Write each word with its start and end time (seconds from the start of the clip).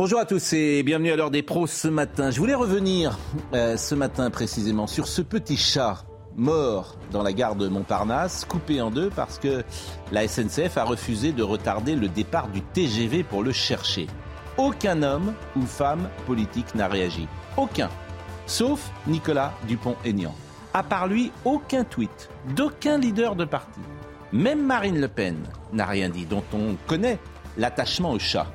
Bonjour 0.00 0.18
à 0.18 0.24
tous 0.24 0.54
et 0.54 0.82
bienvenue 0.82 1.12
à 1.12 1.16
l'heure 1.16 1.30
des 1.30 1.42
pros 1.42 1.66
ce 1.66 1.86
matin. 1.86 2.30
Je 2.30 2.38
voulais 2.38 2.54
revenir 2.54 3.18
euh, 3.52 3.76
ce 3.76 3.94
matin 3.94 4.30
précisément 4.30 4.86
sur 4.86 5.06
ce 5.06 5.20
petit 5.20 5.58
chat 5.58 6.06
mort 6.36 6.96
dans 7.12 7.22
la 7.22 7.34
gare 7.34 7.54
de 7.54 7.68
Montparnasse, 7.68 8.46
coupé 8.46 8.80
en 8.80 8.90
deux 8.90 9.10
parce 9.10 9.38
que 9.38 9.62
la 10.10 10.26
SNCF 10.26 10.78
a 10.78 10.84
refusé 10.84 11.32
de 11.32 11.42
retarder 11.42 11.96
le 11.96 12.08
départ 12.08 12.48
du 12.48 12.62
TGV 12.62 13.24
pour 13.24 13.42
le 13.42 13.52
chercher. 13.52 14.06
Aucun 14.56 15.02
homme 15.02 15.34
ou 15.54 15.66
femme 15.66 16.08
politique 16.26 16.74
n'a 16.74 16.88
réagi. 16.88 17.28
Aucun. 17.58 17.90
Sauf 18.46 18.90
Nicolas 19.06 19.52
Dupont-Aignan. 19.68 20.34
À 20.72 20.82
part 20.82 21.08
lui, 21.08 21.30
aucun 21.44 21.84
tweet 21.84 22.30
d'aucun 22.56 22.96
leader 22.96 23.36
de 23.36 23.44
parti. 23.44 23.80
Même 24.32 24.64
Marine 24.64 24.98
Le 24.98 25.08
Pen 25.08 25.36
n'a 25.74 25.84
rien 25.84 26.08
dit, 26.08 26.24
dont 26.24 26.44
on 26.54 26.76
connaît 26.86 27.18
l'attachement 27.58 28.12
au 28.12 28.18
chat. 28.18 28.46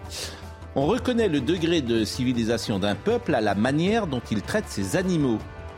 On 0.77 0.87
reconnaît 0.87 1.29
le 1.29 1.39
degré 1.39 1.81
de 1.81 2.03
civilisation 2.03 2.79
d'un 2.79 2.95
peuple 2.95 3.33
à 3.33 3.39
la 3.39 3.55
manière 3.55 4.07
dont 4.07 4.21
il 4.29 4.41
traite 4.41 4.67
ses 4.67 4.97
animaux. 4.97 5.37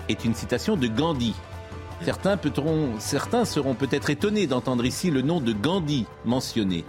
Est 0.09 0.25
une 0.25 0.33
citation 0.33 0.75
de 0.75 0.87
Gandhi. 0.87 1.35
Certains, 2.01 3.45
seront 3.45 3.75
peut-être 3.75 4.09
étonnés 4.09 4.47
d'entendre 4.47 4.85
ici 4.85 5.11
le 5.11 5.21
nom 5.21 5.39
de 5.39 5.53
Gandhi 5.53 6.07
mentionné. 6.25 6.83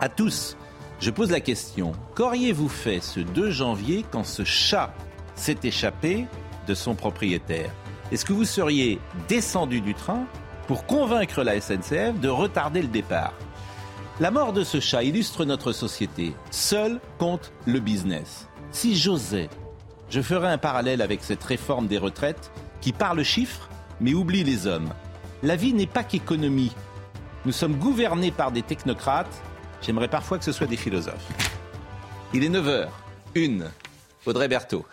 À 0.00 0.08
tous, 0.08 0.56
je 0.98 1.10
pose 1.10 1.30
la 1.30 1.40
question. 1.40 1.92
Qu'auriez-vous 2.14 2.70
fait 2.70 3.02
ce 3.02 3.20
2 3.20 3.50
janvier 3.50 4.06
quand 4.10 4.24
ce 4.24 4.44
chat 4.44 4.94
s'est 5.34 5.58
échappé 5.62 6.24
de 6.66 6.72
son 6.72 6.94
propriétaire? 6.94 7.70
Est-ce 8.12 8.24
que 8.24 8.32
vous 8.32 8.46
seriez 8.46 8.98
descendu 9.28 9.82
du 9.82 9.92
train 9.92 10.24
pour 10.66 10.86
convaincre 10.86 11.42
la 11.42 11.60
SNCF 11.60 12.18
de 12.18 12.28
retarder 12.28 12.80
le 12.80 12.88
départ? 12.88 13.34
La 14.18 14.30
mort 14.30 14.52
de 14.52 14.64
ce 14.64 14.80
chat 14.80 15.02
illustre 15.02 15.44
notre 15.44 15.72
société. 15.72 16.34
Seul 16.50 17.00
compte 17.18 17.52
le 17.66 17.80
business. 17.80 18.48
Si 18.70 18.96
j'osais, 18.96 19.50
je 20.08 20.22
ferais 20.22 20.48
un 20.48 20.58
parallèle 20.58 21.02
avec 21.02 21.22
cette 21.22 21.44
réforme 21.44 21.86
des 21.86 21.98
retraites 21.98 22.50
qui 22.80 22.92
parle 22.92 23.22
chiffres 23.22 23.68
mais 24.00 24.14
oublie 24.14 24.44
les 24.44 24.66
hommes. 24.66 24.92
La 25.42 25.56
vie 25.56 25.72
n'est 25.72 25.86
pas 25.86 26.04
qu'économie. 26.04 26.72
Nous 27.44 27.52
sommes 27.52 27.76
gouvernés 27.76 28.30
par 28.30 28.52
des 28.52 28.62
technocrates. 28.62 29.42
J'aimerais 29.82 30.08
parfois 30.08 30.38
que 30.38 30.44
ce 30.44 30.52
soit 30.52 30.66
des 30.66 30.76
philosophes. 30.76 31.28
Il 32.34 32.44
est 32.44 32.48
9h. 32.48 32.88
Une. 33.34 33.70
Audrey 34.26 34.48
Berthaud. 34.48 34.84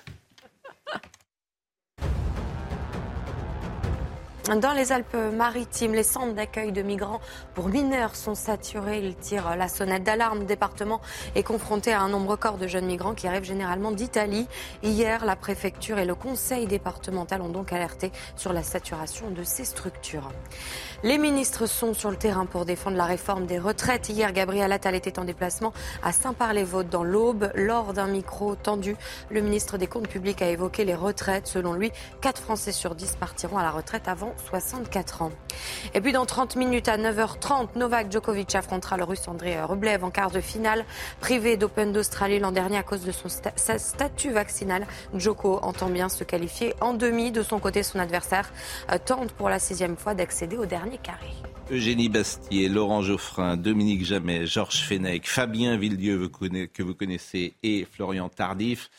Dans 4.50 4.74
les 4.74 4.92
Alpes-Maritimes, 4.92 5.94
les 5.94 6.04
centres 6.04 6.34
d'accueil 6.34 6.74
de 6.74 6.82
migrants 6.82 7.22
pour 7.54 7.70
mineurs 7.70 8.14
sont 8.18 8.36
saturés. 8.36 9.00
Ils 9.00 9.16
tirent 9.16 9.56
la 9.56 9.70
sonnette 9.70 10.04
d'alarme. 10.04 10.40
Le 10.40 10.46
département 10.46 11.00
est 11.34 11.44
confronté 11.44 11.94
à 11.94 12.02
un 12.02 12.10
nombre 12.10 12.32
record 12.32 12.58
de 12.58 12.68
jeunes 12.68 12.88
migrants 12.88 13.14
qui 13.14 13.26
arrivent 13.26 13.46
généralement 13.46 13.92
d'Italie. 13.92 14.46
Hier, 14.84 15.24
la 15.24 15.38
préfecture 15.38 15.98
et 15.98 16.04
le 16.04 16.14
conseil 16.14 16.68
départemental 16.68 17.42
ont 17.42 17.48
donc 17.48 17.72
alerté 17.72 18.12
sur 18.36 18.52
la 18.52 18.64
saturation 18.64 19.32
de 19.32 19.44
ces 19.46 19.64
structures. 19.64 20.30
Les 21.06 21.18
ministres 21.18 21.66
sont 21.66 21.94
sur 21.94 22.12
le 22.12 22.16
terrain 22.16 22.46
pour 22.46 22.64
défendre 22.64 22.96
la 22.96 23.04
réforme 23.04 23.46
des 23.46 23.60
retraites. 23.60 24.08
Hier, 24.08 24.32
Gabriel 24.32 24.72
Attal 24.72 24.96
était 24.96 25.20
en 25.20 25.26
déplacement 25.26 25.74
à 26.02 26.14
Saint-Par-les-Vôtres 26.14 26.88
dans 26.88 27.04
l'Aube. 27.04 27.52
Lors 27.56 27.92
d'un 27.92 28.08
micro 28.08 28.56
tendu, 28.56 28.96
le 29.30 29.42
ministre 29.42 29.78
des 29.78 29.88
Comptes 29.88 30.08
publics 30.08 30.42
a 30.42 30.48
évoqué 30.48 30.86
les 30.86 30.96
retraites. 30.96 31.46
Selon 31.46 31.74
lui, 31.74 31.92
4 32.22 32.42
Français 32.42 32.72
sur 32.72 32.96
10 32.96 33.18
partiront 33.18 33.58
à 33.58 33.64
la 33.64 33.72
retraite 33.72 34.08
avant 34.08 34.34
64 34.50 35.24
ans. 35.24 35.32
Et 35.94 36.00
puis 36.00 36.14
dans 36.14 36.26
30 36.26 36.56
minutes 36.56 36.88
à 36.88 36.98
9h30, 36.98 37.76
Novak 37.76 38.10
Djokovic 38.10 38.56
affrontera 38.56 38.96
le 38.96 39.04
russe 39.04 39.28
André 39.28 39.62
Rublev 39.62 40.06
en 40.06 40.10
quart 40.10 40.32
de 40.32 40.40
finale. 40.40 40.86
Privé 41.20 41.58
d'Open 41.58 41.92
d'Australie 41.92 42.40
l'an 42.40 42.54
dernier 42.54 42.78
à 42.78 42.84
cause 42.84 43.02
de 43.02 43.12
son 43.12 43.28
statut 43.28 44.32
vaccinal, 44.32 44.88
Djoko 45.14 45.60
entend 45.64 45.90
bien 45.90 46.08
se 46.08 46.24
qualifier 46.24 46.76
en 46.80 46.94
demi. 46.94 47.34
De 47.34 47.44
son 47.44 47.60
côté, 47.60 47.84
son 47.84 48.00
adversaire 48.00 48.50
euh, 48.90 48.98
tente 49.04 49.34
pour 49.34 49.50
la 49.50 49.60
sixième 49.60 49.98
fois 49.98 50.14
d'accéder 50.14 50.56
au 50.56 50.66
dernier 50.66 50.93
carré. 50.98 51.30
Eugénie 51.72 52.10
Bastier, 52.10 52.68
Laurent 52.68 53.02
Geoffrin, 53.02 53.58
Dominique 53.58 54.04
Jamais, 54.04 54.46
Georges 54.46 54.82
Fenech, 54.82 55.28
Fabien 55.28 55.78
Villedieu 55.78 56.28
que 56.28 56.84
vous 56.84 56.94
connaissez 56.94 57.54
et 57.64 57.88
Florian 57.90 58.30
Tardif. 58.30 58.90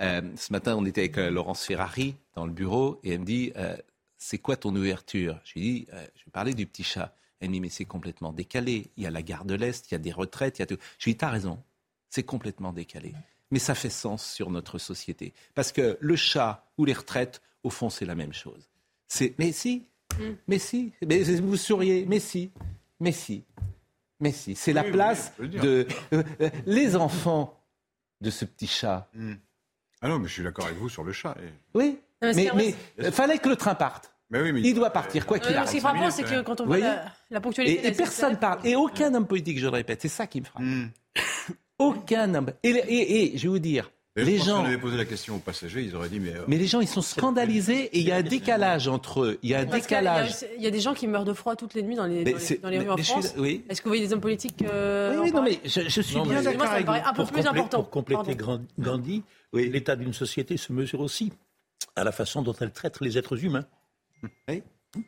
Euh, 0.00 0.20
ce 0.36 0.52
matin, 0.52 0.76
on 0.76 0.84
était 0.84 1.00
avec 1.02 1.18
euh, 1.18 1.30
Laurence 1.30 1.64
Ferrari 1.64 2.14
dans 2.34 2.46
le 2.46 2.52
bureau 2.52 3.00
et 3.02 3.12
elle 3.12 3.20
me 3.20 3.24
dit 3.24 3.52
euh, 3.56 3.76
C'est 4.18 4.38
quoi 4.38 4.56
ton 4.56 4.74
ouverture? 4.76 5.40
Je 5.44 5.54
lui 5.54 5.60
dis 5.60 5.86
euh, 5.94 6.06
Je 6.14 6.24
vais 6.24 6.30
parler 6.30 6.54
du 6.54 6.66
petit 6.66 6.84
chat. 6.84 7.14
Elle 7.40 7.48
me 7.48 7.54
dit 7.54 7.60
Mais 7.60 7.70
c'est 7.70 7.86
complètement 7.86 8.32
décalé. 8.32 8.88
Il 8.96 9.02
y 9.02 9.06
a 9.06 9.10
la 9.10 9.22
gare 9.22 9.46
de 9.46 9.54
l'Est, 9.54 9.90
il 9.90 9.94
y 9.94 9.96
a 9.96 9.98
des 9.98 10.12
retraites, 10.12 10.58
il 10.58 10.62
y 10.62 10.64
a 10.64 10.66
tout. 10.66 10.78
Je 10.98 11.06
lui 11.06 11.12
dis 11.12 11.18
T'as 11.18 11.30
raison, 11.30 11.58
c'est 12.10 12.22
complètement 12.22 12.72
décalé. 12.72 13.14
Mais 13.50 13.58
ça 13.58 13.74
fait 13.74 13.90
sens 13.90 14.24
sur 14.24 14.50
notre 14.50 14.78
société. 14.78 15.32
Parce 15.54 15.72
que 15.72 15.96
le 16.00 16.16
chat 16.16 16.66
ou 16.76 16.84
les 16.84 16.92
retraites, 16.92 17.40
au 17.62 17.70
fond, 17.70 17.88
c'est 17.90 18.04
la 18.04 18.14
même 18.14 18.32
chose. 18.32 18.68
Mais 19.38 19.52
si, 19.52 19.86
mais 20.48 20.58
si, 20.58 20.92
mais 21.06 21.22
vous 21.22 21.56
souriez, 21.56 22.04
mais 22.08 22.20
si, 22.20 22.50
mais 23.00 23.12
si, 23.12 23.44
mais 24.20 24.32
si. 24.32 24.54
C'est 24.54 24.72
la 24.72 24.82
Oui, 24.82 24.88
oui, 24.88 24.92
place 24.92 25.32
dire. 25.40 25.62
de 25.62 25.86
euh, 26.12 26.22
euh, 26.40 26.50
les 26.66 26.96
enfants 26.96 27.58
de 28.20 28.30
ce 28.30 28.44
petit 28.44 28.66
chat. 28.66 29.08
Ah 30.02 30.08
non, 30.08 30.18
mais 30.18 30.28
je 30.28 30.32
suis 30.34 30.42
d'accord 30.42 30.66
avec 30.66 30.78
vous 30.78 30.88
sur 30.88 31.04
le 31.04 31.12
chat. 31.12 31.34
et- 31.42 31.48
Oui, 31.74 31.98
Non, 32.22 32.32
mais 32.34 32.50
mais, 32.54 32.74
euh, 33.00 33.10
fallait 33.10 33.38
que 33.38 33.48
le 33.48 33.56
train 33.56 33.74
parte. 33.74 34.12
Mais 34.30 34.40
oui, 34.42 34.52
mais 34.52 34.60
Il 34.62 34.74
doit 34.74 34.90
partir, 34.90 35.26
quoi 35.26 35.38
qu'il 35.40 35.48
Euh, 35.56 35.64
Ce 35.66 35.70
qui 35.72 35.78
est 35.78 35.84
arrive. 35.84 35.98
frappant, 35.98 36.10
c'est 36.10 36.22
que 36.22 36.40
quand 36.42 36.60
on 36.60 36.66
voit 36.66 36.78
la, 37.30 37.40
ponctualité. 37.40 37.78
Et, 37.78 37.82
de 37.82 37.86
et 37.86 37.90
la 37.90 37.96
personne 37.96 38.30
SNCF, 38.34 38.40
parle. 38.40 38.66
Et 38.66 38.76
aucun 38.76 39.12
homme 39.14 39.26
politique, 39.26 39.58
je 39.58 39.64
le 39.64 39.70
répète, 39.70 40.02
c'est 40.02 40.08
ça 40.08 40.26
qui 40.28 40.40
me 40.40 40.46
frappe. 40.46 40.62
Aucun 41.78 42.34
homme. 42.34 42.50
Et, 42.62 42.68
et- 42.70 43.34
et 43.34 43.38
je 43.38 43.42
vais 43.44 43.48
vous 43.48 43.58
dire, 43.58 43.90
Les 44.16 44.38
gens. 44.38 44.60
qu'on 44.62 44.66
avait 44.66 44.78
posé 44.78 44.96
la 44.96 45.04
question 45.04 45.36
aux 45.36 45.40
passagers, 45.40 45.82
ils 45.82 45.94
auraient 45.94 46.08
dit, 46.08 46.18
mais. 46.20 46.34
euh, 46.34 46.44
Mais 46.48 46.56
les 46.58 46.66
gens, 46.66 46.80
ils 46.80 46.88
sont 46.88 47.00
scandalisés 47.02 47.84
et 47.96 48.00
il 48.00 48.06
y 48.06 48.10
a 48.10 48.16
un 48.16 48.22
décalage 48.22 48.88
entre 48.88 49.22
eux. 49.22 49.38
Il 49.42 49.50
y 49.50 49.54
a 49.54 49.60
un 49.60 49.66
Parce 49.66 49.86
qu'il 49.86 49.94
y 49.94 49.98
a- 49.98 50.00
décalage. 50.00 50.34
Il 50.56 50.62
y 50.62 50.66
a 50.66 50.70
des 50.70 50.80
gens 50.80 50.94
qui 50.94 51.06
meurent 51.06 51.24
de 51.24 51.32
froid 51.32 51.54
toutes 51.54 51.74
les 51.74 51.82
nuits 51.82 51.94
dans 51.94 52.06
les, 52.06 52.24
dans 52.24 52.32
les- 52.32 52.38
c'est- 52.40 52.60
dans 52.60 52.68
les 52.70 52.78
mais- 52.78 52.84
rues 52.84 52.90
en 52.90 52.96
mais 52.96 53.02
je 53.02 53.06
suis- 53.06 53.12
France. 53.22 53.34
oui. 53.38 53.64
Est-ce 53.68 53.80
que 53.80 53.84
vous 53.84 53.90
voyez 53.90 54.06
des 54.06 54.12
hommes 54.12 54.20
politiques 54.20 54.62
euh, 54.62 55.14
Oui, 55.14 55.20
oui, 55.24 55.32
non, 55.32 55.42
mais 55.42 55.60
je, 55.64 55.82
je 55.88 56.00
suis 56.00 56.16
Non, 56.16 56.24
bien 56.24 56.34
mais- 56.38 56.42
d'accord 56.42 56.56
Moi, 56.58 56.66
ça 56.66 56.70
me 56.72 56.76
avec 56.76 56.86
paraît 56.86 57.02
un 57.02 57.12
peu 57.12 57.22
pour, 57.22 57.32
plus 57.32 57.46
important. 57.46 57.78
pour 57.82 57.90
compléter 57.90 58.34
Pardon. 58.36 58.64
Gandhi, 58.78 59.22
l'état 59.52 59.94
d'une 59.96 60.12
société 60.12 60.56
se 60.56 60.72
mesure 60.72 61.00
aussi 61.00 61.32
à 61.94 62.02
la 62.04 62.10
façon 62.12 62.42
dont 62.42 62.54
elle 62.60 62.72
traite 62.72 63.00
les 63.00 63.16
êtres 63.16 63.44
humains, 63.44 63.64
Oui, 64.48 64.62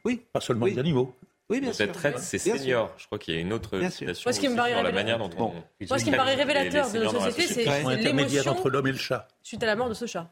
oui, 0.05 0.23
pas 0.33 0.41
seulement 0.41 0.65
Oui. 0.67 0.73
les 0.75 0.79
animaux. 0.79 1.15
Oui, 1.53 1.61
bien 1.61 1.73
sûr. 1.73 1.93
Traite, 1.93 2.19
c'est 2.19 2.39
sûr. 2.39 2.57
senior. 2.57 2.93
Je 2.99 3.07
crois 3.07 3.19
qu'il 3.19 3.35
y 3.35 3.37
a 3.37 3.41
une 3.41 3.53
autre 3.53 3.79
Bien 3.79 3.91
sûr. 3.91 3.99
situation 4.09 4.29
Moi, 4.29 4.33
ce 4.33 4.41
qui 4.41 4.49
me 4.49 4.57
paraît 4.57 4.71
sur 4.73 4.83
la 4.83 4.89
révélateur- 4.91 5.19
manière 5.19 5.19
dont 5.19 5.37
Bon. 5.37 5.53
on... 5.81 5.85
Moi, 5.89 5.99
ce 5.99 6.05
qui 6.05 6.11
me 6.11 6.17
paraît 6.17 6.35
révélateur 6.35 6.87
les 6.93 6.99
de 6.99 7.05
notre 7.05 7.21
société, 7.31 7.55
c'est 7.55 7.97
l'émotion 8.03 8.51
entre 8.53 8.71
l'homme 8.71 8.87
et 8.89 8.93
le 8.93 8.99
chat. 8.99 9.29
suite 9.43 9.63
à 9.63 9.67
la 9.67 9.77
mort 9.77 9.89
de 9.89 9.95
ce 9.95 10.07
chat. 10.07 10.29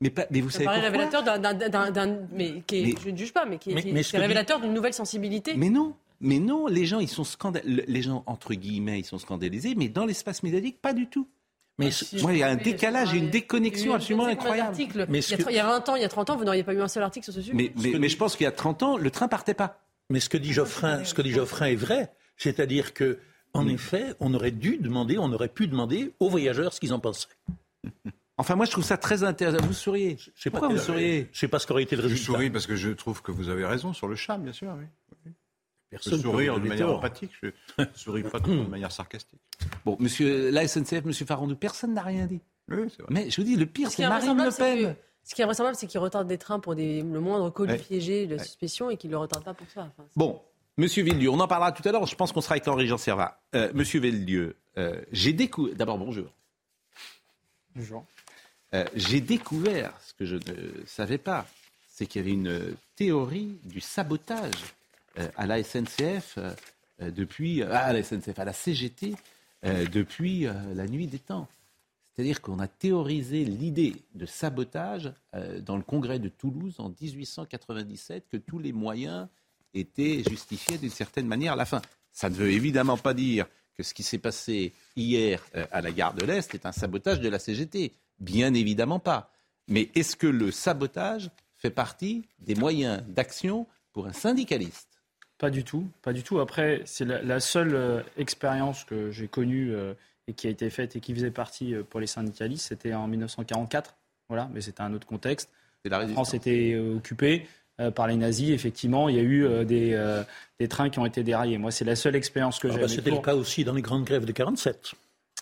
Mais, 0.00 0.10
pas- 0.10 0.26
mais 0.30 0.40
vous 0.40 0.50
Ça 0.50 0.54
savez 0.58 0.64
paraît 0.66 0.80
pourquoi 0.80 1.20
révélateur 1.20 1.92
d'un- 1.92 2.18
mais 2.32 2.62
qui 2.66 2.76
est- 2.78 2.82
Mais- 2.86 2.94
je 3.04 3.10
ne 3.10 3.16
juge 3.16 3.32
pas, 3.32 3.44
mais 3.46 3.58
qui 3.58 3.70
est, 3.70 3.74
Mais- 3.74 3.82
qui 3.82 3.88
est- 3.88 3.92
mais 3.92 4.02
ce 4.04 4.10
c'est 4.12 4.18
révélateur 4.18 4.60
d'une 4.60 4.72
nouvelle 4.72 4.94
sensibilité. 4.94 5.54
Mais 5.56 5.70
non, 5.70 5.94
mais 6.20 6.38
non, 6.38 6.66
les 6.68 6.86
gens, 6.86 7.00
ils 7.00 7.08
sont 7.08 7.24
scandal... 7.24 7.62
les 7.64 8.02
gens 8.02 8.22
entre 8.26 8.54
guillemets, 8.54 9.00
ils 9.00 9.04
sont 9.04 9.18
scandalisés, 9.18 9.74
mais 9.76 9.88
dans 9.88 10.04
l'espace 10.06 10.42
médiatique, 10.44 10.80
pas 10.80 10.92
du 10.92 11.08
tout. 11.08 11.26
Mais 11.80 11.86
Ah, 11.88 11.90
si, 11.92 12.22
Moi, 12.22 12.32
il 12.32 12.38
y 12.38 12.42
a 12.42 12.48
un 12.48 12.56
décalage 12.56 13.14
et 13.14 13.18
une 13.18 13.30
déconnexion 13.30 13.94
absolument 13.94 14.26
incroyable. 14.26 14.76
Mais 15.08 15.18
il, 15.20 15.30
y 15.30 15.34
a, 15.34 15.36
que- 15.36 15.42
tr- 15.44 15.46
il 15.50 15.54
y 15.56 15.60
a 15.60 15.66
20 15.66 15.88
ans, 15.88 15.94
il 15.96 16.02
y 16.02 16.04
a 16.04 16.08
30 16.08 16.28
ans, 16.30 16.36
vous 16.36 16.44
n'auriez 16.44 16.64
pas 16.64 16.74
eu 16.74 16.80
un 16.80 16.88
seul 16.88 17.02
article 17.04 17.24
sur 17.24 17.32
ce 17.34 17.40
sujet. 17.40 17.52
Mais, 17.54 17.72
mais, 17.98 18.08
je 18.08 18.16
pense 18.16 18.34
qu'il 18.36 18.44
y 18.44 18.48
a 18.48 18.52
30 18.52 18.82
ans, 18.82 18.96
le 18.96 19.10
train 19.12 19.28
partait 19.28 19.54
pas. 19.54 19.80
Mais 20.10 20.20
ce 20.20 20.28
que 20.28 20.38
dit 20.38 20.52
Geoffrin, 20.52 21.04
ce 21.04 21.14
que 21.14 21.22
dit 21.22 21.32
Geoffrin 21.32 21.66
est 21.66 21.74
vrai, 21.76 22.12
c'est-à-dire 22.36 22.94
que, 22.94 23.18
en 23.52 23.66
effet, 23.68 24.14
on 24.20 24.32
aurait 24.34 24.50
dû 24.50 24.78
demander, 24.78 25.18
on 25.18 25.32
aurait 25.32 25.48
pu 25.48 25.66
demander 25.68 26.14
aux 26.20 26.28
voyageurs 26.30 26.72
ce 26.72 26.80
qu'ils 26.80 26.92
en 26.94 27.00
pensaient. 27.00 27.28
Enfin, 28.40 28.54
moi, 28.54 28.66
je 28.66 28.70
trouve 28.70 28.84
ça 28.84 28.96
très 28.96 29.24
intéressant. 29.24 29.66
Vous 29.66 29.72
souriez. 29.72 30.16
Je 30.16 30.30
sais 30.40 30.48
pas 30.48 30.60
Pourquoi 30.60 30.68
quel- 30.68 30.76
vous 30.78 30.84
souriez 30.84 31.28
Je 31.32 31.38
sais 31.40 31.48
pas 31.48 31.58
ce 31.58 31.66
qu'aurait 31.66 31.82
été 31.82 31.96
le 31.96 32.02
Je 32.02 32.06
résultat. 32.06 32.24
souris 32.34 32.50
parce 32.50 32.68
que 32.68 32.76
je 32.76 32.90
trouve 32.90 33.20
que 33.20 33.32
vous 33.32 33.48
avez 33.48 33.64
raison 33.66 33.92
sur 33.92 34.06
le 34.06 34.14
chat, 34.14 34.38
bien 34.38 34.52
sûr. 34.52 34.72
Oui. 34.78 34.84
Je 35.26 35.32
Personne 35.90 36.20
souris 36.20 36.46
peut 36.46 36.60
de 36.60 36.68
manière 36.68 36.86
tort. 36.86 36.98
empathique, 36.98 37.32
je 37.42 37.48
ne 37.78 37.84
souris 37.96 38.22
pas 38.22 38.38
de 38.38 38.52
manière 38.68 38.92
sarcastique. 38.92 39.40
Bon, 39.84 39.96
monsieur, 39.98 40.52
la 40.52 40.68
SNCF, 40.68 41.04
monsieur 41.04 41.26
Farandou, 41.26 41.56
personne 41.56 41.94
n'a 41.94 42.02
rien 42.02 42.26
dit. 42.26 42.40
Oui, 42.70 42.84
c'est 42.90 43.02
vrai. 43.02 43.10
Mais 43.12 43.28
je 43.28 43.40
vous 43.40 43.42
dis, 43.44 43.56
le 43.56 43.66
pire, 43.66 43.90
c'est 43.90 44.04
est 44.04 44.08
Marine 44.08 44.36
Le 44.40 44.50
c'est 44.52 44.82
Pen. 44.82 44.96
Ce 45.28 45.34
qui 45.34 45.42
est 45.42 45.44
vraisemblable, 45.44 45.76
c'est 45.76 45.86
qu'ils 45.86 46.00
retardent 46.00 46.26
des 46.26 46.38
trains 46.38 46.58
pour 46.58 46.74
des, 46.74 47.02
le 47.02 47.20
moindre 47.20 47.50
colis 47.50 47.72
Ouais. 47.72 47.78
piégé 47.78 48.26
de 48.26 48.36
Ouais. 48.36 48.42
suspicion 48.42 48.88
et 48.88 48.96
qu'ils 48.96 49.10
ne 49.10 49.16
le 49.16 49.18
retardent 49.18 49.44
pas 49.44 49.52
pour 49.52 49.66
ça. 49.68 49.82
Enfin, 49.82 50.08
Bon, 50.16 50.40
Monsieur 50.78 51.02
Villieu, 51.04 51.28
on 51.28 51.38
en 51.38 51.46
parlera 51.46 51.70
tout 51.70 51.86
à 51.86 51.92
l'heure. 51.92 52.06
Je 52.06 52.14
pense 52.16 52.32
qu'on 52.32 52.40
sera 52.40 52.54
avec 52.54 52.66
Henri 52.66 52.86
Jean 52.86 52.96
Servat. 52.96 53.38
Euh, 53.54 53.70
Monsieur 53.74 54.00
Villieu, 54.00 54.56
euh, 54.78 54.98
j'ai 55.12 55.34
découvert. 55.34 55.74
D'abord, 55.76 55.98
bonjour. 55.98 56.30
Bonjour. 57.76 58.06
Euh, 58.72 58.84
j'ai 58.94 59.20
découvert 59.20 59.92
ce 60.00 60.14
que 60.14 60.24
je 60.24 60.36
ne 60.36 60.86
savais 60.86 61.18
pas, 61.18 61.46
c'est 61.88 62.06
qu'il 62.06 62.22
y 62.22 62.24
avait 62.24 62.32
une 62.32 62.74
théorie 62.96 63.58
du 63.64 63.80
sabotage 63.80 64.52
euh, 65.18 65.28
à 65.36 65.46
la 65.46 65.62
SNCF 65.62 66.38
depuis 67.00 67.62
euh, 67.62 67.70
à 67.70 67.92
la 67.92 68.02
SNCF, 68.02 68.38
à 68.38 68.44
la 68.46 68.54
CGT 68.54 69.14
euh, 69.64 69.84
depuis 69.88 70.46
euh, 70.46 70.52
la 70.74 70.86
nuit 70.86 71.06
des 71.06 71.18
temps. 71.18 71.48
C'est-à-dire 72.18 72.42
qu'on 72.42 72.58
a 72.58 72.66
théorisé 72.66 73.44
l'idée 73.44 73.94
de 74.16 74.26
sabotage 74.26 75.12
euh, 75.36 75.60
dans 75.60 75.76
le 75.76 75.84
congrès 75.84 76.18
de 76.18 76.28
Toulouse 76.28 76.74
en 76.78 76.88
1897, 76.88 78.24
que 78.28 78.36
tous 78.36 78.58
les 78.58 78.72
moyens 78.72 79.28
étaient 79.72 80.24
justifiés 80.28 80.78
d'une 80.78 80.90
certaine 80.90 81.28
manière 81.28 81.52
à 81.52 81.56
la 81.56 81.64
fin. 81.64 81.80
Ça 82.10 82.28
ne 82.28 82.34
veut 82.34 82.50
évidemment 82.50 82.96
pas 82.96 83.14
dire 83.14 83.46
que 83.76 83.84
ce 83.84 83.94
qui 83.94 84.02
s'est 84.02 84.18
passé 84.18 84.72
hier 84.96 85.46
euh, 85.54 85.64
à 85.70 85.80
la 85.80 85.92
gare 85.92 86.12
de 86.12 86.26
l'Est 86.26 86.52
est 86.56 86.66
un 86.66 86.72
sabotage 86.72 87.20
de 87.20 87.28
la 87.28 87.38
CGT. 87.38 87.92
Bien 88.18 88.52
évidemment 88.52 88.98
pas. 88.98 89.30
Mais 89.68 89.88
est-ce 89.94 90.16
que 90.16 90.26
le 90.26 90.50
sabotage 90.50 91.30
fait 91.54 91.70
partie 91.70 92.24
des 92.40 92.56
moyens 92.56 93.00
d'action 93.06 93.68
pour 93.92 94.08
un 94.08 94.12
syndicaliste? 94.12 94.88
Pas 95.38 95.50
du 95.50 95.62
tout, 95.62 95.86
pas 96.02 96.12
du 96.12 96.24
tout. 96.24 96.40
Après, 96.40 96.82
c'est 96.84 97.04
la, 97.04 97.38
seule 97.38 97.76
euh, 97.76 98.02
expérience 98.16 98.82
que 98.82 99.12
j'ai 99.12 99.28
connue 99.28 99.72
et 100.28 100.34
qui 100.34 100.46
a 100.46 100.50
été 100.50 100.70
faite 100.70 100.94
et 100.94 101.00
qui 101.00 101.14
faisait 101.14 101.30
partie 101.32 101.74
euh, 101.74 101.82
pour 101.82 101.98
les 102.00 102.06
syndicalistes, 102.06 102.66
c'était 102.68 102.94
en 102.94 103.08
1944. 103.08 103.96
Voilà, 104.28 104.48
mais 104.52 104.60
c'était 104.60 104.82
un 104.82 104.92
autre 104.92 105.06
contexte. 105.06 105.50
La. 105.84 106.06
France 106.08 106.34
était 106.34 106.72
euh, 106.74 106.96
occupée 106.96 107.46
euh, 107.80 107.90
par 107.90 108.06
les 108.06 108.16
nazis. 108.16 108.50
Effectivement, 108.50 109.08
il 109.08 109.16
y 109.16 109.18
a 109.18 109.22
eu 109.22 109.44
euh, 109.46 109.64
des, 109.64 109.94
euh, 109.94 110.22
des 110.60 110.68
trains 110.68 110.90
qui 110.90 110.98
ont 110.98 111.06
été 111.06 111.22
déraillés. 111.22 111.56
Moi, 111.56 111.70
c'est 111.70 111.84
la 111.86 111.96
seule 111.96 112.14
expérience 112.14 112.58
que 112.58 112.68
Ah 112.68 112.72
j'ai. 112.74 112.80
bah, 112.80 112.88
C'était 112.88 113.10
pour- 113.10 113.20
le 113.20 113.24
cas 113.24 113.34
aussi 113.34 113.64
dans 113.64 113.72
les 113.72 113.80
grandes 113.82 114.04
grèves 114.04 114.26
de 114.26 114.32
47. 114.32 114.92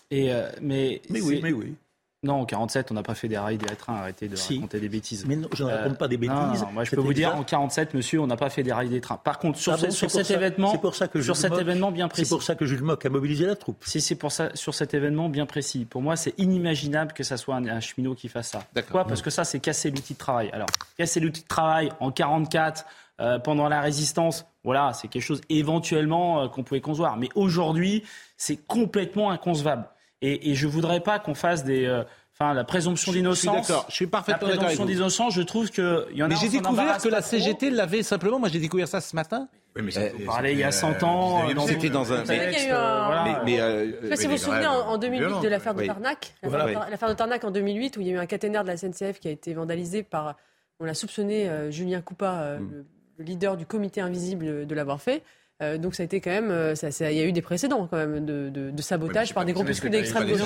Et 0.09 0.31
euh, 0.31 0.49
mais 0.61 1.01
Mais 1.09 1.19
oui, 1.21 1.39
mais 1.43 1.51
oui. 1.51 1.75
Non, 2.23 2.41
en 2.41 2.45
47, 2.45 2.89
on 2.91 2.95
n'a 2.95 3.03
pas 3.03 3.13
fait 3.13 3.27
des 3.27 3.37
rails 3.37 3.57
des 3.57 3.75
trains. 3.75 3.95
Arrêtez 3.95 4.27
de 4.27 4.35
Si. 4.35 4.55
raconter 4.55 4.79
des 4.79 4.89
bêtises. 4.89 5.25
Mais 5.27 5.35
non, 5.35 5.47
je 5.53 5.63
ne 5.63 5.69
Euh, 5.69 5.75
raconte 5.83 5.97
pas 5.99 6.07
des 6.07 6.17
bêtises. 6.17 6.35
Non, 6.35 6.67
non, 6.67 6.71
moi, 6.73 6.83
je 6.83 6.91
peux 6.95 7.01
vous 7.01 7.13
dire, 7.13 7.35
en 7.35 7.43
47, 7.43 7.93
monsieur, 7.93 8.19
on 8.21 8.27
n'a 8.27 8.37
pas 8.37 8.49
fait 8.49 8.63
des 8.63 8.73
rails 8.73 8.89
des 8.89 9.01
trains. 9.01 9.17
Par 9.17 9.37
contre, 9.37 9.59
sur, 9.59 9.73
Ah 9.73 9.77
ce- 9.77 9.91
sur 9.91 10.09
c'est 10.09 10.17
pour 10.17 10.25
cet 10.25 10.25
ça- 10.27 10.33
événement, 10.33 10.71
c'est 10.71 10.81
pour 10.81 10.95
ça 10.95 11.07
que 11.07 11.21
sur 11.21 11.35
cet 11.35 11.53
événement 11.53 11.91
bien 11.91 12.05
C'est 12.07 12.09
précis. 12.09 12.29
pour 12.29 12.41
ça 12.43 12.55
que 12.55 12.65
Jules 12.65 12.81
Mock 12.83 13.05
a 13.05 13.09
mobilisé 13.09 13.45
la 13.45 13.55
troupe. 13.55 13.83
Si 13.85 14.01
c'est 14.01 14.15
pour 14.15 14.31
ça, 14.31 14.49
sur 14.55 14.73
cet 14.73 14.93
événement 14.95 15.29
bien 15.29 15.45
précis, 15.45 15.85
pour 15.85 16.01
moi, 16.01 16.15
c'est 16.15 16.33
inimaginable 16.39 17.13
que 17.13 17.23
ça 17.23 17.37
soit 17.37 17.55
un, 17.55 17.65
un 17.67 17.79
cheminot 17.79 18.15
qui 18.15 18.29
fasse 18.29 18.49
ça. 18.49 18.59
D'accord. 18.73 18.91
Pourquoi? 18.91 19.07
Parce 19.07 19.21
que 19.21 19.29
ça, 19.29 19.43
c'est 19.43 19.59
casser 19.59 19.91
l'outil 19.91 20.13
de 20.13 20.19
travail. 20.19 20.49
Alors, 20.53 20.67
casser 20.97 21.19
l'outil 21.19 21.43
de 21.43 21.47
travail 21.47 21.91
en 21.99 22.11
44, 22.11 22.85
euh, 23.19 23.37
pendant 23.39 23.69
la 23.69 23.79
résistance, 23.81 24.45
voilà, 24.63 24.91
c'est 24.93 25.07
quelque 25.07 25.21
chose 25.23 25.41
éventuellement 25.49 26.41
euh, 26.43 26.47
qu'on 26.47 26.63
pouvait 26.63 26.81
concevoir. 26.81 27.17
Mais 27.17 27.29
aujourd'hui, 27.35 28.03
c'est 28.37 28.57
complètement 28.57 29.29
inconcevable. 29.31 29.85
Et, 30.21 30.49
et 30.51 30.55
je 30.55 30.67
voudrais 30.67 30.99
pas 31.01 31.19
qu'on 31.19 31.35
fasse 31.35 31.63
des, 31.63 31.85
euh, 31.85 32.03
enfin, 32.33 32.53
la 32.53 32.63
présomption 32.63 33.11
Je 33.11 33.17
suis 33.17 33.21
d'innocence. 33.23 33.67
d'accord, 33.67 33.85
je 33.89 33.93
suis 33.95 34.05
La 34.05 34.11
parfaitement 34.11 34.47
d'accord 34.47 34.63
avec 34.63 34.75
présomption 34.77 34.85
vous. 34.85 34.91
d'innocence, 34.99 35.33
je 35.35 35.41
trouve 35.43 35.69
que 35.69 36.07
il 36.11 36.17
y 36.17 36.23
en 36.23 36.25
a. 36.25 36.29
Mais 36.29 36.35
j'ai 36.41 36.49
découvert 36.49 36.97
que 36.97 37.07
la. 37.09 37.21
CGT 37.21 37.69
l'avait 37.69 38.01
simplement. 38.03 38.39
Moi, 38.39 38.49
j'ai 38.49 38.59
découvert 38.59 38.87
ça 38.87 38.99
ce 39.01 39.15
matin. 39.15 39.47
Oui, 39.75 39.83
mais 39.83 39.95
Euh, 39.97 40.09
parlait 40.25 40.53
il 40.53 40.59
y 40.59 40.63
a 40.63 40.71
c'était, 40.71 40.99
100 40.99 41.03
ans, 41.03 41.47
euh, 41.49 41.53
dans 41.53 41.67
C'était 41.67 41.89
dans 41.89 42.11
un- 42.11 42.21
Vous 42.21 42.25
savez 42.25 42.51
qu'il 42.55 42.63
y 42.63 42.65
a 42.65 42.69
eu 42.69 42.71
un- 42.71 43.05
voilà. 43.05 43.23
Mais, 43.23 43.35
mais, 43.45 43.61
euh, 43.61 43.85
Je 43.85 44.03
sais 44.05 44.09
pas 44.09 44.15
si 44.15 44.25
vous 44.25 44.31
vous 44.31 44.37
souvenez 44.39 44.65
en, 44.65 44.73
en 44.87 44.97
2008 44.97 45.39
de 45.41 45.47
l'affaire 45.47 45.75
de 45.75 45.81
oui. 45.81 45.87
Tarnac, 45.87 46.33
Voilà. 46.41 46.65
l'affaire 46.65 46.89
l'affaire 46.89 47.09
de 47.09 47.13
Tarnac 47.13 47.43
en 47.43 47.51
2008 47.51 47.97
où 47.97 48.01
il 48.01 48.07
y 48.07 48.09
a 48.09 48.13
eu 48.13 48.17
un 48.17 48.25
caténaire 48.25 48.63
de 48.63 48.69
la 48.69 48.77
SNCF 48.77 49.19
qui 49.19 49.27
a 49.27 49.31
été 49.31 49.53
vandalisé 49.53 50.01
par, 50.01 50.35
on 50.79 50.85
l'a 50.85 50.95
soupçonné 50.95 51.47
euh, 51.47 51.69
Julien 51.69 52.01
Coupa, 52.01 52.39
euh, 52.39 52.57
Mm. 52.59 52.69
le, 52.71 52.85
le 53.19 53.23
leader 53.25 53.55
du 53.55 53.67
comité 53.67 54.01
invisible 54.01 54.65
de 54.65 54.75
l'avoir 54.75 54.99
fait. 54.99 55.21
Euh, 55.63 55.77
donc 55.79 55.95
ça 55.95 56.03
a 56.03 56.05
été 56.05 56.21
quand 56.21 56.29
même, 56.29 56.51
euh, 56.51 56.75
ça- 56.75 56.91
ça- 56.91 57.11
il 57.11 57.17
y 57.17 57.21
a 57.21 57.25
eu 57.25 57.31
des 57.31 57.41
précédents 57.41 57.87
quand 57.87 57.97
même 57.97 58.23
de, 58.25 58.49
de- 58.49 58.69
de 58.69 58.81
sabotage 58.81 59.33
par 59.33 59.43
des 59.43 59.53
groupuscules 59.53 59.89
d'extrême 59.89 60.27
gauche. 60.29 60.39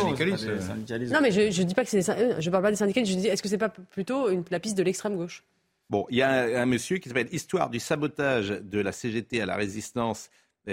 euh. 0.47 1.13
Non 1.13 1.19
mais 1.21 1.31
je, 1.31 1.51
je 1.51 1.63
dis 1.63 1.73
pas 1.75 1.83
que 1.83 1.89
c'est, 1.89 2.01
je 2.41 2.49
parle 2.49 2.63
pas 2.63 2.71
des 2.71 2.77
syndicalistes. 2.77 3.13
Je 3.13 3.17
dis, 3.19 3.27
est-ce 3.27 3.43
que 3.43 3.49
c'est 3.49 3.57
pas 3.57 3.67
plutôt 3.69 4.29
une- 4.29 4.45
la 4.49 4.59
piste 4.61 4.77
de 4.77 4.83
l'extrême 4.83 5.17
gauche? 5.17 5.43
Bon, 5.89 6.05
il 6.09 6.17
y 6.17 6.21
a 6.21 6.29
un, 6.31 6.61
un 6.61 6.65
monsieur 6.65 6.97
qui 6.99 7.09
s'appelle 7.09 7.27
Histoire 7.33 7.69
du 7.69 7.79
sabotage 7.81 8.49
de 8.49 8.79
la 8.79 8.93
CGT 8.93 9.41
à 9.41 9.45
la 9.45 9.57
résistance. 9.57 10.29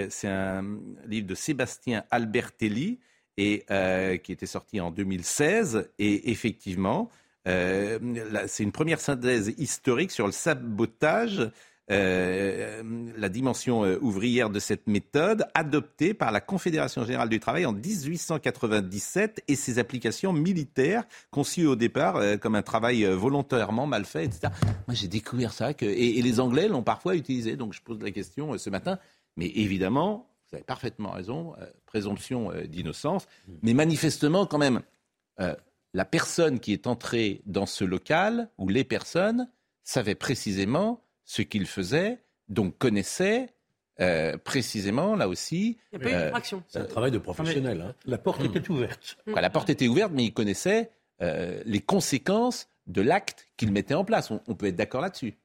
C'est 0.09 0.27
un 0.29 0.63
livre 1.07 1.27
de 1.27 1.35
Sébastien 1.35 2.03
Albertelli 2.09 2.99
et 3.35 3.65
euh, 3.71 4.15
qui 4.17 4.31
était 4.31 4.45
sorti 4.45 4.79
en 4.79 4.91
2016. 4.91 5.89
Et 5.99 6.31
effectivement, 6.31 7.09
euh, 7.47 7.99
c'est 8.47 8.63
une 8.63 8.71
première 8.71 9.01
synthèse 9.01 9.53
historique 9.57 10.11
sur 10.11 10.25
le 10.27 10.31
sabotage. 10.31 11.49
Euh, 11.91 12.83
la 13.17 13.29
dimension 13.29 13.83
euh, 13.83 13.97
ouvrière 14.01 14.49
de 14.49 14.59
cette 14.59 14.87
méthode 14.87 15.45
adoptée 15.53 16.13
par 16.13 16.31
la 16.31 16.41
Confédération 16.41 17.03
générale 17.03 17.29
du 17.29 17.39
travail 17.39 17.65
en 17.65 17.73
1897 17.73 19.43
et 19.47 19.55
ses 19.55 19.79
applications 19.79 20.33
militaires 20.33 21.03
conçues 21.31 21.65
au 21.65 21.75
départ 21.75 22.17
euh, 22.17 22.37
comme 22.37 22.55
un 22.55 22.61
travail 22.61 23.05
euh, 23.05 23.15
volontairement 23.15 23.87
mal 23.87 24.05
fait, 24.05 24.25
etc. 24.25 24.53
Moi, 24.87 24.95
j'ai 24.95 25.07
découvert 25.07 25.53
ça 25.53 25.71
et, 25.81 26.21
les 26.21 26.39
Anglais 26.39 26.67
l'ont 26.67 26.83
parfois 26.83 27.15
utilisé. 27.15 27.55
Donc, 27.55 27.73
je 27.73 27.81
pose 27.81 28.01
la 28.01 28.11
question 28.11 28.53
euh, 28.53 28.57
ce 28.57 28.69
matin. 28.69 28.99
Mais 29.35 29.47
évidemment, 29.47 30.29
vous 30.49 30.55
avez 30.55 30.63
parfaitement 30.63 31.11
raison, 31.11 31.55
euh, 31.59 31.65
présomption 31.85 32.51
euh, 32.51 32.65
d'innocence. 32.65 33.27
Mais 33.61 33.73
manifestement, 33.73 34.45
quand 34.45 34.57
même, 34.57 34.81
euh, 35.39 35.55
la 35.93 36.05
personne 36.05 36.59
qui 36.59 36.73
est 36.73 36.87
entrée 36.87 37.41
dans 37.45 37.65
ce 37.65 37.83
local, 37.83 38.49
ou 38.57 38.67
les 38.67 38.83
personnes, 38.83 39.49
savaient 39.83 40.15
précisément 40.15 41.03
ce 41.29 41.43
qu'ils 41.43 41.67
faisaient, 41.67 42.17
donc 42.47 42.75
connaissaient 42.79 43.53
euh, 43.99 44.35
précisément, 44.37 45.15
là 45.15 45.27
aussi, 45.27 45.77
Il 45.93 45.99
n'y 45.99 46.05
a 46.05 46.07
pas 46.07 46.11
eu 46.11 46.17
Euh, 46.17 46.23
d'infraction. 46.25 46.63
C'est 46.67 46.79
un 46.79 46.85
travail 46.85 47.11
de 47.11 47.19
professionnel. 47.19 47.81
hein. 47.81 47.93
La 48.05 48.17
porte 48.17 48.43
était 48.43 48.67
ouverte. 48.71 49.17
Quoi, 49.31 49.39
la 49.41 49.49
porte 49.51 49.69
était 49.69 49.87
ouverte, 49.87 50.11
mais 50.11 50.23
ils 50.25 50.33
connaissaient 50.33 50.89
euh, 51.21 51.61
les 51.65 51.81
conséquences 51.81 52.67
de 52.87 53.01
l'acte 53.03 53.47
qu'ils 53.57 53.71
mettaient 53.71 53.93
en 53.93 54.05
place. 54.05 54.31
On, 54.31 54.41
on 54.47 54.55
peut 54.55 54.65
être 54.67 54.75
d'accord 54.75 55.01
là-dessus. 55.01 55.37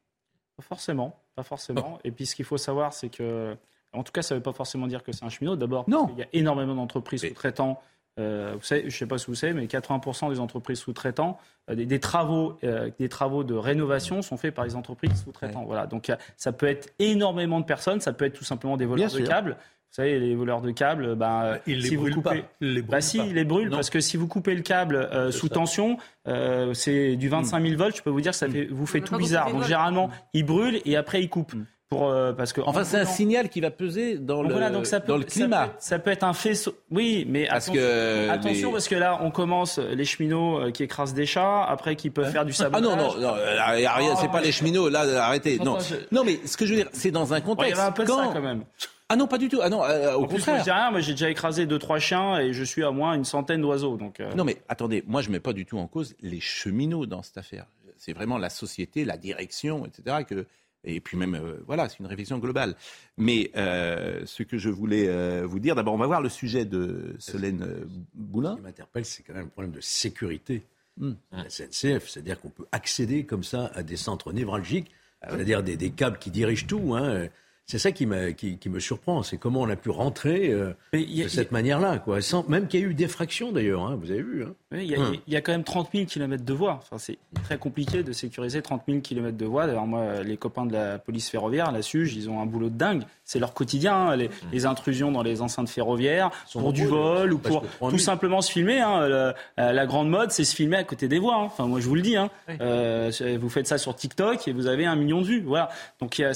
Pas 0.56 0.62
forcément, 0.62 1.20
pas 1.34 1.42
forcément. 1.42 1.98
Et 2.04 2.12
puis 2.12 2.24
ce 2.24 2.34
qu'il 2.34 2.44
faut 2.46 2.56
savoir, 2.56 2.94
c'est 2.94 3.10
que, 3.10 3.54
en 3.92 4.04
tout 4.04 4.12
cas, 4.12 4.22
ça 4.22 4.34
ne 4.34 4.38
veut 4.38 4.42
pas 4.42 4.52
forcément 4.54 4.86
dire 4.86 5.02
que 5.02 5.12
c'est 5.12 5.24
un 5.24 5.28
cheminot. 5.28 5.56
D'abord, 5.56 5.84
qu'il 5.84 6.18
y 6.18 6.22
a 6.22 6.28
énormément 6.32 6.74
d'entreprises 6.76 7.20
sous-traitants. 7.28 7.78
Vous 8.18 8.62
savez, 8.62 8.82
je 8.82 8.86
ne 8.86 8.90
sais 8.90 9.06
pas 9.06 9.18
si 9.18 9.26
vous 9.26 9.34
savez, 9.34 9.52
mais 9.52 9.66
80% 9.66 10.30
des 10.30 10.40
entreprises 10.40 10.78
sous-traitants, 10.78 11.38
euh, 11.70 11.74
des, 11.74 11.86
des 11.86 11.98
travaux, 12.00 12.56
euh, 12.64 12.90
des 12.98 13.08
travaux 13.08 13.42
de 13.44 13.54
rénovation 13.54 14.22
sont 14.22 14.36
faits 14.36 14.54
par 14.54 14.64
les 14.64 14.76
entreprises 14.76 15.22
sous-traitants. 15.24 15.64
Voilà. 15.64 15.86
Donc 15.86 16.10
euh, 16.10 16.16
ça 16.36 16.52
peut 16.52 16.66
être 16.66 16.90
énormément 16.98 17.60
de 17.60 17.64
personnes. 17.64 18.00
Ça 18.00 18.12
peut 18.12 18.24
être 18.24 18.34
tout 18.38 18.44
simplement 18.44 18.76
des 18.76 18.86
voleurs 18.86 19.08
Bien 19.08 19.18
de 19.18 19.24
sûr. 19.24 19.28
câbles. 19.32 19.56
Vous 19.90 20.02
savez, 20.02 20.18
les 20.18 20.34
voleurs 20.34 20.60
de 20.60 20.72
câbles, 20.72 21.14
ben, 21.14 21.58
Ils 21.68 21.78
les 21.78 21.88
si 21.88 21.94
vous 21.94 22.02
brûlent 22.02 22.14
coupez, 22.14 22.40
pas. 22.42 22.48
Ils 22.60 22.74
les 22.74 22.82
brûlent 22.82 22.90
bah 22.90 23.00
si, 23.00 23.18
pas. 23.18 23.24
il 23.26 23.34
les 23.34 23.44
brûle 23.44 23.68
Non. 23.68 23.76
parce 23.76 23.90
que 23.90 24.00
si 24.00 24.16
vous 24.16 24.26
coupez 24.26 24.54
le 24.56 24.62
câble 24.62 24.96
euh, 24.96 25.30
sous 25.30 25.46
ça. 25.46 25.54
tension, 25.54 25.98
euh, 26.26 26.74
c'est 26.74 27.14
du 27.14 27.28
25 27.28 27.62
000 27.64 27.76
volts. 27.76 27.96
Je 27.96 28.02
peux 28.02 28.10
vous 28.10 28.20
dire 28.20 28.32
que 28.32 28.36
ça 28.38 28.48
fait, 28.48 28.64
vous 28.66 28.86
fait 28.86 29.00
tout 29.02 29.16
bizarre. 29.16 29.44
fait 29.46 29.50
Donc 29.52 29.60
vol- 29.60 29.68
généralement, 29.68 30.10
il 30.32 30.44
brûle 30.44 30.80
et 30.84 30.96
après 30.96 31.22
il 31.22 31.28
coupe. 31.28 31.54
Pour 31.96 32.08
euh, 32.10 32.32
parce 32.32 32.52
que 32.52 32.60
Enfin, 32.60 32.80
en 32.80 32.84
c'est 32.84 32.98
un 32.98 33.04
signal 33.04 33.48
qui 33.48 33.60
va 33.60 33.70
peser 33.70 34.18
dans, 34.18 34.36
Donc 34.38 34.46
le, 34.48 34.52
voilà, 34.52 34.70
donc 34.70 34.86
ça 34.86 35.00
peut, 35.00 35.08
dans 35.08 35.16
le 35.16 35.22
ça 35.22 35.28
climat. 35.28 35.66
peut 35.68 35.72
Ça 35.78 35.98
peut, 35.98 36.10
être 36.10 36.24
un 36.24 36.32
faisceau. 36.32 36.74
Oui, 36.90 37.26
mais 37.28 37.46
Parce 37.46 37.64
attention, 37.68 37.74
que 37.82 38.28
attention 38.30 38.68
les- 38.68 38.72
parce 38.72 38.88
que 38.88 38.94
là, 38.94 39.18
on 39.22 39.30
commence 39.30 39.78
les 39.78 40.04
cheminots 40.04 40.58
euh, 40.60 40.70
qui 40.70 40.82
écrasent 40.82 41.14
des 41.14 41.26
chats, 41.26 41.64
après 41.64 41.96
qui 41.96 42.10
peuvent 42.10 42.30
faire 42.30 42.44
du 42.44 42.52
Ah 42.52 42.54
sabotage. 42.54 42.82
non, 42.82 42.96
non, 42.96 43.20
non, 43.20 43.34
euh, 43.36 43.56
rien, 43.66 44.16
c'est 44.16 44.30
pas 44.30 44.40
les 44.40 44.52
cheminots, 44.52 44.88
là, 44.88 45.24
arrêtez. 45.24 45.58
Non. 45.58 45.78
Je- 45.80 45.94
non, 46.10 46.24
mais 46.24 46.38
ce 46.44 46.56
que 46.56 46.66
je 46.66 46.70
veux 46.74 46.76
dire, 46.80 46.88
c'est 46.92 47.10
dans 47.10 47.32
un 47.32 47.36
Ouais, 47.36 47.40
il 47.40 47.42
y 47.42 47.46
contexte. 47.46 47.78
avait 47.78 47.88
un 47.88 47.92
peu 47.92 48.02
de 48.04 48.08
quand- 48.08 48.18
ça 48.26 48.30
quand 48.32 48.42
même. 48.42 48.64
Ah 49.10 49.16
non, 49.16 49.26
pas 49.26 49.36
du 49.38 49.48
tout. 49.50 49.60
Ah 49.62 49.68
non, 49.68 49.84
euh, 49.84 50.14
au 50.14 50.24
En 50.24 50.26
plus, 50.26 50.38
je 50.38 50.44
dis 50.44 50.50
contraire. 50.50 50.64
rien, 50.76 50.90
moi 50.90 51.00
j'ai 51.00 51.12
déjà 51.12 51.28
écrasé 51.28 51.66
deux 51.66 51.78
trois 51.78 51.98
chiens 51.98 52.38
et 52.38 52.54
je 52.54 52.64
suis 52.64 52.82
à 52.82 52.90
moins 52.90 53.12
une 53.14 53.24
centaine 53.24 53.60
d'oiseaux. 53.60 53.96
Donc 53.98 54.18
euh, 54.18 54.32
Non, 54.34 54.44
mais 54.44 54.56
attendez, 54.68 55.04
moi, 55.06 55.20
je 55.20 55.28
mets 55.30 55.40
pas 55.40 55.52
du 55.52 55.66
tout 55.66 55.78
en 55.78 55.86
cause 55.86 56.14
les 56.22 56.40
cheminots 56.40 57.04
dans 57.06 57.22
cette 57.22 57.36
affaire. 57.36 57.66
C'est 57.98 58.14
vraiment 58.14 58.38
la 58.38 58.48
société, 58.50 59.04
la 59.04 59.16
direction, 59.18 59.84
etc. 59.86 60.24
Que, 60.28 60.46
et 60.84 61.00
puis 61.00 61.16
même, 61.16 61.34
euh, 61.34 61.56
voilà, 61.66 61.88
c'est 61.88 61.98
une 62.00 62.06
réflexion 62.06 62.38
globale. 62.38 62.74
Mais 63.16 63.50
euh, 63.56 64.22
ce 64.26 64.42
que 64.42 64.58
je 64.58 64.68
voulais 64.68 65.08
euh, 65.08 65.44
vous 65.46 65.58
dire, 65.58 65.74
d'abord, 65.74 65.94
on 65.94 65.98
va 65.98 66.06
voir 66.06 66.20
le 66.20 66.28
sujet 66.28 66.64
de 66.64 67.14
Solène 67.18 67.62
euh, 67.62 67.80
Ce 67.84 67.98
Boulin. 68.14 68.56
qui 68.56 68.62
m'interpelle, 68.62 69.04
c'est 69.04 69.22
quand 69.22 69.34
même 69.34 69.44
le 69.44 69.50
problème 69.50 69.72
de 69.72 69.80
sécurité 69.80 70.62
Hmm. 70.96 71.14
de 71.32 71.36
la 71.38 71.50
SNCF. 71.50 72.08
C'est-à-dire 72.08 72.40
qu'on 72.40 72.50
peut 72.50 72.66
accéder 72.70 73.24
comme 73.24 73.42
ça 73.42 73.72
à 73.74 73.82
des 73.82 73.96
centres 73.96 74.32
névralgiques, 74.32 74.92
Ah 75.22 75.30
c'est-à-dire 75.30 75.64
des, 75.64 75.76
des 75.76 75.90
câbles 75.90 76.18
qui 76.18 76.30
dirigent 76.30 76.66
tout. 76.68 76.94
hein. 76.94 77.26
C'est 77.66 77.78
ça 77.78 77.92
qui, 77.92 78.04
m'a- 78.04 78.32
qui, 78.32 78.58
qui 78.58 78.68
me 78.68 78.78
surprend, 78.78 79.22
c'est 79.22 79.38
comment 79.38 79.62
on 79.62 79.70
a 79.70 79.76
pu 79.76 79.88
rentrer 79.88 80.50
euh, 80.52 80.74
y 80.92 81.22
a- 81.22 81.24
de 81.24 81.28
cette 81.30 81.50
manière-là. 81.50 81.98
quoi. 81.98 82.20
Sans, 82.20 82.46
même 82.46 82.66
qu'il 82.68 82.80
y 82.80 82.82
a 82.82 82.86
eu 82.86 82.92
défraction 82.92 83.52
d'ailleurs, 83.52 83.82
hein, 83.86 83.98
vous 83.98 84.10
avez 84.10 84.20
vu. 84.22 84.44
hein. 84.44 84.52
Oui, 84.70 84.80
il 84.84 84.90
y, 84.90 84.94
a, 84.94 84.98
Hum. 85.00 85.16
il 85.26 85.32
y 85.32 85.36
a 85.36 85.40
quand 85.40 85.52
même 85.52 85.64
30 85.64 85.88
000 85.94 86.04
km 86.04 86.44
de 86.44 86.52
voies. 86.52 86.78
Enfin, 86.82 86.98
c'est 86.98 87.16
très 87.44 87.56
compliqué 87.56 88.02
de 88.02 88.12
sécuriser 88.12 88.60
30 88.60 88.82
000 88.86 89.00
km 89.00 89.36
de 89.36 89.46
voies. 89.46 89.66
D'ailleurs, 89.66 89.86
moi, 89.86 90.22
les 90.22 90.36
copains 90.36 90.66
de 90.66 90.74
la 90.74 90.98
police 90.98 91.30
ferroviaire, 91.30 91.72
la 91.72 91.80
SUGE, 91.80 92.14
ils 92.16 92.28
ont 92.28 92.40
un 92.40 92.46
boulot 92.46 92.68
de 92.68 92.76
dingue. 92.76 93.04
C'est 93.24 93.38
leur 93.38 93.54
quotidien, 93.54 93.94
hein, 93.94 94.16
les, 94.16 94.28
les 94.52 94.66
intrusions 94.66 95.10
dans 95.10 95.22
les 95.22 95.40
enceintes 95.40 95.70
ferroviaires, 95.70 96.30
pour 96.52 96.72
du 96.74 96.86
vol 96.86 97.32
ou 97.32 97.38
pour 97.38 97.62
3000. 97.78 97.96
tout 97.98 98.02
simplement 98.02 98.42
se 98.42 98.52
filmer. 98.52 98.82
euh, 98.84 99.32
la 99.56 99.86
grande 99.86 100.10
mode, 100.10 100.32
c'est 100.32 100.44
se 100.44 100.54
filmer 100.54 100.76
à 100.76 100.84
côté 100.84 101.08
des 101.08 101.18
voies. 101.18 101.38
Enfin, 101.38 101.66
moi, 101.66 101.80
je 101.80 101.86
vous 101.88 101.94
le 101.94 102.02
dis. 102.02 102.16
Euh, 102.60 103.10
vous 103.40 103.48
faites 103.48 103.66
ça 103.68 103.78
sur 103.78 103.96
TikTok 103.96 104.46
et 104.48 104.52
vous 104.52 104.66
avez 104.66 104.84
un 104.84 104.96
million 104.96 105.22
de 105.22 105.26
vues. 105.26 105.40
Voilà. 105.42 105.70
Donc, 106.00 106.18
il 106.18 106.22
y 106.22 106.24
a 106.26 106.34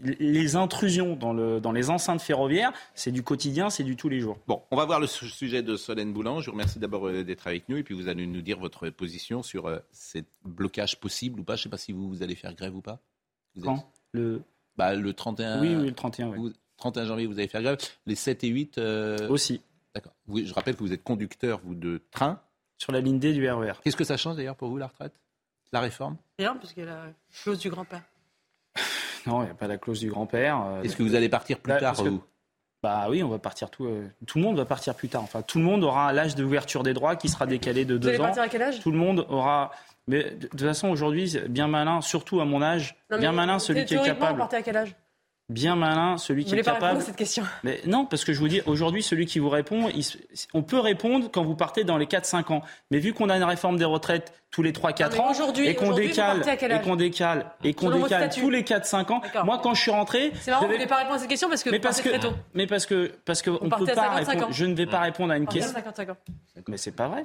les 0.00 0.56
intrusions 0.56 1.16
dans, 1.16 1.32
le, 1.32 1.60
dans 1.60 1.72
les 1.72 1.90
enceintes 1.90 2.20
ferroviaires, 2.22 2.72
c'est 2.94 3.10
du 3.12 3.22
quotidien, 3.22 3.68
c'est 3.70 3.82
du 3.84 3.96
tous 3.96 4.08
les 4.08 4.20
jours. 4.20 4.38
Bon, 4.46 4.62
on 4.70 4.76
va 4.76 4.84
voir 4.84 5.00
le 5.00 5.06
su- 5.06 5.28
sujet 5.28 5.62
de 5.62 5.76
Solène 5.76 6.12
Boulan. 6.12 6.40
Je 6.40 6.46
vous 6.46 6.52
remercie 6.52 6.78
d'abord 6.78 7.08
euh, 7.08 7.24
d'être 7.24 7.46
avec 7.46 7.68
nous 7.68 7.76
et 7.76 7.82
puis 7.82 7.94
vous 7.94 8.08
allez 8.08 8.26
nous 8.26 8.40
dire 8.42 8.58
votre 8.58 8.88
position 8.90 9.42
sur 9.42 9.66
euh, 9.66 9.78
ce 9.92 10.18
blocage 10.44 11.00
possible 11.00 11.40
ou 11.40 11.44
pas. 11.44 11.56
Je 11.56 11.60
ne 11.60 11.62
sais 11.64 11.68
pas 11.68 11.78
si 11.78 11.92
vous, 11.92 12.08
vous 12.08 12.22
allez 12.22 12.34
faire 12.36 12.54
grève 12.54 12.76
ou 12.76 12.80
pas. 12.80 13.00
Vous 13.54 13.62
êtes- 13.62 13.66
Quand 13.66 13.90
le... 14.12 14.42
bah, 14.76 14.94
Le 14.94 15.12
31, 15.12 15.60
Oui, 15.60 15.74
oui, 15.74 15.86
le 15.86 15.92
31, 15.94 16.28
oui. 16.28 16.38
vous- 16.38 16.52
31 16.76 17.06
janvier, 17.06 17.26
vous 17.26 17.38
allez 17.38 17.48
faire 17.48 17.62
grève. 17.62 17.78
Les 18.06 18.14
7 18.14 18.44
et 18.44 18.48
8 18.48 18.78
euh, 18.78 19.28
Aussi, 19.28 19.60
D'accord. 19.94 20.12
Je 20.32 20.52
rappelle 20.54 20.76
que 20.76 20.80
vous 20.80 20.92
êtes 20.92 21.02
conducteur, 21.02 21.60
vous, 21.64 21.74
de 21.74 22.00
train. 22.12 22.40
sur 22.76 22.92
la 22.92 23.00
ligne 23.00 23.18
D 23.18 23.32
du 23.32 23.50
RER. 23.50 23.72
Qu'est-ce 23.82 23.96
que 23.96 24.04
ça 24.04 24.16
change 24.16 24.36
d'ailleurs 24.36 24.54
pour 24.54 24.68
vous, 24.68 24.76
la 24.76 24.86
retraite? 24.86 25.14
La 25.72 25.80
réforme? 25.80 26.16
Rien, 26.38 26.54
parce 26.54 26.72
que 26.72 26.82
la 26.82 27.06
clause 27.42 27.58
du 27.58 27.68
grand-père. 27.68 28.02
Non, 29.28 29.42
il 29.42 29.44
n'y 29.46 29.50
a 29.50 29.54
pas 29.54 29.66
la 29.68 29.78
clause 29.78 30.00
du 30.00 30.10
grand-père. 30.10 30.60
euh, 30.66 30.82
Est-ce 30.82 30.96
que 30.96 31.02
vous 31.02 31.14
allez 31.14 31.28
partir 31.28 31.58
plus 31.58 31.76
tard 31.78 31.96
que- 31.96 32.08
vous? 32.08 32.22
Bah 32.82 33.06
oui, 33.10 33.22
on 33.24 33.28
va 33.28 33.38
partir 33.38 33.70
tout. 33.70 33.86
euh, 33.86 34.06
tout 34.26 34.38
le 34.38 34.44
monde 34.44 34.56
va 34.56 34.64
partir 34.64 34.94
plus 34.94 35.08
tard. 35.08 35.22
Enfin, 35.22 35.42
tout 35.42 35.58
le 35.58 35.64
monde 35.64 35.82
aura 35.82 36.12
l'âge 36.12 36.36
d'ouverture 36.36 36.84
des 36.84 36.94
droits 36.94 37.16
qui 37.16 37.28
sera 37.28 37.44
décalé 37.46 37.84
de 37.84 37.96
Vous 37.98 38.06
allez 38.08 38.18
ans. 38.20 38.22
partir 38.24 38.42
à 38.44 38.48
quel 38.48 38.62
âge? 38.62 38.80
Tout 38.80 38.92
le 38.92 38.98
monde 38.98 39.26
aura. 39.28 39.72
Mais 40.06 40.22
de 40.30 40.30
de 40.36 40.46
toute 40.46 40.60
façon, 40.62 40.88
aujourd'hui, 40.88 41.28
c'est 41.28 41.48
bien 41.48 41.66
malin, 41.66 42.00
surtout 42.00 42.40
à 42.40 42.44
mon 42.44 42.62
âge, 42.62 42.96
Non, 43.10 43.18
bien 43.18 43.32
malin 43.32 43.58
celui 43.58 43.80
qui 43.84 43.94
est 43.94 43.96
théoriquement, 43.96 44.14
Vous 44.14 44.20
capable. 44.20 44.38
partez 44.38 44.56
à 44.56 44.62
quel 44.62 44.76
âge? 44.76 44.94
Bien 45.48 45.76
malin 45.76 46.18
celui 46.18 46.42
Vous 46.42 46.50
qui 46.50 46.56
est 46.56 46.62
pas 46.62 46.72
capable. 46.74 46.98
à 46.98 47.00
cette 47.00 47.16
question 47.16 47.42
Mais 47.64 47.80
non, 47.86 48.04
parce 48.04 48.22
que 48.24 48.34
je 48.34 48.38
vous 48.38 48.48
dis, 48.48 48.60
aujourd'hui, 48.66 49.02
celui 49.02 49.24
qui 49.24 49.38
vous 49.38 49.48
répond, 49.48 49.88
il 49.88 50.04
on 50.52 50.62
peut 50.62 50.78
répondre 50.78 51.30
quand 51.32 51.42
vous 51.42 51.54
partez 51.54 51.84
dans 51.84 51.96
les 51.96 52.04
4-5 52.04 52.52
ans. 52.52 52.62
Mais 52.90 52.98
vu 52.98 53.14
qu'on 53.14 53.30
a 53.30 53.36
une 53.36 53.44
réforme 53.44 53.78
des 53.78 53.86
retraites 53.86 54.34
tous 54.50 54.62
les 54.62 54.72
3-4 54.72 55.16
Non, 55.16 55.30
mais 55.32 55.40
ans, 55.40 55.52
et 55.64 55.74
qu'on 55.74 55.86
vous 55.86 55.94
décale, 55.94 56.42
et 56.46 56.80
qu'on 56.82 56.96
décale, 56.96 57.46
et 57.64 57.72
qu'on 57.72 57.90
décale 57.90 58.28
tous 58.30 58.50
les 58.50 58.62
4-5 58.62 59.10
ans, 59.10 59.22
moi, 59.44 59.58
quand 59.62 59.72
je 59.72 59.80
suis 59.80 59.90
rentré, 59.90 60.32
C'est 60.38 60.50
marrant, 60.50 60.66
vous 60.66 60.72
voulez 60.72 60.86
pas 60.86 60.96
répondre 60.96 61.14
à 61.14 61.18
cette 61.18 61.28
question 61.30 61.48
parce 61.48 61.62
que 61.64 61.70
mais 61.70 61.78
vous 61.78 61.82
parce 61.82 62.02
que, 62.02 62.08
très 62.10 62.20
tôt. 62.20 62.32
mais 62.52 62.66
parce 62.66 62.84
que, 62.84 63.10
parce 63.24 63.40
que 63.40 63.48
on 63.50 63.70
peut 63.70 63.86
pas 63.86 63.94
55 63.94 64.28
répondre. 64.28 64.46
ans. 64.48 64.52
Je 64.52 64.64
ne 64.66 64.74
vais 64.74 64.86
pas 64.86 65.00
répondre 65.00 65.32
à 65.32 65.38
une 65.38 65.44
Vous 65.44 65.50
question. 65.50 65.72
55 65.72 66.10
ans. 66.10 66.16
Mais 66.68 66.76
c'est 66.76 66.92
pas 66.92 67.08
vrai. 67.08 67.24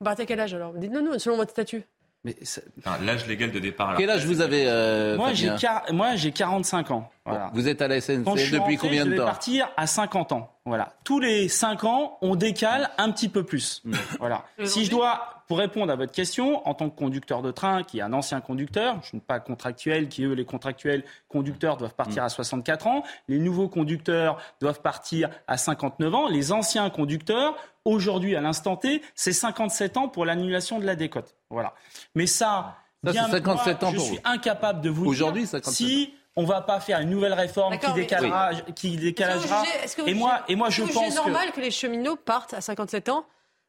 Vous 0.00 0.04
partez 0.04 0.22
à 0.22 0.26
quel 0.26 0.38
âge 0.38 0.54
alors? 0.54 0.74
Dites-nous, 0.74 1.00
nous, 1.00 1.18
selon 1.18 1.36
votre 1.36 1.50
statut. 1.50 1.82
Mais 2.24 2.34
ça- 2.42 2.62
Enfin, 2.78 2.96
L'âge 3.04 3.26
légal 3.26 3.50
de 3.52 3.58
départ 3.58 3.90
à 3.90 3.96
Quel 3.96 4.08
âge 4.08 4.24
vous 4.24 4.40
avez 4.40 4.64
euh, 4.66 5.16
moi, 5.16 5.34
j'ai 5.34 5.48
quar- 5.50 5.92
moi, 5.92 6.16
j'ai 6.16 6.32
45 6.32 6.90
ans. 6.90 7.10
Voilà. 7.26 7.50
Vous 7.54 7.68
êtes 7.68 7.80
à 7.82 7.88
la 7.88 7.96
je 7.96 8.00
SNCF 8.00 8.24
depuis 8.24 8.58
rentré, 8.58 8.76
combien 8.76 9.00
je 9.02 9.06
de 9.06 9.10
vais 9.12 9.16
temps 9.18 9.24
partir 9.26 9.68
à 9.76 9.86
50 9.86 10.32
ans. 10.32 10.50
Voilà. 10.64 10.94
Tous 11.04 11.20
les 11.20 11.48
5 11.48 11.84
ans, 11.84 12.18
on 12.22 12.34
décale 12.36 12.90
un 12.98 13.10
petit 13.10 13.28
peu 13.28 13.42
plus. 13.44 13.82
Mm. 13.84 13.92
Voilà. 14.18 14.44
Si 14.64 14.84
je 14.86 14.90
dois, 14.90 15.42
pour 15.48 15.58
répondre 15.58 15.92
à 15.92 15.96
votre 15.96 16.12
question, 16.12 16.66
en 16.66 16.72
tant 16.74 16.88
que 16.90 16.96
conducteur 16.98 17.42
de 17.42 17.50
train, 17.50 17.82
qui 17.82 17.98
est 17.98 18.02
un 18.02 18.12
ancien 18.14 18.40
conducteur, 18.40 18.94
je 18.94 18.98
ne 18.98 19.02
suis 19.04 19.20
pas 19.20 19.40
contractuel, 19.40 20.08
qui 20.08 20.24
eux, 20.24 20.32
les 20.32 20.44
contractuels 20.46 21.04
conducteurs 21.28 21.76
doivent 21.76 21.94
partir 21.94 22.22
Mm. 22.22 22.26
à 22.26 22.28
64 22.30 22.86
ans, 22.86 23.02
les 23.28 23.38
nouveaux 23.38 23.68
conducteurs 23.68 24.38
doivent 24.60 24.80
partir 24.80 25.28
à 25.46 25.56
59 25.58 26.14
ans, 26.14 26.28
les 26.28 26.52
anciens 26.52 26.88
conducteurs, 26.90 27.54
aujourd'hui, 27.86 28.34
à 28.36 28.40
l'instant 28.40 28.76
T, 28.76 29.02
c'est 29.14 29.32
57 29.34 29.96
ans 29.98 30.08
pour 30.08 30.24
l'annulation 30.24 30.78
de 30.78 30.86
la 30.86 30.94
décote. 30.96 31.34
Voilà. 31.54 31.72
Mais 32.14 32.26
ça, 32.26 32.76
Ça, 33.04 33.12
bien, 33.12 33.24
c'est 33.26 33.30
57 33.32 33.80
moi, 33.82 33.90
ans 33.90 33.92
je 33.94 33.98
suis 33.98 34.16
vous. 34.16 34.20
incapable 34.24 34.80
de 34.82 34.90
vous 34.90 35.06
Aujourd'hui, 35.06 35.42
dire 35.42 35.50
57 35.50 35.74
si 35.74 36.14
on 36.36 36.44
va 36.44 36.60
pas 36.62 36.80
faire 36.80 36.98
une 37.00 37.10
nouvelle 37.10 37.32
réforme 37.32 37.78
qui 37.78 37.92
décalera, 37.92 38.50
qui 38.74 38.96
décalagera. 38.96 39.62
Est-ce 39.62 39.64
que 39.64 39.70
vous 39.70 39.72
jugez- 39.72 39.84
est-ce 39.84 39.96
que 39.96 40.02
vous 40.02 40.08
Et 40.08 40.14
moi, 40.14 40.30
jugez- 40.40 40.52
et 40.52 40.56
moi, 40.56 40.68
est-ce 40.68 40.76
je 40.76 40.82
que 40.82 40.86
vous 40.86 40.92
jugez 40.92 41.04
pense 41.06 41.14
que 41.20 41.30
normal 41.30 41.52
que 41.52 41.60
les 41.60 41.70
cheminots 41.70 42.16
partent 42.16 42.54
à 42.54 42.60
57 42.60 43.08
ans 43.08 43.24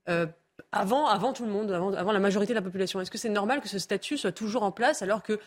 euh, 0.10 0.26
avant, 0.72 1.08
avant 1.08 1.32
tout 1.34 1.46
le 1.46 1.52
monde, 1.52 1.72
avant, 1.72 1.94
avant 1.94 2.12
la 2.12 2.20
majorité 2.20 2.54
de 2.54 2.58
la 2.60 2.64
population? 2.64 3.00
Est-ce 3.02 3.12
que 3.12 3.18
c'est 3.18 3.30
normal 3.30 3.62
que 3.62 3.70
ce 3.70 3.78
statut 3.80 4.18
soit 4.18 4.32
toujours 4.32 4.64
en 4.64 4.72
place 4.72 5.02
alors 5.02 5.22
que 5.24 5.40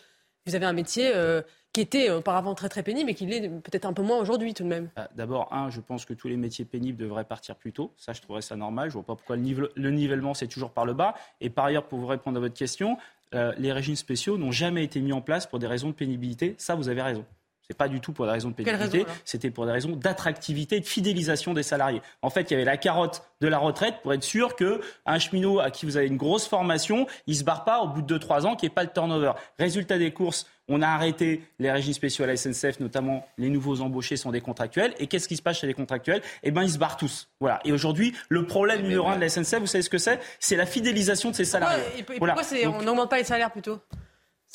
vous 0.45 0.55
avez 0.55 0.65
un 0.65 0.73
métier 0.73 1.11
euh, 1.13 1.41
qui 1.73 1.81
était 1.81 2.09
auparavant 2.09 2.55
très 2.55 2.69
très 2.69 2.83
pénible 2.83 3.09
et 3.11 3.13
qui 3.13 3.25
l'est 3.25 3.47
peut-être 3.49 3.85
un 3.85 3.93
peu 3.93 4.01
moins 4.01 4.17
aujourd'hui 4.17 4.53
tout 4.53 4.63
de 4.63 4.69
même 4.69 4.89
Euh, 4.97 5.05
D'abord, 5.15 5.53
un, 5.53 5.69
je 5.69 5.81
pense 5.81 6.05
que 6.05 6.13
tous 6.13 6.27
les 6.27 6.37
métiers 6.37 6.65
pénibles 6.65 6.97
devraient 6.97 7.25
partir 7.25 7.55
plus 7.55 7.73
tôt. 7.73 7.93
Ça, 7.97 8.13
je 8.13 8.21
trouverais 8.21 8.41
ça 8.41 8.55
normal. 8.55 8.89
Je 8.89 8.93
vois 8.93 9.03
pas 9.03 9.15
pourquoi 9.15 9.35
le 9.35 9.91
nivellement, 9.91 10.33
c'est 10.33 10.47
toujours 10.47 10.71
par 10.71 10.85
le 10.85 10.93
bas. 10.93 11.13
Et 11.41 11.49
par 11.49 11.65
ailleurs, 11.65 11.85
pour 11.85 11.99
vous 11.99 12.07
répondre 12.07 12.37
à 12.37 12.39
votre 12.39 12.55
question, 12.55 12.97
euh, 13.35 13.53
les 13.57 13.71
régimes 13.71 13.95
spéciaux 13.95 14.37
n'ont 14.37 14.51
jamais 14.51 14.83
été 14.83 14.99
mis 15.01 15.13
en 15.13 15.21
place 15.21 15.45
pour 15.45 15.59
des 15.59 15.67
raisons 15.67 15.89
de 15.89 15.93
pénibilité. 15.93 16.55
Ça, 16.57 16.75
vous 16.75 16.89
avez 16.89 17.01
raison. 17.01 17.25
C'est 17.71 17.77
pas 17.77 17.87
du 17.87 17.99
tout 17.99 18.13
pour 18.13 18.25
des 18.25 18.31
raisons 18.31 18.49
de 18.49 18.55
pénibilité, 18.55 19.05
c'était 19.25 19.51
pour 19.51 19.67
des 19.67 19.71
raisons 19.71 19.91
d'attractivité 19.95 20.77
et 20.77 20.79
de 20.79 20.87
fidélisation 20.87 21.53
des 21.53 21.61
salariés. 21.61 22.01
En 22.23 22.31
fait, 22.31 22.49
il 22.49 22.53
y 22.53 22.55
avait 22.55 22.65
la 22.65 22.77
carotte 22.77 23.21
de 23.41 23.47
la 23.47 23.59
retraite 23.59 23.97
pour 24.01 24.11
être 24.11 24.23
sûr 24.23 24.55
que 24.55 24.81
un 25.05 25.19
cheminot 25.19 25.59
à 25.59 25.69
qui 25.69 25.85
vous 25.85 25.95
avez 25.95 26.07
une 26.07 26.17
grosse 26.17 26.47
formation, 26.47 27.05
il 27.27 27.35
se 27.35 27.43
barre 27.43 27.65
pas 27.65 27.81
au 27.81 27.87
bout 27.89 28.01
de 28.01 28.17
2-3 28.17 28.47
ans, 28.47 28.55
qu'il 28.55 28.67
n'y 28.67 28.71
ait 28.71 28.75
pas 28.75 28.83
le 28.85 28.89
turnover. 28.89 29.33
Résultat 29.59 29.99
des 29.99 30.11
courses, 30.11 30.47
on 30.67 30.81
a 30.81 30.87
arrêté 30.87 31.43
les 31.59 31.69
régimes 31.71 31.93
spéciaux 31.93 32.23
à 32.23 32.27
la 32.27 32.37
SNCF, 32.37 32.79
notamment 32.79 33.27
les 33.37 33.49
nouveaux 33.49 33.81
embauchés 33.81 34.17
sont 34.17 34.31
des 34.31 34.41
contractuels. 34.41 34.95
Et 34.97 35.05
qu'est-ce 35.05 35.27
qui 35.27 35.37
se 35.37 35.43
passe 35.43 35.59
chez 35.59 35.67
les 35.67 35.75
contractuels? 35.75 36.23
Eh 36.41 36.49
ben, 36.49 36.63
ils 36.63 36.71
se 36.71 36.79
barrent 36.79 36.97
tous. 36.97 37.27
Voilà. 37.39 37.59
Et 37.65 37.71
aujourd'hui, 37.71 38.15
le 38.29 38.47
problème 38.47 38.81
numéro 38.81 39.07
un 39.09 39.15
de 39.15 39.21
la 39.21 39.29
SNCF, 39.29 39.59
vous 39.59 39.67
savez 39.67 39.83
ce 39.83 39.91
que 39.91 39.99
c'est? 39.99 40.19
C'est 40.39 40.55
la 40.55 40.65
fidélisation 40.65 41.29
de 41.29 41.35
ses 41.35 41.43
Pourquoi, 41.43 41.67
salariés. 41.69 41.85
et, 41.97 41.99
et 41.99 42.03
pourquoi 42.03 42.33
Donc- 42.63 42.75
on 42.79 42.81
n'augmente 42.83 43.11
pas 43.11 43.17
les 43.19 43.23
salaires 43.25 43.51
plutôt? 43.51 43.77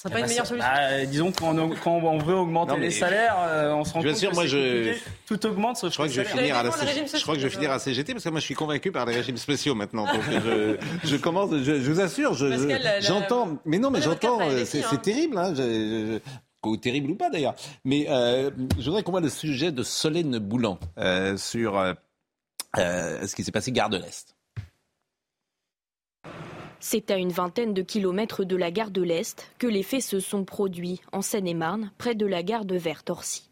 Ce 0.05 0.11
serait 0.11 0.21
pas 0.21 0.21
bah, 0.21 0.21
une 0.21 0.27
meilleure 0.29 0.47
solution 0.47 0.69
bah, 0.71 1.07
disons 1.07 1.33
que 1.33 1.39
quand 1.39 1.59
on, 1.59 1.71
quand 1.71 1.93
on 1.97 2.19
veut 2.19 2.35
augmenter 2.35 2.73
Non, 2.73 2.79
les 2.79 2.91
salaires, 2.91 3.37
euh, 3.41 3.73
on 3.73 3.85
se 3.85 3.95
rend 3.95 4.03
compte 4.03 4.11
assure, 4.11 4.31
que 4.31 4.35
moi, 4.35 4.47
je-. 4.47 4.95
Tout 5.27 5.47
augmente 5.47 5.79
sauf 5.79 5.91
Je 5.91 5.95
crois 5.95 6.07
que 6.09 6.13
je 6.13 6.21
vais 6.21 6.27
finir 6.27 6.57
à 6.59 6.63
la. 6.63 6.71
Je 6.71 7.23
crois 7.23 7.35
que 7.35 7.41
je 7.41 7.47
vais 7.47 7.51
finir 7.55 7.71
à 7.71 7.79
CGT 7.79 8.13
parce 8.13 8.25
que 8.25 8.29
moi 8.29 8.41
je 8.41 8.45
suis 8.45 8.55
convaincu 8.55 8.93
par 8.93 9.07
les 9.07 9.15
régimes 9.15 9.39
spéciaux 9.39 9.75
maintenant. 9.75 10.05
Donc 10.05 10.21
je, 10.31 10.77
je 11.05 11.17
commence, 11.17 11.51
je, 11.53 11.81
je 11.81 11.91
vous 11.91 12.01
assure, 12.01 12.35
je- 12.35 12.49
Pascal, 12.49 12.69
je- 12.69 12.85
la- 12.85 12.95
la- 12.97 13.01
j'entends. 13.01 13.59
Mais 13.65 13.79
non, 13.79 13.91
mais 13.91 14.03
j'entends. 14.03 14.41
Euh, 14.43 14.59
est 14.61 14.65
C'est 14.67 14.85
hein. 14.85 14.97
terrible, 15.03 15.39
hein. 15.39 15.55
je- 15.57 15.63
je- 15.63 16.19
je- 16.65 16.69
ou 16.69 16.77
terrible 16.77 17.11
ou 17.11 17.15
pas 17.15 17.31
d'ailleurs. 17.31 17.55
Mais 17.85 18.07
euh, 18.11 18.51
je 18.79 18.85
voudrais 18.85 19.03
qu'on 19.03 19.13
voit 19.13 19.21
le 19.23 19.29
sujet 19.31 19.73
de 19.73 19.83
Solène 19.83 20.39
Boulan 20.39 20.79
euh, 20.99 21.37
sur 21.39 21.79
euh, 21.79 21.93
euh, 22.79 23.27
ce 23.27 23.35
qui 23.35 23.43
s'est 23.45 23.53
passé 23.53 23.73
gare 23.73 23.89
de 23.91 23.97
l'Est. 23.99 24.34
C'est 26.87 27.11
à 27.11 27.17
une 27.17 27.33
vingtaine 27.33 27.73
de 27.73 27.81
kilomètres 27.81 28.45
de 28.45 28.57
la 28.57 28.71
gare 28.71 28.91
de 28.91 29.01
l'Est 29.01 29.51
que 29.59 29.67
les 29.67 29.83
faits 29.83 30.03
se 30.03 30.21
sont 30.21 30.45
produits 30.45 31.01
en 31.13 31.23
Seine-et-Marne, 31.23 31.91
près 31.97 32.15
de 32.15 32.27
la 32.27 32.43
gare 32.43 32.67
de 32.67 32.77
Vert-Orcy. 32.77 33.49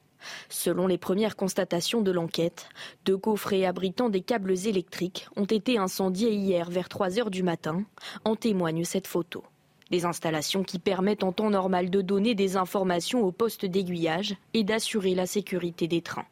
Selon 0.51 0.87
les 0.87 0.99
premières 0.99 1.35
constatations 1.35 2.03
de 2.03 2.11
l'enquête, 2.11 2.69
deux 3.07 3.17
coffrets 3.17 3.65
abritant 3.65 4.11
des 4.11 4.21
câbles 4.21 4.53
électriques 4.67 5.29
ont 5.35 5.47
été 5.47 5.79
incendiés 5.79 6.35
hier 6.35 6.69
vers 6.69 6.91
3 6.91 7.19
heures 7.19 7.31
du 7.31 7.43
matin, 7.43 7.85
en 8.27 8.37
témoigne 8.37 8.85
cette 8.85 9.07
photo. 9.07 9.43
Des 9.91 10.05
installations 10.05 10.63
qui 10.63 10.79
permettent 10.79 11.25
en 11.25 11.33
temps 11.33 11.49
normal 11.49 11.89
de 11.89 12.03
donner 12.03 12.35
des 12.35 12.59
informations 12.59 13.23
au 13.23 13.33
poste 13.33 13.65
d'aiguillage 13.65 14.37
et 14.53 14.63
d'assurer 14.63 15.15
la 15.15 15.25
sécurité 15.25 15.89
des 15.89 16.03
trains. 16.03 16.27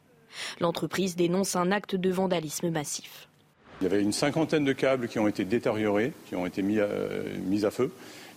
L'entreprise 0.59 1.15
dénonce 1.15 1.55
un 1.55 1.71
acte 1.71 1.95
de 1.95 2.11
vandalisme 2.11 2.69
massif. 2.69 3.27
Il 3.81 3.85
y 3.85 3.87
avait 3.87 4.01
une 4.01 4.11
cinquantaine 4.13 4.63
de 4.63 4.73
câbles 4.73 5.07
qui 5.07 5.17
ont 5.17 5.27
été 5.27 5.43
détériorés, 5.43 6.13
qui 6.27 6.35
ont 6.35 6.45
été 6.45 6.61
mis 6.61 6.79
à, 6.79 6.87
mis 7.47 7.65
à 7.65 7.71
feu. 7.71 7.91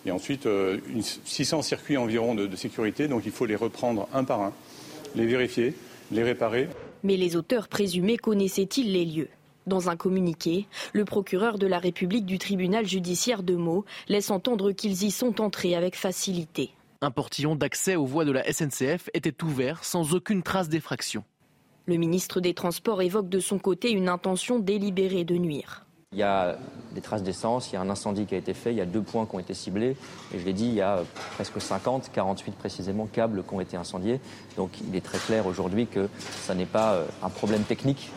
Et 0.06 0.10
ensuite, 0.10 0.46
euh, 0.46 0.78
une- 0.88 1.02
600 1.02 1.60
circuits 1.62 1.96
environ 1.98 2.34
de, 2.34 2.46
de 2.46 2.56
sécurité. 2.56 3.08
Donc 3.08 3.22
il 3.26 3.32
faut 3.32 3.44
les 3.46 3.56
reprendre 3.56 4.08
un 4.14 4.24
par 4.24 4.40
un, 4.42 4.52
les 5.14 5.26
vérifier, 5.26 5.74
les 6.12 6.22
réparer. 6.22 6.68
Mais 7.02 7.16
les 7.18 7.36
auteurs 7.36 7.68
présumés 7.68 8.16
connaissaient-ils 8.16 8.90
les 8.92 9.04
lieux? 9.04 9.28
Dans 9.66 9.88
un 9.88 9.96
communiqué, 9.96 10.66
le 10.92 11.04
procureur 11.06 11.58
de 11.58 11.66
la 11.66 11.78
République 11.78 12.26
du 12.26 12.38
tribunal 12.38 12.86
judiciaire 12.86 13.42
de 13.42 13.54
Meaux 13.54 13.84
laisse 14.08 14.30
entendre 14.30 14.72
qu'ils 14.72 15.04
y 15.04 15.10
sont 15.10 15.40
entrés 15.40 15.74
avec 15.74 15.96
facilité. 15.96 16.70
Un 17.00 17.10
portillon 17.10 17.54
d'accès 17.56 17.96
aux 17.96 18.04
voies 18.06 18.24
de 18.26 18.32
la 18.32 18.50
SNCF 18.50 19.08
était 19.14 19.42
ouvert 19.42 19.84
sans 19.84 20.14
aucune 20.14 20.42
trace 20.42 20.68
d'effraction. 20.70 21.24
Le 21.87 21.97
ministre 21.97 22.41
des 22.41 22.55
Transports 22.55 23.03
évoque 23.03 23.29
de 23.29 23.41
son 23.41 23.59
côté 23.59 23.91
une 23.91 24.09
intention 24.09 24.59
délibérée 24.59 25.25
de 25.25 25.37
nuire. 25.37 25.85
Il 26.12 26.19
y 26.19 26.23
a 26.23 26.57
des 26.95 27.03
traces 27.03 27.23
d'essence, 27.23 27.71
il 27.71 27.75
y 27.75 27.76
a 27.76 27.83
un 27.83 27.91
incendie 27.91 28.25
qui 28.25 28.35
a 28.35 28.38
été 28.38 28.55
fait, 28.55 28.71
il 28.71 28.76
y 28.76 28.81
a 28.81 28.87
deux 28.87 29.03
points 29.03 29.26
qui 29.26 29.37
ont 29.37 29.38
été 29.38 29.53
ciblés. 29.53 29.97
Et 30.33 30.38
je 30.38 30.45
l'ai 30.47 30.55
dit, 30.55 30.67
il 30.67 30.75
y 30.75 30.81
a 30.81 31.03
presque 31.35 31.61
50, 31.61 32.11
48 32.11 32.53
précisément, 32.55 33.07
câbles 33.07 33.43
qui 33.47 33.53
ont 33.53 33.61
été 33.61 33.76
incendiés. 33.76 34.19
Donc 34.57 34.71
il 34.81 34.97
est 34.97 35.03
très 35.03 35.19
clair 35.19 35.47
aujourd'hui 35.47 35.87
que 35.87 36.09
ça 36.21 36.55
n'est 36.55 36.64
pas 36.64 36.95
euh, 36.95 37.07
un 37.23 37.29
problème 37.29 37.64
technique. 37.64 38.11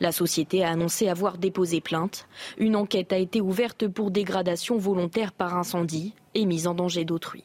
La 0.00 0.12
société 0.12 0.62
a 0.62 0.70
annoncé 0.70 1.08
avoir 1.08 1.38
déposé 1.38 1.80
plainte. 1.80 2.26
Une 2.58 2.76
enquête 2.76 3.12
a 3.12 3.18
été 3.18 3.40
ouverte 3.40 3.88
pour 3.88 4.10
dégradation 4.10 4.76
volontaire 4.76 5.32
par 5.32 5.56
incendie 5.56 6.12
et 6.34 6.44
mise 6.44 6.66
en 6.66 6.74
danger 6.74 7.06
d'autrui. 7.06 7.44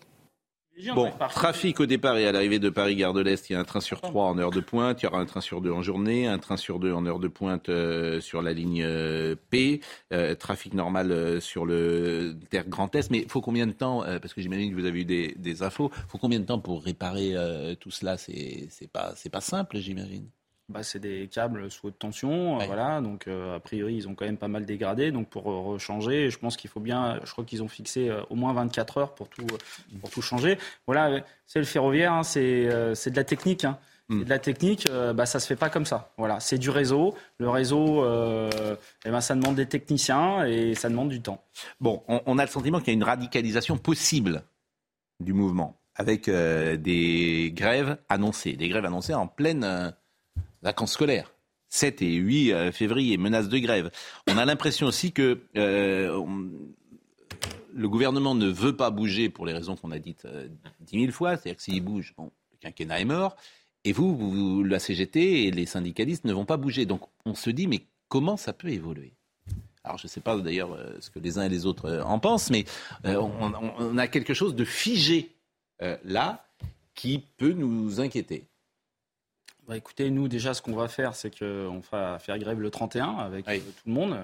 Bon, 0.96 1.12
trafic 1.30 1.80
au 1.80 1.86
départ 1.86 2.18
et 2.18 2.26
à 2.26 2.32
l'arrivée 2.32 2.60
de 2.60 2.70
Paris-Gare 2.70 3.14
de 3.14 3.22
l'Est, 3.22 3.50
il 3.50 3.54
y 3.54 3.56
a 3.56 3.60
un 3.60 3.64
train 3.66 3.82
sur 3.82 4.00
trois 4.02 4.26
en 4.26 4.38
heure 4.38 4.52
de 4.52 4.62
pointe, 4.62 5.02
il 5.02 5.06
y 5.06 5.08
aura 5.08 5.20
un 5.20 5.26
train 5.26 5.42
sur 5.42 5.60
deux 5.60 5.72
en 5.72 5.82
journée, 5.82 6.26
un 6.28 6.40
train 6.40 6.58
sur 6.58 6.80
deux 6.80 6.94
en 6.94 7.06
heure 7.06 7.20
de 7.20 7.28
pointe 7.28 7.70
euh, 7.70 8.22
sur 8.22 8.42
la 8.42 8.54
ligne 8.54 8.84
euh, 8.84 9.36
P, 9.50 9.82
euh, 10.14 10.36
trafic 10.36 10.74
normal 10.74 11.12
euh, 11.12 11.40
sur 11.40 11.66
le 11.66 12.36
terre 12.50 12.68
Grand 12.68 12.94
Est. 12.96 13.12
Mais 13.12 13.20
il 13.20 13.30
faut 13.30 13.42
combien 13.42 13.68
de 13.68 13.74
temps, 13.74 14.04
euh, 14.04 14.20
parce 14.20 14.34
que 14.34 14.42
j'imagine 14.42 14.72
que 14.72 14.80
vous 14.80 14.86
avez 14.86 15.02
eu 15.02 15.06
des, 15.06 15.36
des 15.38 15.64
infos, 15.64 15.92
il 15.94 16.10
faut 16.10 16.18
combien 16.18 16.40
de 16.40 16.46
temps 16.46 16.60
pour 16.60 16.84
réparer 16.84 17.36
euh, 17.36 17.76
tout 17.76 17.92
cela? 17.92 18.18
C'est 18.18 18.70
pas, 18.92 19.14
c'est 19.16 19.30
pas 19.30 19.42
simple, 19.42 19.78
j'imagine. 19.80 20.30
Bah, 20.70 20.84
c'est 20.84 21.00
des 21.00 21.28
câbles 21.28 21.72
sous 21.72 21.88
haute 21.88 21.98
tension, 21.98 22.62
euh, 22.62 22.66
voilà. 22.66 23.02
Donc 23.02 23.28
euh, 23.28 23.56
a 23.56 23.60
priori 23.60 23.96
ils 23.96 24.08
ont 24.08 24.14
quand 24.14 24.26
même 24.26 24.38
pas 24.38 24.48
mal 24.48 24.66
dégradé. 24.66 25.12
Donc 25.12 25.28
pour 25.28 25.50
euh, 25.50 25.58
rechanger, 25.74 26.30
je 26.30 26.38
pense 26.38 26.58
qu'il 26.58 26.70
faut 26.70 26.80
bien. 26.80 27.20
Je 27.24 27.32
crois 27.32 27.44
qu'ils 27.44 27.64
ont 27.64 27.68
fixé 27.68 28.08
euh, 28.10 28.22
au 28.30 28.36
moins 28.36 28.54
24 28.54 28.98
heures 29.00 29.16
pour 29.16 29.30
tout 29.30 29.48
pour 30.00 30.12
tout 30.12 30.22
changer. 30.22 30.60
Voilà, 30.86 31.24
c'est 31.48 31.58
le 31.58 31.66
ferroviaire, 31.66 32.14
hein, 32.14 32.22
c'est 32.24 32.70
c'est 32.94 33.10
de 33.10 33.16
la 33.16 33.24
technique. 33.24 33.66
hein. 33.66 33.78
C'est 34.12 34.26
de 34.26 34.30
la 34.30 34.40
technique, 34.40 34.88
bah, 35.14 35.28
ça 35.28 35.40
se 35.40 35.46
fait 35.46 35.56
pas 35.56 35.70
comme 35.70 35.86
ça. 35.86 36.12
Voilà, 36.18 36.40
c'est 36.40 36.58
du 36.58 36.72
réseau. 36.72 37.14
Le 37.38 37.48
réseau, 37.48 38.04
eh 39.06 39.10
ben, 39.12 39.22
ça 39.22 39.36
demande 39.36 39.56
des 39.56 39.68
techniciens 39.68 40.46
et 40.48 40.74
ça 40.74 40.90
demande 40.90 41.10
du 41.10 41.22
temps. 41.22 41.44
Bon, 41.80 42.02
on, 42.08 42.20
on 42.26 42.40
a 42.40 42.44
le 42.44 42.50
sentiment 42.50 42.80
qu'il 42.80 42.88
y 42.88 42.90
a 42.90 42.94
une 42.94 43.04
radicalisation 43.04 43.78
possible 43.78 44.42
du 45.20 45.34
mouvement, 45.34 45.78
avec 45.94 46.28
des 46.28 47.52
grèves 47.56 47.98
annoncées, 48.10 48.54
des 48.54 48.68
grèves 48.70 48.86
annoncées 48.86 49.14
en 49.14 49.28
pleine 49.28 49.94
vacances 50.62 50.94
scolaires. 50.94 51.34
7 51.70 52.02
et 52.02 52.16
8 52.16 52.52
euh, 52.52 52.72
février, 52.72 53.18
menace 53.18 53.48
de 53.48 53.58
grève. 53.60 53.92
On 54.28 54.38
a 54.38 54.46
l'impression 54.46 54.88
aussi 54.88 55.12
que 55.12 55.42
euh, 55.56 56.20
le 57.74 57.90
gouvernement 57.90 58.34
ne 58.34 58.48
veut 58.48 58.76
pas 58.76 58.90
bouger 58.90 59.30
pour 59.30 59.46
les 59.46 59.54
raisons 59.54 59.76
qu'on 59.76 59.92
a 59.92 60.00
dites 60.00 60.26
euh, 60.26 60.48
dix 60.80 60.98
mille 60.98 61.12
fois, 61.12 61.38
c'est-à-dire 61.38 61.58
que 61.58 61.62
s'il 61.62 61.84
bouge, 61.84 62.14
bon, 62.18 62.32
le 62.52 62.58
quinquennat 62.60 63.02
est 63.02 63.06
mort, 63.06 63.36
et 63.84 63.94
vous, 63.94 64.16
vous, 64.16 64.64
la 64.64 64.80
CGT 64.80 65.46
et 65.46 65.52
les 65.52 65.66
syndicalistes 65.66 66.26
ne 66.26 66.34
vont 66.34 66.46
pas 66.46 66.58
bouger. 66.58 66.86
Donc 66.86 67.02
on 67.26 67.36
se 67.36 67.50
dit, 67.50 67.68
mais 67.68 67.82
comment 68.08 68.38
ça 68.38 68.54
peut 68.54 68.70
évoluer? 68.70 69.14
Alors 69.84 69.98
je 69.98 70.06
ne 70.06 70.10
sais 70.10 70.20
pas 70.20 70.38
d'ailleurs 70.38 70.74
euh, 70.74 70.98
ce 71.00 71.10
que 71.10 71.20
les 71.20 71.38
uns 71.38 71.44
et 71.44 71.50
les 71.50 71.66
autres 71.66 71.86
euh, 71.86 72.04
en 72.04 72.20
pensent, 72.20 72.50
mais 72.50 72.66
euh, 73.06 73.16
on, 73.20 73.98
a 73.98 74.08
quelque 74.08 74.34
chose 74.34 74.56
de 74.56 74.66
figé 74.66 75.36
euh, 75.82 75.98
là 76.04 76.46
qui 76.96 77.24
peut 77.38 77.54
nous 77.54 78.02
inquiéter. 78.02 78.46
Bah, 79.70 79.78
écoutez, 79.78 80.10
nous 80.10 80.28
déjà, 80.28 80.54
ce 80.54 80.62
qu'on 80.62 80.76
va 80.76 80.88
faire, 80.88 81.16
c'est 81.16 81.30
qu'on 81.38 81.82
va 81.92 82.18
faire 82.20 82.38
grève 82.40 82.60
le 82.60 82.70
31 82.72 83.18
avec 83.20 83.46
euh, 83.60 83.62
tout 83.66 83.84
le 83.88 83.94
monde. 83.94 84.18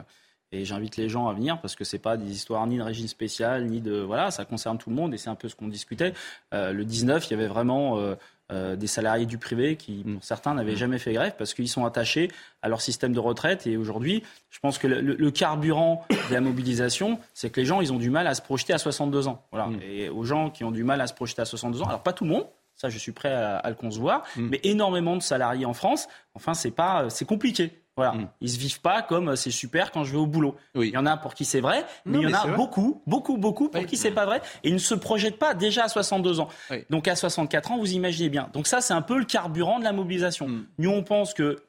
Et 0.51 0.63
j'invite 0.65 0.95
les 0.97 1.09
gens 1.09 1.27
à 1.27 1.33
venir 1.33 1.59
parce 1.59 1.75
que 1.75 1.83
c'est 1.83 1.99
pas 1.99 2.17
des 2.17 2.31
histoires 2.31 2.65
ni 2.67 2.77
de 2.77 2.81
régime 2.83 3.07
spécial, 3.07 3.65
ni 3.65 3.81
de 3.81 3.99
voilà, 3.99 4.31
ça 4.31 4.45
concerne 4.45 4.77
tout 4.77 4.89
le 4.89 4.95
monde 4.95 5.13
et 5.13 5.17
c'est 5.17 5.29
un 5.29 5.35
peu 5.35 5.49
ce 5.49 5.55
qu'on 5.55 5.67
discutait. 5.67 6.13
Euh, 6.53 6.71
le 6.71 6.85
19, 6.85 7.27
il 7.27 7.31
y 7.31 7.33
avait 7.33 7.47
vraiment 7.47 7.97
euh, 7.97 8.15
euh, 8.51 8.75
des 8.75 8.87
salariés 8.87 9.25
du 9.25 9.37
privé 9.37 9.75
qui, 9.75 10.03
pour 10.03 10.23
certains, 10.23 10.53
n'avaient 10.53 10.75
jamais 10.75 10.99
fait 10.99 11.13
grève 11.13 11.33
parce 11.37 11.53
qu'ils 11.53 11.67
sont 11.67 11.83
attachés 11.83 12.31
à 12.61 12.69
leur 12.69 12.79
système 12.79 13.11
de 13.11 13.19
retraite. 13.19 13.67
Et 13.67 13.75
aujourd'hui, 13.75 14.23
je 14.49 14.59
pense 14.59 14.77
que 14.77 14.87
le, 14.87 15.01
le- 15.01 15.15
le 15.15 15.31
carburant 15.31 16.05
de 16.09 16.33
la 16.33 16.41
mobilisation, 16.41 17.19
c'est 17.33 17.49
que 17.49 17.59
les 17.59 17.65
gens, 17.65 17.81
ils 17.81 17.91
ont 17.91 17.97
du 17.99 18.11
mal 18.11 18.25
à 18.27 18.35
se 18.35 18.41
projeter 18.41 18.71
à 18.71 18.77
62 18.77 19.27
ans. 19.27 19.43
Voilà. 19.51 19.67
Et 19.83 20.09
aux 20.09 20.23
gens 20.23 20.49
qui 20.51 20.63
ont 20.63 20.71
du 20.71 20.83
mal 20.83 21.01
à 21.01 21.07
se 21.07 21.13
projeter 21.13 21.41
à 21.41 21.45
62 21.45 21.81
ans, 21.81 21.87
alors 21.87 22.03
pas 22.03 22.13
tout 22.13 22.23
le 22.23 22.29
monde. 22.29 22.45
Ça, 22.75 22.89
je 22.89 22.97
suis 22.97 23.11
prêt 23.11 23.33
à, 23.33 23.57
à 23.57 23.69
le 23.69 23.75
concevoir. 23.75 24.23
Mais 24.37 24.59
énormément 24.63 25.15
de 25.15 25.21
salariés 25.21 25.65
en 25.65 25.73
France, 25.73 26.07
enfin, 26.33 26.53
c'est 26.53 26.71
pas, 26.71 27.09
c'est 27.09 27.25
compliqué. 27.25 27.85
Voilà. 27.97 28.13
Ils 28.41 28.49
se 28.49 28.59
vivent 28.59 28.81
pas 28.81 29.01
comme 29.01 29.29
euh, 29.29 29.35
c'est 29.37 29.51
super 29.51 29.91
quand 29.91 30.03
je 30.03 30.11
vais 30.11 30.17
au 30.17 30.25
boulot. 30.25 30.55
Il 30.75 30.89
y 30.89 30.97
en 30.97 31.05
a 31.05 31.15
pour 31.15 31.33
qui 31.33 31.45
c'est 31.45 31.61
vrai, 31.61 31.85
mais 32.05 32.17
Non, 32.17 32.23
il 32.23 32.29
y 32.29 32.33
en 32.33 32.37
a 32.37 32.47
beaucoup, 32.47 33.01
beaucoup, 33.07 33.37
beaucoup 33.37 33.69
pour 33.69 33.85
qui 33.85 33.95
c'est 33.95 34.11
pas 34.11 34.25
vrai. 34.25 34.41
Et 34.63 34.69
ils 34.69 34.73
ne 34.73 34.79
se 34.79 34.95
projettent 34.95 35.39
pas 35.39 35.53
déjà 35.53 35.85
à 35.85 35.87
62 35.87 36.41
ans. 36.41 36.49
Donc 36.89 37.07
à 37.07 37.15
64 37.15 37.71
ans, 37.71 37.77
vous 37.77 37.93
imaginez 37.93 38.29
bien. 38.29 38.49
Donc 38.53 38.67
ça, 38.67 38.81
c'est 38.81 38.93
un 38.93 39.01
peu 39.01 39.17
le 39.17 39.25
carburant 39.25 39.79
de 39.79 39.85
la 39.85 39.93
mobilisation. 39.93 40.49
Mm. 40.49 40.65
Nous, 40.79 40.89
on 40.89 41.03
pense 41.03 41.33
que 41.33 41.63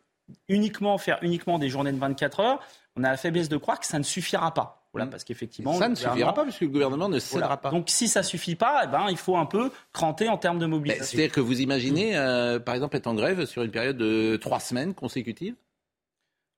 uniquement 0.48 0.98
faire 0.98 1.18
uniquement 1.22 1.60
des 1.60 1.68
journées 1.68 1.92
de 1.92 1.98
24 1.98 2.40
heures, 2.40 2.60
on 2.96 3.04
a 3.04 3.10
la 3.10 3.16
faiblesse 3.16 3.48
de 3.48 3.56
croire 3.56 3.78
que 3.78 3.86
ça 3.86 3.98
ne 3.98 4.04
suffira 4.04 4.52
pas. 4.52 4.75
Voilà, 4.96 5.10
parce 5.10 5.24
qu'effectivement, 5.24 5.72
Mm. 5.74 5.78
Ça 5.78 5.88
ne 5.88 5.94
suffira 5.94 6.32
pas 6.34 6.42
puisque 6.44 6.60
le 6.62 6.68
gouvernement 6.68 7.08
ne 7.08 7.18
cédera 7.18 7.46
Voilà. 7.46 7.56
pas. 7.56 7.70
Donc 7.70 7.84
si 7.88 8.08
ça 8.08 8.22
suffit 8.22 8.54
pas, 8.54 8.82
eh 8.84 8.86
ben, 8.88 9.06
il 9.10 9.16
faut 9.16 9.36
un 9.36 9.46
peu 9.46 9.70
cranter 9.92 10.28
en 10.28 10.38
termes 10.38 10.58
de 10.58 10.66
mobilisation. 10.66 11.04
C'est-à-dire 11.16 11.32
que 11.32 11.40
vous 11.40 11.60
imaginez, 11.60 12.16
euh, 12.16 12.58
par 12.58 12.74
exemple, 12.74 12.96
être 12.96 13.06
en 13.06 13.14
grève 13.14 13.44
sur 13.46 13.62
une 13.62 13.70
période 13.70 13.96
de 13.96 14.36
trois 14.36 14.60
semaines 14.60 14.94
consécutives? 14.94 15.54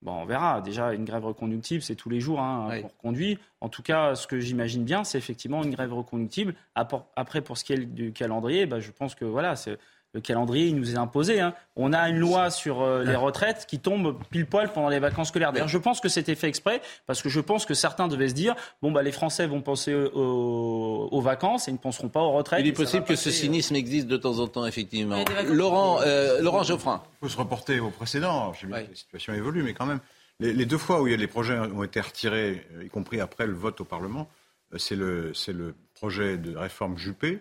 Bon, 0.00 0.12
on 0.12 0.25
verra. 0.26 0.61
Déjà, 0.61 0.92
une 0.92 1.04
grève 1.04 1.25
reconductible, 1.25 1.83
c'est 1.83 1.97
tous 1.97 2.09
les 2.09 2.21
jours 2.21 2.40
hein, 2.40 2.68
qu'on 2.80 2.87
reconduit. 2.88 3.37
En 3.61 3.68
tout 3.68 3.83
cas, 3.83 4.14
ce 4.14 4.28
que 4.28 4.38
j'imagine 4.38 4.85
bien, 4.85 5.02
c'est 5.02 5.18
effectivement 5.18 5.64
une 5.64 5.71
grève 5.73 5.92
reconductible. 5.92 6.54
Après, 6.76 7.40
pour 7.40 7.59
ce 7.59 7.64
qui 7.64 7.73
est 7.73 7.78
du 7.78 8.12
calendrier, 8.12 8.66
bah, 8.66 8.78
je 8.78 8.92
pense 8.92 9.16
que 9.16 9.25
voilà, 9.25 9.57
c'est- 9.57 9.76
le 10.15 10.21
calendrier, 10.23 10.67
il 10.69 10.77
nous 10.77 10.95
est 10.95 10.97
imposé. 10.99 11.38
hein. 11.41 11.53
On 11.77 11.93
a 11.93 12.09
une 12.09 12.17
loi 12.19 12.50
sur 12.50 12.81
euh, 12.83 13.05
les 13.05 13.15
retraites 13.15 13.67
qui 13.69 13.79
tombe 13.79 14.19
pile 14.31 14.47
poil 14.47 14.73
pendant 14.73 14.88
les 14.88 14.99
vacances 14.99 15.29
scolaires. 15.29 15.53
D'ailleurs, 15.53 15.69
je 15.69 15.77
pense 15.79 16.00
que 16.00 16.09
c'était 16.09 16.35
fait 16.35 16.49
exprès 16.49 16.81
parce 17.07 17.21
que 17.23 17.29
je 17.29 17.41
pense 17.41 17.67
que 17.67 17.75
certains 17.75 18.09
devaient 18.09 18.31
se 18.31 18.35
dire 18.35 18.55
bon, 18.83 18.91
bah, 18.91 19.03
les 19.03 19.12
Français 19.12 19.47
vont 19.47 19.61
penser 19.61 19.95
aux, 19.95 21.09
aux 21.11 21.21
vacances 21.21 21.68
et 21.68 21.71
ils 21.71 21.75
ne 21.75 21.79
penseront 21.79 22.09
pas 22.09 22.21
aux 22.21 22.33
retraites. 22.33 22.61
Il 22.61 22.66
est 22.68 22.73
possible 22.73 23.05
que 23.05 23.16
ce 23.16 23.25
passer, 23.29 23.38
euh, 23.38 23.42
cynisme 23.42 23.75
existe 23.77 24.07
de 24.07 24.16
temps 24.16 24.38
en 24.38 24.47
temps, 24.49 24.66
effectivement. 24.66 25.23
Laurent, 25.49 26.01
euh, 26.03 26.40
Laurent 26.40 26.62
Geoffrin. 26.62 27.03
Il 27.21 27.27
faut 27.27 27.33
se 27.33 27.37
reporter 27.38 27.81
au 27.81 27.90
précédent. 27.90 28.53
Je 28.55 28.61
sais 28.61 28.66
bien 28.66 28.83
que 28.85 28.90
la 28.90 28.97
situation 28.97 29.35
évolue, 29.35 29.62
mais 29.62 29.75
quand 29.75 29.87
même, 29.87 30.01
les, 30.40 30.53
les 30.53 30.66
deux 30.66 30.79
fois 30.79 31.03
où 31.03 31.07
il 31.07 31.11
y 31.11 31.14
a 31.14 31.16
les 31.16 31.27
projets 31.27 31.59
ont 31.59 31.83
été 31.83 32.01
retirés, 32.01 32.66
euh, 32.77 32.85
y 32.85 32.88
compris 32.88 33.21
après 33.21 33.47
le 33.47 33.55
vote 33.55 33.81
au 33.81 33.85
Parlement, 33.85 34.29
euh, 34.73 34.79
c'est 34.79 34.97
le, 34.97 35.33
c'est 35.35 35.53
le 35.53 35.75
projet 35.94 36.38
de 36.38 36.57
réforme 36.57 36.97
Juppé. 36.97 37.40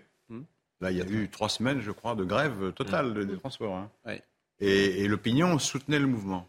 Là, 0.81 0.91
il 0.91 0.97
y 0.97 1.01
a 1.01 1.05
eu 1.05 1.27
trois 1.29 1.49
semaines, 1.49 1.81
je 1.81 1.91
crois, 1.91 2.15
de 2.15 2.23
grève 2.23 2.71
totale 2.73 3.13
de- 3.13 3.23
des 3.23 3.37
transports. 3.37 3.75
hein. 3.75 3.89
Et, 4.59 5.01
et 5.03 5.07
l'opinion 5.07 5.57
soutenait 5.59 5.99
le 5.99 6.07
mouvement. 6.07 6.47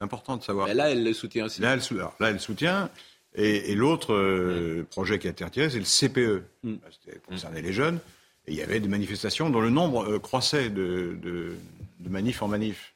Important 0.00 0.38
de 0.38 0.42
savoir. 0.42 0.66
Mais 0.66 0.72
là, 0.74 0.90
elle 0.90 1.04
le 1.04 1.12
soutient 1.12 1.44
aussi. 1.44 1.60
Là, 1.60 1.74
elle, 1.74 1.82
sou- 1.82 1.96
alors, 1.96 2.14
là, 2.20 2.30
elle 2.30 2.40
soutient. 2.40 2.88
Et, 3.34 3.70
et 3.70 3.74
l'autre 3.74 4.14
euh, 4.14 4.86
projet 4.90 5.18
qui 5.18 5.26
a 5.26 5.30
été 5.30 5.44
retiré, 5.44 5.68
c'est 5.68 5.78
le 5.78 5.84
CPE. 5.84 6.42
Hmm. 6.62 6.76
C'était 6.90 7.18
concernait 7.18 7.60
les 7.60 7.74
jeunes. 7.74 7.98
Et 8.46 8.52
il 8.52 8.56
y 8.56 8.62
avait 8.62 8.80
des 8.80 8.88
manifestations 8.88 9.50
dont 9.50 9.60
le 9.60 9.68
nombre 9.68 10.04
euh, 10.10 10.18
croissait 10.18 10.70
de, 10.70 11.18
de, 11.22 11.54
de 12.00 12.08
manif 12.08 12.40
en 12.42 12.48
manif. 12.48 12.94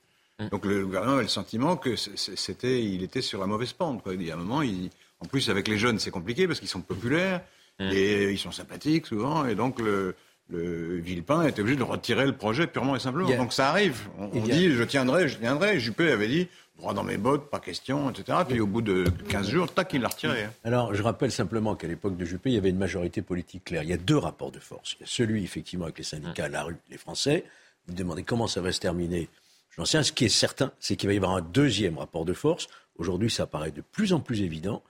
Donc 0.50 0.64
le 0.64 0.84
gouvernement 0.86 1.12
avait 1.14 1.22
le 1.24 1.28
sentiment 1.28 1.76
que 1.76 1.94
c'était, 1.94 2.82
il 2.82 3.02
était 3.02 3.20
sur 3.20 3.38
la 3.38 3.46
mauvaise 3.46 3.74
pente. 3.74 4.02
Quoi. 4.02 4.14
Il 4.14 4.22
y 4.22 4.30
a 4.30 4.34
un 4.34 4.38
moment, 4.38 4.62
il- 4.62 4.88
en 5.20 5.26
plus 5.26 5.50
avec 5.50 5.68
les 5.68 5.76
jeunes, 5.78 5.98
c'est 5.98 6.10
compliqué 6.10 6.46
parce 6.48 6.58
qu'ils 6.58 6.68
sont 6.70 6.80
populaires 6.80 7.42
et 7.78 8.30
ils 8.32 8.38
sont 8.38 8.50
sympathiques 8.50 9.06
souvent. 9.06 9.44
Et 9.46 9.54
donc 9.54 9.78
le, 9.78 10.14
le 10.52 10.96
Villepin 10.98 11.46
était 11.46 11.60
obligé 11.60 11.76
de 11.76 11.82
retirer 11.82 12.26
le 12.26 12.36
projet 12.36 12.66
purement 12.66 12.94
et 12.94 13.00
simplement. 13.00 13.28
Donc 13.36 13.52
ça 13.52 13.68
arrive. 13.70 14.08
On, 14.18 14.28
dit 14.40 14.72
je 14.72 14.82
tiendrai, 14.82 15.28
je 15.28 15.38
tiendrai. 15.38 15.80
Juppé 15.80 16.10
avait 16.12 16.28
dit 16.28 16.48
droit 16.78 16.94
dans 16.94 17.04
mes 17.04 17.16
bottes, 17.16 17.48
pas 17.50 17.60
question, 17.60 18.10
etc. 18.10 18.38
Puis 18.48 18.60
au 18.60 18.66
bout 18.66 18.82
de 18.82 19.04
15 19.28 19.48
jours, 19.48 19.72
tac, 19.72 19.92
il 19.92 20.02
l'a 20.02 20.08
retiré. 20.08 20.44
hein. 20.44 20.50
Alors, 20.64 20.94
je 20.94 21.02
rappelle 21.02 21.30
simplement 21.30 21.74
qu'à 21.76 21.86
l'époque 21.86 22.16
de 22.16 22.24
Juppé, 22.24 22.50
il 22.50 22.54
y 22.54 22.58
avait 22.58 22.70
une 22.70 22.78
majorité 22.78 23.22
politique 23.22 23.64
claire. 23.64 23.82
Il 23.82 23.88
y 23.88 23.92
a 23.92 23.98
deux 23.98 24.16
rapports 24.16 24.50
de 24.50 24.58
force. 24.58 24.94
Il 24.98 25.02
y 25.02 25.04
a 25.04 25.06
celui, 25.06 25.44
effectivement, 25.44 25.84
avec 25.84 25.98
les 25.98 26.04
syndicats, 26.04 26.48
la 26.48 26.64
rue, 26.64 26.76
les 26.90 26.98
Français. 26.98 27.44
Vous 27.86 27.94
demandez 27.94 28.22
comment 28.22 28.46
ça 28.46 28.60
va 28.60 28.72
se 28.72 28.80
terminer. 28.80 29.28
J'en 29.76 29.84
sais 29.84 29.98
rien. 29.98 30.04
Ce 30.04 30.12
qui 30.12 30.24
est 30.24 30.28
certain, 30.28 30.72
c'est 30.80 30.96
qu'il 30.96 31.08
va 31.08 31.14
y 31.14 31.16
avoir 31.16 31.32
un 31.32 31.42
deuxième 31.42 31.98
rapport 31.98 32.24
de 32.24 32.32
force. 32.32 32.68
Aujourd'hui, 32.98 33.30
ça 33.30 33.46
paraît 33.46 33.70
de 33.70 33.80
plus 33.80 34.12
en 34.12 34.20
plus 34.20 34.42
évident. 34.42 34.82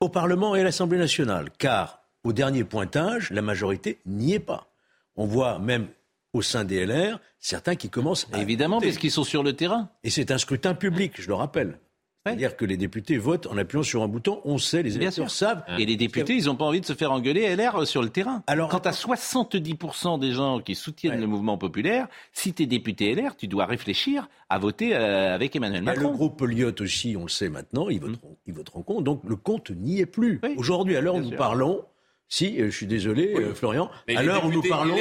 Au 0.00 0.08
Parlement 0.08 0.54
et 0.56 0.60
à 0.60 0.64
l'Assemblée 0.64 0.98
nationale. 0.98 1.50
Car, 1.58 2.01
au 2.24 2.32
dernier 2.32 2.64
pointage, 2.64 3.30
la 3.30 3.42
majorité 3.42 3.98
n'y 4.06 4.34
est 4.34 4.38
pas. 4.38 4.68
On 5.16 5.26
voit 5.26 5.58
même 5.58 5.88
au 6.32 6.42
sein 6.42 6.64
des 6.64 6.86
LR 6.86 7.20
certains 7.38 7.74
qui 7.74 7.90
commencent 7.90 8.28
à. 8.32 8.40
Évidemment, 8.40 8.76
douter. 8.76 8.88
puisqu'ils 8.88 9.10
sont 9.10 9.24
sur 9.24 9.42
le 9.42 9.52
terrain. 9.52 9.90
Et 10.04 10.10
c'est 10.10 10.30
un 10.30 10.38
scrutin 10.38 10.74
public, 10.74 11.20
je 11.20 11.28
le 11.28 11.34
rappelle. 11.34 11.78
C'est-à-dire 12.24 12.56
que 12.56 12.64
les 12.64 12.76
députés 12.76 13.18
votent 13.18 13.48
en 13.48 13.58
appuyant 13.58 13.82
sur 13.82 14.02
un 14.04 14.08
bouton. 14.08 14.40
On 14.44 14.56
sait, 14.56 14.84
les 14.84 14.96
électeurs 14.96 15.28
savent. 15.28 15.64
Et 15.76 15.84
les 15.84 15.96
députés, 15.96 16.36
ils 16.36 16.44
n'ont 16.44 16.54
pas 16.54 16.64
envie 16.64 16.80
de 16.80 16.86
se 16.86 16.92
faire 16.92 17.10
engueuler 17.10 17.54
LR 17.56 17.84
sur 17.84 18.00
le 18.00 18.10
terrain. 18.10 18.44
Alors, 18.46 18.68
quand 18.68 18.86
à 18.86 18.92
70% 18.92 20.20
des 20.20 20.30
gens 20.30 20.60
qui 20.60 20.76
soutiennent 20.76 21.20
le 21.20 21.26
mouvement 21.26 21.58
populaire, 21.58 22.06
si 22.32 22.52
tu 22.52 22.62
es 22.62 22.66
député 22.66 23.12
LR, 23.16 23.36
tu 23.36 23.48
dois 23.48 23.66
réfléchir 23.66 24.28
à 24.48 24.58
voter 24.58 24.94
euh, 24.94 25.34
avec 25.34 25.56
Emmanuel 25.56 25.82
Macron. 25.82 26.10
le 26.10 26.16
groupe 26.16 26.42
Lyot 26.42 26.80
aussi, 26.80 27.16
on 27.18 27.22
le 27.22 27.28
sait 27.28 27.48
maintenant, 27.48 27.88
ils 27.88 28.00
voteront, 28.00 28.36
ils 28.46 28.54
voteront 28.54 28.82
contre. 28.82 29.02
Donc 29.02 29.22
le 29.26 29.34
compte 29.34 29.70
n'y 29.70 29.98
est 29.98 30.06
plus. 30.06 30.40
Aujourd'hui, 30.56 30.96
à 30.96 31.00
l'heure 31.00 31.16
où 31.16 31.20
nous 31.20 31.28
sûr. 31.28 31.36
parlons, 31.36 31.84
si, 32.34 32.58
euh, 32.62 32.70
je 32.70 32.74
suis 32.74 32.86
désolé, 32.86 33.34
euh, 33.36 33.54
Florian, 33.54 33.90
Mais 34.08 34.16
à 34.16 34.22
l'heure 34.22 34.46
où 34.46 34.50
nous 34.50 34.62
parlons, 34.62 34.96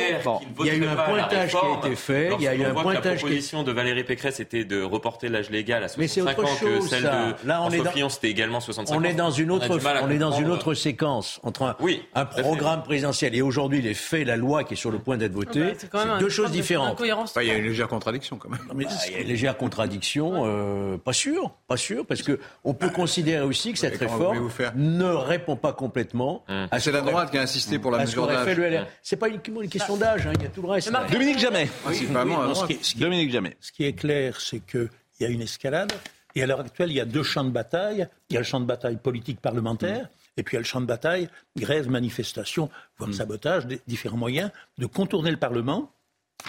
il 0.59 0.65
y 0.65 0.69
a 0.69 0.75
eu 0.75 0.85
un 0.85 0.95
pointage 0.97 1.51
qui 1.51 1.55
a 1.55 1.77
été 1.87 1.95
fait, 1.95 2.29
il 2.37 2.43
y 2.43 2.47
a 2.49 2.53
eu 2.55 2.65
un 2.65 2.73
que 2.73 2.81
pointage 2.81 3.05
La 3.05 3.11
qui 3.15 3.17
proposition 3.19 3.63
de 3.63 3.71
Valérie 3.71 4.03
Pécresse 4.03 4.41
était 4.41 4.65
de 4.65 4.81
reporter 4.83 5.29
l'âge 5.29 5.49
légal 5.49 5.81
à 5.81 5.87
Mais 5.97 6.09
c'est 6.09 6.19
65 6.19 6.39
autre 6.41 6.51
ans, 6.51 6.55
que 6.59 6.75
chose, 6.81 6.89
celle 6.89 7.03
ça. 7.03 7.11
de 7.41 7.47
Là, 7.47 7.61
on 7.61 7.67
est 7.67 7.75
François 7.75 7.83
dans- 7.85 7.91
Fillon, 7.91 8.09
c'était 8.09 8.29
également 8.29 8.59
65 8.59 8.93
ans. 8.93 8.97
On 8.99 9.03
est 9.05 9.13
dans 9.13 9.31
une 9.31 9.49
autre, 9.51 9.65
on 10.03 10.09
est 10.09 10.17
dans 10.17 10.31
une 10.33 10.49
autre 10.49 10.73
séquence 10.73 11.39
entre 11.43 11.63
un, 11.63 11.75
Oui, 11.79 12.03
programme 12.41 12.83
présidentiel 12.83 13.33
et 13.33 13.41
aujourd'hui 13.41 13.81
les 13.81 13.93
faits, 13.93 14.27
la 14.27 14.35
loi 14.35 14.65
qui 14.65 14.73
est 14.73 14.77
sur 14.77 14.91
le 14.91 14.99
point 14.99 15.15
d'être 15.15 15.31
votée. 15.31 15.61
Bah, 15.93 16.03
c'est 16.03 16.19
deux 16.19 16.27
choses 16.29 16.51
différentes. 16.51 17.01
il 17.01 17.47
y 17.47 17.49
a 17.51 17.55
une 17.55 17.63
légère 17.63 17.87
contradiction 17.87 18.35
quand 18.35 18.49
même. 18.49 18.59
Mais 18.75 18.83
il 19.07 19.13
y 19.13 19.15
a 19.15 19.19
une 19.21 19.27
légère 19.29 19.55
contradiction, 19.55 20.43
euh, 20.45 20.97
pas 20.97 21.13
sûr, 21.13 21.51
pas 21.69 21.77
sûr, 21.77 22.05
parce 22.05 22.23
que 22.23 22.39
on 22.65 22.73
peut 22.73 22.89
considérer 22.89 23.45
aussi 23.45 23.71
que 23.71 23.79
cette 23.79 23.95
réforme 23.97 24.49
ne 24.75 25.05
répond 25.05 25.55
pas 25.55 25.71
complètement 25.71 26.43
Hum. 26.49 26.67
à 26.71 26.79
ce 26.79 26.89
Qui 27.29 27.37
a 27.37 27.41
insisté 27.41 27.77
pour 27.79 27.91
la 27.91 27.99
mesure 27.99 28.25
d'âge. 28.27 28.57
le. 28.57 28.79
C'est 29.01 29.15
pas 29.17 29.29
uniquement 29.29 29.61
une 29.61 29.69
question 29.69 29.97
d'âge, 29.97 30.25
hein, 30.27 30.33
il 30.35 30.43
y 30.43 30.45
a 30.45 30.49
tout 30.49 30.61
le 30.61 30.69
reste. 30.69 30.91
Dominique 31.11 31.39
Jamais. 31.39 31.67
À 31.85 32.25
Non, 32.25 32.55
ce 32.55 32.65
qui 32.65 32.73
est- 32.73 32.83
ce 32.83 32.91
qui 32.93 32.97
est- 32.97 33.01
Dominique 33.01 33.31
Jamais. 33.31 33.57
Ce 33.59 33.71
qui 33.71 33.83
est 33.85 33.93
clair, 33.93 34.39
c'est 34.41 34.59
qu'il 34.59 34.89
y 35.19 35.25
a 35.25 35.29
une 35.29 35.41
escalade. 35.41 35.91
Et 36.33 36.41
à 36.43 36.47
l'heure 36.47 36.61
actuelle, 36.61 36.89
il 36.91 36.95
y 36.95 37.01
a 37.01 37.05
deux 37.05 37.23
champs 37.23 37.43
de 37.43 37.49
bataille. 37.49 38.07
Il 38.29 38.33
y 38.33 38.37
a 38.37 38.39
le 38.39 38.45
champ 38.45 38.59
de 38.61 38.65
bataille 38.65 38.95
politique 38.97 39.41
parlementaire. 39.41 40.07
Et 40.37 40.43
puis 40.43 40.53
il 40.53 40.55
y 40.55 40.57
a 40.57 40.61
le 40.61 40.65
champ 40.65 40.79
de 40.79 40.85
bataille, 40.85 41.27
grève, 41.57 41.89
manifestation, 41.89 42.69
voire 42.97 43.13
sabotage, 43.13 43.65
des 43.67 43.81
différents 43.85 44.15
moyens 44.17 44.49
de 44.77 44.85
contourner 44.85 45.29
le 45.29 45.35
Parlement. 45.37 45.91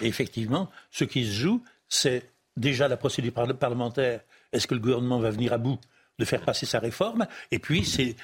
Et 0.00 0.06
effectivement, 0.06 0.70
ce 0.92 1.02
qui 1.04 1.26
se 1.26 1.32
joue, 1.32 1.62
c'est 1.88 2.30
déjà 2.56 2.87
la 2.87 2.96
procédure 2.96 3.32
parle- 3.32 3.54
parlementaire. 3.54 4.20
Est-ce 4.52 4.68
que 4.68 4.74
le 4.74 4.80
gouvernement 4.80 5.18
va 5.18 5.30
venir 5.30 5.52
à 5.52 5.58
bout 5.58 5.78
de 6.18 6.24
faire 6.24 6.42
passer 6.42 6.64
sa 6.64 6.78
réforme? 6.78 7.26
Et 7.50 7.58
puis, 7.58 7.85
c'est 7.85 8.14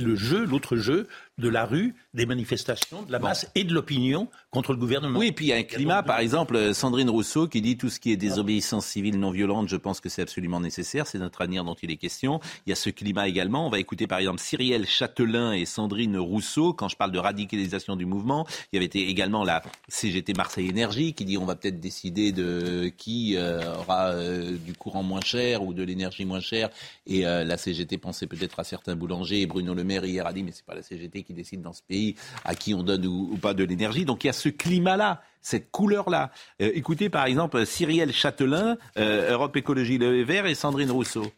le 0.00 0.14
jeu, 0.14 0.44
l'autre 0.44 0.76
jeu 0.76 1.08
de 1.38 1.48
la 1.48 1.64
rue, 1.64 1.94
des 2.14 2.26
manifestations, 2.26 3.02
de 3.02 3.12
la 3.12 3.18
masse 3.18 3.50
et 3.54 3.64
de 3.64 3.72
l'opinion 3.72 4.28
contre 4.50 4.72
le 4.72 4.78
gouvernement. 4.78 5.18
Oui, 5.18 5.28
et 5.28 5.32
puis 5.32 5.46
il 5.46 5.48
y 5.48 5.52
a 5.52 5.56
un 5.56 5.62
climat, 5.62 6.02
par 6.02 6.18
exemple, 6.18 6.74
Sandrine 6.74 7.10
Rousseau 7.10 7.46
qui 7.46 7.60
dit 7.60 7.76
tout 7.76 7.88
ce 7.88 8.00
qui 8.00 8.12
est 8.12 8.16
désobéissance 8.16 8.86
civile 8.86 9.18
non 9.18 9.30
violente, 9.30 9.68
je 9.68 9.76
pense 9.76 10.00
que 10.00 10.08
c'est 10.08 10.22
absolument 10.22 10.60
nécessaire, 10.60 11.06
c'est 11.06 11.18
notre 11.18 11.40
avenir 11.42 11.64
dont 11.64 11.76
il 11.82 11.90
est 11.90 11.96
question. 11.96 12.40
Il 12.66 12.70
y 12.70 12.72
a 12.72 12.76
ce 12.76 12.90
climat 12.90 13.28
également. 13.28 13.66
On 13.66 13.70
va 13.70 13.78
écouter 13.78 14.06
par 14.06 14.18
exemple 14.18 14.40
Cyrielle 14.40 14.86
Châtelain 14.86 15.52
et 15.52 15.64
Sandrine 15.64 16.18
Rousseau. 16.18 16.72
Quand 16.72 16.88
je 16.88 16.96
parle 16.96 17.12
de 17.12 17.18
radicalisation 17.18 17.96
du 17.96 18.06
mouvement, 18.06 18.46
il 18.72 18.76
y 18.76 18.84
avait 18.84 18.90
également 19.08 19.44
la 19.44 19.62
CGT 19.88 20.32
Marseille 20.34 20.68
Énergie 20.68 21.14
qui 21.14 21.24
dit 21.24 21.38
on 21.38 21.44
va 21.44 21.56
peut-être 21.56 21.80
décider 21.80 22.32
de 22.32 22.92
qui 22.96 23.36
euh, 23.36 23.76
aura 23.76 24.08
euh, 24.08 24.56
du 24.56 24.74
courant 24.74 25.02
moins 25.02 25.20
cher 25.20 25.62
ou 25.62 25.74
de 25.74 25.82
l'énergie 25.82 26.24
moins 26.24 26.40
chère. 26.40 26.70
Et 27.06 27.26
euh, 27.26 27.44
la 27.44 27.56
CGT 27.56 27.98
pensait 27.98 28.26
peut-être 28.26 28.58
à 28.60 28.64
certains 28.64 28.96
boulangers. 28.96 29.42
Et 29.42 29.46
Bruno 29.46 29.74
Le 29.74 29.84
Maire 29.84 30.04
hier 30.04 30.26
a 30.26 30.32
dit 30.32 30.42
mais 30.42 30.52
c'est 30.52 30.64
pas 30.64 30.74
la 30.74 30.82
CGT 30.82 31.22
qui 31.28 31.34
décide 31.34 31.60
dans 31.60 31.74
ce 31.74 31.82
pays 31.82 32.16
à 32.46 32.54
qui 32.54 32.72
on 32.72 32.82
donne 32.82 33.04
ou, 33.06 33.36
pas 33.36 33.52
de 33.52 33.62
l'énergie. 33.62 34.06
Donc 34.06 34.24
il 34.24 34.28
y 34.28 34.30
a 34.30 34.32
ce 34.32 34.48
climat-là, 34.48 35.22
cette 35.42 35.70
couleur-là. 35.70 36.30
écoutez 36.58 37.10
par 37.10 37.26
exemple 37.26 37.66
Cyrielle 37.66 38.14
Châtelain, 38.14 38.78
Europe 38.96 39.54
Écologie 39.56 39.98
Le 39.98 40.22
Vert 40.22 40.46
et 40.46 40.54
Sandrine 40.54 40.90
Rousseau. 40.90 41.30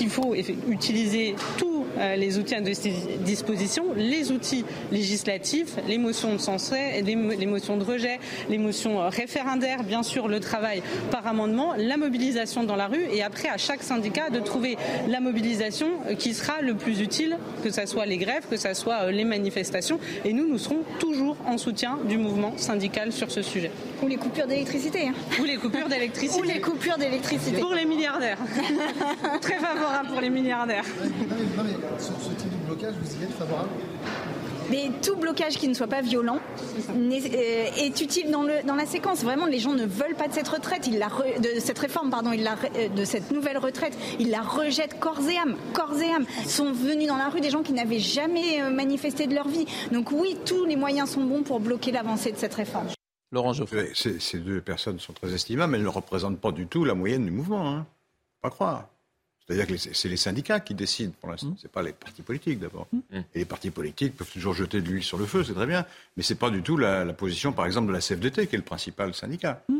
Il 0.00 0.08
faut 0.08 0.34
utiliser 0.34 1.34
euh, 1.34 1.36
les 2.16 2.38
outils 2.38 2.54
à 2.54 2.60
disposition, 2.60 3.84
les 3.96 4.30
outils 4.32 4.64
législatifs, 4.90 5.76
les 5.88 5.98
motions 5.98 6.32
de 6.32 6.38
censure, 6.38 6.76
les 7.04 7.46
motions 7.46 7.76
de 7.76 7.84
rejet, 7.84 8.18
les 8.48 8.58
motions 8.58 9.08
référendaires, 9.08 9.82
bien 9.84 10.02
sûr 10.02 10.28
le 10.28 10.40
travail 10.40 10.82
par 11.10 11.26
amendement, 11.26 11.74
la 11.76 11.96
mobilisation 11.96 12.64
dans 12.64 12.76
la 12.76 12.86
rue 12.86 13.04
et 13.12 13.22
après 13.22 13.48
à 13.48 13.56
chaque 13.56 13.82
syndicat 13.82 14.30
de 14.30 14.40
trouver 14.40 14.76
la 15.08 15.20
mobilisation 15.20 15.88
euh, 16.06 16.14
qui 16.14 16.34
sera 16.34 16.60
le 16.60 16.74
plus 16.74 17.00
utile, 17.00 17.38
que 17.62 17.70
ce 17.70 17.86
soit 17.86 18.06
les 18.06 18.18
grèves, 18.18 18.46
que 18.50 18.56
ce 18.56 18.74
soit 18.74 19.02
euh, 19.02 19.10
les 19.10 19.24
manifestations. 19.24 19.98
Et 20.24 20.32
nous, 20.32 20.48
nous 20.48 20.58
serons 20.58 20.82
toujours 20.98 21.36
en 21.46 21.58
soutien 21.58 21.98
du 22.08 22.18
mouvement 22.18 22.54
syndical 22.56 23.12
sur 23.12 23.30
ce 23.30 23.42
sujet. 23.42 23.70
Ou 24.02 24.08
les 24.08 24.16
coupures 24.16 24.46
d'électricité. 24.46 25.08
Hein. 25.08 25.14
Ou 25.40 25.44
les 25.44 25.56
coupures 25.56 25.88
d'électricité. 25.88 26.40
Ou 26.40 26.42
les 26.42 26.60
coupures 26.60 26.98
d'électricité. 26.98 27.60
Pour 27.60 27.74
les 27.74 27.84
milliardaires. 27.84 28.38
Très 29.40 29.58
favorable 29.58 30.08
pour 30.08 30.20
les 30.20 30.30
milliardaires. 30.30 30.84
Non 31.56 31.64
mais, 31.64 31.70
sur 31.98 32.14
ce 32.20 32.30
type 32.30 32.50
de 32.50 32.66
blocage, 32.66 32.94
vous 33.00 33.20
y 33.20 33.24
êtes 33.24 33.32
favorable 33.32 33.68
mais 34.70 34.90
tout 35.02 35.16
blocage 35.16 35.58
qui 35.58 35.68
ne 35.68 35.74
soit 35.74 35.86
pas 35.86 36.00
violent 36.00 36.38
euh, 36.88 37.66
est 37.76 38.00
utile 38.00 38.30
dans, 38.30 38.42
le, 38.42 38.66
dans 38.66 38.74
la 38.74 38.86
séquence. 38.86 39.22
Vraiment, 39.22 39.44
les 39.44 39.58
gens 39.58 39.72
ne 39.74 39.84
veulent 39.84 40.14
pas 40.14 40.28
de 40.28 40.32
cette 40.32 40.48
retraite, 40.48 40.86
ils 40.86 40.98
la 40.98 41.08
de 41.38 41.60
cette 41.60 41.78
réforme, 41.78 42.10
pardon, 42.10 42.32
ils 42.32 42.42
la, 42.42 42.56
euh, 42.76 42.88
de 42.88 43.04
cette 43.04 43.30
nouvelle 43.30 43.58
retraite. 43.58 43.96
Ils 44.18 44.30
la 44.30 44.40
rejettent 44.40 44.98
corps 44.98 45.20
et 45.28 45.36
âme. 45.36 45.56
Corps 45.74 46.00
et 46.00 46.10
âme. 46.10 46.24
Sont 46.46 46.72
venus 46.72 47.06
dans 47.06 47.18
la 47.18 47.28
rue 47.28 47.40
des 47.40 47.50
gens 47.50 47.62
qui 47.62 47.74
n'avaient 47.74 47.98
jamais 47.98 48.62
euh, 48.62 48.70
manifesté 48.70 49.26
de 49.26 49.34
leur 49.34 49.48
vie. 49.48 49.66
Donc 49.92 50.10
oui, 50.10 50.38
tous 50.46 50.64
les 50.64 50.76
moyens 50.76 51.10
sont 51.10 51.24
bons 51.24 51.42
pour 51.42 51.60
bloquer 51.60 51.92
l'avancée 51.92 52.32
de 52.32 52.38
cette 52.38 52.54
réforme. 52.54 52.88
Laurent 53.30 53.52
Geoffroy. 53.52 53.88
Ces 53.94 54.38
deux 54.38 54.60
personnes 54.60 55.00
sont 55.00 55.12
très 55.12 55.32
estimables, 55.32 55.72
mais 55.72 55.78
elles 55.78 55.84
ne 55.84 55.88
représentent 55.88 56.40
pas 56.40 56.52
du 56.52 56.66
tout 56.66 56.84
la 56.84 56.94
moyenne 56.94 57.24
du 57.24 57.30
mouvement. 57.30 57.68
Hein. 57.68 57.86
Pas 58.40 58.50
croire. 58.50 58.88
C'est-à-dire 59.46 59.66
que 59.66 59.76
c'est 59.76 60.08
les 60.08 60.16
syndicats 60.16 60.60
qui 60.60 60.74
décident 60.74 61.12
pour 61.20 61.30
l'instant, 61.30 61.48
mmh. 61.48 61.56
ce 61.58 61.66
n'est 61.66 61.72
pas 61.72 61.82
les 61.82 61.92
partis 61.92 62.22
politiques 62.22 62.60
d'abord. 62.60 62.86
Mmh. 62.92 63.18
Et 63.34 63.38
les 63.40 63.44
partis 63.44 63.70
politiques 63.70 64.16
peuvent 64.16 64.30
toujours 64.30 64.54
jeter 64.54 64.80
de 64.80 64.88
l'huile 64.88 65.02
sur 65.02 65.18
le 65.18 65.26
feu, 65.26 65.42
c'est 65.44 65.54
très 65.54 65.66
bien, 65.66 65.84
mais 66.16 66.22
ce 66.22 66.32
n'est 66.32 66.38
pas 66.38 66.50
du 66.50 66.62
tout 66.62 66.76
la, 66.76 67.04
position, 67.12 67.52
par 67.52 67.66
exemple, 67.66 67.88
de 67.88 67.92
la 67.92 68.00
CFDT, 68.00 68.46
qui 68.46 68.54
est 68.54 68.58
le 68.58 68.64
principal 68.64 69.14
syndicat. 69.14 69.62
Mmh. 69.68 69.74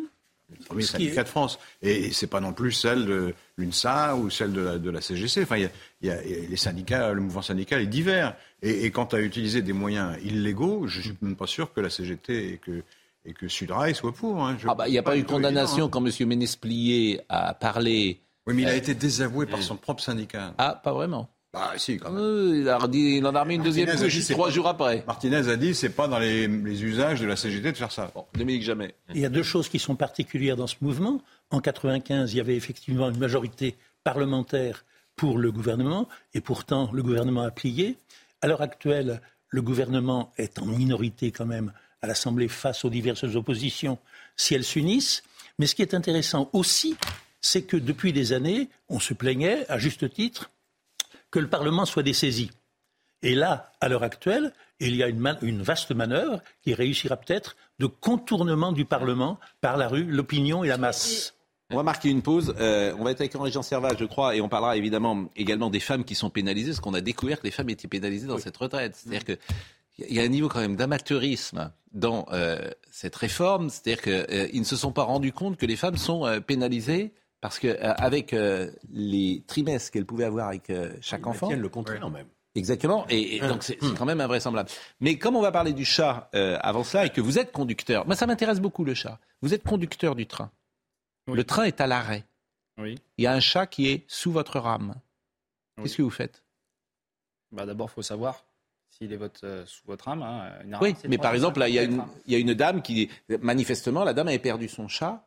Le 0.50 0.64
premier 0.66 0.82
syndicat 0.82 1.22
de 1.22 1.28
France. 1.28 1.58
Et 1.80 2.12
ce 2.12 2.24
n'est 2.24 2.28
pas 2.28 2.40
non 2.40 2.52
plus 2.52 2.72
celle 2.72 3.06
de 3.06 3.34
l'UNSA 3.56 4.16
ou 4.16 4.28
celle 4.28 4.52
de 4.52 4.90
la, 4.90 5.00
CGC. 5.00 5.44
Enfin, 5.44 5.56
il 5.56 5.70
y, 6.02 6.10
a, 6.10 6.20
les 6.20 6.56
syndicats, 6.56 7.12
le 7.12 7.22
mouvement 7.22 7.40
syndical 7.40 7.80
est 7.80 7.86
divers. 7.86 8.36
Et, 8.60 8.90
quant 8.90 9.04
à 9.04 9.20
utiliser 9.20 9.62
des 9.62 9.72
moyens 9.72 10.16
illégaux, 10.22 10.86
je 10.88 10.98
ne 10.98 11.02
suis 11.04 11.14
même 11.22 11.36
pas 11.36 11.46
sûr 11.46 11.72
que 11.72 11.80
la 11.80 11.88
CGT 11.88 12.52
et 12.52 12.56
que, 12.58 12.82
et 13.24 13.32
que 13.32 13.48
Sudrail 13.48 13.94
soient 13.94 14.12
pour. 14.12 14.44
Hein. 14.44 14.58
Ah 14.66 14.74
bah, 14.74 14.88
il 14.88 14.92
n'y 14.92 14.98
a 14.98 15.02
pas, 15.02 15.16
eu 15.16 15.22
de 15.22 15.26
condamnation 15.26 15.86
hein. 15.86 15.88
quand 15.90 16.04
M. 16.04 16.28
Ménesplier 16.28 17.22
a 17.30 17.54
parlé 17.54 18.20
oui, 18.46 18.54
mais 18.54 18.62
il 18.62 18.68
a 18.68 18.74
été 18.74 18.94
désavoué 18.94 19.46
par 19.46 19.62
son 19.62 19.76
propre 19.76 20.02
syndicat. 20.02 20.54
Ah, 20.58 20.80
pas 20.82 20.92
vraiment. 20.92 21.28
Bah, 21.52 21.72
si, 21.76 21.98
quand 21.98 22.10
même. 22.10 22.54
il, 22.54 22.68
a 22.68 22.78
il 22.90 23.26
en 23.26 23.34
a 23.34 23.42
remis 23.42 23.56
une 23.56 23.62
deuxième 23.62 23.86
couche 23.94 24.28
trois 24.30 24.48
jours 24.48 24.66
après. 24.66 25.04
Martinez 25.06 25.48
a 25.50 25.56
dit 25.56 25.74
c'est 25.74 25.90
pas 25.90 26.08
dans 26.08 26.18
les, 26.18 26.46
usages 26.46 27.20
de 27.20 27.26
la 27.26 27.36
CGT 27.36 27.72
de 27.72 27.76
faire 27.76 27.92
ça. 27.92 28.10
Bon, 28.14 28.24
Dominique 28.32 28.62
Jamais. 28.62 28.94
Il 29.14 29.20
y 29.20 29.26
a 29.26 29.28
deux 29.28 29.42
choses 29.42 29.68
qui 29.68 29.78
sont 29.78 29.94
particulières 29.94 30.56
dans 30.56 30.66
ce 30.66 30.76
mouvement. 30.80 31.20
En 31.50 31.60
95, 31.60 32.32
il 32.32 32.36
y 32.38 32.40
avait 32.40 32.56
effectivement 32.56 33.10
une 33.10 33.18
majorité 33.18 33.76
parlementaire 34.02 34.86
pour 35.14 35.36
le 35.36 35.52
gouvernement, 35.52 36.08
et 36.32 36.40
pourtant 36.40 36.90
le 36.90 37.02
gouvernement 37.02 37.42
a 37.42 37.50
plié. 37.50 37.98
À 38.40 38.46
l'heure 38.46 38.62
actuelle, 38.62 39.20
le 39.48 39.60
gouvernement 39.60 40.32
est 40.38 40.58
en 40.58 40.64
minorité 40.64 41.32
quand 41.32 41.44
même 41.44 41.72
à 42.00 42.06
l'Assemblée 42.06 42.48
face 42.48 42.82
aux 42.86 42.90
diverses 42.90 43.24
oppositions 43.36 43.98
si 44.36 44.54
elles 44.54 44.64
s'unissent. 44.64 45.22
Mais 45.58 45.66
ce 45.66 45.74
qui 45.74 45.82
est 45.82 45.92
intéressant 45.92 46.48
aussi, 46.54 46.96
c'est 47.42 47.62
que 47.62 47.76
depuis 47.76 48.12
des 48.12 48.32
années, 48.32 48.70
on 48.88 49.00
se 49.00 49.12
plaignait, 49.12 49.68
à 49.68 49.78
juste 49.78 50.08
titre, 50.10 50.50
que 51.30 51.40
le 51.40 51.48
Parlement 51.48 51.84
soit 51.84 52.04
dessaisi. 52.04 52.50
Et 53.22 53.34
là, 53.34 53.72
à 53.80 53.88
l'heure 53.88 54.02
actuelle, 54.04 54.52
il 54.80 54.96
y 54.96 55.02
a 55.02 55.08
une, 55.08 55.62
vaste 55.62 55.92
manœuvre 55.92 56.40
qui 56.62 56.74
réussira 56.74 57.16
peut-être 57.16 57.56
de 57.78 57.86
contournement 57.86 58.72
du 58.72 58.84
Parlement 58.84 59.38
par 59.60 59.76
la 59.76 59.88
rue, 59.88 60.04
l'opinion 60.04 60.64
et 60.64 60.68
la 60.68 60.78
masse. 60.78 61.34
On 61.70 61.76
va 61.76 61.82
marquer 61.82 62.10
une 62.10 62.22
pause. 62.22 62.54
Euh, 62.58 62.94
on 62.98 63.04
va 63.04 63.12
être 63.12 63.20
avec 63.20 63.34
Henri-Jean 63.34 63.62
Servat, 63.62 63.96
je 63.98 64.04
crois, 64.04 64.36
et 64.36 64.40
on 64.40 64.48
parlera 64.48 64.76
évidemment 64.76 65.26
également 65.36 65.70
des 65.70 65.80
femmes 65.80 66.04
qui 66.04 66.14
sont 66.14 66.30
pénalisées, 66.30 66.72
parce 66.72 66.80
qu'on 66.80 66.94
a 66.94 67.00
découvert 67.00 67.40
que 67.40 67.44
les 67.46 67.50
femmes 67.50 67.70
étaient 67.70 67.88
pénalisées 67.88 68.26
dans 68.26 68.38
cette 68.38 68.56
retraite. 68.56 68.96
C'est-à-dire 68.96 69.24
qu'il 69.24 70.12
y 70.14 70.20
a 70.20 70.22
un 70.22 70.28
niveau 70.28 70.48
quand 70.48 70.60
même 70.60 70.76
d'amateurisme 70.76 71.72
dans 71.92 72.26
euh, 72.32 72.58
cette 72.90 73.16
réforme. 73.16 73.70
C'est-à-dire 73.70 74.02
qu'ils 74.02 74.12
euh, 74.12 74.48
ne 74.52 74.64
se 74.64 74.76
sont 74.76 74.92
pas 74.92 75.04
rendus 75.04 75.32
compte 75.32 75.56
que 75.56 75.66
les 75.66 75.76
femmes 75.76 75.96
sont 75.96 76.40
pénalisées 76.46 77.12
parce 77.42 77.58
qu'avec 77.58 78.32
euh, 78.32 78.68
euh, 78.68 78.70
les 78.92 79.42
trimestres 79.48 79.90
qu'elle 79.90 80.06
pouvait 80.06 80.24
avoir 80.24 80.46
avec 80.48 80.70
euh, 80.70 80.94
chaque 81.02 81.26
enfant. 81.26 81.50
le 81.50 81.68
contraire 81.68 82.08
même. 82.08 82.28
Exactement, 82.54 83.06
et, 83.08 83.40
donc 83.40 83.62
c'est 83.62 83.78
quand 83.78 84.04
même 84.04 84.20
invraisemblable. 84.20 84.68
Mais 85.00 85.18
comme 85.18 85.36
on 85.36 85.40
va 85.40 85.50
parler 85.50 85.72
du 85.72 85.86
chat 85.86 86.30
avant 86.32 86.84
cela 86.84 87.06
et 87.06 87.10
que 87.10 87.22
vous 87.22 87.38
êtes 87.38 87.50
conducteur, 87.50 88.06
moi 88.06 88.14
ça 88.14 88.26
m'intéresse 88.26 88.60
beaucoup 88.60 88.84
le 88.84 88.92
chat. 88.94 89.18
Vous 89.40 89.54
êtes 89.54 89.64
conducteur 89.64 90.14
du 90.14 90.26
train. 90.26 90.50
Le 91.26 91.44
train 91.44 91.64
est 91.64 91.80
à 91.80 91.86
l'arrêt. 91.86 92.24
Oui. 92.78 92.98
Il 93.16 93.24
y 93.24 93.26
a 93.26 93.32
un 93.32 93.40
chat 93.40 93.66
qui 93.66 93.88
est 93.88 94.04
sous 94.06 94.32
votre 94.32 94.58
rame. 94.60 94.94
Qu'est-ce 95.80 95.96
que 95.96 96.02
vous 96.02 96.10
faites? 96.10 96.44
Bah, 97.52 97.64
D'abord, 97.64 97.88
il 97.90 97.94
faut 97.94 98.02
savoir 98.02 98.44
s'il 98.90 99.14
est 99.14 99.16
votre, 99.16 99.64
sous 99.66 99.86
votre 99.86 100.04
rame. 100.04 100.22
Hein. 100.22 100.78
oui, 100.82 100.94
mais 101.08 101.16
par 101.16 101.32
exemple, 101.32 101.58
là, 101.58 101.70
il 101.70 101.74
y, 101.74 101.78
a 101.78 101.84
une, 101.84 102.04
il 102.26 102.34
y 102.34 102.36
a 102.36 102.38
une 102.38 102.52
dame 102.52 102.82
qui, 102.82 103.08
manifestement, 103.40 104.04
la 104.04 104.12
dame 104.12 104.28
avait 104.28 104.38
perdu 104.38 104.68
son 104.68 104.88
chat 104.88 105.26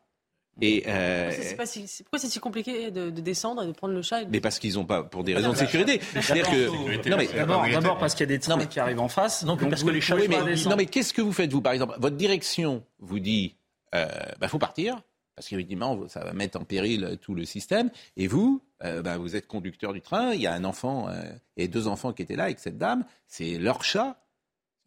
et 0.60 0.84
euh... 0.86 1.30
pourquoi 1.48 1.66
c'est 1.66 2.28
si 2.28 2.40
compliqué 2.40 2.90
de, 2.90 3.10
descendre 3.10 3.62
et 3.62 3.66
de 3.66 3.72
prendre 3.72 3.92
le 3.92 4.02
chat 4.02 4.24
Mais 4.30 4.40
parce 4.40 4.58
qu'ils 4.58 4.74
n'ont 4.74 4.86
pas, 4.86 5.02
pour 5.02 5.22
des 5.22 5.34
raisons 5.34 5.52
de 5.52 5.56
sécurité. 5.56 6.00
C'est-à-dire 6.20 6.48
que 6.50 7.08
non 7.08 7.16
mais 7.16 7.28
d'abord 7.72 7.98
parce 7.98 8.14
qu'il 8.14 8.28
y 8.28 8.32
a 8.32 8.36
des 8.36 8.38
trains 8.38 8.64
qui 8.66 8.80
arrivent 8.80 9.00
en 9.00 9.08
face. 9.08 9.44
Non, 9.44 9.56
parce 9.56 9.84
que 9.84 9.90
les 9.90 10.00
chats. 10.00 10.16
mais, 10.16 10.54
non 10.66 10.76
mais 10.76 10.86
qu'est-ce 10.86 11.12
que 11.12 11.22
vous 11.22 11.32
faites 11.32 11.52
vous 11.52 11.60
par 11.60 11.72
exemple? 11.72 11.96
Votre 11.98 12.16
direction 12.16 12.82
vous 13.00 13.18
dit, 13.18 13.56
euh, 13.94 14.06
bah 14.40 14.48
faut 14.48 14.58
partir 14.58 15.00
parce 15.34 15.48
qu'évidemment 15.48 16.08
ça 16.08 16.20
va 16.20 16.32
mettre 16.32 16.58
en 16.58 16.64
péril 16.64 17.18
tout 17.20 17.34
le 17.34 17.44
système. 17.44 17.90
Et 18.16 18.26
vous, 18.26 18.62
euh, 18.84 19.02
bah, 19.02 19.18
vous 19.18 19.36
êtes 19.36 19.46
conducteur 19.46 19.92
du 19.92 20.00
train. 20.00 20.32
Il 20.32 20.40
y 20.40 20.46
a 20.46 20.54
un 20.54 20.64
enfant 20.64 21.08
euh, 21.08 21.22
et 21.56 21.68
deux 21.68 21.86
enfants 21.86 22.12
qui 22.12 22.22
étaient 22.22 22.36
là 22.36 22.44
avec 22.44 22.58
cette 22.58 22.78
dame. 22.78 23.04
C'est 23.26 23.58
leur 23.58 23.84
chat. 23.84 24.18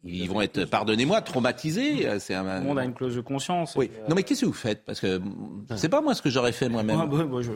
Ils 0.04 0.28
vont 0.28 0.40
être, 0.40 0.64
pardonnez-moi, 0.64 1.20
traumatisés. 1.20 2.06
Euh, 2.06 2.18
c'est 2.18 2.34
un... 2.34 2.42
Tout 2.42 2.62
le 2.62 2.68
monde 2.68 2.78
a 2.78 2.84
une 2.84 2.94
clause 2.94 3.16
de 3.16 3.20
conscience. 3.20 3.74
Oui. 3.76 3.90
Non, 4.08 4.14
mais 4.14 4.22
qu'est-ce 4.22 4.42
que 4.42 4.46
vous 4.46 4.52
faites? 4.52 4.84
Parce 4.84 5.00
que 5.00 5.20
c'est 5.76 5.90
pas 5.90 6.00
moi 6.00 6.14
ce 6.14 6.22
que 6.22 6.30
j'aurais 6.30 6.52
fait 6.52 6.68
moi-même. 6.68 6.96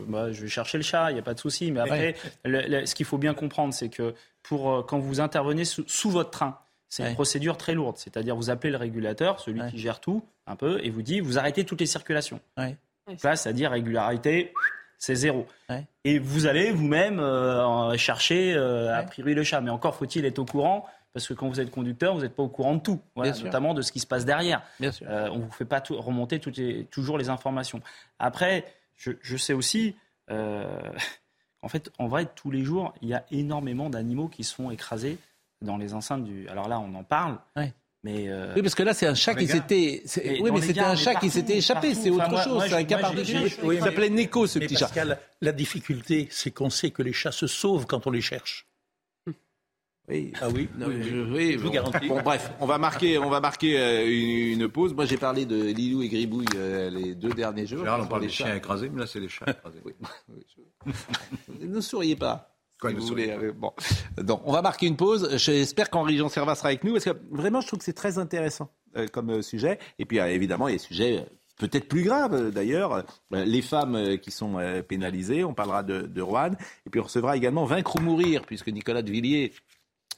Bah, 0.09 0.31
je, 0.33 0.43
vais 0.43 0.49
chercher 0.49 0.77
le 0.79 0.85
chat, 0.85 1.11
il 1.11 1.15
n'y 1.15 1.21
a 1.21 1.23
pas 1.23 1.35
de 1.35 1.41
souci. 1.41 1.73
Mais 1.73 1.81
après, 1.81 2.17
ce 2.45 2.95
qu'il 2.95 3.07
faut 3.07 3.19
bien 3.19 3.35
comprendre, 3.35 3.73
c'est 3.73 3.89
que 3.89 4.15
pour 4.43 4.71
euh, 4.71 4.83
quand 4.83 4.99
vous 4.99 5.21
intervenez 5.21 5.65
sous, 5.65 6.11
votre 6.11 6.31
train, 6.31 6.59
c'est 6.91 7.09
une 7.09 7.15
procédure 7.15 7.57
très 7.57 7.75
lourde. 7.75 7.97
C'est-à-dire, 7.97 8.37
vous 8.37 8.51
appelez 8.51 8.71
le 8.71 8.77
régulateur, 8.77 9.41
celui 9.41 9.63
qui 9.71 9.79
gère 9.79 10.01
tout, 10.01 10.23
un 10.47 10.57
peu, 10.57 10.81
et 10.85 10.91
vous 10.91 11.03
dit, 11.03 11.21
vous 11.21 11.39
arrêtez 11.39 11.65
toutes 11.65 11.81
les 11.81 11.87
circulations. 11.87 12.41
Là, 12.57 13.37
c'est-à-dire 13.37 13.71
régularité, 13.71 14.53
c'est 14.99 15.15
zéro. 15.15 15.47
Et 16.05 16.19
vous 16.19 16.47
allez 16.47 16.73
vous-même 16.73 17.21
euh, 17.21 17.97
chercher, 17.97 18.55
a 18.55 19.03
priori, 19.05 19.33
le 19.33 19.45
chat. 19.45 19.63
Mais 19.63 19.71
encore 19.71 19.95
faut-il 19.95 20.27
être 20.27 20.39
au 20.39 20.45
courant 20.45 20.87
parce 21.15 21.29
que 21.29 21.33
quand 21.33 21.49
vous 21.49 21.61
êtes 21.61 21.71
conducteur, 21.71 22.15
vous 22.15 22.23
n'êtes 22.23 22.35
pas 22.35 22.43
au 22.43 22.49
courant 22.49 22.75
de 22.75 22.81
tout, 22.81 23.01
notamment 23.17 23.73
de 23.73 23.83
ce 23.83 23.93
qui 23.93 24.01
se 24.01 24.07
passe 24.07 24.25
derrière. 24.25 24.63
Euh, 24.83 25.29
on 25.31 25.39
ne 25.39 25.45
vous 25.45 25.53
fait 25.53 25.65
pas 25.65 25.81
remonter 25.91 26.41
toujours 26.91 27.17
les 27.19 27.29
informations. 27.29 27.81
Après, 28.19 28.65
je, 28.97 29.37
sais 29.37 29.53
aussi, 29.53 29.95
euh, 30.31 30.67
en 31.63 31.69
fait, 31.69 31.91
en 31.99 32.09
vrai, 32.09 32.27
tous 32.35 32.51
les 32.51 32.65
jours, 32.65 32.93
il 33.01 33.09
y 33.09 33.15
a 33.15 33.25
énormément 33.31 33.89
d'animaux 33.91 34.27
qui 34.27 34.43
se 34.43 34.53
font 34.53 34.73
écraser 34.73 35.19
dans 35.63 35.77
les 35.77 35.95
enceintes 35.95 36.25
du. 36.25 36.49
Alors 36.49 36.69
là, 36.69 36.81
on 36.81 36.93
en 36.97 37.05
parle. 37.05 37.39
Mais 38.03 38.29
euh, 38.29 38.53
Oui, 38.57 38.61
parce 38.61 38.75
que 38.75 38.83
là, 38.83 38.93
c'est 38.93 39.07
un 39.07 39.15
chat 39.15 39.37
qui 39.37 39.47
s'était. 39.47 40.03
Oui, 40.41 40.51
mais 40.53 40.61
c'était 40.63 40.81
un 40.81 40.97
chat 40.97 41.15
qui 41.15 41.31
s'était 41.31 41.59
échappé. 41.59 41.95
C'est 41.95 42.11
autre 42.11 42.27
Enfin, 42.27 42.43
chose. 42.43 42.65
C'est 42.67 42.75
un 42.75 42.85
cas 42.85 43.13
j'ai- 43.23 43.57
Il 43.63 43.81
s'appelait 43.81 44.11
Neko, 44.11 44.49
ce 44.49 44.59
Mais 44.59 44.67
petit 44.67 44.75
chat. 44.75 44.87
Pascal, 44.87 45.19
la 45.41 45.53
difficulté, 45.53 46.27
c'est 46.33 46.51
qu'on 46.51 46.71
sait 46.71 46.91
que 46.91 47.03
les 47.03 47.13
chats 47.13 47.33
se 47.33 47.47
sauvent 47.47 47.87
quand 47.87 48.09
on 48.09 48.11
les 48.11 48.21
cherche. 48.21 48.67
Oui. 50.09 50.33
Ah 50.41 50.49
oui, 50.55 50.69
Non, 50.77 50.87
je, 50.91 51.33
oui, 51.33 51.53
Je 51.53 51.59
vous 51.59 51.65
bon. 51.69 51.71
garantis. 51.71 52.09
Bon, 52.09 52.21
bref, 52.23 52.53
on 52.61 52.67
va 52.67 52.77
marquer, 52.77 53.17
on 53.19 53.31
va 53.31 53.41
marquer 53.41 53.79
euh, 53.79 54.05
une, 54.07 54.61
une 54.61 54.69
pause. 54.69 54.93
Moi, 54.93 55.07
j'ai 55.07 55.17
parlé 55.17 55.47
de 55.47 55.57
Lilou 55.73 56.03
et 56.03 56.09
Gribouille 56.09 56.45
euh, 56.57 56.91
les 56.91 57.15
deux 57.15 57.31
derniers 57.31 57.67
jours. 57.67 57.79
Général, 57.79 58.03
on 58.03 58.07
parle 58.07 58.21
des 58.23 58.29
chats. 58.29 58.45
chiens 58.45 58.57
écrasés, 58.57 58.91
mais 58.93 59.01
là, 59.01 59.07
c'est 59.07 59.21
les 59.21 59.29
chats 59.31 59.47
écrasés. 59.51 59.81
Oui, 59.85 59.93
oui, 60.29 60.43
je- 61.61 61.67
ne 61.67 61.81
souriez 61.81 62.17
pas. 62.17 62.51
Quoi, 62.79 62.91
si 62.91 62.97
vous 62.97 63.03
souriez 63.07 63.35
voulez. 63.35 63.53
Bon. 63.53 63.73
Donc, 64.19 64.43
on 64.45 64.53
va 64.53 64.61
marquer 64.61 64.87
une 64.87 64.97
pause. 64.97 65.37
J'espère 65.39 65.89
qu'Henri 65.89 66.19
Jean 66.19 66.29
Servat 66.29 66.55
sera 66.55 66.69
avec 66.69 66.85
nous 66.85 66.93
parce 66.93 67.05
que 67.05 67.17
vraiment, 67.31 67.63
je 67.63 67.67
trouve 67.69 67.79
que 67.79 67.85
c'est 67.87 67.95
très 67.95 68.19
intéressant 68.19 68.71
euh, 68.99 69.07
comme 69.07 69.31
euh, 69.31 69.43
sujet. 69.43 69.79
Et 69.99 70.05
puis, 70.05 70.21
euh, 70.21 70.27
évidemment, 70.27 70.69
il 70.69 70.73
y 70.73 70.75
a 70.75 70.77
des 70.79 70.83
sujets 70.85 71.19
euh, 71.21 71.25
peut-être 71.57 71.89
plus 71.89 72.03
graves 72.03 72.35
euh, 72.35 72.51
d'ailleurs. 72.51 73.05
Les 73.31 73.63
femmes 73.63 74.19
qui 74.19 74.31
sont 74.31 74.57
pénalisées. 74.87 75.45
On 75.45 75.55
parlera 75.55 75.83
de, 75.83 76.03
de 76.03 76.21
Rouen. 76.21 76.51
Et 76.85 76.91
puis, 76.91 77.01
on 77.01 77.05
recevra 77.05 77.37
également 77.39 77.65
Vaincre 77.65 77.97
ou 77.97 78.01
mourir 78.01 78.43
puisque 78.45 78.69
Nicolas 78.69 79.01
de 79.01 79.11
Villiers 79.11 79.53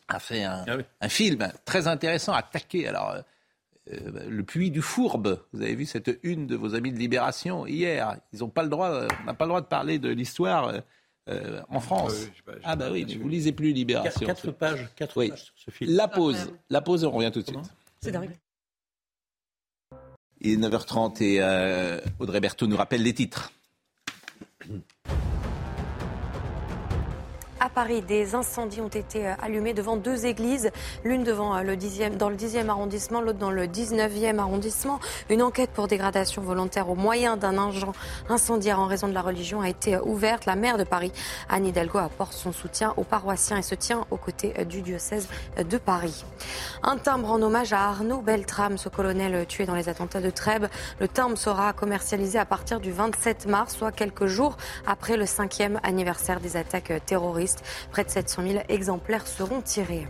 a 0.08 0.18
fait 0.20 0.44
un, 0.44 0.64
Ah 0.68 0.76
oui. 0.76 0.82
un 1.00 1.08
film 1.08 1.52
très 1.64 1.86
intéressant, 1.88 2.32
attaqué. 2.32 2.86
Alors. 2.88 3.10
euh, 3.12 3.22
le 4.28 4.42
puits 4.42 4.72
du 4.72 4.82
Fourbe. 4.82 5.40
Vous 5.52 5.62
avez 5.62 5.76
vu 5.76 5.86
cette 5.86 6.18
une 6.24 6.48
de 6.48 6.56
vos 6.56 6.74
amis 6.74 6.90
de 6.90 6.98
Libération 6.98 7.66
hier. 7.68 8.16
Ils 8.32 8.40
n'ont 8.40 8.48
pas 8.48 8.64
le 8.64 8.68
droit, 8.68 8.88
euh, 8.90 9.08
on 9.22 9.24
n'a 9.26 9.34
pas 9.34 9.44
le 9.44 9.50
droit 9.50 9.60
de 9.60 9.66
parler 9.66 10.00
de 10.00 10.08
l'histoire 10.08 10.72
euh, 11.28 11.62
en 11.68 11.78
France. 11.78 12.12
oui, 12.18 12.30
j'ai 12.36 12.42
pas- 12.42 12.52
j'ai 12.58 12.64
ah 12.64 12.74
bah 12.74 12.88
oui, 12.90 13.04
mais 13.08 13.14
vous 13.14 13.28
lisez 13.28 13.52
plus 13.52 13.72
Libération. 13.72 14.26
Quatre, 14.26 14.42
quatre 14.42 14.50
pages, 14.50 14.88
quatre 14.96 15.16
Oui. 15.16 15.28
pages 15.30 15.44
sur 15.44 15.54
ce 15.56 15.70
film. 15.70 15.92
La 15.94 16.08
pause, 16.08 16.52
la 16.68 16.80
pause, 16.80 17.04
on 17.04 17.12
revient 17.12 17.30
tout 17.32 17.42
de 17.42 17.46
suite. 17.46 17.60
C'est 18.00 18.10
dingue. 18.10 18.36
Il 20.40 20.50
est 20.52 20.56
9h30 20.68 21.22
et 21.22 21.36
euh, 21.40 22.00
Audrey 22.18 22.40
Berthaud 22.40 22.66
nous 22.66 22.76
rappelle 22.76 23.02
les 23.04 23.14
titres. 23.14 23.52
À 27.66 27.68
Paris, 27.68 28.00
des 28.00 28.36
incendies 28.36 28.80
ont 28.80 28.86
été 28.86 29.26
euh, 29.26 29.34
allumés 29.42 29.74
devant 29.74 29.96
deux 29.96 30.24
églises, 30.24 30.70
l'une 31.02 31.24
devant 31.24 31.56
euh, 31.56 31.62
le 31.62 31.74
10e, 31.74 32.16
dans 32.16 32.28
le 32.28 32.36
10e 32.36 32.68
arrondissement, 32.68 33.20
l'autre 33.20 33.40
dans 33.40 33.50
le 33.50 33.66
19e 33.66 34.38
arrondissement. 34.38 35.00
Une 35.30 35.42
enquête 35.42 35.70
pour 35.70 35.88
dégradation 35.88 36.42
volontaire 36.42 36.88
au 36.88 36.94
moyen 36.94 37.36
d'un 37.36 37.58
agent 37.58 37.90
incendiaire 38.28 38.78
en 38.78 38.86
raison 38.86 39.08
de 39.08 39.14
la 39.14 39.20
religion 39.20 39.62
a 39.62 39.68
été 39.68 39.96
euh, 39.96 40.00
ouverte. 40.04 40.46
La 40.46 40.54
maire 40.54 40.78
de 40.78 40.84
Paris, 40.84 41.10
Anne 41.48 41.66
Hidalgo, 41.66 41.98
apporte 41.98 42.34
son 42.34 42.52
soutien 42.52 42.94
aux 42.96 43.02
paroissiens 43.02 43.56
et 43.56 43.62
se 43.62 43.74
tient 43.74 44.06
aux 44.12 44.16
côtés 44.16 44.54
du 44.64 44.80
diocèse 44.80 45.26
de 45.58 45.76
Paris. 45.76 46.24
Un 46.84 46.98
timbre 46.98 47.32
en 47.32 47.42
hommage 47.42 47.72
à 47.72 47.88
Arnaud 47.88 48.20
Beltrame, 48.20 48.78
ce 48.78 48.88
colonel 48.88 49.44
tué 49.46 49.66
dans 49.66 49.74
les 49.74 49.88
attentats 49.88 50.20
de 50.20 50.30
Trèbes. 50.30 50.68
Le 51.00 51.08
timbre 51.08 51.36
sera 51.36 51.72
commercialisé 51.72 52.38
à 52.38 52.44
partir 52.44 52.78
du 52.78 52.92
27 52.92 53.46
mars, 53.46 53.74
soit 53.74 53.90
quelques 53.90 54.26
jours 54.26 54.56
après 54.86 55.16
le 55.16 55.26
cinquième 55.26 55.80
anniversaire 55.82 56.38
des 56.38 56.56
attaques 56.56 56.92
euh, 56.92 57.00
Près 57.90 58.04
de 58.04 58.10
700 58.10 58.42
000 58.48 58.64
exemplaires 58.68 59.26
seront 59.26 59.60
tirés. 59.60 60.06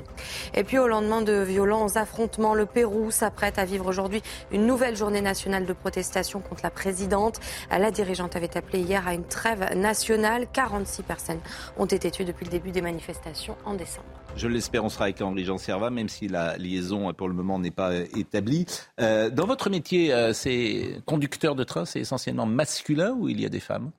Et 0.55 0.65
puis 0.65 0.79
au 0.79 0.89
lendemain 0.89 1.23
de 1.23 1.43
violents 1.43 1.97
affrontements, 1.97 2.55
le 2.55 2.67
Pérou 2.67 3.11
s'apprête 3.11 3.59
à 3.59 3.65
vivre 3.65 3.87
aujourd'hui 3.87 4.23
une 4.51 4.67
nouvelle 4.67 4.97
journée 4.97 5.21
nationale 5.21 5.67
de 5.67 5.73
protestation 5.73 6.41
contre 6.41 6.63
la 6.63 6.71
présidente. 6.71 7.41
La 7.71 7.91
dirigeante 7.91 8.37
avait 8.37 8.57
appelé 8.57 8.81
hier 8.81 9.07
à 9.07 9.15
une 9.15 9.25
trêve 9.25 9.75
nationale. 9.77 10.47
46 10.53 11.03
personnes 11.03 11.41
ont 11.77 11.87
été 11.87 12.11
tuées 12.11 12.25
depuis 12.25 12.45
le 12.45 12.51
début 12.51 12.71
des 12.71 12.83
manifestations 12.83 13.57
en 13.65 13.75
décembre. 13.75 14.07
Je 14.37 14.49
l'espère, 14.49 14.85
on 14.85 14.91
sera 14.91 15.05
avec 15.05 15.23
Henri 15.23 15.45
Jean 15.45 15.57
Servat, 15.57 15.91
même 15.91 16.11
si 16.11 16.29
la 16.29 16.59
liaison 16.59 17.09
euh, 17.09 17.13
pour 17.13 17.29
le 17.29 17.35
moment 17.35 17.59
n'est 17.59 17.71
pas 17.71 17.93
euh, 17.93 18.05
établie. 18.17 18.67
Euh, 19.01 19.31
dans 19.31 19.47
votre 19.47 19.71
métier, 19.71 20.13
euh, 20.13 20.33
c'est 20.35 21.01
conducteur 21.07 21.55
de 21.55 21.65
train, 21.65 21.87
c'est 21.87 22.01
essentiellement 22.01 22.45
masculin 22.45 23.13
ou 23.13 23.29
il 23.29 23.41
y 23.41 23.47
a 23.47 23.49
des 23.49 23.61
femmes? 23.61 23.91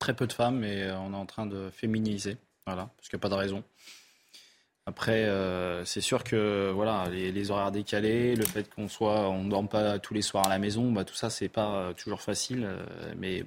Très 0.00 0.14
peu 0.14 0.26
de 0.26 0.32
femmes, 0.32 0.58
mais 0.58 0.90
on 0.92 1.12
est 1.12 1.16
en 1.16 1.26
train 1.26 1.46
de 1.46 1.70
féminiser. 1.70 2.38
Voilà, 2.68 2.90
parce 2.96 3.08
qu'il 3.08 3.16
n'y 3.16 3.20
a 3.20 3.24
pas 3.28 3.28
de 3.28 3.34
raison. 3.40 3.62
Après, 4.86 5.24
euh, 5.24 5.84
c'est 5.84 6.00
sûr 6.00 6.24
que 6.24 6.70
voilà, 6.74 7.08
les, 7.10 7.30
les 7.30 7.50
horaires 7.50 7.70
décalés, 7.72 8.34
le 8.34 8.44
fait 8.46 8.72
qu'on 8.74 8.88
soit, 8.88 9.28
on 9.28 9.44
ne 9.44 9.50
dorme 9.50 9.68
pas 9.68 9.98
tous 9.98 10.14
les 10.14 10.22
soirs 10.22 10.46
à 10.46 10.48
la 10.48 10.58
maison, 10.58 10.90
bah, 10.92 11.04
tout 11.04 11.14
ça, 11.14 11.28
c'est 11.28 11.48
pas 11.50 11.74
euh, 11.76 11.92
toujours 11.92 12.22
facile. 12.22 12.64
euh, 12.64 12.84
mais 13.18 13.44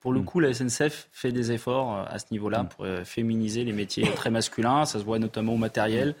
pour 0.00 0.12
le 0.12 0.20
Mm. 0.20 0.24
coup, 0.24 0.40
la 0.40 0.52
SNCF 0.54 1.08
fait 1.12 1.30
des 1.32 1.52
efforts 1.52 2.06
à 2.08 2.18
ce 2.18 2.26
niveau-là 2.30 2.64
pour 2.64 2.84
euh, 2.86 3.04
féminiser 3.04 3.64
les 3.64 3.72
métiers 3.72 4.10
très 4.14 4.30
masculins. 4.30 4.84
Ça 4.86 4.98
se 4.98 5.04
voit 5.04 5.18
notamment 5.18 5.52
au 5.54 5.58
matériel. 5.58 6.14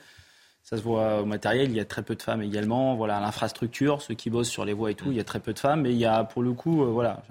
Ça 0.62 0.76
se 0.76 0.82
voit 0.82 1.22
au 1.22 1.26
matériel. 1.26 1.70
Il 1.70 1.76
y 1.76 1.80
a 1.80 1.84
très 1.84 2.02
peu 2.02 2.14
de 2.14 2.22
femmes 2.22 2.42
également. 2.42 2.94
Voilà, 2.94 3.20
l'infrastructure, 3.20 4.00
ceux 4.02 4.14
qui 4.14 4.30
bossent 4.30 4.50
sur 4.50 4.64
les 4.64 4.72
voies 4.74 4.90
et 4.90 4.94
tout, 4.94 5.10
il 5.10 5.16
y 5.16 5.20
a 5.20 5.24
très 5.24 5.40
peu 5.40 5.52
de 5.54 5.58
femmes. 5.58 5.80
Mais 5.82 5.90
il 5.90 5.98
y 5.98 6.04
a, 6.06 6.24
pour 6.24 6.42
le 6.42 6.52
coup, 6.52 6.84
voilà, 6.92 7.22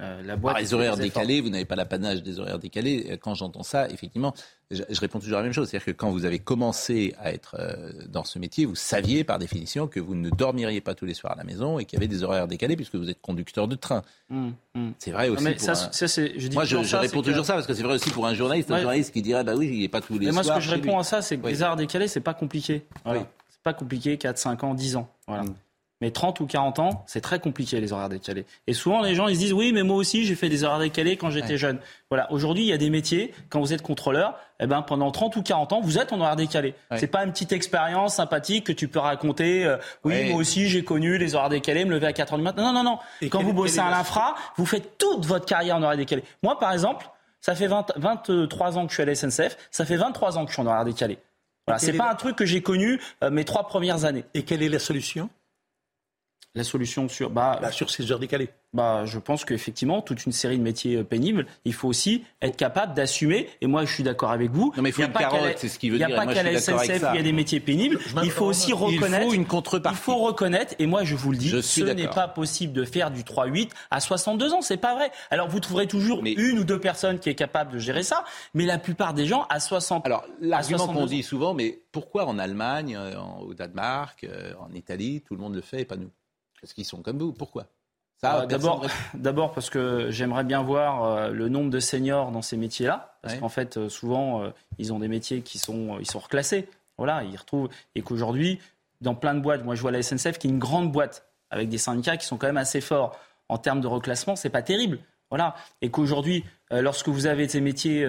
euh, 0.00 0.22
la 0.22 0.36
boîte. 0.36 0.54
Par 0.54 0.60
les 0.62 0.74
horaires 0.74 0.96
décalés, 0.96 1.40
vous 1.40 1.48
n'avez 1.50 1.64
pas 1.64 1.76
l'apanage 1.76 2.22
des 2.22 2.38
horaires 2.38 2.58
décalés. 2.58 3.06
Euh, 3.10 3.16
Quand 3.20 3.34
j'entends 3.34 3.62
ça, 3.62 3.88
effectivement, 3.88 4.32
je, 4.70 4.82
je 4.88 5.00
réponds 5.00 5.18
toujours 5.18 5.38
la 5.38 5.42
même 5.42 5.52
chose. 5.52 5.68
C'est-à-dire 5.68 5.86
que 5.86 5.90
quand 5.92 6.10
vous 6.10 6.24
avez 6.24 6.38
commencé 6.38 7.14
à 7.18 7.32
être 7.32 7.56
euh, 7.58 7.92
dans 8.08 8.24
ce 8.24 8.38
métier, 8.38 8.64
vous 8.64 8.74
saviez 8.74 9.24
par 9.24 9.38
définition 9.38 9.86
que 9.88 9.98
vous 10.00 10.14
ne 10.14 10.30
dormiriez 10.30 10.80
pas 10.80 10.94
tous 10.94 11.04
les 11.06 11.14
soirs 11.14 11.32
à 11.32 11.36
la 11.36 11.44
maison 11.44 11.78
et 11.78 11.84
qu'il 11.84 11.96
y 11.96 12.00
avait 12.00 12.08
des 12.08 12.22
horaires 12.22 12.46
décalés 12.48 12.76
puisque 12.76 12.94
vous 12.94 13.10
êtes 13.10 13.20
conducteur 13.20 13.66
de 13.68 13.74
train. 13.74 14.02
Hum, 14.30 14.52
hum. 14.74 14.92
C'est 14.98 15.10
vrai 15.10 15.28
aussi. 15.28 15.42
Mais 15.44 15.52
pour 15.54 15.62
ça, 15.62 15.72
un- 15.72 15.92
ça, 15.92 16.06
c'est- 16.08 16.38
je 16.38 16.48
dis 16.48 16.54
Moi, 16.54 16.64
je, 16.64 16.70
toujours 16.70 16.84
je 16.84 16.90
ça, 16.90 17.00
réponds 17.00 17.22
toujours 17.22 17.40
que- 17.42 17.46
ça 17.46 17.54
parce 17.54 17.66
que 17.66 17.74
c'est 17.74 17.82
vrai 17.82 17.94
aussi 17.94 18.10
pour 18.10 18.26
un 18.26 18.34
journaliste, 18.34 18.70
un 18.70 18.78
journaliste 18.80 19.12
qui 19.12 19.22
dirait 19.22 19.42
bah 19.44 19.54
oui, 19.56 19.68
il 19.72 19.80
n'est 19.80 19.88
pas 19.88 20.00
tous 20.00 20.18
les 20.18 20.26
Mais 20.26 20.32
moi, 20.32 20.42
ce 20.42 20.46
soirs. 20.48 20.58
que 20.58 20.64
je 20.64 20.70
réponds 20.70 20.92
lui. 20.92 21.00
à 21.00 21.02
ça, 21.02 21.22
c'est 21.22 21.38
que 21.38 21.44
Oui. 21.46 21.52
les 21.52 21.62
horaires 21.62 21.76
décalés, 21.76 22.08
c'est 22.08 22.20
pas 22.20 22.34
compliqué. 22.34 22.84
Voilà. 23.04 23.20
Oui. 23.20 23.26
C'est 23.50 23.62
pas 23.62 23.72
compliqué, 23.74 24.16
4, 24.18 24.38
5 24.38 24.62
ans, 24.64 24.74
10 24.74 24.94
ans. 24.96 25.08
Voilà. 25.26 25.42
Mm. 25.42 25.54
Mais 26.00 26.12
30 26.12 26.38
ou 26.38 26.46
40 26.46 26.78
ans, 26.78 27.02
c'est 27.08 27.20
très 27.20 27.40
compliqué 27.40 27.80
les 27.80 27.92
horaires 27.92 28.08
décalés. 28.08 28.46
Et 28.68 28.72
souvent, 28.72 29.02
les 29.02 29.16
gens 29.16 29.26
ils 29.26 29.34
se 29.34 29.40
disent 29.40 29.52
oui, 29.52 29.72
mais 29.72 29.82
moi 29.82 29.96
aussi, 29.96 30.24
j'ai 30.24 30.36
fait 30.36 30.48
des 30.48 30.62
horaires 30.62 30.78
décalés 30.78 31.16
quand 31.16 31.30
j'étais 31.30 31.48
Ouais. 31.54 31.56
jeune. 31.58 31.78
Voilà. 32.08 32.30
Aujourd'hui, 32.32 32.62
il 32.62 32.68
y 32.68 32.72
a 32.72 32.76
des 32.78 32.88
métiers, 32.88 33.34
quand 33.50 33.58
vous 33.58 33.72
êtes 33.72 33.82
contrôleur, 33.82 34.36
eh 34.60 34.66
ben, 34.68 34.82
pendant 34.82 35.10
30 35.10 35.34
ou 35.36 35.42
40 35.42 35.72
ans, 35.72 35.80
vous 35.80 35.98
êtes 35.98 36.12
en 36.12 36.20
horaire 36.20 36.36
décalé. 36.36 36.74
Ouais. 36.92 36.98
C'est 36.98 37.08
pas 37.08 37.24
une 37.24 37.32
petite 37.32 37.50
expérience 37.50 38.14
sympathique 38.14 38.64
que 38.66 38.72
tu 38.72 38.86
peux 38.86 39.00
raconter. 39.00 39.64
euh, 39.66 39.76
oui, 40.04 40.12
Ouais. 40.14 40.28
moi 40.30 40.38
aussi, 40.40 40.68
j'ai 40.68 40.84
connu 40.84 41.18
les 41.18 41.34
horaires 41.34 41.48
décalés, 41.48 41.84
me 41.84 41.90
lever 41.90 42.06
à 42.06 42.12
4 42.12 42.32
heures 42.32 42.38
du 42.38 42.44
matin. 42.44 42.62
Non, 42.62 42.72
non, 42.72 42.84
non. 42.84 42.98
Et 43.20 43.28
quand 43.28 43.42
vous 43.42 43.52
bossez 43.52 43.80
à 43.80 43.90
l'infra, 43.90 44.36
vous 44.56 44.66
faites 44.66 44.98
toute 44.98 45.26
votre 45.26 45.46
carrière 45.46 45.74
en 45.76 45.82
horaire 45.82 45.96
décalé. 45.96 46.22
Moi, 46.44 46.56
par 46.60 46.72
exemple, 46.72 47.08
ça 47.40 47.56
fait 47.56 47.66
20 47.66 47.92
23 47.96 48.78
ans 48.78 48.84
que 48.86 48.90
je 48.90 48.94
suis 48.94 49.02
à 49.02 49.06
la 49.06 49.14
SNCF, 49.16 49.56
ça 49.72 49.84
fait 49.84 49.96
23 49.96 50.38
ans 50.38 50.44
que 50.44 50.50
je 50.50 50.54
suis 50.54 50.62
en 50.62 50.66
horaire 50.66 50.84
décalé. 50.84 51.18
Voilà, 51.66 51.78
c'est 51.80 51.94
est 51.94 51.98
pas 51.98 52.10
un 52.10 52.14
truc 52.14 52.34
que 52.36 52.46
j'ai 52.46 52.62
connu 52.62 53.00
euh, 53.22 53.30
mes 53.30 53.44
trois 53.44 53.66
premières 53.66 54.04
années. 54.04 54.24
Et 54.34 54.42
quelle 54.44 54.62
est 54.62 54.68
la 54.68 54.78
solution? 54.78 55.28
La 56.54 56.64
solution 56.64 57.08
sur 57.08 57.30
bah, 57.30 57.58
Bah, 57.60 57.70
Sur 57.70 57.90
ces 57.90 58.10
heures 58.10 58.18
décalées. 58.18 58.48
bah 58.72 59.04
je 59.04 59.18
pense 59.18 59.44
qu'effectivement 59.44 60.00
toute 60.02 60.24
une 60.26 60.32
série 60.32 60.58
de 60.58 60.62
métiers 60.62 60.96
euh, 60.96 61.04
pénibles, 61.04 61.46
il 61.64 61.72
faut 61.74 61.88
aussi 61.88 62.24
être 62.42 62.56
capable 62.56 62.94
d'assumer. 62.94 63.48
Et 63.60 63.66
moi 63.66 63.84
je 63.84 63.92
suis 63.92 64.02
d'accord 64.02 64.30
avec 64.30 64.50
vous. 64.50 64.72
Non, 64.76 64.82
mais 64.82 64.88
il 64.88 64.92
faut 64.92 65.02
y 65.02 65.04
a 65.04 65.06
une 65.08 65.12
pas 65.12 65.20
carotte, 65.20 65.54
c'est 65.56 65.68
ce 65.68 65.78
qu'il 65.78 65.90
veut 65.90 65.96
Il 65.96 66.00
n'y 66.00 66.04
a 66.04 66.08
dire, 66.08 66.16
pas 66.16 66.26
qu'à 66.26 66.42
la 66.42 66.58
SNCF 66.58 67.04
il 67.12 67.16
y 67.16 67.18
a 67.18 67.22
des 67.22 67.32
métiers 67.32 67.60
pénibles. 67.60 67.98
Je 68.00 68.14
Il 68.24 68.30
faut 68.30 68.46
aussi 68.46 68.70
Il 68.70 68.74
reconnaître. 68.74 69.26
faut 69.26 69.34
une 69.34 69.42
Il 69.42 69.46
contrepartie. 69.46 69.98
faut 69.98 70.16
reconnaître, 70.16 70.74
et 70.78 70.86
moi 70.86 71.04
je 71.04 71.14
vous 71.14 71.30
le 71.30 71.36
dis, 71.38 71.48
Je 71.50 71.60
ce 71.60 71.82
n'est 71.82 72.08
pas 72.08 72.28
possible 72.28 72.72
de 72.72 72.84
faire 72.84 73.10
du 73.10 73.22
3-8 73.24 73.70
à 73.90 74.00
62 74.00 74.52
ans, 74.54 74.60
c'est 74.62 74.76
pas 74.78 74.94
vrai. 74.94 75.10
Alors 75.30 75.48
vous 75.48 75.60
trouverez 75.60 75.86
toujours 75.86 76.22
Mais- 76.22 76.32
une 76.32 76.58
ou 76.58 76.64
deux 76.64 76.80
personnes 76.80 77.18
qui 77.20 77.28
est 77.28 77.34
capable 77.34 77.72
de 77.74 77.78
gérer 77.78 78.02
ça, 78.02 78.24
mais 78.54 78.64
la 78.64 78.78
plupart 78.78 79.12
des 79.14 79.26
gens 79.26 79.46
à 79.50 79.60
60 79.60 80.04
Alors, 80.06 80.24
l'argument 80.40 80.78
62 80.78 81.00
qu'on 81.00 81.06
dit 81.06 81.22
souvent, 81.22 81.54
mais 81.54 81.82
pourquoi 81.92 82.26
en 82.26 82.38
Allemagne, 82.38 82.96
euh, 82.98 83.16
en- 83.18 83.40
au 83.42 83.54
Danemark, 83.54 84.24
euh, 84.24 84.52
en 84.60 84.72
Italie, 84.74 85.22
tout 85.26 85.34
le 85.34 85.40
monde 85.40 85.54
le 85.54 85.60
fait 85.62 85.82
et 85.82 85.84
pas 85.84 85.96
nous? 85.96 86.10
Parce 86.60 86.72
qu'ils 86.72 86.84
sont 86.84 87.02
comme 87.02 87.18
vous. 87.18 87.32
Pourquoi? 87.32 87.66
Ça, 88.20 88.42
Euh, 88.42 88.46
D'abord, 88.46 88.84
d'abord 89.14 89.52
parce 89.52 89.70
que 89.70 90.10
j'aimerais 90.10 90.44
bien 90.44 90.62
voir 90.62 91.04
euh, 91.04 91.30
le 91.30 91.48
nombre 91.48 91.70
de 91.70 91.78
seniors 91.80 92.32
dans 92.32 92.42
ces 92.42 92.56
métiers-là, 92.56 93.16
parce 93.22 93.34
Ouais. 93.34 93.40
qu'en 93.40 93.48
fait, 93.48 93.76
euh, 93.76 93.88
souvent, 93.88 94.42
ils 94.78 94.92
ont 94.92 94.98
des 94.98 95.08
métiers 95.08 95.42
qui 95.42 95.58
sont, 95.58 95.98
ils 96.00 96.10
sont 96.10 96.18
reclassés. 96.18 96.68
Voilà, 96.96 97.22
ils 97.22 97.36
retrouvent 97.36 97.68
et 97.94 98.02
qu'aujourd'hui, 98.02 98.58
dans 99.00 99.14
plein 99.14 99.34
de 99.34 99.40
boîtes, 99.40 99.64
moi 99.64 99.76
je 99.76 99.82
vois 99.82 99.92
la 99.92 100.02
SNCF 100.02 100.36
qui 100.38 100.48
est 100.48 100.50
une 100.50 100.58
grande 100.58 100.90
boîte 100.90 101.28
avec 101.50 101.68
des 101.68 101.78
syndicats 101.78 102.16
qui 102.16 102.26
sont 102.26 102.36
quand 102.38 102.48
même 102.48 102.56
assez 102.56 102.80
forts 102.80 103.16
en 103.48 103.56
termes 103.56 103.80
de 103.80 103.86
reclassement, 103.86 104.34
c'est 104.34 104.50
pas 104.50 104.62
terrible. 104.62 104.98
Voilà, 105.30 105.54
et 105.80 105.90
qu'aujourd'hui, 105.92 106.44
lorsque 106.72 107.06
vous 107.08 107.26
avez 107.26 107.48
ces 107.48 107.60
métiers 107.60 108.04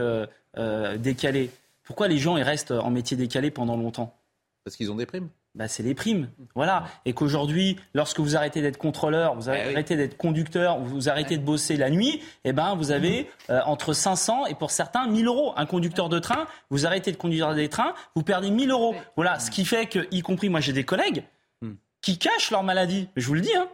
décalés, 0.98 1.52
pourquoi 1.84 2.08
les 2.08 2.18
gens 2.18 2.36
ils 2.38 2.44
restent 2.44 2.72
en 2.72 2.90
métier 2.90 3.16
décalé 3.16 3.52
pendant 3.52 3.78
longtemps? 3.78 4.16
Parce 4.64 4.76
qu'ils 4.76 4.92
ont 4.92 4.96
des 4.96 5.06
primes. 5.06 5.30
Bah, 5.56 5.68
c'est 5.68 5.84
les 5.84 5.96
primes. 5.96 6.30
Voilà. 6.56 6.86
Et 7.06 7.14
qu'aujourd'hui, 7.14 7.78
lorsque 7.94 8.20
vous 8.20 8.36
arrêtez 8.36 8.62
d'être 8.62 8.78
contrôleur, 8.78 9.36
vous 9.36 9.50
Eh 9.50 9.74
arrêtez 9.74 9.96
d'être 9.96 10.16
conducteur, 10.16 10.80
ou 10.80 10.86
vous 10.86 11.10
arrêtez 11.10 11.38
de 11.38 11.44
bosser 11.44 11.76
la 11.76 11.90
nuit, 11.90 12.22
eh 12.46 12.54
ben, 12.54 12.76
vous 12.76 12.92
avez 12.92 13.30
euh, 13.50 13.60
entre 13.66 13.94
500 13.94 14.46
et 14.46 14.56
pour 14.56 14.72
certains 14.72 15.08
1000 15.08 15.26
euros. 15.28 15.54
Un 15.58 15.66
conducteur 15.66 16.08
de 16.10 16.20
train, 16.20 16.46
vous 16.70 16.86
arrêtez 16.86 17.12
de 17.12 17.18
conduire 17.18 17.54
des 17.56 17.68
trains, 17.70 17.94
vous 18.16 18.24
perdez 18.24 18.52
1000 18.52 18.70
euros. 18.72 18.96
Voilà. 19.16 19.40
Ce 19.40 19.52
qui 19.52 19.66
fait 19.66 19.88
que, 19.88 20.08
y 20.12 20.22
compris 20.22 20.50
moi, 20.50 20.60
j'ai 20.60 20.74
des 20.74 20.84
collègues 20.86 21.24
Hmm. 21.62 21.74
qui 22.02 22.18
cachent 22.18 22.52
leur 22.52 22.64
maladie. 22.64 23.10
Je 23.18 23.28
vous 23.28 23.34
le 23.34 23.42
dis, 23.42 23.54
hein. 23.56 23.68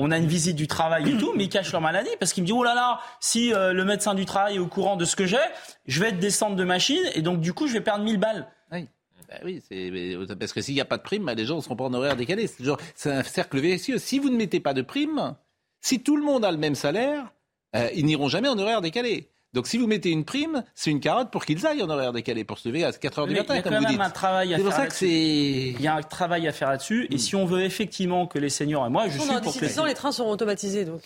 On 0.00 0.10
a 0.10 0.18
une 0.18 0.26
visite 0.26 0.56
du 0.56 0.66
travail 0.66 1.08
et 1.08 1.16
tout, 1.16 1.32
mais 1.36 1.44
ils 1.44 1.48
cachent 1.48 1.70
leur 1.70 1.80
maladie 1.80 2.10
parce 2.18 2.32
qu'ils 2.32 2.42
me 2.42 2.46
disent 2.48 2.56
oh 2.58 2.64
là 2.64 2.74
là, 2.74 2.98
si 3.20 3.54
euh, 3.54 3.72
le 3.72 3.84
médecin 3.84 4.14
du 4.14 4.24
travail 4.24 4.56
est 4.56 4.58
au 4.58 4.66
courant 4.66 4.96
de 4.96 5.04
ce 5.04 5.14
que 5.14 5.24
j'ai, 5.24 5.36
je 5.86 6.00
vais 6.00 6.08
être 6.08 6.18
descendre 6.18 6.56
de 6.56 6.64
machine 6.64 7.02
et 7.14 7.22
donc 7.22 7.38
du 7.40 7.52
coup 7.52 7.68
je 7.68 7.74
vais 7.74 7.80
perdre 7.80 8.02
1000 8.02 8.18
balles. 8.18 8.48
Oui. 9.44 9.62
Ben 9.70 9.92
oui, 10.18 10.26
parce 10.38 10.52
que 10.52 10.60
s'il 10.60 10.74
n'y 10.74 10.80
a 10.80 10.84
pas 10.84 10.96
de 10.98 11.02
prime, 11.02 11.24
ben 11.24 11.34
les 11.34 11.44
gens 11.44 11.56
ne 11.56 11.60
seront 11.62 11.76
pas 11.76 11.84
en 11.84 11.94
horaire 11.94 12.16
décalé. 12.16 12.46
C'est 12.46 12.64
genre- 12.64 12.78
c'est 12.94 13.10
un 13.12 13.22
cercle 13.22 13.58
vicieux. 13.60 13.98
Si 13.98 14.18
vous 14.18 14.28
ne 14.30 14.36
mettez 14.36 14.60
pas 14.60 14.74
de 14.74 14.82
prime, 14.82 15.34
si 15.80 16.00
tout 16.00 16.16
le 16.16 16.22
monde 16.24 16.44
a 16.44 16.50
le 16.52 16.58
même 16.58 16.74
salaire, 16.74 17.32
euh, 17.76 17.88
ils 17.94 18.04
n'iront 18.06 18.28
jamais 18.28 18.48
en 18.48 18.58
horaire 18.58 18.80
décalé. 18.80 19.30
Donc 19.52 19.68
si 19.68 19.78
vous 19.78 19.86
mettez 19.86 20.10
une 20.10 20.24
prime, 20.24 20.64
c'est 20.74 20.90
une 20.90 20.98
carotte 20.98 21.30
pour 21.30 21.44
qu'ils 21.44 21.64
aillent 21.64 21.82
en 21.82 21.88
horaire 21.88 22.12
décalé, 22.12 22.42
pour 22.42 22.58
se 22.58 22.68
lever 22.68 22.84
à 22.84 22.92
4 22.92 23.20
heures 23.20 23.26
du 23.28 23.34
matin, 23.34 23.54
il 23.54 23.56
y 23.58 23.60
a 23.60 23.62
comme 23.62 23.72
quand 23.72 23.78
vous 23.78 23.84
même 23.84 23.92
dites. 23.92 24.00
un 24.00 24.10
travail 24.10 24.52
à 24.54 24.58
faire. 24.58 24.72
ça 24.72 24.86
que. 24.88 25.04
Il 25.04 25.80
y 25.80 25.86
a 25.86 25.94
un 25.94 26.02
travail 26.02 26.48
à 26.48 26.52
faire 26.52 26.70
là-dessus. 26.70 27.06
Et 27.10 27.18
si 27.18 27.36
on 27.36 27.44
veut 27.46 27.62
effectivement 27.62 28.26
que 28.26 28.38
les 28.40 28.48
seniors, 28.48 28.84
et 28.84 28.90
moi 28.90 29.08
je 29.08 29.18
suis 29.18 29.28
pour 29.42 29.54
que 29.54 29.64
10 29.66 29.78
ans, 29.78 29.84
les 29.84 29.94
trains 29.94 30.10
seront 30.10 30.30
automatisés. 30.30 30.84
Donc... 30.84 31.02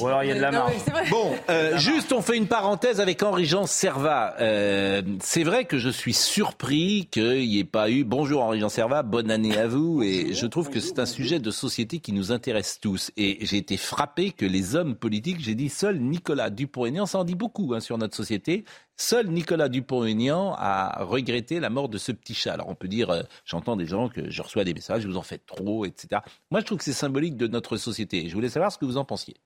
Ou 0.00 0.06
alors 0.06 0.24
il 0.24 0.28
y 0.28 0.32
a 0.32 0.34
de 0.34 0.40
la 0.40 0.50
marge. 0.50 0.74
Bon, 1.10 1.34
euh, 1.48 1.78
juste 1.78 2.12
on 2.12 2.22
fait 2.22 2.36
une 2.36 2.46
parenthèse 2.46 3.00
avec 3.00 3.22
Henri-Jean 3.22 3.66
Servat. 3.66 4.34
Euh, 4.40 5.02
c'est 5.20 5.44
vrai 5.44 5.64
que 5.64 5.78
je 5.78 5.88
suis 5.88 6.12
surpris 6.12 7.08
qu'il 7.10 7.48
n'y 7.48 7.58
ait 7.58 7.64
pas 7.64 7.90
eu... 7.90 8.04
Bonjour 8.04 8.42
Henri-Jean 8.42 8.68
Servat, 8.68 9.02
bonne 9.02 9.30
année 9.30 9.56
à 9.56 9.66
vous. 9.66 10.02
Et 10.02 10.34
je 10.34 10.46
trouve 10.46 10.70
que 10.70 10.80
c'est 10.80 10.98
un 10.98 11.06
sujet 11.06 11.38
de 11.38 11.50
société 11.50 11.98
qui 11.98 12.12
nous 12.12 12.32
intéresse 12.32 12.78
tous. 12.80 13.10
Et 13.16 13.38
j'ai 13.46 13.56
été 13.58 13.76
frappé 13.76 14.32
que 14.32 14.44
les 14.44 14.76
hommes 14.76 14.94
politiques, 14.94 15.40
j'ai 15.40 15.54
dit 15.54 15.68
seul 15.68 15.98
Nicolas 15.98 16.50
Dupont-Aignan, 16.50 17.06
ça 17.06 17.18
en 17.18 17.24
dit 17.24 17.34
beaucoup 17.34 17.74
hein, 17.74 17.80
sur 17.80 17.98
notre 17.98 18.16
société, 18.16 18.64
seul 18.96 19.28
Nicolas 19.28 19.68
Dupont-Aignan 19.68 20.54
a 20.56 21.04
regretté 21.04 21.60
la 21.60 21.70
mort 21.70 21.88
de 21.88 21.98
ce 21.98 22.12
petit 22.12 22.34
chat. 22.34 22.54
Alors 22.54 22.68
on 22.68 22.74
peut 22.74 22.88
dire, 22.88 23.10
euh, 23.10 23.22
j'entends 23.44 23.76
des 23.76 23.86
gens 23.86 24.08
que 24.08 24.30
je 24.30 24.42
reçois 24.42 24.64
des 24.64 24.74
messages, 24.74 25.06
vous 25.06 25.16
en 25.16 25.22
faites 25.22 25.46
trop, 25.46 25.84
etc. 25.84 26.20
Moi 26.50 26.60
je 26.60 26.66
trouve 26.66 26.78
que 26.78 26.84
c'est 26.84 26.92
symbolique 26.92 27.36
de 27.36 27.46
notre 27.46 27.76
société. 27.76 28.28
Je 28.28 28.34
voulais 28.34 28.48
savoir 28.48 28.72
ce 28.72 28.78
que 28.78 28.84
vous 28.84 28.96
en 28.96 29.04
pensiez. 29.04 29.36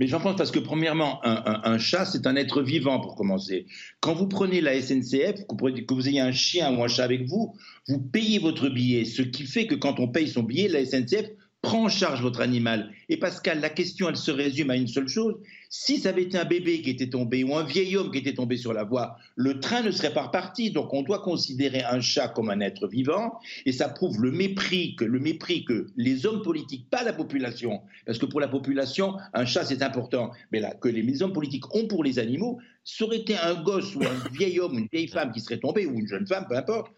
Mais 0.00 0.06
j'en 0.06 0.18
pense 0.18 0.34
parce 0.36 0.50
que, 0.50 0.58
premièrement, 0.58 1.20
un, 1.22 1.76
chat, 1.76 2.06
c'est 2.06 2.26
un 2.26 2.34
être 2.34 2.62
vivant 2.62 3.00
pour 3.00 3.16
commencer. 3.16 3.66
Quand 4.00 4.14
vous 4.14 4.26
prenez 4.26 4.62
la 4.62 4.80
SNCF, 4.80 5.46
que 5.46 5.54
vous, 5.58 5.84
que 5.84 5.94
vous 5.94 6.08
ayez 6.08 6.20
un 6.20 6.32
chien 6.32 6.74
ou 6.74 6.82
un 6.82 6.88
chat 6.88 7.04
avec 7.04 7.26
vous, 7.26 7.54
vous 7.86 7.98
payez 7.98 8.38
votre 8.38 8.70
billet. 8.70 9.04
Ce 9.04 9.20
qui 9.20 9.44
fait 9.44 9.66
que 9.66 9.74
quand 9.74 10.00
on 10.00 10.08
paye 10.08 10.26
son 10.26 10.42
billet, 10.42 10.68
la 10.68 10.86
SNCF 10.86 11.26
prend 11.60 11.84
en 11.84 11.88
charge 11.90 12.22
votre 12.22 12.40
animal. 12.40 12.90
Et 13.10 13.18
Pascal, 13.18 13.60
la 13.60 13.68
question, 13.68 14.08
elle 14.08 14.16
se 14.16 14.30
résume 14.30 14.70
à 14.70 14.76
une 14.76 14.88
seule 14.88 15.08
chose. 15.08 15.34
Si 15.72 15.98
ça 15.98 16.08
avait 16.08 16.24
été 16.24 16.36
un 16.36 16.44
bébé 16.44 16.82
qui 16.82 16.90
était 16.90 17.08
tombé 17.08 17.44
ou 17.44 17.54
un 17.54 17.62
vieil 17.62 17.96
homme 17.96 18.10
qui 18.10 18.18
était 18.18 18.34
tombé 18.34 18.56
sur 18.56 18.72
la 18.72 18.82
voie, 18.82 19.16
le 19.36 19.60
train 19.60 19.82
ne 19.82 19.92
serait 19.92 20.12
pas 20.12 20.22
reparti. 20.22 20.72
Donc 20.72 20.92
on 20.92 21.02
doit 21.02 21.20
considérer 21.20 21.84
un 21.84 22.00
chat 22.00 22.26
comme 22.26 22.50
un 22.50 22.58
être 22.58 22.88
vivant. 22.88 23.38
Et 23.66 23.70
ça 23.70 23.88
prouve 23.88 24.20
le 24.20 24.32
mépris 24.32 24.96
que, 24.96 25.04
le 25.04 25.20
mépris 25.20 25.64
que 25.64 25.86
les 25.96 26.26
hommes 26.26 26.42
politiques, 26.42 26.90
pas 26.90 27.04
la 27.04 27.12
population, 27.12 27.82
parce 28.04 28.18
que 28.18 28.26
pour 28.26 28.40
la 28.40 28.48
population, 28.48 29.14
un 29.32 29.44
chat 29.44 29.64
c'est 29.64 29.82
important, 29.82 30.32
mais 30.50 30.58
là, 30.58 30.74
que 30.74 30.88
les 30.88 31.22
hommes 31.22 31.32
politiques 31.32 31.72
ont 31.72 31.86
pour 31.86 32.02
les 32.02 32.18
animaux, 32.18 32.58
ça 32.82 33.04
aurait 33.04 33.18
été 33.18 33.36
un 33.36 33.62
gosse 33.62 33.94
ou 33.94 34.02
un 34.02 34.28
vieil 34.32 34.58
homme 34.58 34.74
ou 34.74 34.78
une 34.78 34.88
vieille 34.92 35.06
femme 35.06 35.30
qui 35.30 35.38
serait 35.38 35.60
tombé, 35.60 35.86
ou 35.86 36.00
une 36.00 36.08
jeune 36.08 36.26
femme, 36.26 36.46
peu 36.48 36.56
importe, 36.56 36.92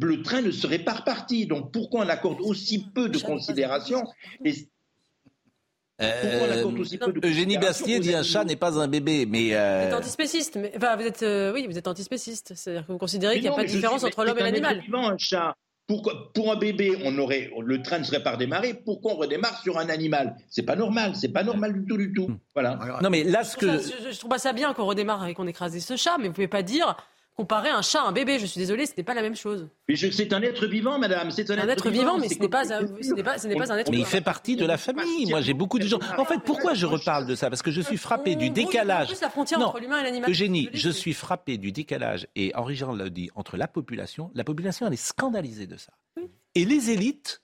le 0.00 0.22
train 0.22 0.42
ne 0.42 0.50
serait 0.50 0.80
pas 0.80 0.94
reparti. 0.94 1.46
Donc 1.46 1.72
pourquoi 1.72 2.04
on 2.04 2.08
accorde 2.08 2.40
aussi 2.40 2.84
peu 2.94 3.08
de 3.08 3.18
considération 3.18 4.02
et 4.44 4.54
Pourquoi 4.54 4.66
on 4.66 4.66
accorde 4.66 4.66
aussi 4.66 4.66
peu 4.66 5.86
de 5.86 5.87
Euh, 6.00 6.64
Eugénie 7.24 7.58
Bastier 7.58 7.98
dit 7.98 8.14
un 8.14 8.22
chat 8.22 8.44
n'est 8.44 8.56
pas 8.56 8.78
un 8.78 8.86
bébé, 8.86 9.26
mais 9.26 9.48
Vous 9.50 9.54
euh, 9.56 9.88
êtes 9.88 9.94
antispéciste, 9.94 10.56
mais 10.56 10.72
enfin, 10.76 10.94
vous 10.96 11.02
êtes, 11.02 11.22
euh, 11.24 11.52
oui, 11.52 11.66
vous 11.68 11.76
êtes 11.76 11.88
antispéciste. 11.88 12.52
C'est-à-dire 12.54 12.86
que 12.86 12.92
vous 12.92 12.98
considérez 12.98 13.34
Mais 13.34 13.40
qu'il 13.40 13.48
n'y 13.50 13.54
a 13.54 13.56
pas 13.56 13.64
de 13.64 13.68
différence 13.68 13.98
suis- 14.00 14.06
entre 14.08 14.24
l'homme 14.24 14.38
et 14.38 14.42
l'animal. 14.42 14.80
vivant, 14.80 15.08
un 15.08 15.18
chat. 15.18 15.54
Pourquoi, 15.88 16.32
pour 16.34 16.52
un 16.52 16.56
bébé, 16.56 16.98
on 17.04 17.16
aurait, 17.18 17.50
le 17.62 17.82
train 17.82 17.98
ne 17.98 18.04
serait 18.04 18.22
pas 18.22 18.32
redémarré. 18.32 18.74
Pourquoi 18.74 19.14
on 19.14 19.16
redémarre 19.16 19.58
sur 19.62 19.78
un 19.78 19.88
animal? 19.88 20.36
C'est 20.50 20.62
pas 20.62 20.76
normal. 20.76 21.16
C'est 21.16 21.32
pas 21.32 21.42
normal 21.42 21.72
du 21.72 21.84
tout, 21.86 21.96
du 21.96 22.12
tout. 22.12 22.30
Voilà. 22.54 22.78
non 23.02 23.08
mais 23.10 23.24
là 23.24 23.42
ce 23.42 23.56
Je 23.58 23.66
trouve, 23.66 23.80
ça, 23.80 23.94
je- 24.06 24.12
je 24.12 24.18
trouve 24.18 24.30
pas 24.30 24.38
ça 24.38 24.52
bien 24.52 24.74
qu'on 24.74 24.84
redémarre 24.84 25.26
et 25.26 25.34
qu'on 25.34 25.46
écrase 25.46 25.76
ce 25.78 25.96
chat, 25.96 26.16
mais 26.20 26.28
vous 26.28 26.34
pouvez 26.34 26.46
pas 26.46 26.62
dire 26.62 26.94
comparer 27.38 27.70
un 27.70 27.82
chat 27.82 28.02
à 28.02 28.08
un 28.08 28.12
bébé. 28.12 28.40
Je 28.40 28.46
suis 28.46 28.58
désolée, 28.58 28.84
ce 28.84 28.92
n'est 28.96 29.04
pas 29.04 29.14
la 29.14 29.22
même 29.22 29.36
chose. 29.36 29.68
Mais 29.88 29.94
c'est 29.94 30.32
un 30.32 30.42
être 30.42 30.66
vivant, 30.66 30.98
madame. 30.98 31.30
C'est 31.30 31.48
un, 31.52 31.58
Un 31.58 31.68
être 31.68 31.88
vivant, 31.88 32.18
mais 32.18 32.28
ce 32.28 32.38
n'est 32.40 32.48
pas, 32.48 32.72
un- 32.74 32.86
ce 33.00 33.14
n'est 33.14 33.22
pas, 33.22 33.38
ce 33.38 33.46
n'est 33.46 33.54
pas 33.54 33.72
un 33.72 33.78
être 33.78 33.90
Mais 33.92 33.98
il 33.98 34.04
fait 34.06 34.20
partie 34.20 34.56
de 34.56 34.66
la 34.66 34.76
famille. 34.76 35.26
Moi, 35.30 35.40
j'ai 35.40 35.54
beaucoup 35.54 35.78
de 35.78 35.86
gens. 35.86 36.00
En 36.18 36.24
fait, 36.24 36.40
pourquoi 36.44 36.74
je 36.74 36.84
reparle 36.84 37.26
de 37.26 37.36
ça? 37.36 37.48
Parce 37.48 37.62
que 37.62 37.70
je 37.70 37.80
suis 37.80 37.96
frappé 37.96 38.34
du 38.34 38.48
On 38.48 38.52
décalage. 38.52 39.08
plus 39.08 39.20
la 39.20 39.30
frontière 39.30 39.60
Non, 39.60 39.66
entre 39.66 39.78
l'humain 39.78 40.00
et 40.00 40.02
l'animal. 40.02 40.28
Eugénie, 40.28 40.68
je 40.72 40.90
suis 40.90 41.12
frappé 41.14 41.58
du 41.58 41.70
décalage, 41.70 42.26
et 42.34 42.52
Henri 42.56 42.74
Jean 42.74 42.92
l'a 42.92 43.08
dit, 43.08 43.30
entre 43.36 43.56
la 43.56 43.68
population. 43.68 44.30
La 44.34 44.42
population, 44.44 44.86
elle 44.88 44.94
est 44.94 44.96
scandalisée 44.96 45.66
de 45.68 45.76
ça. 45.76 45.92
Et 46.56 46.64
les 46.64 46.90
élites, 46.90 47.40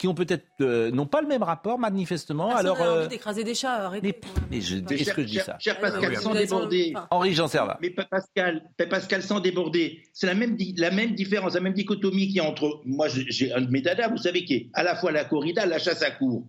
qui 0.00 0.08
ont 0.08 0.14
peut-être 0.14 0.46
euh, 0.62 0.90
n'ont 0.90 1.04
pas 1.04 1.20
le 1.20 1.26
même 1.28 1.42
rapport, 1.42 1.78
manifestement. 1.78 2.48
Personne 2.48 2.64
alors, 2.66 2.80
euh, 2.80 3.00
envie 3.00 3.08
d'écraser 3.08 3.44
des 3.44 3.54
chats. 3.54 3.84
Arrêtez. 3.84 4.14
mais 4.50 4.62
je, 4.62 4.76
Mais 4.76 4.94
est-ce 4.96 5.04
cher- 5.04 5.14
que 5.14 5.20
je 5.20 5.26
dis 5.26 5.34
cher- 5.34 5.44
ça 5.44 5.56
Cher 5.60 5.78
Pascal, 5.78 6.14
Vous 6.14 6.22
sans 6.22 6.32
déborder. 6.34 6.94
Henri 7.10 7.34
Jean 7.34 7.48
Servat. 7.48 7.76
Mais 7.82 7.90
Pa- 7.90 8.06
Pascal, 8.06 8.62
Pa- 8.78 8.86
Pascal, 8.86 9.22
sans 9.22 9.40
déborder, 9.40 10.00
c'est 10.14 10.26
la 10.26 10.32
même, 10.34 10.56
di- 10.56 10.74
la 10.78 10.90
même 10.90 11.14
différence, 11.14 11.52
la 11.52 11.60
même 11.60 11.74
dichotomie 11.74 12.28
qu'il 12.28 12.36
y 12.36 12.40
a 12.40 12.44
entre. 12.44 12.80
Moi, 12.86 13.08
j'ai- 13.08 13.52
un 13.52 13.60
de 13.60 13.70
mes 13.70 13.82
dadas, 13.82 14.08
vous 14.08 14.16
savez, 14.16 14.46
qui 14.46 14.54
est 14.54 14.68
à 14.72 14.82
la 14.82 14.96
fois 14.96 15.12
la 15.12 15.26
corrida, 15.26 15.66
la 15.66 15.78
chasse 15.78 16.00
à 16.02 16.10
court. 16.10 16.44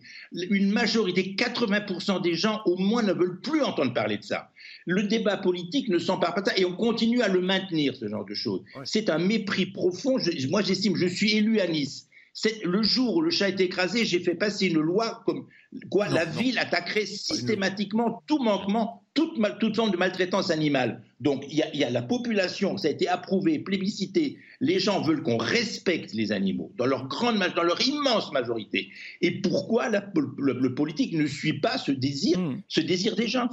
Une 0.50 0.72
majorité, 0.72 1.36
80% 1.36 2.22
des 2.22 2.36
gens, 2.36 2.62
au 2.66 2.78
moins, 2.78 3.04
ne 3.04 3.12
veulent 3.12 3.42
plus 3.42 3.62
entendre 3.64 3.94
parler 3.94 4.18
de 4.18 4.24
ça. 4.24 4.50
Le 4.86 5.04
débat 5.04 5.36
politique 5.36 5.90
ne 5.90 5.98
s'empare 6.00 6.34
pas 6.36 6.40
de 6.42 6.48
ça 6.48 6.58
et 6.58 6.64
on 6.64 6.74
continue 6.78 7.22
à 7.22 7.28
le 7.28 7.42
maintenir, 7.42 7.98
ce 7.98 8.08
genre 8.08 8.24
de 8.24 8.34
choses. 8.34 8.62
C'est 8.86 9.10
un 9.10 9.18
mépris 9.20 9.66
profond. 9.66 10.18
Je- 10.20 10.48
moi, 10.48 10.62
j'estime, 10.62 10.96
je 10.96 11.06
suis 11.08 11.34
élu 11.36 11.60
à 11.60 11.68
Nice. 11.68 12.08
C'est- 12.34 12.64
le 12.64 12.82
jour 12.82 13.18
où 13.18 13.22
le 13.22 13.30
chat 13.30 13.50
est 13.50 13.60
écrasé, 13.60 14.06
j'ai 14.06 14.20
fait 14.20 14.36
passer 14.36 14.68
une 14.68 14.80
loi 14.80 15.22
comme 15.26 15.48
quoi 15.90 16.08
la 16.08 16.24
ville 16.26 16.58
attaquerait 16.60 17.06
systématiquement 17.06 18.24
tout 18.28 18.40
manquement, 18.40 19.04
toute, 19.14 19.38
mal- 19.38 19.58
toute 19.60 19.76
forme 19.76 19.92
de 19.92 19.98
maltraitance 19.98 20.50
animale. 20.50 21.04
Donc 21.20 21.44
il 21.50 21.58
y, 21.58 21.62
a- 21.62 21.76
y 21.76 21.84
a 21.84 21.90
la 21.90 22.02
population, 22.02 22.78
ça 22.78 22.88
a 22.88 22.92
été 22.92 23.08
approuvé, 23.08 23.60
plébiscité. 23.60 24.38
Les 24.62 24.80
gens 24.80 25.02
veulent 25.02 25.24
qu'on 25.24 25.38
respecte 25.38 26.14
les 26.14 26.32
animaux 26.32 26.72
dans 26.78 26.86
leur 26.86 27.08
grande, 27.08 27.38
dans 27.56 27.64
leur 27.64 27.82
immense 27.86 28.32
majorité. 28.32 28.90
Et 29.22 29.42
pourquoi 29.42 29.90
la- 29.90 30.10
le, 30.38 30.54
le 30.54 30.74
politique 30.74 31.14
ne 31.14 31.26
suit 31.28 31.60
pas 31.60 31.78
ce 31.78 31.92
désir, 31.92 32.40
Hmm. 32.40 32.62
ce 32.70 32.80
désir 32.82 33.16
des 33.16 33.28
gens? 33.28 33.50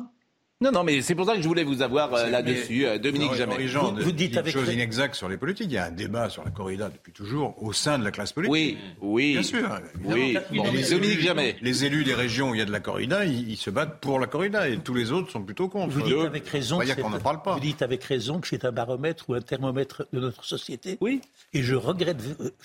Non, 0.60 0.72
non, 0.72 0.82
mais 0.82 1.02
c'est 1.02 1.14
pour 1.14 1.24
ça 1.24 1.36
que 1.36 1.40
je 1.42 1.46
voulais 1.46 1.62
vous 1.62 1.82
avoir 1.82 2.12
euh, 2.14 2.26
là-dessus, 2.30 2.84
euh, 2.84 2.98
Dominique 2.98 3.28
Henri- 3.30 3.68
Jamais. 3.68 3.92
Vous- 3.94 4.02
vous 4.02 4.10
dit 4.10 4.24
dites 4.24 4.32
une 4.32 4.38
avec 4.38 4.52
chose 4.52 4.72
inexacte 4.72 5.14
sur 5.14 5.28
les 5.28 5.36
politiques. 5.36 5.68
Il 5.70 5.74
y 5.74 5.78
a 5.78 5.84
un 5.84 5.92
débat 5.92 6.28
sur 6.30 6.42
la 6.44 6.50
corrida 6.50 6.88
depuis 6.88 7.12
toujours 7.12 7.54
au 7.62 7.72
sein 7.72 7.96
de 7.96 8.02
la 8.02 8.10
classe 8.10 8.32
politique. 8.32 8.52
Oui, 8.52 8.76
oui. 9.00 9.32
Bien 9.34 9.42
sûr. 9.44 9.58
évidemment. 9.58 10.14
Oui, 10.16 10.36
bon, 10.56 10.72
les, 10.72 10.82
Dominique 10.90 11.12
élus, 11.18 11.22
Jamais. 11.22 11.56
les 11.62 11.84
élus 11.84 12.02
des 12.02 12.14
régions 12.14 12.50
où 12.50 12.54
il 12.56 12.58
y 12.58 12.60
a 12.60 12.64
de 12.64 12.72
la 12.72 12.80
corrida, 12.80 13.24
ils, 13.24 13.50
ils 13.50 13.56
se 13.56 13.70
battent 13.70 14.00
pour 14.00 14.18
la 14.18 14.26
corrida 14.26 14.68
et 14.68 14.78
tous 14.78 14.94
les 14.94 15.12
autres 15.12 15.30
sont 15.30 15.42
plutôt 15.44 15.68
contre. 15.68 15.92
Vous 15.94 16.02
dites 16.02 16.18
avec 16.26 16.48
raison, 16.48 16.74
voyez 16.74 16.92
que 16.96 17.02
qu'on 17.02 17.10
c'est- 17.10 17.14
n'en 17.18 17.22
parle 17.22 17.42
pas. 17.42 17.54
vous 17.54 17.60
dites 17.60 17.82
avec 17.82 18.02
raison 18.02 18.40
que 18.40 18.48
c'est 18.48 18.64
un 18.64 18.72
baromètre 18.72 19.30
ou 19.30 19.34
un 19.34 19.40
thermomètre 19.40 20.06
de 20.12 20.18
notre 20.18 20.44
société. 20.44 20.98
Oui. 21.00 21.20
Et 21.52 21.62
je 21.62 21.76
regrette 21.76 22.18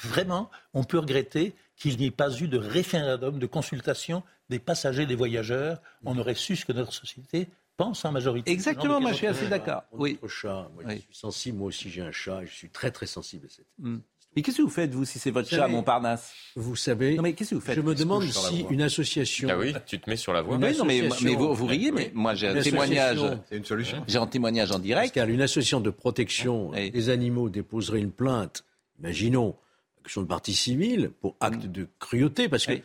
vraiment, 0.03 0.49
on 0.73 0.83
peut 0.83 0.97
regretter 0.97 1.53
qu'il 1.77 1.95
n'y 1.97 2.07
ait 2.07 2.11
pas 2.11 2.31
eu 2.39 2.47
de 2.47 2.57
référendum, 2.57 3.37
de 3.37 3.45
consultation 3.45 4.23
des 4.49 4.57
passagers, 4.57 5.05
des 5.05 5.15
voyageurs. 5.15 5.77
On 6.05 6.17
aurait 6.17 6.33
su 6.33 6.55
ce 6.55 6.65
que 6.65 6.73
notre 6.73 6.91
société 6.93 7.49
pense 7.77 8.05
en 8.05 8.11
majorité. 8.11 8.51
Exactement, 8.51 8.99
moi 9.01 9.11
je 9.11 9.17
suis 9.17 9.27
assez 9.27 9.47
d'accord. 9.47 9.83
Oui. 9.91 10.19
Chat, 10.27 10.69
moi 10.75 10.83
Oui. 10.87 10.95
je 10.95 11.01
suis 11.01 11.15
sensible, 11.15 11.57
moi 11.57 11.67
aussi 11.67 11.89
j'ai 11.89 12.01
un 12.01 12.11
chat, 12.11 12.43
et 12.43 12.47
je 12.47 12.53
suis 12.53 12.69
très 12.69 12.91
très 12.91 13.05
sensible 13.07 13.45
à 13.47 13.49
cette. 13.49 13.65
Hmm. 13.79 13.97
Mais 14.35 14.41
qu'est-ce 14.41 14.57
que 14.57 14.61
vous 14.63 14.69
faites, 14.69 14.91
vous, 14.95 15.05
si 15.05 15.19
c'est 15.19 15.29
votre 15.29 15.47
Vous 15.47 15.55
chat, 15.55 15.61
savez- 15.61 15.73
Montparnasse? 15.73 16.33
Vous 16.55 16.75
savez, 16.75 17.15
Non, 17.15 17.21
mais 17.21 17.33
qu'est-ce 17.33 17.51
que 17.51 17.55
vous 17.55 17.61
faites 17.61 17.75
je 17.75 17.81
me 17.81 17.93
demande 17.93 18.23
si 18.23 18.65
une 18.71 18.81
association. 18.81 19.47
Ah 19.51 19.57
oui, 19.59 19.75
tu 19.85 19.99
te 19.99 20.09
mets 20.09 20.15
sur 20.15 20.33
la 20.33 20.41
voie. 20.41 20.55
Oui, 20.55 20.59
non, 20.75 20.85
mais, 20.85 21.01
association- 21.01 21.29
mais 21.29 21.35
vous, 21.35 21.53
vous 21.53 21.65
riez, 21.67 21.91
mais 21.91 22.09
moi 22.15 22.33
j'ai 22.33 22.47
un 22.47 22.59
témoignage. 22.59 23.19
C'est 23.47 23.57
une 23.57 23.65
solution. 23.65 24.03
J'ai 24.07 24.17
un 24.17 24.25
témoignage 24.25 24.71
en 24.71 24.79
direct. 24.79 25.13
Pascal, 25.13 25.29
une 25.29 25.41
association 25.41 25.81
de 25.81 25.91
protection 25.91 26.71
Oui. 26.71 26.89
des 26.89 27.09
animaux 27.09 27.49
déposerait 27.49 27.99
une 27.99 28.11
plainte, 28.11 28.63
imaginons, 28.99 29.55
action 30.03 30.21
de 30.23 30.27
partie 30.27 30.55
civile, 30.55 31.11
pour 31.21 31.35
acte 31.39 31.65
de 31.67 31.87
cruauté, 31.99 32.49
parce 32.49 32.65
que 32.65 32.71
Oui. 32.73 32.83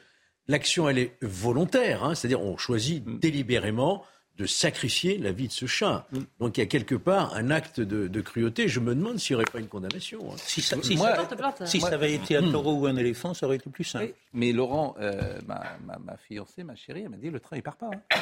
l'action, 0.48 0.86
elle 0.88 0.98
est 0.98 1.16
volontaire, 1.22 2.04
hein, 2.04 2.14
c'est-à-dire 2.14 2.42
on 2.42 2.58
choisit 2.58 3.06
Mm. 3.06 3.18
délibérément 3.20 4.04
de 4.38 4.46
sacrifier 4.46 5.18
la 5.18 5.32
vie 5.32 5.48
de 5.48 5.52
ce 5.52 5.66
chat. 5.66 6.06
Donc 6.38 6.56
il 6.56 6.60
y 6.60 6.62
a 6.62 6.66
quelque 6.66 6.94
part 6.94 7.34
un 7.34 7.50
acte 7.50 7.80
de, 7.80 8.06
de 8.08 8.20
cruauté. 8.20 8.68
Je 8.68 8.78
me 8.80 8.94
demande 8.94 9.18
s'il 9.18 9.34
n'y 9.36 9.42
aurait 9.42 9.50
pas 9.52 9.58
une 9.58 9.66
condamnation. 9.68 10.32
hein. 10.32 10.36
Si 10.38 10.62
ça, 10.62 10.76
si 10.82 10.96
Moi- 10.96 11.08
ça- 11.08 11.16
ça 11.80 11.88
avait 11.94 12.14
été 12.14 12.36
un 12.36 12.50
taureau 12.52 12.74
ou 12.74 12.86
un 12.86 12.96
éléphant, 12.96 13.34
ça 13.34 13.46
aurait 13.46 13.56
été 13.56 13.68
plus 13.68 13.84
simple. 13.84 14.04
Oui, 14.06 14.14
mais 14.32 14.52
Laurent, 14.52 14.94
euh, 15.00 15.38
ma, 15.46 15.62
ma, 15.84 15.98
ma 15.98 16.16
fiancée, 16.16 16.62
ma 16.62 16.76
chérie, 16.76 17.02
elle 17.02 17.08
m'a 17.10 17.16
dit 17.16 17.30
le 17.30 17.40
train 17.40 17.56
il 17.56 17.62
part 17.62 17.76
pas. 17.76 17.90
hein. 17.92 18.18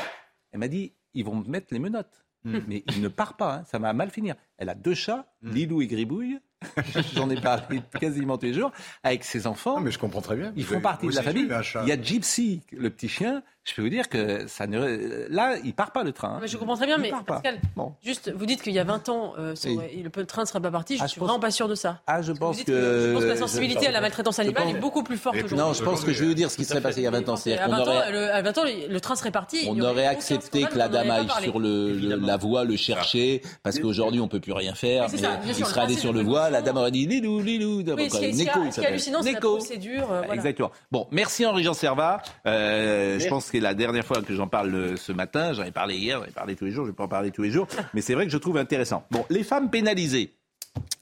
Elle 0.53 0.61
m'a 0.61 0.69
dit 0.69 0.93
ils 1.15 1.25
vont 1.25 1.35
me 1.37 1.45
mettre 1.49 1.67
les 1.73 1.79
menottes, 1.79 2.25
mais 2.45 2.83
il 2.95 3.03
ne 3.03 3.09
part 3.09 3.37
pas. 3.37 3.57
hein. 3.57 3.65
Ça 3.71 3.79
va 3.79 3.93
mal 3.93 4.11
finir. 4.11 4.35
Elle 4.57 4.71
a 4.71 4.75
deux 4.75 4.95
chats, 4.95 5.27
Lilou 5.43 5.83
et 5.83 5.87
Gribouille. 5.87 6.39
J'en 7.15 7.29
ai 7.29 7.39
parlé 7.39 7.83
quasiment 8.01 8.39
tous 8.39 8.47
les 8.47 8.55
jours 8.55 8.73
avec 9.03 9.25
ses 9.25 9.47
enfants. 9.47 9.77
Non, 9.77 9.83
mais 9.83 9.91
je 9.91 9.99
comprends 9.99 10.23
très 10.23 10.37
bien. 10.37 10.53
Ils 10.57 10.65
font 10.65 10.81
partie 10.81 11.07
de 11.09 11.15
la 11.15 11.23
famille. 11.23 11.49
Il 11.83 11.89
y 11.89 11.93
a 11.93 12.01
Gypsy, 12.01 12.63
le 12.73 12.89
petit 12.89 13.09
chien. 13.11 13.43
Je 13.67 13.75
peux 13.75 13.83
vous 13.83 13.89
dire 13.89 14.09
que 14.09 14.47
ça 14.47 14.67
ne... 14.67 15.27
là, 15.29 15.57
il 15.65 15.75
part 15.75 15.91
pas 15.93 16.05
le 16.05 16.13
train. 16.13 16.35
hein. 16.37 16.39
Mais 16.41 16.47
je 16.49 16.57
comprends 16.57 16.77
très 16.77 16.87
bien, 16.87 16.97
Il 16.97 17.03
mais 17.03 17.11
part 17.11 17.25
pas. 17.25 17.35
Pascal, 17.35 17.59
Bon. 17.75 17.93
juste, 18.03 18.33
vous 18.35 18.47
dites 18.47 18.63
qu'il 18.63 18.73
y 18.73 18.79
a 18.79 18.85
20 18.85 19.09
ans, 19.09 19.35
euh, 19.39 19.55
ça 19.55 19.69
Oui. 19.69 19.77
aurait- 19.77 19.91
le 20.19 20.27
train 20.27 20.43
ne 20.43 20.47
serait 20.47 20.61
pas 20.61 20.71
parti. 20.71 20.97
Je 20.97 21.03
Ah, 21.03 21.07
je 21.07 21.11
suis 21.11 21.19
pense- 21.19 21.29
vraiment 21.29 21.41
pas 21.41 21.51
sûr 21.51 21.67
de 21.69 21.75
ça. 21.75 22.01
Ah, 22.07 22.23
je 22.23 22.33
Vous 22.33 22.39
pense 22.39 22.57
dites 22.59 22.69
que... 22.69 22.73
je 23.09 23.13
pense 23.13 23.23
que 23.25 23.29
la 23.29 23.35
je- 23.35 23.41
sensibilité 23.41 23.87
à 23.89 23.91
la 23.91 24.01
maltraitance 24.01 24.39
animale 24.39 24.65
pense- 24.65 24.75
est 24.75 24.79
beaucoup 24.79 25.03
plus 25.03 25.17
forte 25.17 25.37
aujourd'hui. 25.37 25.57
Non, 25.59 25.73
je 25.73 25.83
pense 25.83 26.05
que 26.05 26.13
je 26.13 26.21
vais 26.23 26.29
vous 26.29 26.35
dire 26.35 26.51
ce 26.51 26.57
qui 26.57 26.65
serait 26.65 26.81
passé 26.81 27.01
il 27.01 27.05
y 27.05 27.07
a 27.07 27.11
20 27.11 27.29
ans. 27.29 27.35
À 27.35 27.37
C'est-à-dire 27.37 27.69
20 27.69 27.77
qu'on 27.85 27.91
ans, 27.91 27.97
aurait... 27.97 28.13
le, 28.13 28.33
à 28.33 28.43
20 28.43 28.59
ans, 28.59 28.63
le, 28.89 29.01
train 29.01 29.17
serait 29.17 29.31
parti. 29.33 29.67
On 29.69 29.81
aurait 29.81 30.07
accepté 30.07 30.63
que 30.65 30.79
la 30.79 30.89
dame 30.89 31.11
aille 31.11 31.29
sur 31.43 31.59
le, 31.59 31.93
le- 31.93 32.17
la 32.17 32.37
voie, 32.37 32.65
le 32.65 32.77
chercher, 32.77 33.43
parce 33.63 33.79
qu'aujourd'hui 33.81 34.21
on 34.21 34.29
peut 34.29 34.41
plus 34.41 34.53
rien 34.53 34.75
faire. 34.75 35.07
Mais 35.11 35.19
ça, 35.19 35.41
il 35.47 35.55
serait 35.67 35.81
allé 35.83 35.95
sur 35.97 36.13
le 36.13 36.23
voie, 36.23 36.51
la 36.51 36.63
dame 36.63 36.77
aurait 36.77 36.91
dit 36.93 37.07
Lilou, 37.07 37.41
Lilou. 37.41 37.79
Oui, 37.79 37.85
Donc, 37.85 38.01
ce 38.01 38.19
qui 38.19 38.25
est- 38.27 38.87
hallucinant, 38.87 39.23
c'est 39.23 39.33
la 39.33 39.41
procédure. 39.41 40.09
Exactement. 40.33 40.71
Bon, 40.93 41.07
merci 41.11 41.45
Henri-Jean 41.45 41.75
Servat. 41.75 42.23
Euh, 42.47 43.19
je 43.19 43.29
pense 43.29 43.51
que 43.51 43.56
c'est 43.57 43.61
la 43.63 43.75
dernière 43.75 44.05
fois 44.05 44.21
que 44.23 44.35
j'en 44.35 44.49
parle 44.49 44.75
euh, 44.75 44.97
ce 44.97 45.13
matin. 45.13 45.55
J'en 45.55 45.65
ai 45.65 45.71
parlé 45.73 45.97
hier, 45.97 46.21
j'en 46.21 46.27
ai 46.27 46.31
parlé 46.31 46.57
tous 46.57 46.67
les 46.67 46.73
jours. 46.73 46.85
Je 46.85 46.91
vais 46.91 46.97
pas 46.97 47.05
en 47.05 47.09
parler 47.09 47.31
tous 47.31 47.43
les 47.43 47.51
jours, 47.51 47.67
mais 47.95 48.03
c'est 48.03 48.13
vrai 48.15 48.27
que 48.27 48.33
je 48.33 48.37
trouve 48.39 48.59
intéressant. 48.59 49.07
Bon, 49.11 49.25
les 49.31 49.45
femmes 49.45 49.71
pénalisées. 49.71 50.35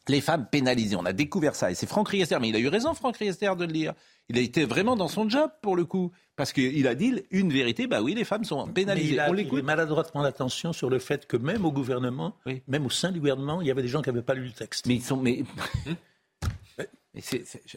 Les 0.07 0.21
femmes 0.21 0.47
pénalisées, 0.51 0.95
on 0.97 1.05
a 1.05 1.13
découvert 1.13 1.57
ça. 1.57 1.71
Et 1.71 1.75
c'est 1.75 1.87
Franck 1.89 2.11
Riester, 2.11 2.39
mais 2.41 2.51
il 2.51 2.55
a 2.57 2.59
eu 2.61 2.69
raison, 2.69 2.95
Franck 2.95 3.17
Riester, 3.17 3.51
de 3.57 3.65
le 3.65 3.73
dire. 3.73 3.95
Il 4.29 4.39
a 4.39 4.41
été 4.41 4.65
vraiment 4.67 4.95
dans 4.97 5.09
son 5.09 5.29
job, 5.29 5.51
pour 5.63 5.75
le 5.77 5.85
coup. 5.85 6.13
Parce 6.37 6.53
qu'il 6.53 6.87
a 6.87 6.95
dit 6.95 7.23
une 7.31 7.53
vérité, 7.53 7.87
bah 7.89 8.03
oui, 8.03 8.15
les 8.15 8.25
femmes 8.25 8.45
sont 8.45 8.67
Mais 8.67 8.73
pénalisées. 8.73 9.15
il 9.15 9.21
a 9.21 9.31
on 9.31 9.35
il 9.35 9.39
l'écoute. 9.39 9.57
met 9.59 9.63
maladroitement 9.63 10.23
l'attention 10.23 10.73
sur 10.73 10.91
le 10.91 10.99
fait 11.01 11.27
que 11.27 11.37
même 11.37 11.65
au 11.65 11.73
gouvernement, 11.73 12.37
même 12.69 12.87
au 12.87 12.91
sein 12.91 13.11
du 13.13 13.19
gouvernement, 13.19 13.61
il 13.63 13.67
y 13.67 13.71
avait 13.71 13.83
des 13.83 13.89
gens 13.89 14.03
qui 14.03 14.11
n'avaient 14.11 14.23
pas 14.23 14.35
lu 14.35 14.45
le 14.45 14.53
texte. 14.53 14.87
Mais 14.87 14.95
ils 14.97 15.03
sont. 15.03 15.17
Mais... 15.17 15.43
Mais 17.15 17.21
c'est- 17.21 17.45
c'est- 17.47 17.63
je, 17.65 17.77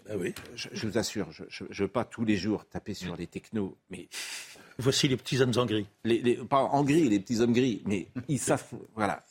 je- 0.55 0.67
je 0.71 0.87
vous 0.87 0.97
assure, 0.97 1.27
je 1.31 1.63
ne 1.63 1.73
veux 1.75 1.87
pas 1.87 2.03
tous 2.03 2.25
les 2.25 2.35
jours 2.37 2.65
taper 2.67 2.95
sur 2.95 3.15
les 3.15 3.27
technos, 3.27 3.77
mais. 3.91 4.09
Voici 4.79 5.07
les 5.07 5.17
petits 5.17 5.41
hommes 5.41 5.53
en 5.57 5.65
gris. 5.65 5.87
Les, 6.03 6.21
les- 6.21 6.35
pas 6.37 6.61
en 6.63 6.83
gris, 6.83 7.09
les 7.09 7.19
petits 7.19 7.39
hommes 7.41 7.53
gris, 7.53 7.81
mais 7.85 8.07
ils 8.27 8.37
savent. 8.39 8.63
Voilà. 8.95 9.23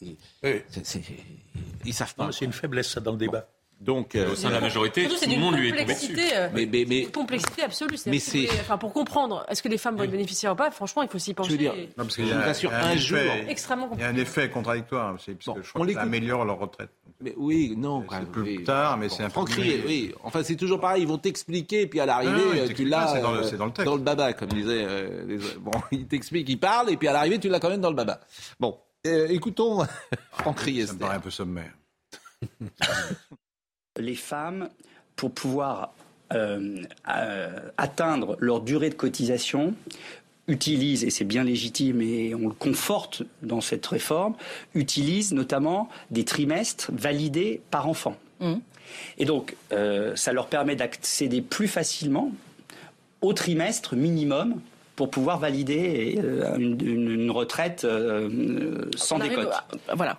Ils, 1.84 1.94
savent 1.94 2.14
pas. 2.14 2.32
C'est 2.32 2.44
une 2.44 2.52
faiblesse, 2.52 2.88
ça, 2.90 3.00
dans 3.00 3.12
le 3.12 3.18
débat. 3.18 3.48
Donc, 3.78 4.16
Au 4.16 4.34
sein 4.34 4.48
de 4.48 4.54
la 4.54 4.60
majorité, 4.60 5.02
Surtout, 5.08 5.24
tout 5.26 5.30
le 5.30 5.36
monde 5.36 5.54
lui 5.56 5.68
est 5.68 5.72
tombé 5.72 5.84
dessus. 5.92 6.06
complexité, 6.08 6.36
euh, 6.36 6.48
Mais, 6.54 6.64
mais, 6.64 6.86
mais 6.88 7.00
une 7.02 7.10
complexité 7.10 7.62
absolue. 7.62 7.96
Mais 8.06 8.16
que 8.16 8.22
c'est- 8.22 8.48
enfin, 8.60 8.78
pour 8.78 8.92
comprendre, 8.94 9.44
est-ce 9.50 9.62
que 9.62 9.68
les 9.68 9.76
femmes 9.76 9.96
vont 9.96 10.04
être 10.04 10.10
bénéficiaires 10.10 10.52
ou 10.52 10.56
pas 10.56 10.70
Franchement, 10.70 11.02
il 11.02 11.08
faut 11.10 11.18
s'y 11.18 11.34
pencher. 11.34 11.50
veux 11.52 11.58
dire, 11.58 11.74
et- 11.74 11.88
Non, 11.88 12.04
parce 12.04 12.14
qu'il 12.16 12.24
Je 12.24 12.30
y 12.30 12.32
a- 12.32 12.40
vous 12.40 12.48
assure, 12.48 12.70
il 12.70 12.72
y 12.72 12.76
a 12.76 12.86
un 12.86 12.90
effet- 12.92 12.98
jour- 13.00 13.18
Extrêmement 13.48 13.90
Il 13.92 14.00
y 14.00 14.02
a 14.04 14.08
un 14.08 14.16
effet 14.16 14.48
contradictoire 14.48 15.10
parce 15.12 15.26
que 15.26 15.32
je 15.38 15.50
on 15.50 15.54
crois 15.54 15.62
que 15.62 15.78
l'écoute. 15.88 15.94
ça 15.94 16.00
améliore 16.00 16.44
leur 16.46 16.58
retraite. 16.58 16.88
Mais 17.20 17.34
oui, 17.36 17.74
non. 17.76 18.04
C'est 18.10 18.30
plus 18.30 18.42
oui. 18.42 18.64
tard, 18.64 18.96
mais 18.96 19.10
c'est 19.10 19.22
un 19.24 19.30
peu 19.30 19.40
Riester, 19.40 19.82
oui. 19.86 20.14
Enfin, 20.22 20.42
c'est 20.42 20.56
toujours 20.56 20.80
pareil. 20.80 21.02
Ils 21.02 21.08
vont 21.08 21.18
t'expliquer, 21.18 21.86
puis 21.86 22.00
à 22.00 22.06
l'arrivée, 22.06 22.32
non, 22.32 22.52
ils 22.54 22.58
euh, 22.60 22.68
tu 22.74 22.84
l'as 22.86 23.08
c'est 23.08 23.20
dans 23.20 23.32
le- 23.32 23.40
euh, 23.40 23.42
c'est 23.44 23.56
dans 23.58 23.66
le 23.66 23.72
texte. 23.72 23.86
dans 23.86 23.96
le 23.96 24.02
baba, 24.02 24.32
comme 24.32 24.48
disaient 24.48 24.84
euh, 24.86 25.24
les... 25.26 25.36
Bon, 25.60 25.70
ils 25.92 26.06
t'expliquent, 26.06 26.48
ils 26.48 26.58
parlent, 26.58 26.90
et 26.90 26.96
puis 26.96 27.08
à 27.08 27.12
l'arrivée, 27.12 27.38
tu 27.38 27.48
l'as 27.50 27.60
quand 27.60 27.68
même 27.70 27.80
dans 27.82 27.90
le 27.90 27.96
baba. 27.96 28.20
Bon, 28.58 28.78
euh, 29.06 29.28
écoutons 29.28 29.84
Franck 30.32 30.58
Ça 30.60 30.64
Riester. 30.64 30.94
me 30.94 30.98
paraît 30.98 31.16
un 31.16 31.20
peu 31.20 31.30
sommaire. 31.30 31.72
les 33.98 34.14
femmes, 34.14 34.68
pour 35.16 35.30
pouvoir 35.30 35.92
euh, 36.32 36.82
euh, 37.16 37.48
atteindre 37.76 38.36
leur 38.40 38.60
durée 38.60 38.90
de 38.90 38.94
cotisation, 38.94 39.74
utilisent, 40.48 41.04
et 41.04 41.10
c'est 41.10 41.24
bien 41.24 41.42
légitime 41.44 42.00
et 42.02 42.34
on 42.34 42.48
le 42.48 42.54
conforte 42.54 43.22
dans 43.42 43.60
cette 43.60 43.84
réforme, 43.86 44.34
utilisent 44.74 45.32
notamment 45.32 45.88
des 46.10 46.24
trimestres 46.24 46.90
validés 46.92 47.60
par 47.70 47.88
enfant. 47.88 48.16
Et 49.18 49.24
donc, 49.24 49.56
euh, 49.72 50.14
ça 50.14 50.32
leur 50.32 50.46
permet 50.46 50.76
d'accéder 50.76 51.40
plus 51.42 51.66
facilement 51.68 52.30
au 53.22 53.32
trimestre 53.32 53.96
minimum 53.96 54.60
pour 54.94 55.10
pouvoir 55.10 55.38
valider 55.40 56.18
euh, 56.22 56.54
une, 56.56 56.80
une- 56.86 57.10
une 57.10 57.30
retraite 57.30 57.84
euh, 57.84 58.88
sans 58.96 59.18
décote. 59.18 59.48
à- 59.88 59.94
Voilà. 59.96 60.18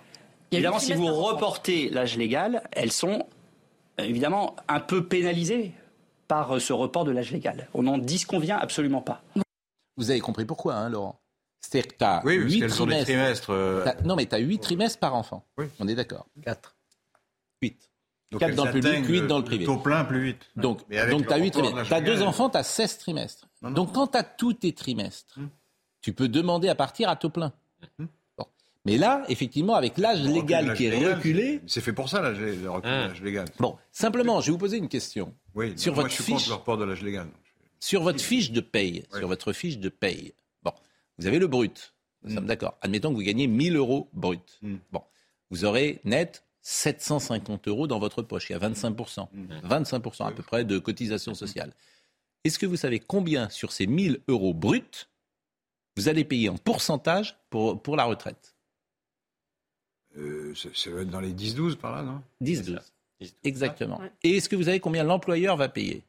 Évidemment, 0.52 0.78
si 0.78 0.92
vous 0.94 1.06
reportez 1.14 1.88
l'âge 1.90 2.16
légal, 2.16 2.62
elles 2.72 2.92
sont 2.92 3.26
évidemment 3.98 4.56
un 4.68 4.80
peu 4.80 5.06
pénalisées 5.06 5.72
par 6.26 6.56
euh, 6.56 6.58
ce 6.60 6.72
report 6.72 7.04
de 7.04 7.10
l'âge 7.10 7.30
légal. 7.32 7.68
On 7.74 7.82
n'en 7.84 7.98
disconvient 7.98 8.58
absolument 8.58 9.00
pas. 9.02 9.22
Vous 9.96 10.10
avez 10.10 10.20
compris 10.20 10.44
pourquoi, 10.44 10.74
hein, 10.74 10.88
Laurent? 10.88 11.20
C'est-à-dire 11.60 11.88
que 11.92 11.96
tu 11.98 12.04
as 12.04 12.22
Oui, 12.24 12.38
parce 12.38 12.52
8 12.52 12.60
qu'elles 12.60 12.82
ont 12.82 12.86
des 12.86 13.02
trimestres. 13.02 13.04
trimestres. 13.46 13.50
euh, 13.50 13.84
T'as- 13.84 14.02
Non, 14.04 14.14
mais 14.16 14.26
tu 14.26 14.34
as 14.34 14.38
8 14.38 14.58
trimestres 14.60 14.98
par 15.00 15.14
enfant. 15.14 15.44
On 15.80 15.88
est 15.88 15.94
d'accord 15.94 16.26
4. 16.42 16.76
8. 17.62 17.90
donc 18.30 18.40
4 18.40 18.50
elles 18.50 18.56
dans 18.56 18.64
le 18.66 18.72
public, 18.72 18.92
atteignent 18.92 19.06
8 19.06 19.26
dans 19.26 19.38
le 19.38 19.44
privé. 19.44 19.64
taux 19.64 19.78
plein 19.78 20.04
plus 20.04 20.22
vite. 20.22 20.46
Donc, 20.56 20.78
donc 21.10 21.26
tu 21.26 21.32
as 21.32 21.36
8 21.38 21.56
report 21.56 21.62
de 21.62 21.68
trimestres. 21.68 21.88
Tu 21.88 21.94
as 21.94 22.00
deux 22.00 22.22
enfants, 22.22 22.48
tu 22.50 22.56
as 22.58 22.62
16 22.62 22.98
trimestres. 22.98 23.48
Non, 23.62 23.70
non. 23.70 23.74
Donc, 23.74 23.92
quand 23.94 24.06
tu 24.08 24.18
as 24.18 24.22
tous 24.22 24.52
tes 24.54 24.72
trimestres, 24.72 25.38
tu 26.00 26.12
peux 26.12 26.28
demander 26.28 26.68
à 26.68 26.74
partir 26.76 27.08
à 27.08 27.16
taux 27.16 27.30
plein. 27.30 27.52
Bon. 27.98 28.08
Mais 28.84 28.96
là, 28.96 29.24
effectivement, 29.28 29.74
avec 29.74 29.98
l'âge 29.98 30.22
légal 30.22 30.72
qui 30.74 30.86
est 30.86 31.14
reculé. 31.14 31.60
C'est 31.66 31.80
fait 31.80 31.92
pour 31.92 32.08
ça, 32.08 32.22
l'âge 32.22 32.38
de 32.38 32.64
l'âge 32.64 33.20
légal. 33.22 33.46
Bon, 33.58 33.76
simplement, 33.92 34.40
je 34.40 34.46
vais 34.46 34.52
vous 34.52 34.58
poser 34.58 34.78
une 34.78 34.88
question. 34.88 35.34
Oui, 35.54 35.78
sur 35.78 35.94
moi, 35.94 36.04
votre 36.04 36.14
je 36.14 36.22
suis 36.22 36.32
contre 36.32 36.42
fiche, 36.42 36.48
le 36.48 36.54
report 36.54 36.78
de 36.78 36.84
l'âge 36.84 37.02
légal. 37.02 37.26
sur 37.80 38.02
votre 38.02 38.20
fiche 38.20 38.50
de 38.50 38.60
paye, 38.60 39.04
sur 39.12 39.28
votre 39.28 39.52
fiche 39.52 39.78
de 39.78 39.88
paye. 39.88 40.32
Bon, 40.62 40.72
vous 41.18 41.26
avez 41.26 41.38
le 41.38 41.46
brut. 41.46 41.94
Nous 42.22 42.34
sommes 42.34 42.46
d'accord. 42.46 42.76
Admettons 42.80 43.10
que 43.10 43.14
vous 43.16 43.22
gagnez 43.22 43.46
1000 43.46 43.76
euros 43.76 44.08
brut. 44.12 44.60
Bon, 44.92 45.02
vous 45.50 45.64
aurez 45.64 46.00
net 46.04 46.44
750 46.62 47.68
euros 47.68 47.86
dans 47.86 47.98
votre 47.98 48.22
poche. 48.22 48.50
Il 48.50 48.52
y 48.52 48.56
a 48.56 48.58
25%. 48.58 49.28
25% 49.64 50.26
à 50.26 50.32
peu 50.32 50.42
près 50.42 50.64
de 50.64 50.78
cotisation 50.78 51.34
sociale. 51.34 51.72
Est-ce 52.44 52.58
que 52.58 52.66
vous 52.66 52.76
savez 52.76 53.00
combien 53.00 53.48
sur 53.48 53.72
ces 53.72 53.86
1000 53.86 54.20
euros 54.28 54.54
bruts 54.54 55.08
vous 55.96 56.08
allez 56.08 56.24
payer 56.24 56.48
en 56.48 56.56
pourcentage 56.56 57.36
pour, 57.50 57.82
pour 57.82 57.96
la 57.96 58.04
retraite? 58.04 58.54
Euh, 60.16 60.54
ça, 60.54 60.68
ça 60.74 60.90
va 60.90 61.02
être 61.02 61.10
dans 61.10 61.20
les 61.20 61.32
10-12 61.32 61.76
par 61.76 61.94
là, 61.94 62.02
non? 62.02 62.22
10-12. 62.42 62.78
Exactement. 63.44 64.00
Et 64.22 64.36
est-ce 64.36 64.48
que 64.48 64.56
vous 64.56 64.64
savez 64.64 64.80
combien 64.80 65.04
l'employeur 65.04 65.56
va 65.56 65.68
payer? 65.68 66.02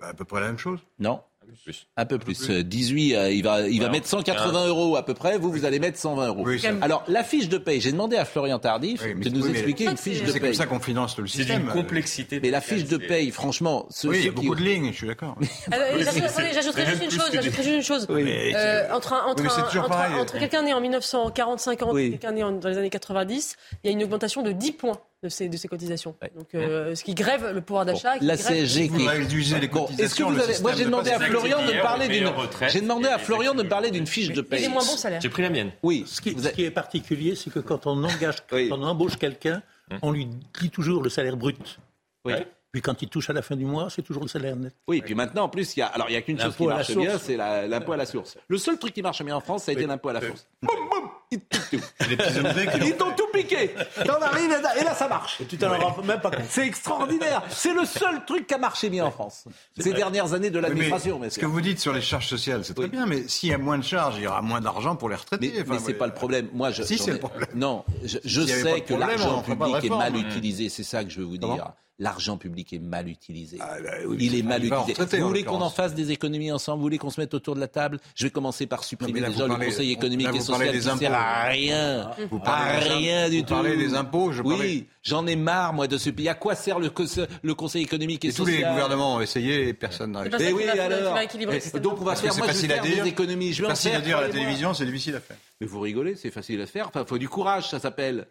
Bah, 0.00 0.08
À 0.08 0.14
peu 0.14 0.24
près 0.24 0.40
la 0.40 0.46
même 0.48 0.58
chose. 0.58 0.80
Non. 0.98 1.22
Plus. 1.64 1.86
Un 1.96 2.04
peu 2.06 2.18
plus. 2.18 2.50
Euh, 2.50 2.62
18, 2.62 3.14
euh, 3.14 3.30
il 3.32 3.42
va, 3.42 3.62
il 3.68 3.78
va 3.78 3.84
Alors, 3.84 3.92
mettre 3.92 4.06
180 4.08 4.66
euros 4.66 4.96
à 4.96 5.04
peu 5.04 5.14
près. 5.14 5.38
Vous, 5.38 5.50
vous 5.50 5.64
allez 5.64 5.78
mettre 5.78 5.98
120 5.98 6.26
euros. 6.28 6.42
Oui, 6.44 6.60
Alors, 6.82 7.04
la 7.08 7.24
fiche 7.24 7.48
de 7.48 7.56
paye, 7.58 7.80
j'ai 7.80 7.92
demandé 7.92 8.16
à 8.16 8.24
Florian 8.24 8.58
Tardif 8.58 9.02
Oui, 9.04 9.14
de 9.24 9.30
nous 9.30 9.44
oui, 9.44 9.50
expliquer 9.52 9.84
une 9.84 9.96
fiche 9.96 10.20
de 10.22 10.26
C'est 10.26 10.40
comme 10.40 10.48
paye. 10.48 10.54
ça 10.56 10.66
qu'on 10.66 10.80
finance 10.80 11.16
le 11.18 11.26
C'est 11.26 11.38
système. 11.38 11.62
d'une 11.62 11.70
complexité. 11.70 12.40
Mais 12.40 12.50
la 12.50 12.60
fiche 12.60 12.84
de 12.84 12.96
paye, 12.96 13.30
franchement, 13.30 13.86
ceux, 13.90 14.08
Oui, 14.10 14.16
il 14.18 14.24
y 14.26 14.28
a 14.28 14.32
qui- 14.32 14.34
beaucoup 14.34 14.54
de 14.54 14.62
lignes, 14.62 14.90
je 14.92 14.96
suis 14.98 15.06
d'accord. 15.06 15.36
J'ajouterais- 15.70 16.28
c'est- 16.28 16.28
c'est 16.28 16.86
juste 16.86 17.02
une 17.04 17.10
chose. 17.10 17.30
j'ajouterais 17.32 17.62
juste 17.62 17.74
une 17.76 17.82
chose. 17.82 18.06
Euh, 18.10 18.92
entre 18.92 19.12
un- 19.14 19.24
entre 19.26 19.50
c'est 19.50 19.60
un- 19.60 19.64
toujours 19.64 19.82
entre- 19.84 19.90
pareil. 19.90 20.14
entre 20.20 20.38
quelqu'un 20.38 20.62
né 20.62 20.74
en 20.74 20.80
1940-50 20.80 21.92
Oui. 21.92 22.02
et 22.06 22.10
quelqu'un 22.12 22.32
né 22.32 22.42
en- 22.44 22.52
dans 22.52 22.68
les 22.68 22.78
années 22.78 22.90
90, 22.90 23.56
il 23.82 23.86
y 23.86 23.90
a 23.90 23.92
une 23.92 24.02
augmentation 24.04 24.42
de 24.42 24.52
10 24.52 24.72
points 24.72 24.98
de 25.24 25.28
ces, 25.30 25.48
de 25.48 25.56
ces 25.56 25.68
cotisations. 25.68 26.14
Donc, 26.36 26.54
euh, 26.54 26.94
ce 26.94 27.02
qui 27.02 27.14
grève 27.14 27.52
le 27.54 27.60
pouvoir 27.62 27.84
d'achat. 27.86 28.14
la 28.20 28.36
CSG 28.36 28.88
qui 28.90 29.08
réduisez 29.08 29.58
les 29.58 29.68
Bon, 29.68 29.86
est-ce 29.86 30.14
que 30.14 30.22
cotisations, 30.22 30.30
vous 30.30 30.40
avez... 30.40 30.58
Moi, 30.60 30.72
j'ai 30.76 30.84
demandé 30.84 31.10
à. 31.10 31.18
Florian 31.18 31.62
de 31.62 31.72
me 31.72 31.82
parler 31.82 32.08
d'une. 32.08 32.30
J'ai 32.68 32.80
demandé 32.82 33.08
et 33.08 33.12
à 33.12 33.18
Florian 33.18 33.54
de 33.54 33.62
me 33.62 33.68
parler 33.68 33.90
d'une 33.90 34.06
fiche 34.06 34.28
de 34.30 34.46
Et 34.52 34.68
salaires. 34.96 35.20
J'ai 35.20 35.28
pris 35.30 35.42
la 35.42 35.50
mienne. 35.50 35.72
Oui. 35.82 36.04
Ce 36.06 36.20
qui, 36.20 36.38
ce 36.38 36.60
est 36.60 36.70
particulier, 36.70 37.34
c'est 37.34 37.50
que 37.50 37.60
quand 37.60 37.86
on 37.86 38.04
engage, 38.04 38.36
Oui. 38.52 38.68
quand 38.68 38.78
on 38.78 38.84
embauche 38.84 39.16
quelqu'un, 39.16 39.62
on 40.02 40.12
lui 40.12 40.26
dit 40.60 40.70
toujours 40.70 41.02
le 41.02 41.08
salaire 41.08 41.36
brut. 41.36 41.78
Oui. 42.24 42.34
Puis 42.72 42.82
quand 42.82 43.00
il 43.02 43.08
touche 43.08 43.30
à 43.30 43.32
la 43.32 43.40
fin 43.40 43.54
du 43.54 43.64
mois, 43.64 43.88
c'est 43.88 44.02
toujours 44.02 44.24
le 44.24 44.28
salaire 44.28 44.56
net. 44.56 44.74
Oui, 44.88 45.00
puis 45.00 45.14
maintenant, 45.14 45.44
en 45.44 45.48
plus, 45.48 45.76
il 45.76 45.78
y 45.78 45.82
a, 45.84 45.86
alors 45.86 46.10
il 46.10 46.14
y 46.14 46.16
a 46.16 46.22
qu'une 46.22 46.40
chose 46.40 46.56
qui 46.56 46.66
marche 46.66 46.88
source. 46.92 47.06
bien, 47.06 47.18
c'est 47.18 47.36
la- 47.36 47.68
l'impôt 47.68 47.92
à 47.92 47.96
la 47.96 48.04
source. 48.04 48.36
Le 48.48 48.58
seul 48.58 48.78
truc 48.80 48.92
qui 48.92 49.00
marche 49.00 49.22
bien 49.22 49.36
en 49.36 49.40
France, 49.40 49.62
ça 49.62 49.70
a 49.70 49.74
été 49.74 49.86
l'impôt 49.86 50.08
à 50.08 50.14
la 50.14 50.20
source. 50.20 50.48
Boum, 50.60 50.88
boum, 50.90 51.08
ils 52.84 52.96
t'ont 52.96 53.12
tout 53.16 53.26
piqué. 53.32 53.70
T'en 54.04 54.14
à- 54.14 54.32
Et 54.80 54.84
là, 54.84 54.94
ça 54.94 55.08
marche. 55.08 55.40
Et 55.40 55.44
tu 55.46 55.56
t'en 55.56 55.76
rends 55.78 56.02
même 56.02 56.20
pas 56.20 56.30
compte. 56.30 56.44
C'est 56.48 56.66
extraordinaire. 56.66 57.42
C'est 57.50 57.72
le 57.74 57.84
seul 57.84 58.24
truc 58.26 58.46
qui 58.46 58.54
a 58.54 58.58
marché 58.58 58.90
bien 58.90 59.04
en 59.06 59.10
France. 59.10 59.44
Ces 59.78 59.92
dernières 59.92 60.32
années 60.34 60.50
de 60.50 60.58
l'administration, 60.58 61.20
ce 61.28 61.38
que 61.38 61.46
vous 61.46 61.60
dites 61.60 61.80
sur 61.80 61.92
les 61.92 62.00
charges 62.00 62.28
sociales, 62.28 62.64
c'est 62.64 62.74
très 62.74 62.88
bien, 62.88 63.06
mais 63.06 63.26
s'il 63.28 63.50
y 63.50 63.54
a 63.54 63.58
moins 63.58 63.78
de 63.78 63.84
charges, 63.84 64.16
il 64.18 64.22
y 64.24 64.26
aura 64.26 64.42
moins 64.42 64.60
d'argent 64.60 64.96
pour 64.96 65.08
les 65.08 65.16
retraités. 65.16 65.52
Mais, 65.54 65.62
Enfin, 65.62 65.72
mais 65.74 65.78
c'est 65.78 65.86
ouais. 65.88 65.94
pas 65.94 66.06
le 66.06 66.14
problème. 66.14 66.48
Moi, 66.52 66.70
je, 66.70 66.82
Si, 66.82 66.98
c'est 66.98 67.12
le 67.12 67.18
problème. 67.18 67.48
Non, 67.54 67.84
je, 68.02 68.18
sais 68.46 68.80
que 68.82 68.94
l'argent 68.94 69.42
public 69.42 69.76
est 69.84 69.88
mal 69.88 70.16
utilisé. 70.16 70.68
C'est 70.68 70.82
ça 70.84 71.04
que 71.04 71.10
je 71.10 71.18
veux 71.18 71.24
vous 71.26 71.38
Comment 71.38 71.54
dire. 71.54 71.72
L'argent 72.00 72.36
public 72.36 72.72
est 72.72 72.80
mal 72.80 73.08
utilisé. 73.08 73.56
Ah, 73.60 73.76
bah 73.80 73.90
oui, 74.08 74.16
Il 74.18 74.36
est 74.36 74.42
mal 74.42 74.64
utilisé. 74.64 75.16
Vous 75.20 75.28
voulez 75.28 75.44
qu'on 75.44 75.60
en 75.60 75.70
fasse 75.70 75.94
des 75.94 76.10
économies 76.10 76.50
ensemble? 76.50 76.78
Vous 76.78 76.82
voulez 76.82 76.98
qu'on 76.98 77.10
se 77.10 77.20
mette 77.20 77.34
autour 77.34 77.54
de 77.54 77.60
la 77.60 77.68
table? 77.68 78.00
Je 78.16 78.24
vais 78.24 78.30
commencer 78.30 78.66
par 78.66 78.82
supprimer 78.82 79.20
là, 79.20 79.28
déjà 79.28 79.44
vous 79.44 79.50
le 79.50 79.54
parlez- 79.54 79.66
Conseil 79.70 79.90
on- 79.90 79.98
économique 80.00 80.26
là, 80.26 80.32
et 80.32 80.38
parlez 80.38 80.44
social 80.44 80.66
qui 80.66 80.72
des 80.72 80.80
sert 80.80 80.92
à 81.14 81.23
rien. 81.48 82.10
Vous 82.30 82.40
à 82.44 82.78
rien 82.78 83.28
du 83.30 83.38
vous 83.38 83.42
tout. 83.44 83.54
parlez 83.54 83.76
des 83.76 83.94
impôts, 83.94 84.32
je 84.32 84.42
Oui, 84.42 84.54
parlais- 84.56 84.86
j'en 85.02 85.26
ai 85.26 85.36
marre, 85.36 85.72
moi, 85.72 85.86
de 85.86 85.96
ce 85.98 86.10
pays. 86.10 86.28
À 86.28 86.34
quoi 86.34 86.54
sert 86.54 86.78
le, 86.78 86.90
cons- 86.90 87.26
le 87.42 87.54
Conseil 87.54 87.82
économique 87.82 88.24
et, 88.24 88.28
Et 88.28 88.32
tous 88.32 88.44
social 88.44 88.60
les 88.60 88.64
gouvernements 88.68 89.16
ont 89.16 89.20
essayé 89.20 89.68
et 89.68 89.74
personne 89.74 90.12
ça 90.38 90.44
Mais 90.44 90.48
qui 90.48 90.52
oui, 90.54 90.64
va- 90.66 90.84
alors. 90.84 91.18
Et 91.18 91.60
système 91.60 91.80
donc 91.82 92.00
on 92.00 92.04
va 92.04 92.16
faire, 92.16 92.34
moi 92.36 92.46
je 92.46 92.52
vais 92.52 92.52
facile 92.54 92.72
à 92.72 92.74
faire 92.76 92.84
dire. 92.84 93.02
des 93.04 93.08
économies. 93.10 93.52
Je 93.52 93.60
vais 93.62 93.66
en 93.66 93.70
Facile 93.70 93.90
faire. 93.92 94.00
à 94.00 94.02
dire 94.02 94.18
à 94.18 94.22
la 94.22 94.28
télévision, 94.28 94.74
c'est 94.74 94.86
difficile 94.86 95.14
à 95.16 95.20
faire. 95.20 95.36
Mais 95.60 95.66
vous 95.66 95.80
rigolez, 95.80 96.16
c'est 96.16 96.30
facile 96.30 96.60
à 96.60 96.66
faire. 96.66 96.88
Enfin, 96.88 97.04
faut 97.06 97.18
du 97.18 97.28
courage, 97.28 97.68
ça 97.70 97.78
s'appelle. 97.80 98.26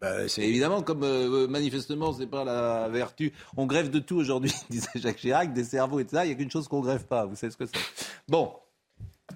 Bah, 0.00 0.28
C'est 0.28 0.42
évidemment 0.42 0.80
comme 0.80 1.02
euh, 1.04 1.46
manifestement 1.46 2.14
c'est 2.14 2.26
pas 2.26 2.42
la 2.42 2.88
vertu. 2.88 3.34
On 3.58 3.66
grève 3.66 3.90
de 3.90 3.98
tout 3.98 4.16
aujourd'hui, 4.16 4.50
disait 4.70 4.88
Jacques 4.94 5.18
Chirac, 5.18 5.52
des 5.52 5.64
cerveaux 5.64 6.00
et 6.00 6.04
tout 6.04 6.14
ça. 6.16 6.24
Il 6.24 6.30
y 6.30 6.32
a 6.32 6.34
qu'une 6.36 6.50
chose 6.50 6.68
qu'on 6.68 6.80
grève 6.80 7.04
pas. 7.04 7.26
Vous 7.26 7.36
savez 7.36 7.52
ce 7.52 7.56
que 7.58 7.66
c'est. 7.66 7.76
Bon, 8.26 8.50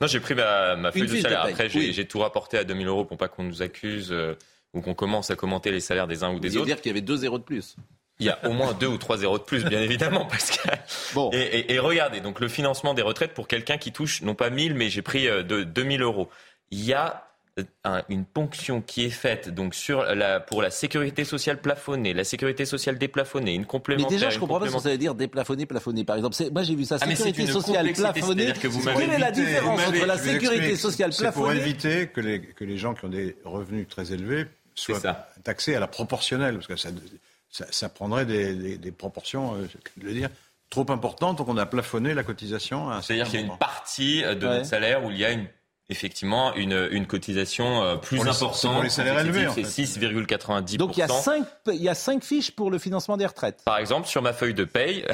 Non, 0.01 0.07
j'ai 0.07 0.21
pris 0.21 0.35
ma, 0.35 0.77
ma 0.77 0.93
feuille 0.93 1.03
de 1.07 1.15
de 1.17 1.21
salaire. 1.21 1.43
paye, 1.45 1.53
Après, 1.53 1.69
j'ai 1.69 1.79
oui. 1.79 1.93
j'ai 1.93 2.07
tout 2.07 2.19
rapporté 2.19 2.59
à 2.59 2.65
2000 2.65 2.87
euros 2.87 3.05
pour 3.05 3.17
pas 3.17 3.29
qu'on 3.29 3.45
nous 3.45 3.63
accuse 3.63 4.11
euh, 4.13 4.35
ou 4.73 4.81
qu'on 4.81 4.95
commence 4.95 5.31
à 5.31 5.37
commenter 5.37 5.71
les 5.71 5.81
salaires 5.81 6.07
des 6.07 6.23
uns 6.25 6.31
ou 6.31 6.35
Vous 6.35 6.41
des 6.41 6.57
autres. 6.57 6.67
dire 6.67 6.77
qu'il 6.81 6.91
y 6.91 6.95
avait 6.95 7.01
deux 7.01 7.17
zéros 7.17 7.39
de 7.39 7.45
plus. 7.45 7.77
Il 8.21 8.27
y 8.27 8.31
a 8.31 8.39
au 8.49 8.53
moins 8.53 8.73
deux 8.75 8.87
ou 8.87 8.97
trois 8.99 9.17
zéros 9.17 9.39
de 9.39 9.43
plus, 9.43 9.65
bien 9.65 9.81
évidemment, 9.83 10.25
parce 10.31 10.51
que. 10.53 10.69
Et, 11.37 11.59
et- 11.59 11.73
et 11.75 11.79
regardez, 11.81 12.21
donc 12.21 12.39
le 12.41 12.49
financement 12.49 12.95
des 12.95 13.03
retraites 13.03 13.35
pour 13.35 13.49
quelqu'un 13.49 13.77
qui 13.77 13.91
touche 13.93 14.23
non 14.23 14.35
pas 14.37 14.51
1000, 14.51 14.75
mais 14.75 14.89
j'ai 14.89 15.03
pris 15.03 15.27
euh, 15.29 15.43
de 15.43 15.65
2000 15.65 16.03
euros. 16.03 16.29
Il 16.71 16.85
y 16.85 16.93
a 16.93 17.25
un- 17.85 18.03
une 18.09 18.25
ponction 18.25 18.81
qui 18.81 19.05
est 19.05 19.11
faite 19.11 19.49
donc 19.49 19.75
sur 19.77 20.03
la, 20.03 20.41
pour 20.41 20.61
la 20.61 20.71
sécurité 20.71 21.25
sociale 21.25 21.61
plafonnée, 21.61 22.13
la 22.13 22.25
sécurité 22.25 22.65
sociale 22.65 22.99
déplafonnée, 22.99 23.55
une 23.55 23.61
Mais 23.61 23.67
complémentaire. 23.67 24.09
déjà, 24.11 24.31
je 24.31 24.39
comprends 24.41 24.59
pas 24.59 24.69
ce 24.69 24.73
que 24.75 24.79
ça 24.81 24.91
veut 24.91 24.99
dire 24.99 25.15
déplafonner, 25.15 25.65
plafonner. 25.67 26.05
Par 26.05 26.17
exemple, 26.17 26.37
moi 26.53 26.63
j'ai 26.65 26.75
vu 26.75 26.85
ça, 26.85 26.97
Ah, 27.01 27.07
mais 27.07 27.15
sécurité 27.15 27.53
sociale 27.53 27.93
plafonnée. 27.93 28.53
que 28.61 28.67
vous 28.67 28.83
Quelle 28.83 29.11
est 29.11 29.19
la 29.19 29.31
différence 29.31 29.81
entre 29.87 30.07
la 30.07 30.19
sécurité 30.19 30.77
sociale 30.77 31.13
C'est 31.13 31.25
pour 31.33 31.45
plafonnée 31.45 31.61
éviter 31.61 32.09
que 32.09 32.21
les, 32.21 32.41
que 32.41 32.65
les 32.65 32.77
gens 32.77 32.95
qui 32.95 33.05
ont 33.05 33.09
des 33.11 33.37
revenus 33.45 33.87
très 33.89 34.13
élevés 34.13 34.47
soient 34.75 35.01
taxés 35.45 35.77
à 35.77 35.81
la 35.81 35.87
proportionnelle, 35.87 36.55
parce 36.55 36.67
que 36.67 36.77
ça, 36.77 36.89
ça, 37.51 37.67
ça 37.71 37.89
prendrait 37.89 38.27
des, 38.27 38.55
des- 38.55 38.79
des 38.79 38.91
proportions, 38.91 39.55
euh, 39.55 39.69
je 40.01 40.07
veux 40.07 40.13
dire, 40.13 40.29
trop 40.71 40.87
importantes, 40.91 41.39
donc 41.39 41.49
on 41.49 41.57
a 41.57 41.67
plafonné 41.67 42.15
la 42.15 42.25
cotisation. 42.25 42.91
à 42.91 42.97
un 42.97 43.03
C'est-à-dire 43.03 43.27
qu'il 43.27 43.39
y 43.39 43.43
a 43.45 43.47
une 43.47 43.59
partie 43.59 44.25
euh, 44.25 44.35
de 44.35 44.45
Ouais. 44.49 44.55
notre 44.55 44.67
salaire 44.67 45.05
où 45.05 45.13
il 45.13 45.19
y 45.19 45.25
a 45.25 45.31
une, 45.31 45.47
effectivement 45.91 46.55
une, 46.55 46.89
une 46.91 47.07
cotisation 47.07 47.83
euh, 47.83 47.97
plus 47.97 48.17
Pour 48.17 48.27
importante. 48.27 48.55
c'est 48.55 48.69
pour 48.69 48.83
les 48.83 48.89
salaires 48.89 49.19
élevés, 49.21 49.47
C'est 49.55 49.65
fait. 49.65 49.83
6,90%. 49.83 50.77
Donc 50.77 50.97
il 50.97 51.01
y, 51.01 51.03
a 51.03 51.09
cinq, 51.09 51.45
il 51.67 51.83
y 51.83 51.89
a 51.89 51.95
cinq 51.95 52.25
fiches 52.25 52.51
pour 52.53 52.71
le 52.71 52.79
financement 52.79 53.17
des 53.17 53.27
retraites. 53.27 53.63
Par 53.65 53.79
exemple, 53.79 54.09
sur 54.09 54.23
ma 54.23 54.33
feuille 54.33 54.55
de 54.55 54.65
paye, 54.65 55.05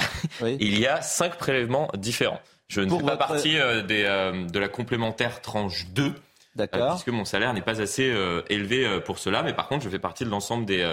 il 0.60 0.78
y 0.78 0.86
a 0.86 1.02
cinq 1.02 1.36
prélèvements 1.36 1.88
différents. 1.96 2.40
Je 2.68 2.80
ne 2.82 2.88
Pour 2.88 3.00
fais 3.00 3.06
pas 3.06 3.16
votre- 3.16 3.26
partie 3.26 3.58
euh, 3.58 3.82
des, 3.82 4.04
euh, 4.04 4.46
de 4.46 4.58
la 4.60 4.68
complémentaire 4.68 5.40
tranche 5.42 5.86
2. 5.88 6.04
euh, 6.04 6.12
D'accord. 6.54 6.90
puisque 6.94 7.08
mon 7.08 7.24
salaire 7.24 7.52
n'est 7.52 7.62
pas 7.62 7.80
assez 7.80 8.08
euh, 8.10 8.42
élevé 8.48 9.00
pour 9.04 9.18
cela, 9.18 9.42
mais 9.42 9.54
par 9.54 9.66
contre, 9.68 9.82
je 9.84 9.88
fais 9.88 9.98
partie 9.98 10.24
de 10.24 10.30
l'ensemble 10.30 10.66
des, 10.66 10.92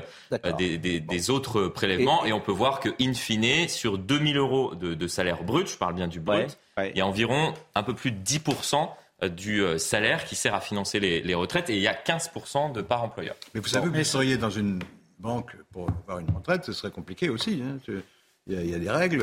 des, 0.57 0.77
des- 0.79 0.99
des 0.99 1.29
autres 1.29 1.67
prélèvements, 1.67 2.25
et, 2.25 2.33
on 2.33 2.39
peut 2.39 2.51
voir 2.51 2.79
que, 2.79 2.89
in 3.01 3.13
fine, 3.13 3.67
sur 3.67 3.97
2000 3.99 4.37
euros 4.37 4.73
de, 4.75 4.93
de 4.95 5.07
salaire 5.07 5.43
brut, 5.43 5.67
je 5.67 5.77
parle 5.77 5.93
bien 5.93 6.07
du 6.07 6.19
brut, 6.19 6.57
il 6.79 6.97
y 6.97 7.01
a 7.01 7.05
environ 7.07 7.53
un 7.75 7.83
peu 7.83 7.93
plus 7.95 8.11
de 8.11 8.17
10% 8.23 8.89
du 9.29 9.61
euh, 9.63 9.77
salaire 9.77 10.25
qui 10.25 10.35
sert 10.35 10.53
à 10.53 10.61
financer 10.61 10.99
les, 10.99 11.21
les 11.21 11.33
retraites, 11.35 11.69
et 11.69 11.75
il 11.75 11.81
y 11.81 11.87
a 11.87 11.93
15% 11.93 12.71
de 12.73 12.81
par 12.81 13.03
employeur. 13.03 13.35
Mais 13.53 13.59
vous 13.61 13.67
savez, 13.67 13.87
vous 13.89 14.03
seriez 14.03 14.37
dans 14.37 14.49
une 14.51 14.79
banque 15.19 15.55
pour 15.71 15.87
avoir 16.03 16.19
une 16.19 16.29
retraite, 16.29 16.65
ce 16.65 16.73
serait 16.73 16.91
compliqué 16.91 17.29
aussi. 17.29 17.61
hein. 17.65 17.77
Il 18.49 18.53
y, 18.53 18.57
a, 18.57 18.61
il 18.61 18.69
y 18.69 18.75
a 18.75 18.79
des 18.79 18.89
règles. 18.89 19.21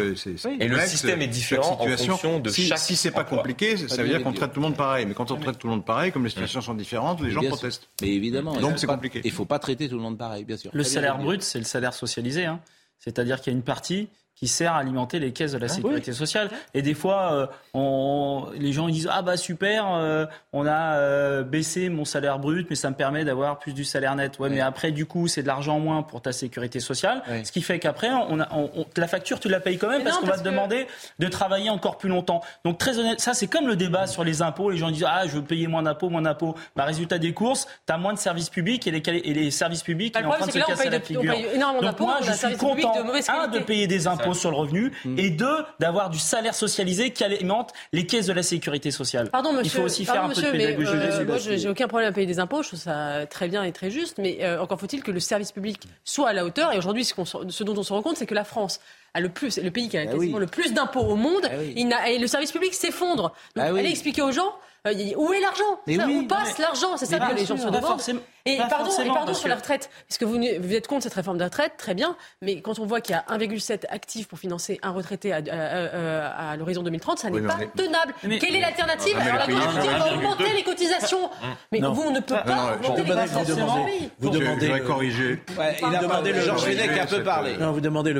Et 0.60 0.68
le 0.68 0.80
système 0.80 1.22
est 1.22 1.28
différent 1.28 1.76
en 1.80 1.84
situation. 1.84 2.12
fonction 2.12 2.40
de 2.40 2.50
si, 2.50 2.66
chaque 2.66 2.76
Si 2.78 2.94
c'est 2.94 3.10
pas 3.10 3.22
emploi. 3.22 3.38
compliqué, 3.38 3.76
ça 3.78 3.96
Pas 3.96 4.02
veut 4.02 4.08
dire 4.10 4.22
qu'on 4.22 4.34
traite 4.34 4.52
tout 4.52 4.60
le 4.60 4.66
monde 4.66 4.76
pareil. 4.76 5.06
Mais 5.06 5.14
quand 5.14 5.30
on 5.30 5.36
traite 5.36 5.56
tout 5.58 5.66
le 5.66 5.72
monde 5.74 5.84
pareil, 5.86 6.12
comme 6.12 6.24
les 6.24 6.28
situations 6.30 6.60
sont 6.60 6.74
différentes, 6.74 7.22
les 7.22 7.30
gens 7.30 7.40
Bien 7.40 7.48
sûr. 7.48 7.56
protestent. 7.58 7.88
Mais 8.02 8.08
évidemment. 8.08 8.52
il 8.56 8.60
Donc 8.60 8.78
c'est 8.78 8.86
compliqué. 8.86 9.22
Il 9.24 9.30
ne 9.30 9.34
faut 9.34 9.46
pas 9.46 9.58
traiter 9.58 9.88
tout 9.88 9.94
le 9.96 10.02
monde 10.02 10.18
pareil, 10.18 10.44
bien 10.44 10.58
sûr. 10.58 10.70
Le 10.74 10.82
salaire 10.84 11.16
brut, 11.16 11.40
c'est 11.42 11.58
le 11.58 11.64
salaire 11.64 11.94
socialisé. 11.94 12.44
hein. 12.44 12.60
C'est-à-dire 12.98 13.40
qu'il 13.40 13.52
y 13.52 13.54
a 13.54 13.56
une 13.56 13.64
partie 13.64 14.08
qui 14.36 14.48
sert 14.48 14.72
à 14.72 14.78
alimenter 14.78 15.18
les 15.20 15.32
caisses 15.32 15.52
de 15.52 15.58
la 15.58 15.68
sécurité 15.68 16.12
sociale. 16.12 16.50
Et 16.74 16.82
des 16.82 16.94
fois, 16.94 17.32
euh, 17.32 17.46
on- 17.72 18.48
les 18.58 18.72
gens 18.72 18.88
ils 18.88 18.92
disent 18.94 19.08
ah 19.10 19.22
bah 19.22 19.36
super, 19.36 19.86
euh, 19.94 20.26
on 20.52 20.66
a 20.66 20.96
euh, 20.96 21.42
baissé 21.44 21.88
mon 21.88 22.04
salaire 22.04 22.38
brut, 22.38 22.66
mais 22.70 22.76
ça 22.76 22.90
me 22.90 22.94
permet 22.96 23.24
d'avoir 23.24 23.58
plus 23.58 23.72
du 23.74 23.84
salaire 23.84 24.14
net. 24.16 24.38
Ouais, 24.38 24.48
mais 24.50 24.60
après 24.60 24.90
du 24.90 25.06
coup 25.06 25.28
c'est 25.28 25.42
de 25.42 25.46
l'argent 25.46 25.76
en 25.76 25.80
moins 25.80 26.02
pour 26.02 26.20
ta 26.20 26.32
sécurité 26.32 26.80
sociale, 26.80 27.22
ce 27.44 27.52
qui 27.52 27.62
fait 27.62 27.78
qu'après 27.78 28.08
on 28.10 28.40
a, 28.40 28.48
on- 28.52 28.70
on- 28.76 28.86
la 28.96 29.06
facture 29.08 29.38
tu 29.40 29.48
la 29.48 29.60
payes 29.60 29.78
quand 29.78 29.88
même 29.88 29.98
Mais 29.98 30.04
parce 30.04 30.18
qu'on 30.18 30.26
va 30.26 30.38
te 30.38 30.42
demander 30.42 30.86
de 31.18 31.28
travailler 31.28 31.70
encore 31.70 31.96
plus 31.98 32.08
longtemps. 32.08 32.40
Donc 32.64 32.78
très 32.78 32.98
honnête, 32.98 33.20
ça 33.20 33.34
c'est 33.34 33.46
comme 33.46 33.66
le 33.68 33.76
débat 33.76 34.06
sur 34.06 34.24
les 34.24 34.42
impôts. 34.42 34.70
Les 34.70 34.78
gens 34.78 34.90
disent 34.90 35.06
ah 35.08 35.26
je 35.26 35.36
veux 35.36 35.42
payer 35.42 35.66
moins 35.68 35.82
d'impôts, 35.82 36.10
moins 36.10 36.22
d'impôts. 36.22 36.54
Bah 36.76 36.84
résultat 36.84 37.18
des 37.18 37.32
courses, 37.32 37.66
t'as 37.86 37.96
moins 37.98 38.12
de 38.12 38.18
services 38.18 38.50
publics 38.50 38.86
et 38.86 38.90
les, 38.90 39.00
quali- 39.00 39.22
et 39.24 39.32
les 39.34 39.50
services 39.50 39.82
publics 39.82 40.14
Bah, 40.14 40.20
ils 40.20 40.24
le 40.24 40.28
sont 40.30 40.34
en 40.34 40.38
train 40.38 40.46
problème, 40.48 40.66
de 40.76 40.76
se 40.76 40.82
c'est 40.82 40.88
que 40.88 40.90
là, 40.90 40.96
on 40.98 41.00
casser 41.04 41.14
paye 41.14 41.20
la 41.20 41.30
de- 41.30 41.34
on 41.36 41.36
figure. 41.40 41.48
paye 41.50 41.56
énormément 41.56 41.82
d'impôts, 41.82 42.04
moi 42.06 42.18
je 42.22 42.32
suis 42.32 42.56
content 42.56 42.96
de 42.98 43.02
mauvaise 43.02 43.28
un 43.28 43.48
de 43.48 43.58
payer 43.60 43.86
des 43.86 44.06
impôts 44.06 44.23
Sur 44.32 44.50
le 44.50 44.56
revenu 44.56 44.92
Mm. 45.04 45.18
et 45.18 45.30
deux 45.30 45.56
d'avoir 45.80 46.08
du 46.08 46.18
salaire 46.18 46.54
socialisé 46.54 47.10
qui 47.10 47.22
alimente 47.24 47.72
les 47.92 48.06
caisses 48.06 48.26
de 48.26 48.32
la 48.32 48.42
sécurité 48.42 48.90
sociale. 48.90 49.28
Pardon, 49.30 49.52
monsieur. 49.52 49.64
Il 49.66 49.70
faut 49.70 49.82
aussi 49.82 50.04
pardon, 50.04 50.20
faire 50.20 50.24
un 50.24 50.28
monsieur, 50.28 50.42
peu 50.50 50.52
de 50.52 50.56
mais, 50.58 50.66
pédagogie. 50.74 50.92
euh, 51.20 51.24
moi, 51.26 51.38
je- 51.38 51.56
j'ai 51.56 51.68
aucun 51.68 51.88
problème 51.88 52.08
à 52.08 52.12
payer 52.12 52.26
des 52.26 52.38
impôts. 52.38 52.62
Je 52.62 52.68
trouve 52.68 52.80
ça 52.80 53.26
très 53.28 53.48
bien 53.48 53.62
et 53.64 53.72
très 53.72 53.90
juste. 53.90 54.18
Mais 54.18 54.38
euh, 54.42 54.60
encore 54.62 54.80
faut-il 54.80 55.02
que 55.02 55.10
le 55.10 55.20
service 55.20 55.52
public 55.52 55.80
soit 56.04 56.28
à 56.28 56.32
la 56.32 56.44
hauteur. 56.44 56.72
Et 56.72 56.78
aujourd'hui, 56.78 57.04
ce, 57.04 57.64
dont 57.64 57.74
on 57.76 57.82
se 57.82 57.92
rend 57.92 58.02
compte, 58.02 58.16
c'est 58.16 58.26
que 58.26 58.34
la 58.34 58.44
France 58.44 58.80
a 59.12 59.20
le 59.20 59.28
plus, 59.28 59.58
le 59.58 59.70
pays 59.70 59.88
qui 59.88 59.96
a 59.98 60.06
quasiment 60.06 60.38
le 60.38 60.46
plus 60.46 60.72
d'impôts 60.72 61.00
au 61.00 61.16
monde. 61.16 61.48
Il 61.76 61.88
n'a- 61.88 62.08
et 62.10 62.18
le 62.18 62.26
service 62.26 62.52
public 62.52 62.72
s'effondre. 62.74 63.32
Donc, 63.56 63.64
allez 63.78 63.90
expliquer 63.90 64.22
aux 64.22 64.32
gens. 64.32 64.54
Euh, 64.86 64.92
où 65.16 65.32
est 65.32 65.40
l'argent? 65.40 65.80
Mais 65.86 65.96
Ça, 65.96 66.04
oui, 66.06 66.20
Où 66.24 66.26
passe 66.26 66.58
mais- 66.58 66.64
l'argent 66.64 66.96
C'est 66.98 67.06
ça 67.06 67.18
que 67.18 67.34
les 67.34 67.46
gens 67.46 67.56
se 67.56 67.64
demandent. 67.66 67.80
forcément- 67.82 68.20
Et 68.46 68.58
pardon, 68.68 68.90
et 69.02 69.06
pardon 69.08 69.32
sur 69.32 69.48
la 69.48 69.54
retraite, 69.56 69.88
parce 70.06 70.18
que 70.18 70.26
vous, 70.26 70.34
vous 70.34 70.74
êtes 70.74 70.86
contre 70.86 71.04
cette 71.04 71.14
réforme 71.14 71.38
de 71.38 71.44
retraite, 71.44 71.72
très 71.78 71.94
bien. 71.94 72.14
Mais 72.42 72.60
quand 72.60 72.78
on 72.78 72.84
voit 72.84 73.00
qu'il 73.00 73.14
y 73.14 73.18
a 73.18 73.24
1,7 73.28 73.86
actifs 73.88 74.28
pour 74.28 74.38
financer 74.38 74.78
un 74.82 74.90
retraité 74.90 75.32
à, 75.32 75.36
à- 75.36 75.40
à- 75.40 76.50
à 76.50 76.56
l'horizon 76.58 76.82
2030, 76.82 77.18
ça 77.18 77.30
n'est 77.30 77.40
Oui, 77.40 77.46
pas 77.46 77.56
est- 77.62 77.74
tenable. 77.74 78.12
Mais- 78.24 78.38
Quelle 78.38 78.54
est 78.56 78.60
l'alternative? 78.60 79.16
Ah, 79.18 79.22
Alors 79.34 79.46
dites, 79.46 79.56
on 79.56 79.58
va 79.80 79.80
1,2. 80.10 80.14
augmenter 80.16 80.52
les 80.54 80.62
cotisations. 80.62 81.30
Mais 81.72 81.78
Non. 81.80 81.92
vous, 81.92 82.02
on 82.02 82.10
ne 82.10 82.20
peut 82.20 82.34
Non, 82.34 82.42
pas 82.44 82.54
non, 82.54 82.74
augmenter 82.74 83.02
les 83.04 83.08
cotisations. 83.08 83.86
vous 84.18 84.30
demandez 84.30 84.68
je 84.68 84.78
corriger. 84.80 85.42
Il 85.48 85.94
a 85.96 85.98
demandez 86.02 86.30
pas- 86.32 86.36
le- 86.36 86.42
Georges 86.44 86.62
Fenech 86.64 86.90
a 86.90 87.06
Fenech, 87.06 87.08
peu 87.08 87.22
parlé. 87.22 87.56
Non, 87.56 87.72
vous 87.72 87.80
demandez 87.80 88.12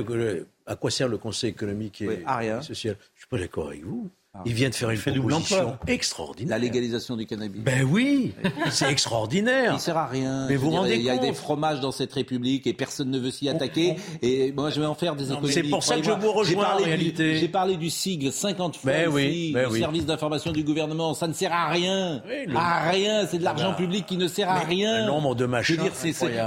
à 0.67 0.77
quoi 0.77 0.91
sert 0.91 1.09
le 1.09 1.19
Conseil 1.19 1.51
économique 1.51 2.01
et, 2.01 2.25
social. 2.63 2.97
Je 3.15 3.21
suis 3.21 3.29
pas 3.29 3.37
d'accord 3.39 3.69
avec 3.69 3.85
vous. 3.85 4.09
Il 4.45 4.53
vient 4.53 4.69
de 4.69 4.75
faire 4.75 4.91
une 4.91 4.99
proposition 5.01 5.79
extraordinaire. 5.87 6.59
La 6.59 6.59
légalisation 6.59 7.17
du 7.17 7.25
cannabis. 7.25 7.63
Ben 7.63 7.85
oui, 7.89 8.35
c'est 8.71 8.91
extraordinaire. 8.91 9.73
Il 9.75 9.81
sert 9.81 9.97
à 9.97 10.07
rien. 10.07 10.47
Mais 10.49 10.57
vous 10.57 10.71
dire, 10.71 10.81
rendez 10.81 10.97
Il 10.97 11.03
y 11.03 11.11
a 11.11 11.19
des 11.19 11.33
fromages 11.33 11.81
dans 11.81 11.93
cette 11.93 12.13
République 12.13 12.67
et 12.67 12.73
personne 12.73 13.11
ne 13.11 13.19
veut 13.19 13.31
s'y 13.31 13.49
attaquer. 13.49 13.97
Et 14.23 14.51
moi, 14.53 14.71
je 14.71 14.81
vais 14.81 14.87
en 14.87 14.95
faire 14.95 15.15
des 15.15 15.25
Non, 15.27 15.39
mais 15.41 15.49
économies. 15.49 15.53
c'est 15.55 15.63
pour 15.71 15.83
ça 15.85 15.97
que 15.99 16.03
je 16.05 16.11
vous 16.11 16.33
rejoins, 16.33 16.45
J'ai 16.45 16.55
parlé 16.69 16.83
en 16.83 16.87
du- 16.87 16.91
réalité. 16.93 17.37
J'ai 17.39 17.49
parlé 17.49 17.77
du 17.77 17.91
sigle 17.91 18.33
50 18.33 18.77
fois 18.77 18.91
Ben 18.93 19.09
oui, 19.09 19.23
ici, 19.25 19.53
ben 19.53 19.69
du 19.69 19.75
oui. 19.75 19.81
service 19.81 20.05
d'information 20.07 20.51
du 20.53 20.65
gouvernement. 20.65 21.15
Ça 21.15 21.29
ne 21.29 21.33
sert 21.33 21.53
à 21.53 21.69
rien. 21.69 22.21
Oui, 22.27 22.47
le- 22.47 22.57
À 22.57 22.91
rien. 22.91 23.27
C'est 23.29 23.39
de 23.39 23.45
l'argent 23.45 23.63
Voilà. 23.71 23.77
public 23.79 24.05
qui 24.07 24.17
ne 24.17 24.27
sert 24.27 24.51
à 24.51 24.59
Mais 24.61 24.65
rien. 24.65 25.05
un 25.05 25.07
nombre 25.07 25.35
de 25.37 25.45
Je 25.45 25.49
machins 25.51 25.77
veux 25.77 25.83
dire, 25.85 25.93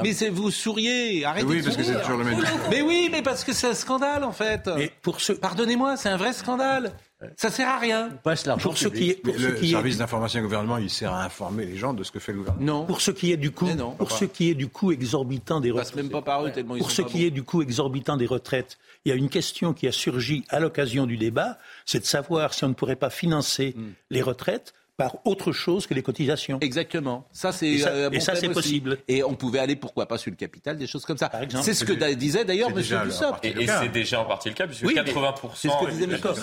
mais 0.03 0.13
c'est, 0.13 0.29
vous 0.29 0.51
souriez. 0.51 1.23
Arrêtez 1.25 1.45
Oui, 1.47 1.59
de 1.59 1.63
parce 1.63 1.77
que 1.77 1.83
c'est 1.83 1.99
toujours 2.01 2.17
le 2.17 2.25
même. 2.25 2.39
Mais 2.69 2.81
oui, 2.81 3.09
mais 3.11 3.21
parce 3.21 3.43
que 3.45 3.53
c'est 3.53 3.67
un 3.67 3.73
scandale, 3.73 4.23
en 4.25 4.33
fait. 4.33 4.69
Mais 4.75 4.91
pour 5.01 5.17
Pardonnez-moi, 5.41 5.95
c'est 5.97 6.09
un 6.09 6.17
vrai 6.17 6.33
scandale. 6.33 6.91
Ça 7.35 7.49
sert 7.49 7.67
à 7.67 7.79
rien. 7.79 8.09
Passe 8.23 8.45
l'argent 8.45 8.69
pour 8.69 8.77
ceux 8.77 8.91
public. 8.91 9.15
qui, 9.15 9.21
pour 9.21 9.33
le 9.39 9.51
qui 9.53 9.65
est, 9.69 9.71
service 9.71 9.97
d'information 9.97 10.39
du 10.39 10.43
gouvernement, 10.45 10.77
il 10.77 10.89
sert 10.89 11.11
à 11.11 11.23
informer 11.23 11.65
les 11.65 11.75
gens 11.75 11.93
de 11.93 12.03
ce 12.03 12.11
que 12.11 12.19
fait 12.19 12.31
le 12.31 12.39
gouvernement. 12.39 12.65
Non. 12.81 12.85
pour 12.85 13.01
ce 13.01 13.09
qui 13.09 13.31
est 13.31 13.37
du 13.37 13.49
coût, 13.51 13.67
non, 13.73 13.91
pour 13.91 14.11
ce 14.11 14.25
qui 14.25 14.49
est 14.51 14.53
du 14.53 14.67
coût 14.67 14.91
exorbitant 14.91 15.59
des 15.59 15.71
retraites. 15.71 15.95
même 15.95 16.09
pas 16.09 16.21
par 16.21 16.45
eux 16.45 16.51
tellement 16.51 16.75
ils 16.75 16.79
Pour 16.79 16.91
sont 16.91 16.97
ce 16.97 17.01
pas 17.01 17.07
qui 17.09 17.17
bons. 17.21 17.25
est 17.25 17.31
du 17.31 17.43
coût 17.43 17.61
exorbitant 17.63 18.17
des 18.17 18.27
retraites, 18.27 18.77
il 19.05 19.09
y 19.09 19.11
a 19.11 19.15
une 19.15 19.29
question 19.29 19.73
qui 19.73 19.87
a 19.87 19.91
surgi 19.91 20.43
à 20.49 20.59
l'occasion 20.59 21.07
du 21.07 21.17
débat, 21.17 21.57
c'est 21.85 21.99
de 21.99 22.05
savoir 22.05 22.53
si 22.53 22.63
on 22.65 22.69
ne 22.69 22.73
pourrait 22.75 22.95
pas 22.95 23.09
financer 23.09 23.73
Hmm. 23.75 23.93
les 24.11 24.21
retraites 24.21 24.73
par 24.97 25.17
autre 25.25 25.51
chose 25.51 25.85
que 25.85 25.93
les 25.93 26.01
cotisations. 26.01 26.57
Exactement. 26.59 27.27
Ça, 27.31 27.51
c'est 27.51 27.67
Et 27.67 27.77
ça- 27.77 27.89
euh, 27.89 28.09
bon 28.09 28.19
ça, 28.19 28.33
c'est 28.35 28.47
aussi. 28.47 28.53
possible. 28.55 28.97
Et 29.07 29.23
on 29.23 29.35
pouvait 29.35 29.59
aller, 29.59 29.75
pourquoi 29.75 30.07
pas, 30.07 30.17
sur 30.17 30.31
le 30.31 30.35
capital, 30.35 30.75
des 30.77 30.87
choses 30.87 31.05
comme 31.05 31.17
ça. 31.17 31.29
exemple. 31.39 31.63
C'est 31.63 31.75
ce 31.75 31.85
que 31.85 31.93
disait 32.15 32.45
d'ailleurs 32.45 32.71
déjà 32.71 33.05
Dussopt. 33.05 33.45
Et, 33.45 33.53
le 33.53 33.61
et 33.61 33.65
cas. 33.67 33.81
c'est 33.83 33.89
déjà 33.91 34.21
en 34.21 34.25
partie 34.25 34.49
le 34.49 34.55
cas, 34.55 34.65
puisque 34.65 34.83
Oui, 34.85 34.93
mais 34.95 35.03
80%. 35.03 35.51
c'est 35.55 35.69
ce 35.69 35.85
que 35.85 35.91
disait 35.91 36.07
Dussopt. 36.07 36.37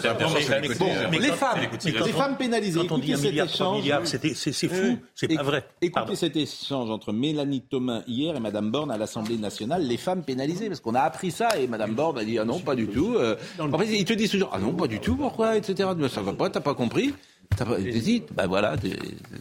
les 0.62 0.74
Bon, 0.74 0.86
femmes, 1.34 1.58
les 1.82 2.12
femmes 2.12 2.36
pénalisées. 2.36 2.80
Quand 2.86 2.94
on 2.94 2.98
dit 2.98 3.12
Écoutez 3.12 3.14
un 3.14 3.16
cet 3.16 3.30
milliard, 3.32 3.72
milliards, 3.74 4.02
c'est 4.06 4.68
fou, 4.68 4.98
c'est 5.14 5.28
pas 5.34 5.42
vrai. 5.42 5.64
Écoutez 5.80 6.14
cet 6.16 6.36
échange 6.36 6.90
entre 6.90 7.12
Mélanie 7.12 7.62
Thomas 7.62 8.02
hier 8.06 8.36
et 8.36 8.40
Madame 8.40 8.70
Borne 8.70 8.90
à 8.92 8.96
l'Assemblée 8.96 9.36
nationale, 9.36 9.84
les 9.86 9.96
femmes 9.96 10.22
pénalisées, 10.22 10.68
parce 10.68 10.80
qu'on 10.80 10.94
a 10.94 11.00
appris 11.00 11.30
ça 11.32 11.58
et 11.58 11.66
Madame 11.66 11.94
Borne 11.94 12.18
a 12.18 12.24
dit 12.24 12.38
ah 12.38 12.44
non 12.44 12.60
pas 12.60 12.74
du 12.76 12.86
tout. 12.86 13.14
Euh, 13.16 13.36
en 13.58 13.76
fait, 13.78 13.86
ils 13.86 14.04
te 14.04 14.12
disent 14.12 14.30
toujours 14.30 14.50
ah 14.52 14.58
non 14.58 14.72
pas 14.72 14.86
du 14.86 15.00
tout, 15.00 15.16
pourquoi, 15.16 15.56
etc. 15.56 15.88
Mais 15.96 16.08
ça 16.08 16.20
va 16.22 16.32
pas, 16.32 16.50
t'as 16.50 16.60
pas 16.60 16.74
compris. 16.74 17.12
Te 17.56 17.98
disent, 17.98 18.22
bah 18.32 18.46
voilà, 18.46 18.76
t'es- 18.76 18.96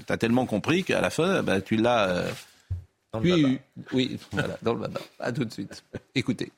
t'as 0.06 0.18
tellement 0.18 0.45
compris 0.45 0.84
qu'à 0.84 1.01
la 1.01 1.10
fin, 1.10 1.41
bah, 1.43 1.62
tu 1.62 1.76
l'as. 1.78 2.10
euh. 2.10 2.32
Oui, 3.91 4.20
voilà, 4.32 4.58
dans 4.62 4.74
le 4.74 4.80
baba. 4.82 4.99
À 5.20 5.32
tout 5.32 5.45
de 5.45 5.51
suite. 5.54 5.84
Écoutez. 6.16 6.51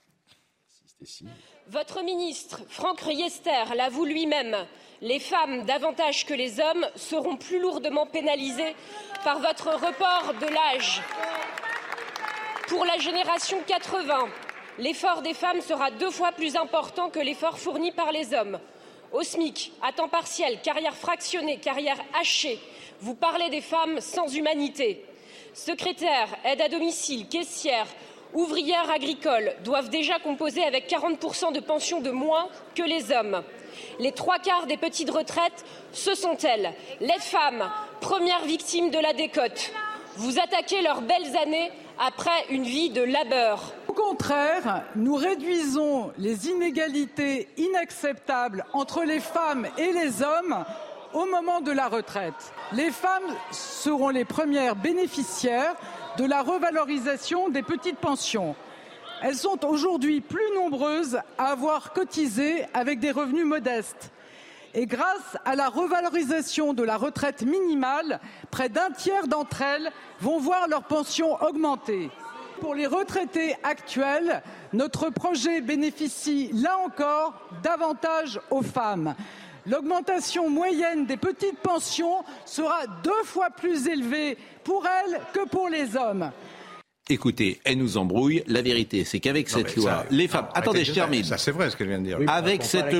Votre 1.69 2.03
ministre, 2.03 2.61
Franck 2.69 3.01
Riester, 3.01 3.75
l'avoue 3.75 4.05
lui-même. 4.05 4.55
Les 5.01 5.19
femmes, 5.19 5.65
davantage 5.65 6.25
que 6.25 6.33
les 6.33 6.59
hommes, 6.59 6.85
seront 6.95 7.35
plus 7.37 7.59
lourdement 7.59 8.05
pénalisées 8.05 8.75
par 9.23 9.39
votre 9.39 9.67
report 9.71 10.33
de 10.39 10.45
l'âge. 10.47 11.01
Pour 12.67 12.85
la 12.85 12.97
génération 12.97 13.57
80, 13.67 14.27
l'effort 14.79 15.21
des 15.21 15.33
femmes 15.33 15.61
sera 15.61 15.91
deux 15.91 16.11
fois 16.11 16.31
plus 16.31 16.55
important 16.55 17.09
que 17.09 17.19
l'effort 17.19 17.59
fourni 17.59 17.91
par 17.91 18.11
les 18.11 18.33
hommes. 18.33 18.59
Au 19.15 19.23
SMIC, 19.23 19.71
à 19.81 19.93
temps 19.93 20.09
partiel, 20.09 20.59
carrière 20.61 20.93
fractionnée, 20.93 21.55
carrière 21.55 22.03
hachée, 22.19 22.59
vous 22.99 23.15
parlez 23.15 23.49
des 23.49 23.61
femmes 23.61 24.01
sans 24.01 24.27
humanité. 24.35 25.05
Secrétaire, 25.53 26.27
aide 26.43 26.59
à 26.59 26.67
domicile, 26.67 27.25
caissière 27.29 27.87
ouvrières 28.33 28.91
agricoles 28.91 29.55
doivent 29.63 29.89
déjà 29.89 30.19
composer 30.19 30.65
avec 30.65 30.89
40% 30.89 31.53
de 31.53 31.61
pension 31.61 32.01
de 32.01 32.11
moins 32.11 32.49
que 32.75 32.83
les 32.83 33.13
hommes. 33.13 33.41
Les 33.99 34.11
trois 34.11 34.39
quarts 34.39 34.67
des 34.67 34.75
petites 34.75 35.09
retraites, 35.09 35.63
ce 35.93 36.13
sont 36.13 36.35
elles, 36.39 36.73
les 36.99 37.19
femmes, 37.21 37.71
premières 38.01 38.43
victimes 38.43 38.89
de 38.89 38.99
la 38.99 39.13
décote. 39.13 39.71
Vous 40.17 40.39
attaquez 40.39 40.81
leurs 40.81 41.01
belles 41.01 41.37
années 41.37 41.71
après 41.99 42.45
une 42.49 42.63
vie 42.63 42.89
de 42.89 43.01
labeur. 43.01 43.73
Au 43.87 43.93
contraire, 43.93 44.83
nous 44.95 45.15
réduisons 45.15 46.11
les 46.17 46.49
inégalités 46.49 47.47
inacceptables 47.57 48.65
entre 48.73 49.03
les 49.03 49.19
femmes 49.19 49.67
et 49.77 49.91
les 49.91 50.21
hommes 50.21 50.65
au 51.13 51.25
moment 51.25 51.61
de 51.61 51.71
la 51.71 51.87
retraite. 51.87 52.53
Les 52.73 52.91
femmes 52.91 53.33
seront 53.51 54.09
les 54.09 54.25
premières 54.25 54.75
bénéficiaires 54.75 55.75
de 56.17 56.25
la 56.25 56.41
revalorisation 56.41 57.49
des 57.49 57.63
petites 57.63 57.99
pensions. 57.99 58.55
Elles 59.21 59.35
sont 59.35 59.65
aujourd'hui 59.65 60.21
plus 60.21 60.53
nombreuses 60.55 61.19
à 61.37 61.51
avoir 61.51 61.93
cotisé 61.93 62.65
avec 62.73 62.99
des 62.99 63.11
revenus 63.11 63.45
modestes. 63.45 64.11
Et 64.77 64.85
grâce 64.87 65.37
à 65.45 65.55
la 65.55 65.69
revalorisation 65.69 66.73
de 66.73 66.83
la 66.83 66.97
retraite 66.97 67.43
minimale, 67.43 68.19
près 68.51 68.67
d'un 68.67 68.91
tiers 68.91 69.27
d'entre 69.27 69.61
elles 69.61 69.89
vont 70.19 70.37
voir 70.37 70.67
leur 70.67 70.83
pension 70.83 71.41
augmenter. 71.41 72.09
Pour 72.59 72.75
les 72.75 72.85
retraités 72.85 73.55
actuels, 73.63 74.41
notre 74.73 75.09
projet 75.09 75.61
bénéficie 75.61 76.49
là 76.53 76.77
encore 76.85 77.33
davantage 77.63 78.39
aux 78.51 78.61
femmes. 78.61 79.15
L'augmentation 79.65 80.49
moyenne 80.49 81.05
des 81.05 81.17
petites 81.17 81.59
pensions 81.59 82.23
sera 82.45 82.85
deux 83.03 83.23
fois 83.23 83.49
plus 83.49 83.87
élevée 83.87 84.37
pour 84.63 84.85
elles 84.85 85.19
que 85.33 85.47
pour 85.47 85.69
les 85.69 85.95
hommes. 85.95 86.31
Écoutez, 87.09 87.61
elle 87.63 87.77
nous 87.77 87.97
embrouille. 87.97 88.43
La 88.47 88.61
vérité, 88.61 89.05
c'est 89.05 89.19
qu'avec 89.19 89.49
cette 89.49 89.75
loi, 89.75 89.89
ça- 89.91 90.05
les 90.11 90.27
femmes. 90.27 90.45
non, 90.45 90.51
Attendez, 90.53 90.83
je 90.83 90.91
termine. 90.93 91.23
Ça, 91.23 91.37
c'est 91.37 91.51
vrai 91.51 91.69
ce 91.69 91.75
qu'elle 91.77 91.87
vient 91.87 91.99
de 91.99 92.03
dire. 92.05 92.19
Avec 92.27 92.63
cette 92.63 92.89
parle 92.89 92.95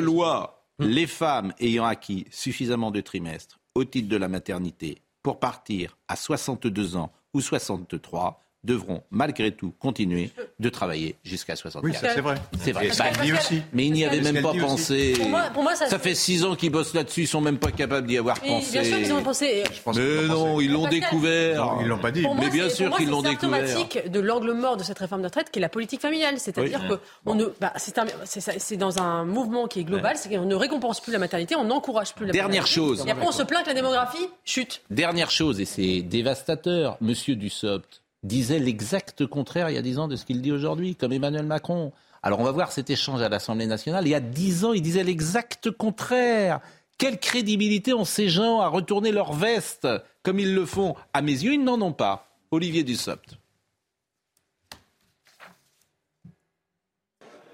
loi, 0.80 0.88
les 0.88 1.08
femmes 1.08 1.54
ayant 1.60 1.86
acquis 1.86 2.26
suffisamment 2.32 2.92
de 2.92 3.02
trimestres 3.02 3.60
au 3.76 3.84
titre 3.84 4.10
de 4.10 4.18
la 4.18 4.28
maternité 4.28 5.02
pour 5.22 5.40
partir 5.40 5.98
à 6.08 6.16
62 6.16 6.96
ans 6.96 7.12
ou 7.34 7.42
63 7.42 8.42
devront 8.66 9.02
malgré 9.12 9.52
tout 9.52 9.74
continuer 9.80 10.32
de 10.60 10.70
travailler 10.70 11.16
jusqu'à 11.24 11.56
64. 11.56 11.84
Oui, 11.84 11.94
ça, 11.94 12.14
c'est 12.14 12.22
vrai. 12.22 12.36
C'est 12.62 12.72
vrai. 12.72 12.90
Bah, 12.98 13.06
dit 13.24 13.34
aussi. 13.34 13.62
Mais 13.74 13.86
il 13.86 13.94
n'y 13.94 14.04
avait 14.06 14.20
Parce 14.22 14.32
même 14.34 14.44
pas 14.44 14.54
pensé. 14.54 15.14
Pour 15.18 15.30
moi- 15.30 15.44
pour 15.54 15.64
moi, 15.64 15.76
ça- 15.76 15.88
ça 15.88 16.00
fait 16.00 16.16
six 16.16 16.44
ans 16.44 16.56
qu'ils 16.56 16.72
bossent 16.72 16.94
là-dessus, 16.94 17.22
ils 17.22 17.28
sont 17.28 17.42
même 17.42 17.58
pas 17.60 17.72
capables 17.72 18.08
d'y 18.08 18.18
avoir 18.18 18.40
pensé. 18.40 18.72
bien 18.72 18.84
sûr 18.84 18.98
qu'ils 18.98 19.14
ont 19.14 19.22
pensé. 19.24 19.64
Mais 19.96 20.28
non, 20.28 20.60
ils 20.60 20.72
l'ont 20.72 20.88
découvert. 20.88 21.64
Non, 21.66 21.82
ils 21.82 21.88
l'ont 21.88 22.00
pas 22.00 22.12
dit. 22.12 22.22
Moi, 22.22 22.36
Mais 22.40 22.50
bien 22.50 22.70
c'est- 22.70 22.76
sûr 22.76 22.96
qu'ils 22.98 23.10
l'ont 23.10 23.22
c'est 23.24 23.30
découvert. 23.30 23.68
symptomatique 23.68 24.12
de 24.12 24.20
l'angle 24.20 24.54
mort 24.54 24.78
de 24.78 24.84
cette 24.84 25.00
réforme 25.00 25.22
de 25.22 25.28
retraite 25.28 25.52
qui 25.52 25.60
est 25.60 25.62
la 25.62 25.70
politique 25.70 26.02
familiale. 26.02 26.40
C'est-à-dire 26.40 26.82
Oui. 26.90 26.96
que 26.96 27.00
on 27.26 27.36
ne, 27.36 27.46
bah, 27.62 27.74
c'est 27.78 27.96
c'est 28.26 28.60
c'est 28.60 28.78
dans 28.78 29.00
un 29.02 29.26
mouvement 29.26 29.68
qui 29.68 29.80
est 29.82 29.84
global, 29.84 30.16
c'est 30.18 30.30
qu'on 30.30 30.46
ne 30.46 30.56
récompense 30.56 31.00
plus 31.02 31.12
la 31.14 31.20
maternité, 31.20 31.56
on 31.56 31.66
n'encourage 31.66 32.14
plus 32.14 32.26
la 32.26 32.32
Dernière 32.32 32.64
maternité. 32.64 32.74
chose. 32.76 33.04
Et 33.08 33.12
après, 33.12 33.26
on 33.28 33.32
se 33.32 33.44
plaint 33.44 33.64
que 33.64 33.70
la 33.70 33.74
démographie 33.76 34.28
chute. 34.44 34.82
Dernière 34.90 35.30
chose, 35.32 35.60
et 35.62 35.66
c'est 35.66 36.02
dévastateur, 36.02 36.98
Monsieur 37.02 37.36
Dussopt 37.36 38.02
disait 38.26 38.60
l'exact 38.60 39.26
contraire 39.26 39.70
il 39.70 39.76
y 39.76 39.78
a 39.78 39.82
dix 39.82 40.00
ans 40.00 40.08
de 40.08 40.16
ce 40.16 40.26
qu'il 40.26 40.42
dit 40.42 40.52
aujourd'hui, 40.52 40.96
comme 40.96 41.14
Emmanuel 41.14 41.46
Macron. 41.46 41.92
Alors 42.24 42.40
on 42.40 42.44
va 42.44 42.52
voir 42.52 42.72
cet 42.72 42.90
échange 42.90 43.22
à 43.22 43.30
l'Assemblée 43.30 43.68
nationale. 43.68 44.06
Il 44.06 44.10
y 44.10 44.16
a 44.16 44.20
dix 44.20 44.66
ans, 44.66 44.74
il 44.74 44.82
disait 44.82 45.04
l'exact 45.04 45.72
contraire. 45.72 46.60
Quelle 46.98 47.20
crédibilité 47.20 47.94
ont 47.94 48.06
ces 48.06 48.30
gens 48.30 48.62
à 48.62 48.68
retourner 48.68 49.12
leur 49.12 49.34
veste 49.34 49.88
comme 50.24 50.40
ils 50.40 50.56
le 50.56 50.66
font 50.66 50.96
À 51.14 51.22
mes 51.22 51.32
yeux, 51.32 51.54
ils 51.54 51.64
n'en 51.64 51.80
ont 51.82 51.94
pas. 51.94 52.30
Olivier 52.52 52.84
Dussopt. 52.84 53.38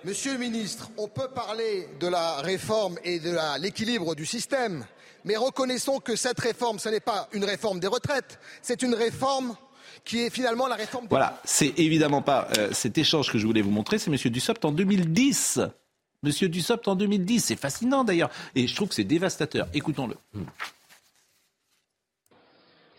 Monsieur 0.04 0.34
le 0.34 0.40
ministre, 0.40 0.90
on 0.98 1.08
peut 1.08 1.28
parler 1.28 1.88
de 2.00 2.08
la 2.08 2.38
réforme 2.38 2.98
et 3.04 3.20
de 3.20 3.36
l'équilibre 3.60 4.16
du 4.16 4.26
système, 4.26 4.86
mais 5.26 5.38
reconnaissons 5.38 6.00
que 6.00 6.16
cette 6.16 6.40
réforme, 6.40 6.80
ce 6.80 6.90
n'est 6.90 7.00
pas 7.00 7.30
une 7.34 7.46
réforme 7.46 7.80
des 7.80 7.88
retraites, 7.88 8.40
c'est 8.64 8.82
une 8.82 8.96
réforme 8.96 9.56
qui 10.06 10.22
est 10.22 10.30
finalement 10.30 10.68
la 10.68 10.76
réforme 10.76 11.06
des... 11.06 11.10
Voilà, 11.10 11.40
c'est 11.44 11.78
évidemment 11.80 12.22
pas 12.22 12.48
euh, 12.58 12.70
cet 12.72 12.98
échange 12.98 13.32
que 13.32 13.38
je 13.38 13.46
voulais 13.46 13.62
vous 13.62 13.72
montrer, 13.72 13.98
c'est 13.98 14.10
Monsieur 14.12 14.30
Dussopt 14.30 14.64
en 14.66 14.72
2010. 14.72 15.60
Monsieur 16.24 16.50
Dussopt 16.50 16.88
en 16.88 16.96
2010, 16.96 17.46
c'est 17.46 17.56
fascinant 17.56 18.04
d'ailleurs, 18.04 18.30
et 18.56 18.68
je 18.68 18.76
trouve 18.76 18.90
que 18.90 18.96
c'est 18.96 19.04
dévastateur. 19.04 19.68
Écoutons-le. 19.74 20.16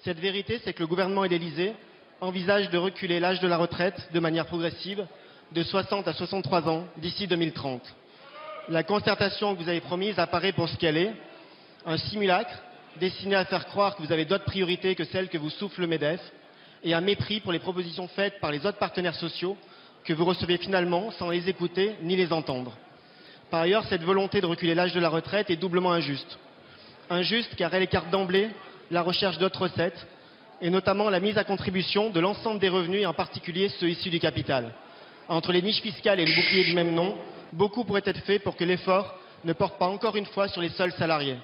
Cette 0.05 0.19
vérité, 0.19 0.61
c'est 0.65 0.73
que 0.73 0.81
le 0.81 0.89
gouvernement 0.89 1.25
et 1.25 1.29
l'Élysée 1.29 1.75
envisagent 2.21 2.71
de 2.71 2.79
reculer 2.79 3.21
l'âge 3.21 3.41
de 3.41 3.47
la 3.47 3.57
retraite 3.57 3.95
de 4.13 4.21
manière 4.21 4.47
progressive 4.47 5.07
de 5.53 5.63
60 5.63 6.09
à 6.09 6.13
63 6.13 6.69
ans 6.69 6.87
d'ici 6.97 7.27
2030. 7.27 7.83
La 8.69 8.83
concertation 8.83 9.55
que 9.55 9.63
vous 9.63 9.69
avez 9.69 9.81
promise 9.81 10.19
apparaît 10.19 10.53
pour 10.53 10.69
ce 10.69 10.77
qu'elle 10.77 10.97
est, 10.97 11.13
un 11.85 11.99
simulacre 11.99 12.63
destiné 12.99 13.35
à 13.35 13.45
faire 13.45 13.67
croire 13.67 13.97
que 13.97 14.03
vous 14.03 14.13
avez 14.13 14.25
d'autres 14.25 14.45
priorités 14.45 14.95
que 14.95 15.05
celles 15.05 15.29
que 15.29 15.39
vous 15.39 15.51
souffle 15.51 15.81
le 15.81 15.87
MEDEF 15.87 16.21
et 16.83 16.95
un 16.95 17.01
mépris 17.01 17.41
pour 17.41 17.53
les 17.53 17.59
propositions 17.59 18.09
faites 18.09 18.41
par 18.41 18.51
les 18.51 18.67
autres 18.67 18.79
partenaires 18.79 19.15
sociaux 19.15 19.57
que 20.05 20.13
vous 20.13 20.25
recevez 20.25 20.59
finalement 20.59 21.11
sans 21.13 21.31
les 21.31 21.49
écouter 21.49 21.95
ni 22.03 22.17
les 22.17 22.33
entendre. 22.33 22.77
Par 23.51 23.61
ailleurs, 23.61 23.85
cette 23.85 24.03
volonté 24.03 24.41
de 24.41 24.47
reculer 24.47 24.75
l'âge 24.75 24.95
de 24.95 25.01
la 25.01 25.09
retraite 25.09 25.51
est 25.51 25.57
doublement 25.57 25.93
injuste. 25.93 26.39
Injuste 27.11 27.55
car 27.57 27.73
elle 27.75 27.83
écarte 27.83 28.11
d'emblée 28.11 28.49
la 28.91 29.03
recherche 29.03 29.39
d'autres 29.39 29.63
recettes 29.63 30.07
et 30.61 30.71
notamment 30.71 31.11
la 31.11 31.21
mise 31.21 31.39
à 31.39 31.45
contribution 31.45 32.11
de 32.11 32.21
l'ensemble 32.21 32.61
des 32.61 32.69
revenus 32.69 33.03
et 33.03 33.07
en 33.07 33.15
particulier 33.15 33.69
ceux 33.81 33.91
issus 33.91 34.11
du 34.11 34.21
capital. 34.21 34.73
Entre 35.29 35.53
les 35.53 35.63
niches 35.63 35.83
fiscales 35.83 36.21
et 36.21 36.27
le 36.27 36.35
bouclier 36.35 36.65
du 36.65 36.75
même 36.75 36.95
nom, 36.95 37.17
beaucoup 37.53 37.85
pourrait 37.85 38.03
être 38.05 38.21
fait 38.21 38.39
pour 38.39 38.57
que 38.57 38.65
l'effort 38.65 39.19
ne 39.45 39.53
porte 39.53 39.79
pas 39.79 39.87
encore 39.87 40.17
une 40.17 40.27
fois 40.27 40.49
sur 40.49 40.61
les 40.61 40.69
seuls 40.71 40.93
salariés. 40.93 41.37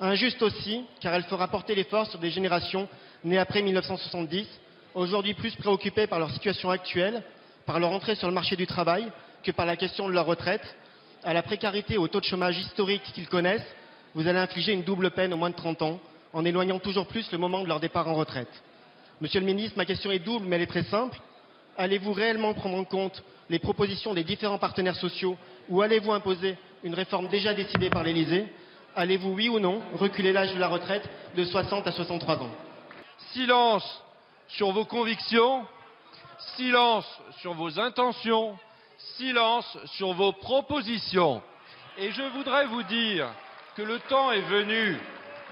Injuste 0.00 0.42
aussi, 0.42 0.84
car 1.00 1.14
elle 1.14 1.22
fera 1.24 1.48
porter 1.48 1.74
l'effort 1.74 2.06
sur 2.08 2.18
des 2.18 2.30
générations 2.30 2.88
nées 3.24 3.38
après 3.38 3.62
1970, 3.62 4.46
aujourd'hui 4.94 5.34
plus 5.34 5.54
préoccupées 5.56 6.06
par 6.06 6.18
leur 6.18 6.30
situation 6.30 6.70
actuelle, 6.70 7.22
par 7.66 7.78
leur 7.78 7.90
entrée 7.90 8.14
sur 8.14 8.28
le 8.28 8.34
marché 8.34 8.56
du 8.56 8.66
travail, 8.66 9.10
que 9.42 9.50
par 9.50 9.66
la 9.66 9.76
question 9.76 10.08
de 10.08 10.12
leur 10.12 10.26
retraite. 10.26 10.76
À 11.24 11.32
la 11.32 11.42
précarité 11.42 11.94
et 11.94 11.98
au 11.98 12.08
taux 12.08 12.20
de 12.20 12.24
chômage 12.24 12.58
historique 12.58 13.02
qu'ils 13.14 13.28
connaissent, 13.28 13.66
vous 14.14 14.26
allez 14.26 14.38
infliger 14.38 14.72
une 14.72 14.82
double 14.82 15.10
peine 15.12 15.32
aux 15.32 15.36
moins 15.36 15.50
de 15.50 15.56
30 15.56 15.82
ans, 15.82 16.00
en 16.32 16.44
éloignant 16.44 16.78
toujours 16.78 17.06
plus 17.06 17.30
le 17.32 17.38
moment 17.38 17.62
de 17.62 17.68
leur 17.68 17.80
départ 17.80 18.08
en 18.08 18.14
retraite. 18.14 18.62
Monsieur 19.20 19.40
le 19.40 19.46
ministre, 19.46 19.78
ma 19.78 19.84
question 19.84 20.10
est 20.10 20.18
double, 20.18 20.46
mais 20.46 20.56
elle 20.56 20.62
est 20.62 20.66
très 20.66 20.82
simple. 20.84 21.18
Allez-vous 21.78 22.12
réellement 22.12 22.54
prendre 22.54 22.76
en 22.76 22.84
compte 22.84 23.22
les 23.48 23.58
propositions 23.58 24.14
des 24.14 24.24
différents 24.24 24.58
partenaires 24.58 24.96
sociaux 24.96 25.36
ou 25.68 25.80
allez-vous 25.80 26.12
imposer 26.12 26.56
une 26.82 26.94
réforme 26.94 27.28
déjà 27.28 27.54
décidée 27.54 27.88
par 27.88 28.02
l'Élysée? 28.02 28.46
Allez-vous, 28.96 29.32
oui 29.32 29.48
ou 29.48 29.58
non, 29.60 29.80
reculer 29.94 30.32
l'âge 30.32 30.52
de 30.54 30.58
la 30.58 30.68
retraite 30.68 31.08
de 31.36 31.44
60 31.44 31.86
à 31.86 31.92
63 31.92 32.42
ans? 32.42 32.50
Silence 33.32 34.01
sur 34.56 34.70
vos 34.72 34.84
convictions, 34.84 35.64
silence 36.56 37.06
sur 37.40 37.54
vos 37.54 37.78
intentions, 37.78 38.56
silence 39.16 39.78
sur 39.96 40.12
vos 40.12 40.32
propositions. 40.32 41.42
Et 41.98 42.10
je 42.12 42.22
voudrais 42.34 42.66
vous 42.66 42.82
dire 42.84 43.28
que 43.76 43.82
le 43.82 43.98
temps 44.00 44.32
est 44.32 44.42
venu, 44.42 44.98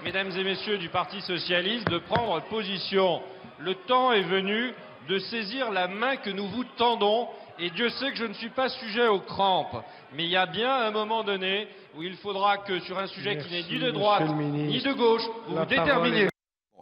mesdames 0.03 0.31
et 0.37 0.43
messieurs 0.43 0.77
du 0.77 0.89
Parti 0.89 1.21
socialiste, 1.21 1.89
de 1.89 1.97
prendre 1.97 2.41
position. 2.43 3.21
Le 3.59 3.75
temps 3.75 4.11
est 4.11 4.21
venu 4.21 4.73
de 5.07 5.19
saisir 5.19 5.71
la 5.71 5.87
main 5.87 6.17
que 6.17 6.29
nous 6.29 6.47
vous 6.47 6.63
tendons. 6.77 7.27
Et 7.59 7.69
Dieu 7.71 7.89
sait 7.89 8.11
que 8.11 8.17
je 8.17 8.25
ne 8.25 8.33
suis 8.33 8.49
pas 8.49 8.69
sujet 8.69 9.07
aux 9.07 9.19
crampes. 9.19 9.83
Mais 10.13 10.25
il 10.25 10.29
y 10.29 10.37
a 10.37 10.45
bien 10.45 10.73
un 10.73 10.91
moment 10.91 11.23
donné 11.23 11.67
où 11.95 12.03
il 12.03 12.15
faudra 12.17 12.57
que 12.57 12.79
sur 12.81 12.97
un 12.97 13.07
sujet 13.07 13.37
qui 13.37 13.51
n'est 13.51 13.63
ni 13.63 13.79
de 13.79 13.91
droite 13.91 14.29
ni 14.37 14.81
de 14.81 14.93
gauche, 14.93 15.23
vous 15.47 15.55
vous 15.55 15.65
déterminiez. 15.65 16.27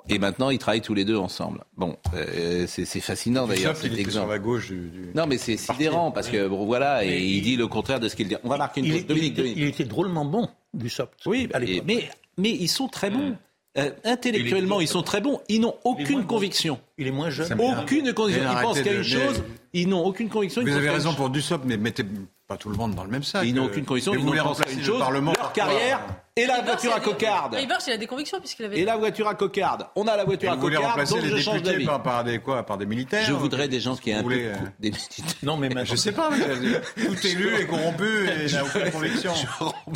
Et 0.09 0.17
maintenant, 0.19 0.49
ils 0.49 0.57
travaillent 0.57 0.81
tous 0.81 0.93
les 0.95 1.05
deux 1.05 1.17
ensemble. 1.17 1.63
Bon, 1.77 1.95
euh, 2.15 2.65
c'est 2.67 2.85
c'est 2.85 2.99
fascinant 2.99 3.45
d'ailleurs 3.47 3.75
cet 3.77 3.97
exemple. 3.97 4.31
la 4.31 4.39
gauche 4.39 4.67
du, 4.69 4.89
du- 4.89 5.11
Non, 5.13 5.27
mais 5.27 5.37
c'est 5.37 5.55
sidérant 5.57 6.11
parce 6.11 6.29
que 6.29 6.47
bon, 6.47 6.65
voilà, 6.65 7.05
et 7.05 7.19
il 7.23 7.41
dit 7.41 7.55
le 7.55 7.67
contraire 7.67 7.99
de 7.99 8.09
ce 8.09 8.15
qu'il 8.15 8.27
dit. 8.27 8.35
On 8.43 8.49
va 8.49 8.57
marquer 8.57 8.79
une 8.81 8.87
Il, 8.87 8.91
pause. 8.93 9.01
il 9.01 9.07
Dominique, 9.07 9.39
était, 9.39 9.51
il 9.55 9.63
était 9.65 9.83
drôlement 9.85 10.25
bon, 10.25 10.49
Dussopt. 10.73 11.19
Oui, 11.27 11.47
à 11.53 11.59
l'époque. 11.59 11.83
mais, 11.87 12.09
mais 12.37 12.49
ils 12.51 12.67
sont 12.67 12.87
très 12.87 13.09
bons. 13.11 13.35
Euh, 13.77 13.91
intellectuellement, 14.03 14.81
ils 14.81 14.87
sont 14.87 15.03
très 15.03 15.21
bons. 15.21 15.41
Ils 15.47 15.61
n'ont 15.61 15.75
aucune 15.83 16.25
conviction. 16.25 16.79
Il 16.97 17.05
est 17.05 17.11
moins 17.11 17.29
jeune. 17.29 17.53
Aucune 17.61 18.11
conviction. 18.13 18.43
Ils 18.51 18.61
pensent 18.61 18.81
qu'à 18.81 18.93
une 18.93 19.03
chose. 19.03 19.43
Ils 19.73 19.87
n'ont 19.87 20.03
aucune 20.03 20.27
conviction. 20.29 20.63
Vous 20.63 20.69
avez 20.69 20.89
raison 20.89 21.13
pour 21.13 21.29
Dussopt, 21.29 21.65
mais 21.65 21.77
mettez 21.77 22.03
pas 22.49 22.57
tout 22.57 22.69
le 22.69 22.75
monde 22.75 22.95
dans 22.95 23.03
le 23.03 23.11
même 23.11 23.21
sac. 23.21 23.43
Ils 23.45 23.53
n'ont 23.53 23.65
aucune 23.65 23.85
conviction. 23.85 24.11
mais 24.11 24.17
Ils 24.17 24.25
vous 24.25 24.33
à 24.33 24.41
remplacer 24.41 24.73
une 24.73 24.79
le 24.79 24.85
chose. 24.85 24.99
Parlement 24.99 25.33
Leur 25.33 25.53
quoi 25.53 25.63
carrière 25.65 26.01
et 26.35 26.47
la 26.47 26.61
voiture 26.61 26.95
à 26.95 26.99
cocarde. 26.99 27.53
Rivers, 27.53 27.77
il 27.85 27.93
a 27.93 27.97
des 27.97 28.07
convictions 28.07 28.39
puisqu'il 28.39 28.65
avait. 28.65 28.79
Et 28.79 28.85
la 28.85 28.97
voiture 28.97 29.27
à 29.27 29.35
cocarde. 29.35 29.85
On 29.95 30.07
a 30.07 30.17
la 30.17 30.23
Et 30.23 30.25
voiture 30.25 30.51
à 30.51 30.55
vous 30.55 30.61
voulez 30.61 30.75
cocarde, 30.77 30.91
remplacer 30.93 31.13
donc 31.13 31.23
les 31.23 31.29
je 31.29 31.37
change 31.37 31.53
députés 31.61 31.71
d'avis. 31.73 31.85
par, 31.85 32.01
par 32.01 32.23
des 32.23 32.39
quoi 32.39 32.63
Par 32.65 32.77
des 32.79 32.87
militaires 32.87 33.23
Je 33.27 33.33
voudrais 33.33 33.67
des 33.67 33.79
gens 33.79 33.95
qui 33.95 34.09
aient 34.09 34.13
un 34.15 34.23
Vous 34.23 34.29
peu 34.29 34.35
euh, 34.35 34.55
des 34.79 34.89
militaires. 34.89 35.25
Non, 35.43 35.57
mais 35.57 35.69
Je 35.85 35.95
sais 35.95 36.11
pas, 36.11 36.31
mais 36.31 37.05
tout 37.05 37.27
élu 37.27 37.53
est 37.55 37.67
corrompu 37.67 38.05
et 38.27 38.51
n'a 38.51 38.63
aucune 38.65 38.91
conviction. 38.91 39.33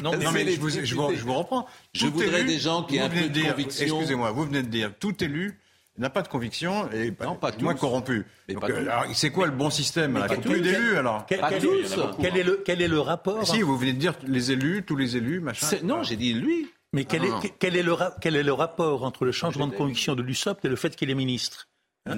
Non, 0.04 0.12
mais 0.32 0.52
je 0.54 0.60
vous, 0.60 0.70
je 0.70 0.96
vous- 0.96 1.16
je 1.16 1.24
vous 1.24 1.34
reprends. 1.34 1.66
Je 1.94 2.06
voudrais 2.06 2.44
des 2.44 2.60
gens 2.60 2.84
qui 2.84 2.98
aient 2.98 3.00
vous 3.00 3.06
un 3.06 3.10
venez 3.10 3.22
peu 3.24 3.30
de 3.30 3.50
conviction. 3.50 3.96
Excusez-moi, 3.98 4.32
vous 4.32 4.44
venez 4.44 4.62
de 4.62 4.68
dire 4.68 4.92
tout 5.00 5.24
élu 5.24 5.60
n'a 5.98 6.10
pas 6.10 6.22
de 6.24 6.28
conviction 6.28 6.90
et 6.92 7.12
Non, 7.24 7.36
pas 7.36 7.52
moins 7.62 7.74
tous. 7.74 7.80
corrompu. 7.82 8.26
Euh, 8.50 8.86
c'est 9.14 9.30
quoi 9.32 9.46
le 9.46 9.52
bon 9.52 9.70
système 9.70 10.20
Il 10.30 10.36
faut 10.36 10.42
plus 10.42 10.58
tous. 10.58 10.62
d'élus 10.62 10.98
alors 10.98 11.26
Quel, 11.28 11.40
Pas 11.40 11.50
quel- 11.50 11.62
tous. 11.62 11.96
quel 12.22 12.38
est 12.38 12.44
le, 12.44 12.62
quel 12.66 12.82
est 12.82 12.88
le 12.88 13.00
rapport 13.00 13.46
Si, 13.48 13.62
vous 13.62 13.78
venez 13.78 13.94
de 13.94 14.00
dire 14.00 14.16
les 14.28 14.52
élus, 14.52 14.84
tous 14.86 14.96
les 14.96 15.18
élus, 15.18 15.40
machin. 15.40 15.68
Non, 15.84 16.04
j'ai 16.04 16.16
dit 16.16 16.34
lui. 16.34 16.68
Mais 16.94 17.06
quel, 17.06 17.22
Ah, 17.24 17.26
est, 17.26 17.30
non. 17.30 17.40
quel, 17.60 17.76
est 17.76 17.82
le, 17.84 17.94
ra- 17.94 18.16
quel 18.22 18.36
est 18.36 18.44
le 18.44 18.54
rapport 18.54 19.04
entre 19.04 19.26
le 19.26 19.32
changement 19.32 19.66
de 19.68 19.74
conviction 19.76 20.14
de 20.16 20.22
l'USOP 20.22 20.64
et 20.66 20.68
le 20.70 20.76
fait 20.76 20.96
qu'il 20.96 21.10
est 21.10 21.16
ministre? 21.16 21.68
Hein? 22.06 22.18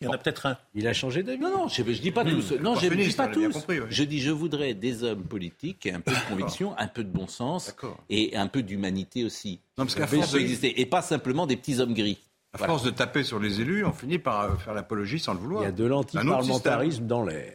Il 0.00 0.04
y 0.04 0.08
en 0.08 0.12
a 0.12 0.18
peut-être 0.18 0.44
un. 0.46 0.58
Il 0.74 0.86
a 0.88 0.92
changé 0.92 1.22
d'avis. 1.22 1.38
Non, 1.40 1.50
non, 1.50 1.68
je, 1.68 1.76
je 1.82 2.00
dis 2.02 2.10
pas 2.10 2.22
tous. 2.24 2.52
Non, 2.60 2.74
je 2.76 2.86
ne 2.88 2.94
dis 2.96 3.12
pas 3.14 3.28
tous. 3.28 3.48
compris, 3.52 3.80
oui. 3.80 3.86
Je 3.88 4.02
dis, 4.04 4.20
je 4.20 4.30
voudrais 4.30 4.74
des 4.74 5.04
hommes 5.04 5.22
politiques 5.22 5.78
qui 5.78 5.88
aient 5.88 5.92
un 5.94 6.00
peu 6.00 6.10
de 6.10 6.28
conviction, 6.28 6.76
un 6.76 6.86
peu 6.88 7.02
de 7.02 7.08
bon 7.08 7.26
sens 7.28 7.66
D'accord. 7.68 7.98
et 8.10 8.36
un 8.36 8.46
peu 8.48 8.62
d'humanité 8.62 9.24
aussi. 9.24 9.60
Non, 9.78 9.84
parce 9.84 9.94
qu'à 9.94 10.06
peut 10.06 10.18
de- 10.18 10.38
exister. 10.38 10.80
Et 10.80 10.84
pas 10.86 11.00
simplement 11.02 11.46
des 11.46 11.56
petits 11.56 11.80
hommes 11.80 11.94
gris. 11.94 12.18
À 12.56 12.58
Voilà. 12.58 12.72
force 12.72 12.84
de 12.84 12.90
taper 12.90 13.22
sur 13.22 13.38
les 13.38 13.60
élus, 13.60 13.84
on 13.84 13.92
finit 13.92 14.18
par 14.18 14.40
euh, 14.42 14.54
faire 14.56 14.72
l'apologie 14.74 15.18
sans 15.18 15.32
le 15.34 15.38
Il 15.38 15.42
vouloir. 15.42 15.62
y 15.64 15.66
a 15.66 15.72
de 15.72 15.84
l'antiparlementarisme 15.84 17.06
dans 17.06 17.22
l'air. 17.24 17.52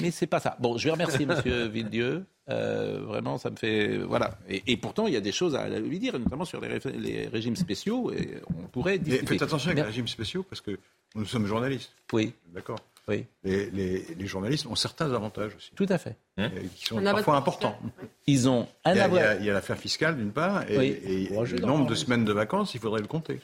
Mais 0.00 0.10
c'est 0.10 0.26
pas 0.26 0.40
ça. 0.40 0.56
Bon, 0.60 0.76
je 0.78 0.84
vais 0.86 0.90
remercier 0.92 1.26
Monsieur 1.26 1.66
Villedieu. 1.68 2.24
Euh, 2.50 3.00
vraiment, 3.06 3.38
ça 3.38 3.48
me 3.50 3.56
fait 3.56 3.96
voilà. 3.98 4.38
Et, 4.48 4.62
et 4.66 4.76
pourtant, 4.76 5.06
il 5.06 5.14
y 5.14 5.16
a 5.16 5.20
des 5.20 5.32
choses 5.32 5.54
à 5.56 5.66
lui 5.80 5.98
dire, 5.98 6.18
notamment 6.18 6.44
sur 6.44 6.60
les, 6.60 6.68
ré- 6.68 6.92
les 6.98 7.26
régimes 7.28 7.56
spéciaux. 7.56 8.12
Et 8.12 8.34
on 8.58 8.66
pourrait 8.68 8.92
Mais 8.98 8.98
discuter. 8.98 9.26
faites 9.26 9.42
attention 9.42 9.68
avec 9.68 9.78
les 9.78 9.86
régimes 9.88 10.08
spéciaux 10.08 10.42
parce 10.48 10.60
que 10.60 10.78
nous 11.14 11.24
sommes 11.24 11.46
journalistes. 11.46 11.92
Oui, 12.12 12.34
D'accord. 12.52 12.78
oui, 13.08 13.24
Les, 13.44 13.70
les- 13.70 14.04
les 14.18 14.26
journalistes 14.26 14.66
ont 14.66 14.74
certains 14.74 15.12
avantages 15.14 15.54
aussi, 15.56 15.70
tout 15.74 15.86
à 15.88 15.96
fait. 15.96 16.16
euh, 16.38 16.48
qui 16.76 16.84
sont 16.86 17.00
parfois 17.02 17.36
importants. 17.36 17.78
Ils 18.26 18.48
ont 18.48 18.66
un 18.84 18.92
Il 18.92 18.96
y 18.98 19.00
a, 19.00 19.36
il 19.36 19.44
il 19.46 19.50
l'affaire 19.52 19.78
fiscale 19.78 20.16
d'une 20.16 20.32
part 20.32 20.68
et, 20.70 20.76
Oui. 20.76 20.86
et 21.04 21.28
le 21.30 21.60
nombre 21.60 21.86
de 21.86 21.94
semaines 21.94 22.24
de 22.24 22.32
vacances, 22.32 22.74
il 22.74 22.80
faudrait 22.80 23.00
le 23.00 23.06
compter. 23.06 23.40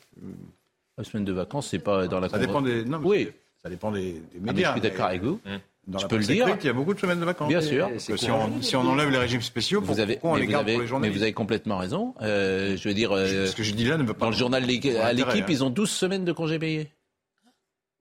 La 1.01 1.05
semaine 1.05 1.25
de 1.25 1.33
vacances, 1.33 1.69
c'est 1.69 1.79
pas 1.79 2.07
dans 2.07 2.21
la. 2.21 2.29
Ça 2.29 2.39
dépend 2.39 2.61
des. 2.63 2.85
Non, 2.85 2.99
mais 3.01 3.07
Oui. 3.09 3.29
Ça 3.63 3.69
dépend 3.69 3.91
des, 3.93 4.13
des 4.13 4.19
Ah, 4.19 4.23
mais 4.35 4.41
je 4.49 4.53
médias. 4.53 4.73
suis 4.73 4.81
d'accord 4.81 5.07
avec 5.07 5.23
vous. 5.23 5.39
Dans 5.87 5.99
Je 5.99 6.05
la 6.05 6.09
peux 6.09 6.17
le 6.19 6.25
dire. 6.25 6.47
écrite, 6.47 6.65
il 6.65 6.67
y 6.69 6.71
a 6.71 6.73
beaucoup 6.73 6.95
de 6.95 7.01
semaines 7.01 7.21
de 7.21 7.25
vacances. 7.25 7.49
Bien 7.49 7.61
sûr. 7.61 7.91
Si, 7.99 8.31
on, 8.31 8.63
si 8.63 8.77
on 8.77 8.81
enlève 8.83 9.11
les 9.11 9.19
régimes 9.19 9.43
spéciaux, 9.43 9.81
Vous 9.83 9.99
avez, 10.01 10.15
pourquoi 10.15 10.31
on 10.31 10.35
mais 10.35 10.41
les 10.41 10.47
vous 10.47 10.53
garde 10.53 10.65
avez- 10.65 10.73
pour 10.75 10.81
les 10.81 10.85
mais 10.85 10.89
journalistes 10.89 11.17
vous 11.19 11.23
avez 11.23 11.33
complètement 11.33 11.79
raison. 11.79 12.15
Euh, 12.23 12.77
je 12.77 12.89
veux 12.89 12.95
dire, 12.95 13.13
euh, 13.13 13.47
Ce 13.47 13.57
que 13.57 13.63
je 13.63 13.73
dis 13.75 13.85
là 13.87 13.97
ne 13.99 14.03
veut 14.05 14.15
pas. 14.15 14.27
dans 14.27 14.31
le 14.31 14.37
journal 14.37 14.63
à 14.63 14.67
l'équipe, 14.67 14.95
hein. 14.95 15.45
ils 15.49 15.65
ont 15.65 15.71
12 15.71 15.91
semaines 15.91 16.25
de 16.25 16.33
congés 16.33 16.59
payés. 16.59 16.91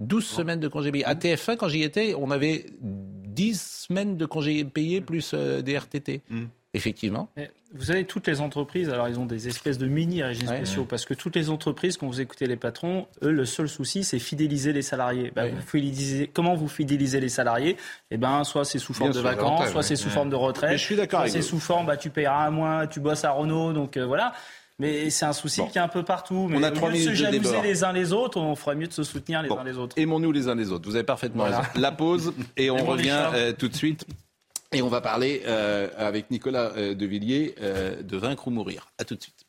12 0.01 0.25
semaines 0.25 0.59
de 0.59 0.67
congés 0.67 0.91
payés. 0.91 1.05
À 1.05 1.15
TF1, 1.15 1.57
quand 1.57 1.67
j'y 1.67 1.83
étais, 1.83 2.13
on 2.17 2.31
avait 2.31 2.65
10 2.81 3.59
semaines 3.61 4.15
de 4.17 4.25
congés 4.25 4.63
payés 4.65 5.01
plus 5.01 5.31
euh, 5.33 5.61
des 5.61 5.77
RTT. 5.77 6.21
Mm. 6.29 6.43
Effectivement. 6.75 7.29
Mais 7.35 7.49
Vous 7.73 7.85
savez, 7.85 8.03
toutes 8.05 8.27
les 8.27 8.41
entreprises, 8.41 8.89
alors 8.89 9.07
ils 9.09 9.19
ont 9.19 9.25
des 9.25 9.47
espèces 9.47 9.77
de 9.79 9.87
mini 9.87 10.21
régimes 10.23 10.47
Ouais. 10.49 10.57
spéciaux, 10.57 10.85
parce 10.85 11.05
que 11.05 11.13
toutes 11.15 11.35
les 11.35 11.49
entreprises, 11.49 11.97
quand 11.97 12.05
vous 12.07 12.21
écoutez 12.21 12.45
les 12.47 12.55
patrons, 12.55 13.07
eux, 13.23 13.31
le 13.31 13.45
seul 13.45 13.67
souci, 13.69 14.03
c'est 14.03 14.19
fidéliser 14.19 14.71
les 14.73 14.81
salariés. 14.83 15.31
Bah, 15.35 15.43
Ouais. 15.43 15.51
vous 15.51 15.61
fidélisez- 15.61 16.29
comment 16.33 16.55
vous 16.55 16.67
fidélisez 16.67 17.19
les 17.19 17.29
salariés? 17.29 17.75
Eh 18.11 18.17
ben, 18.17 18.43
soit 18.43 18.65
c'est 18.65 18.77
sous 18.79 18.93
forme 18.93 19.11
Bien 19.11 19.21
de 19.21 19.27
sûr, 19.27 19.35
vacances, 19.35 19.69
soit 19.69 19.81
c'est 19.83 19.95
sous 19.95 20.07
Ouais. 20.09 20.13
forme 20.13 20.29
de 20.29 20.35
retraite, 20.35 20.71
Mais 20.71 20.77
je 20.77 20.83
suis 20.83 20.95
d'accord 20.95 21.23
c'est 21.27 21.41
sous 21.41 21.59
forme, 21.59 21.87
bah, 21.87 21.97
tu 21.97 22.09
payeras 22.11 22.45
un 22.47 22.51
mois, 22.51 22.85
tu 22.87 22.99
bosses 22.99 23.23
à 23.25 23.31
Renault, 23.31 23.73
donc 23.73 23.97
euh, 23.97 24.05
voilà. 24.05 24.33
Mais 24.79 25.09
c'est 25.09 25.25
un 25.25 25.33
souci 25.33 25.59
Bon. 25.61 25.67
qui 25.67 25.77
est 25.77 25.81
un 25.81 25.89
peu 25.89 26.03
partout. 26.03 26.47
Mais 26.49 26.57
On 26.57 26.63
a 26.63 26.71
trois 26.71 26.89
lieu 26.89 26.95
de 26.95 26.99
se 27.01 27.09
minutes 27.09 27.19
de 27.43 27.47
jalouser 27.49 27.61
les 27.67 27.83
uns 27.83 27.91
les 27.91 28.13
autres, 28.13 28.39
on 28.39 28.55
ferait 28.55 28.75
mieux 28.75 28.87
de 28.87 28.93
se 28.93 29.03
soutenir 29.03 29.41
les 29.41 29.49
Bon. 29.49 29.57
uns 29.57 29.63
les 29.63 29.77
autres. 29.77 29.95
Aimons-nous 29.99 30.31
les 30.31 30.47
uns 30.47 30.55
les 30.55 30.71
autres. 30.71 30.87
Vous 30.87 30.95
avez 30.95 31.03
parfaitement 31.03 31.43
Voilà. 31.43 31.59
raison. 31.61 31.71
La 31.81 31.91
pause 31.91 32.33
et 32.57 32.69
on 32.71 32.77
revient 32.85 33.27
euh, 33.33 33.51
tout 33.53 33.67
de 33.67 33.75
suite. 33.75 34.05
Et 34.71 34.81
on 34.83 34.87
va 34.87 35.01
parler 35.01 35.41
euh, 35.47 35.89
avec 35.97 36.29
Nicolas 36.29 36.73
euh, 36.77 36.93
de 36.93 37.05
Villiers 37.05 37.55
euh, 37.59 38.03
de 38.03 38.17
Vaincre 38.17 38.47
ou 38.47 38.51
Mourir. 38.51 38.91
À 38.99 39.03
tout 39.03 39.15
de 39.15 39.21
suite. 39.21 39.45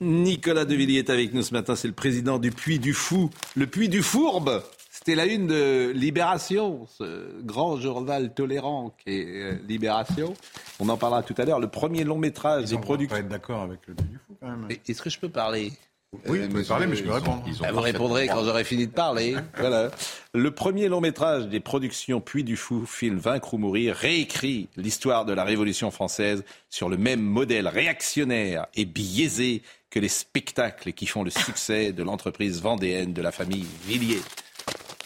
Nicolas 0.00 0.64
de 0.64 0.74
Villiers 0.74 0.98
est 0.98 1.10
avec 1.10 1.32
nous 1.32 1.42
ce 1.42 1.52
matin. 1.54 1.74
C'est 1.74 1.88
le 1.88 1.94
président 1.94 2.38
du 2.38 2.50
Puy 2.50 2.78
du 2.78 2.92
Fou. 2.92 3.30
Le 3.56 3.66
Puy 3.66 3.88
du 3.88 4.02
Fourbe. 4.02 4.62
C'était 4.90 5.14
la 5.14 5.26
une 5.26 5.46
de 5.46 5.92
Libération, 5.94 6.86
ce 6.86 7.40
grand 7.42 7.78
journal 7.78 8.34
tolérant 8.34 8.94
qui 8.98 9.10
est 9.10 9.42
euh, 9.42 9.58
Libération. 9.66 10.34
On 10.80 10.88
en 10.88 10.96
parlera 10.96 11.22
tout 11.22 11.34
à 11.38 11.44
l'heure. 11.44 11.60
Le 11.60 11.68
premier 11.68 12.04
long 12.04 12.18
métrage 12.18 12.64
des 12.66 12.78
productions. 12.78 13.16
pas 13.16 13.20
être 13.20 13.28
d'accord 13.28 13.62
avec 13.62 13.80
le 13.86 13.94
Puy 13.94 14.06
du 14.06 14.18
Fou 14.18 14.36
quand 14.40 14.48
même. 14.48 14.68
Est-ce 14.86 15.00
que 15.00 15.08
je 15.08 15.18
peux 15.18 15.28
parler? 15.28 15.72
Oui, 16.12 16.18
Euh, 16.20 16.24
vous 16.24 16.48
pouvez 16.48 16.48
monsieur- 16.48 16.68
parler, 16.68 16.86
mais 16.86 16.96
je 16.96 17.04
peux 17.04 17.12
répondre. 17.12 17.44
Ah, 17.62 17.70
vous 17.72 17.80
répondrez 17.80 18.28
quand 18.28 18.42
j'aurai 18.42 18.64
fini 18.64 18.86
de 18.86 18.92
parler. 18.92 19.36
voilà. 19.58 19.90
Le 20.32 20.50
premier 20.50 20.88
long 20.88 21.02
métrage 21.02 21.48
des 21.48 21.60
productions 21.60 22.22
Puy 22.22 22.44
du 22.44 22.56
Fou, 22.56 22.86
film 22.86 23.18
Vaincre 23.18 23.52
ou 23.52 23.58
Mourir, 23.58 23.94
réécrit 23.94 24.68
l'histoire 24.76 25.26
de 25.26 25.34
la 25.34 25.44
Révolution 25.44 25.90
française 25.90 26.44
sur 26.70 26.88
le 26.88 26.96
même 26.96 27.20
modèle 27.20 27.68
réactionnaire 27.68 28.66
et 28.74 28.86
biaisé 28.86 29.62
que 29.90 29.98
les 30.00 30.08
spectacles 30.08 30.92
qui 30.94 31.06
font 31.06 31.24
le 31.24 31.30
succès 31.30 31.92
de 31.92 32.02
l'entreprise 32.02 32.62
vendéenne 32.62 33.12
de 33.12 33.20
la 33.20 33.30
famille 33.32 33.66
Villiers. 33.84 34.22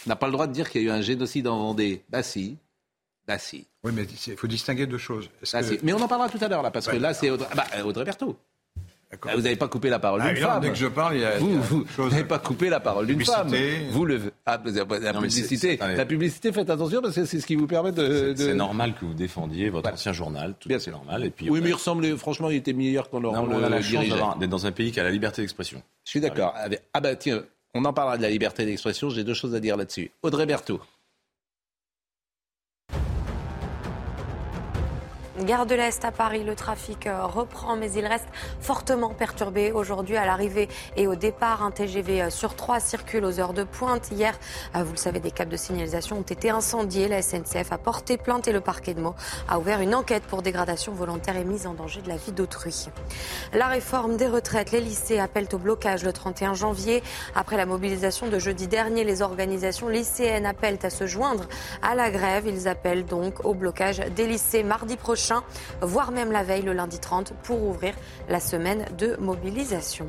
On 0.06 0.08
n'a 0.08 0.16
pas 0.16 0.26
le 0.26 0.32
droit 0.32 0.46
de 0.46 0.52
dire 0.52 0.70
qu'il 0.70 0.82
y 0.82 0.84
a 0.84 0.88
eu 0.88 0.90
un 0.96 1.02
génocide 1.02 1.48
en 1.48 1.58
Vendée. 1.58 2.02
Bah 2.10 2.22
si. 2.22 2.58
Bah 3.26 3.38
si. 3.38 3.66
Oui, 3.82 3.90
mais 3.92 4.04
il 4.26 4.36
faut 4.36 4.46
distinguer 4.46 4.86
deux 4.86 4.98
choses. 4.98 5.28
Bah, 5.52 5.60
que- 5.62 5.66
si. 5.66 5.78
Mais 5.82 5.92
on 5.92 6.00
en 6.00 6.08
parlera 6.08 6.28
tout 6.28 6.38
à 6.40 6.46
l'heure 6.48 6.62
là, 6.62 6.70
parce 6.70 6.86
que 6.86 6.96
là 6.96 7.12
c'est 7.12 7.30
Audrey, 7.30 7.48
ah 7.50 7.54
bah, 7.56 7.66
euh, 7.76 7.82
Audrey 7.84 8.04
Berthaud. 8.04 8.36
Ah, 9.26 9.36
vous 9.36 9.42
n'avez 9.42 9.56
pas 9.56 9.68
coupé 9.68 9.90
la 9.90 9.98
parole 9.98 10.20
Ah, 10.24 10.32
d'une 10.32 10.42
femme. 10.42 10.60
dès 10.62 10.70
que 10.70 10.74
je 10.74 10.86
parle, 10.86 11.16
il 11.16 11.20
y 11.20 11.24
a, 11.24 11.38
Vous, 11.38 11.84
n'avez 12.08 12.24
pas 12.24 12.38
coupé 12.38 12.68
la 12.70 12.80
parole 12.80 13.06
d'une 13.06 13.24
femme. 13.24 13.52
Vous 13.90 14.04
le, 14.04 14.20
ah, 14.46 14.60
la 15.00 15.12
Non, 15.12 15.20
publicité, 15.20 15.76
la 15.78 16.04
publicité, 16.06 16.50
faites 16.52 16.70
attention 16.70 17.02
parce 17.02 17.14
que 17.14 17.24
c'est 17.24 17.40
ce 17.40 17.46
qui 17.46 17.54
vous 17.54 17.66
permet 17.66 17.92
de. 17.92 18.32
de- 18.32 18.34
C'est 18.36 18.54
normal 18.54 18.94
que 18.98 19.04
vous 19.04 19.14
défendiez 19.14 19.68
votre 19.70 19.92
ancien 19.92 20.12
journal, 20.12 20.54
tout 20.58 20.68
Bien 20.68 20.78
c'est 20.78 20.90
normal. 20.90 21.24
Et 21.24 21.30
puis, 21.30 21.50
Oui, 21.50 21.58
on 21.60 21.62
mais 21.62 21.68
il 21.70 21.74
ressemblait, 21.74 22.16
franchement, 22.16 22.48
il 22.50 22.56
était 22.56 22.72
meilleur 22.72 23.10
quand 23.10 23.20
Laurent 23.20 23.42
Non, 23.42 23.46
mais 23.48 23.54
on 23.56 23.64
a 23.64 23.68
le 23.68 23.74
la 23.76 23.82
chance 23.82 24.06
d'être 24.38 24.50
dans 24.50 24.66
un 24.66 24.72
pays 24.72 24.92
qui 24.92 25.00
a 25.00 25.02
la 25.04 25.10
liberté 25.10 25.42
d'expression. 25.42 25.82
Je 26.04 26.10
suis 26.10 26.20
d'accord. 26.20 26.54
Ah 26.94 27.00
bah 27.00 27.14
tiens, 27.16 27.42
on 27.74 27.84
en 27.84 27.92
parlera 27.92 28.16
de 28.16 28.22
la 28.22 28.30
liberté 28.30 28.64
d'expression. 28.64 29.10
J'ai 29.10 29.24
deux 29.24 29.34
choses 29.34 29.54
à 29.54 29.60
dire 29.60 29.76
là-dessus. 29.76 30.10
Audrey 30.22 30.46
Berthaud. 30.46 30.80
Gare 35.44 35.66
de 35.66 35.74
l'Est 35.74 36.04
à 36.04 36.12
Paris, 36.12 36.44
le 36.44 36.54
trafic 36.54 37.06
euh, 37.06 37.24
reprend, 37.24 37.74
mais 37.76 37.90
il 37.92 38.06
reste 38.06 38.26
fortement 38.60 39.10
perturbé 39.10 39.72
aujourd'hui 39.72 40.16
à 40.16 40.24
l'arrivée 40.24 40.68
et 40.96 41.06
au 41.06 41.16
départ. 41.16 41.62
Un 41.62 41.70
TGV 41.70 42.22
euh, 42.22 42.30
sur 42.30 42.54
trois 42.54 42.80
circule 42.80 43.24
aux 43.24 43.40
heures 43.40 43.52
de 43.52 43.64
pointe. 43.64 44.10
Hier, 44.12 44.38
euh, 44.76 44.84
vous 44.84 44.92
le 44.92 44.98
savez, 44.98 45.20
des 45.20 45.30
câbles 45.30 45.50
de 45.50 45.56
signalisation 45.56 46.18
ont 46.18 46.22
été 46.22 46.50
incendiés. 46.50 47.08
La 47.08 47.22
SNCF 47.22 47.72
a 47.72 47.78
porté 47.78 48.18
plainte 48.18 48.46
et 48.46 48.52
le 48.52 48.60
parquet 48.60 48.94
de 48.94 49.00
Meaux 49.00 49.14
a 49.48 49.58
ouvert 49.58 49.80
une 49.80 49.94
enquête 49.94 50.22
pour 50.24 50.42
dégradation 50.42 50.92
volontaire 50.92 51.36
et 51.36 51.44
mise 51.44 51.66
en 51.66 51.74
danger 51.74 52.02
de 52.02 52.08
la 52.08 52.16
vie 52.16 52.32
d'autrui. 52.32 52.88
La 53.52 53.66
réforme 53.66 54.16
des 54.16 54.28
retraites, 54.28 54.70
les 54.70 54.80
lycées 54.80 55.18
appellent 55.18 55.48
au 55.52 55.58
blocage 55.58 56.04
le 56.04 56.12
31 56.12 56.54
janvier. 56.54 57.02
Après 57.34 57.56
la 57.56 57.66
mobilisation 57.66 58.28
de 58.28 58.38
jeudi 58.38 58.68
dernier, 58.68 59.02
les 59.02 59.22
organisations 59.22 59.88
lycéennes 59.88 60.46
appellent 60.46 60.78
à 60.82 60.90
se 60.90 61.06
joindre 61.06 61.44
à 61.80 61.94
la 61.94 62.10
grève. 62.10 62.46
Ils 62.46 62.68
appellent 62.68 63.06
donc 63.06 63.44
au 63.44 63.54
blocage 63.54 63.98
des 64.14 64.26
lycées 64.26 64.62
mardi 64.62 64.96
prochain, 64.96 65.31
voire 65.80 66.12
même 66.12 66.32
la 66.32 66.42
veille, 66.42 66.62
le 66.62 66.72
lundi 66.72 66.98
30, 66.98 67.34
pour 67.42 67.62
ouvrir 67.62 67.94
la 68.28 68.40
semaine 68.40 68.86
de 68.98 69.16
mobilisation. 69.16 70.08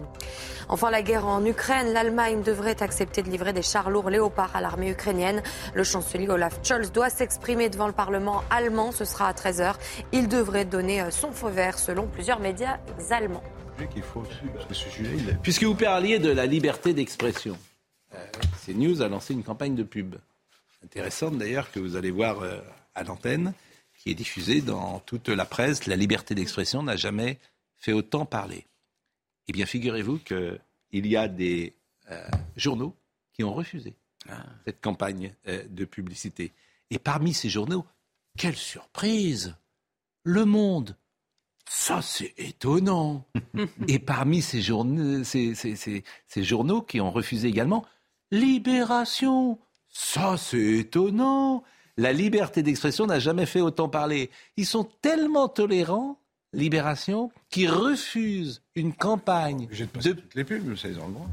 Enfin, 0.70 0.92
la 0.92 1.02
guerre 1.02 1.26
en 1.26 1.46
Ukraine. 1.46 1.94
L'Allemagne 1.94 2.42
devrait 2.42 2.82
accepter 2.82 3.22
de 3.22 3.30
livrer 3.30 3.54
des 3.54 3.62
chars 3.62 3.90
lourds 3.90 4.10
léopards 4.10 4.56
à 4.56 4.62
l'armée 4.62 4.90
ukrainienne. 4.90 5.42
Le 5.74 5.84
chancelier 5.84 6.30
Olaf 6.30 6.60
Scholz 6.64 6.92
doit 6.92 7.10
s'exprimer 7.10 7.70
devant 7.70 7.88
le 7.88 7.94
Parlement 7.94 8.44
allemand. 8.50 8.92
Ce 8.92 9.06
sera 9.06 9.28
à 9.28 9.34
13h. 9.34 9.76
Il 10.12 10.28
devrait 10.28 10.66
donner 10.66 11.02
euh, 11.02 11.12
son 11.12 11.32
feu 11.32 11.50
vert 11.50 11.78
selon 11.80 12.08
plusieurs 12.08 12.40
médias 12.40 12.78
allemands. 13.10 13.44
Puisque 15.42 15.64
vous 15.64 15.76
parliez 15.76 16.20
de 16.20 16.32
la 16.32 16.46
liberté 16.46 16.94
d'expression, 16.94 17.58
euh, 18.14 18.18
CNews 18.66 19.02
a 19.02 19.08
lancé 19.08 19.34
une 19.34 19.44
campagne 19.44 19.76
de 19.76 19.84
pub. 19.84 20.16
Intéressante 20.84 21.38
d'ailleurs 21.38 21.72
que 21.72 21.80
vous 21.80 21.96
allez 21.96 22.12
voir 22.12 22.42
euh, 22.42 22.60
à 22.96 23.04
l'antenne, 23.04 23.54
qui 24.04 24.12
est 24.12 24.16
diffusée 24.16 24.60
dans 24.62 25.00
toute 25.00 25.30
la 25.30 25.46
presse. 25.46 25.86
La 25.88 25.96
liberté 25.96 26.36
d'expression 26.36 26.84
n'a 26.84 26.98
jamais 26.98 27.40
fait 27.78 27.94
autant 27.94 28.26
parler. 28.26 28.66
Eh 29.48 29.54
bien, 29.54 29.66
figurez-vous 29.66 30.20
qu'il 30.20 30.60
y 31.08 31.16
a 31.16 31.30
des 31.30 31.74
euh, 32.12 32.28
journaux 32.58 32.94
qui 33.32 33.46
ont 33.46 33.54
refusé 33.54 33.94
cette 34.66 34.82
campagne 34.82 35.34
euh, 35.48 35.64
de 35.70 35.86
publicité. 35.86 36.52
Et 36.90 37.00
parmi 37.00 37.34
ces 37.34 37.50
journaux, 37.50 37.86
quelle 38.38 38.56
surprise 38.58 39.56
Le 40.24 40.44
Monde 40.46 40.98
ça, 41.66 42.02
c'est 42.02 42.34
étonnant. 42.38 43.26
Et 43.88 43.98
parmi 43.98 44.42
ces, 44.42 44.62
journa- 44.62 45.24
ces- 45.24 45.56
ces- 45.56 45.78
ces- 45.78 46.04
ces 46.28 46.44
journaux 46.44 46.82
qui 46.82 47.00
ont 47.00 47.10
refusé 47.10 47.48
également, 47.48 47.86
Libération. 48.32 49.58
Ça, 49.88 50.36
c'est 50.38 50.60
étonnant. 50.80 51.64
La 51.98 52.12
liberté 52.12 52.64
d'expression 52.64 53.06
n'a 53.06 53.20
jamais 53.20 53.46
fait 53.46 53.62
autant 53.62 53.88
parler. 53.90 54.30
Ils 54.58 54.66
sont 54.66 54.88
tellement 55.02 55.48
tolérants, 55.48 56.20
Libération, 56.54 57.32
qu'ils 57.50 57.70
refusent 57.72 58.62
une 58.76 58.94
campagne 58.94 59.64
Obligé 59.66 59.86
de 59.86 60.20
toutes 60.22 60.36
les 60.36 60.44
pubs, 60.44 60.76
ça, 60.76 60.88
ils 60.88 61.00
ont 61.00 61.08
le 61.08 61.14
droit. 61.14 61.28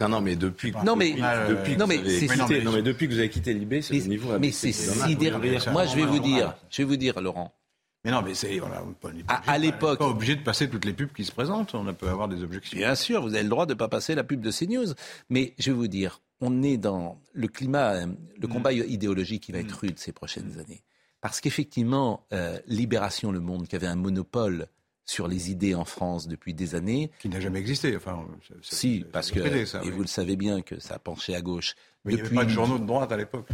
Non, 0.00 0.08
non, 0.08 0.20
mais 0.20 0.36
depuis, 0.36 0.72
que- 0.72 0.84
Non, 0.84 0.96
mais- 0.96 1.12
depuis, 1.12 1.76
non, 1.76 1.86
vous 1.86 2.72
mais 2.72 2.82
depuis 2.82 3.06
que 3.08 3.12
vous 3.12 3.18
avez 3.18 3.30
quitté 3.30 3.54
Libé, 3.54 3.80
c'est 3.80 3.94
le 3.94 4.04
niveau. 4.04 4.38
mais 4.38 4.50
c'est 4.50 4.68
Moi, 5.72 5.86
je 5.86 5.94
vais 5.94 6.02
normal, 6.02 6.06
vous 6.10 6.18
dire, 6.20 6.36
normal. 6.38 6.56
je 6.70 6.76
vais 6.82 6.84
vous 6.84 6.96
dire, 6.96 7.20
Laurent, 7.20 7.52
Mais 8.04 8.10
non, 8.10 8.20
mais 8.22 8.34
c'est 8.34 8.58
voilà, 8.58 8.82
on 8.84 9.08
n'est 9.12 9.22
pas, 9.22 9.34
À, 9.46 9.56
l'époque, 9.56 9.98
pas 9.98 10.08
obligé 10.08 10.36
de 10.36 10.42
passer 10.42 10.68
toutes 10.68 10.84
les 10.84 10.92
pubs 10.92 11.12
qui 11.12 11.24
se 11.24 11.32
présentent. 11.32 11.74
On 11.74 11.92
peut 11.94 12.08
avoir 12.08 12.28
des 12.28 12.42
objections. 12.42 12.76
Bien 12.76 12.94
sûr, 12.94 13.22
vous 13.22 13.34
avez 13.34 13.42
le 13.44 13.48
droit 13.48 13.64
de 13.66 13.72
ne 13.72 13.78
pas 13.78 13.88
passer 13.88 14.14
la 14.14 14.24
pub 14.24 14.40
de 14.42 14.50
CNews. 14.50 14.92
Mais 15.30 15.54
je 15.58 15.70
vais 15.70 15.76
vous 15.76 15.86
dire, 15.88 16.20
on 16.44 16.62
est 16.62 16.76
dans 16.76 17.20
le 17.32 17.48
climat, 17.48 17.94
euh, 17.94 18.06
le 18.38 18.48
combat 18.48 18.72
idéologique 18.72 19.44
qui 19.44 19.52
va 19.52 19.58
être 19.58 19.72
rude 19.72 19.98
ces 19.98 20.12
prochaines 20.12 20.58
années. 20.58 20.82
Parce 21.20 21.40
qu'effectivement, 21.40 22.26
euh, 22.34 22.58
Libération 22.66 23.32
Le 23.32 23.40
Monde, 23.40 23.66
qui 23.66 23.76
avait 23.76 23.86
un 23.86 23.96
monopole 23.96 24.68
sur 25.06 25.26
les 25.26 25.50
idées 25.50 25.74
en 25.74 25.86
France 25.86 26.28
depuis 26.28 26.52
des 26.52 26.74
années. 26.74 27.10
Qui 27.18 27.30
n'a 27.30 27.40
jamais 27.40 27.60
existé. 27.60 27.96
Enfin, 27.96 28.26
si, 28.60 29.04
parce 29.10 29.30
que, 29.30 29.40
et 29.40 29.90
vous 29.90 30.02
le 30.02 30.06
savez 30.06 30.36
bien, 30.36 30.60
que 30.60 30.78
ça 30.78 30.94
a 30.94 30.98
penché 30.98 31.34
à 31.34 31.40
gauche. 31.40 31.76
Mais 32.04 32.12
depuis, 32.12 32.28
il 32.28 32.32
n'y 32.32 32.38
avait 32.38 32.46
pas 32.46 32.50
de 32.50 32.54
journaux 32.54 32.78
de 32.78 32.86
droite 32.86 33.10
à 33.10 33.16
l'époque, 33.16 33.48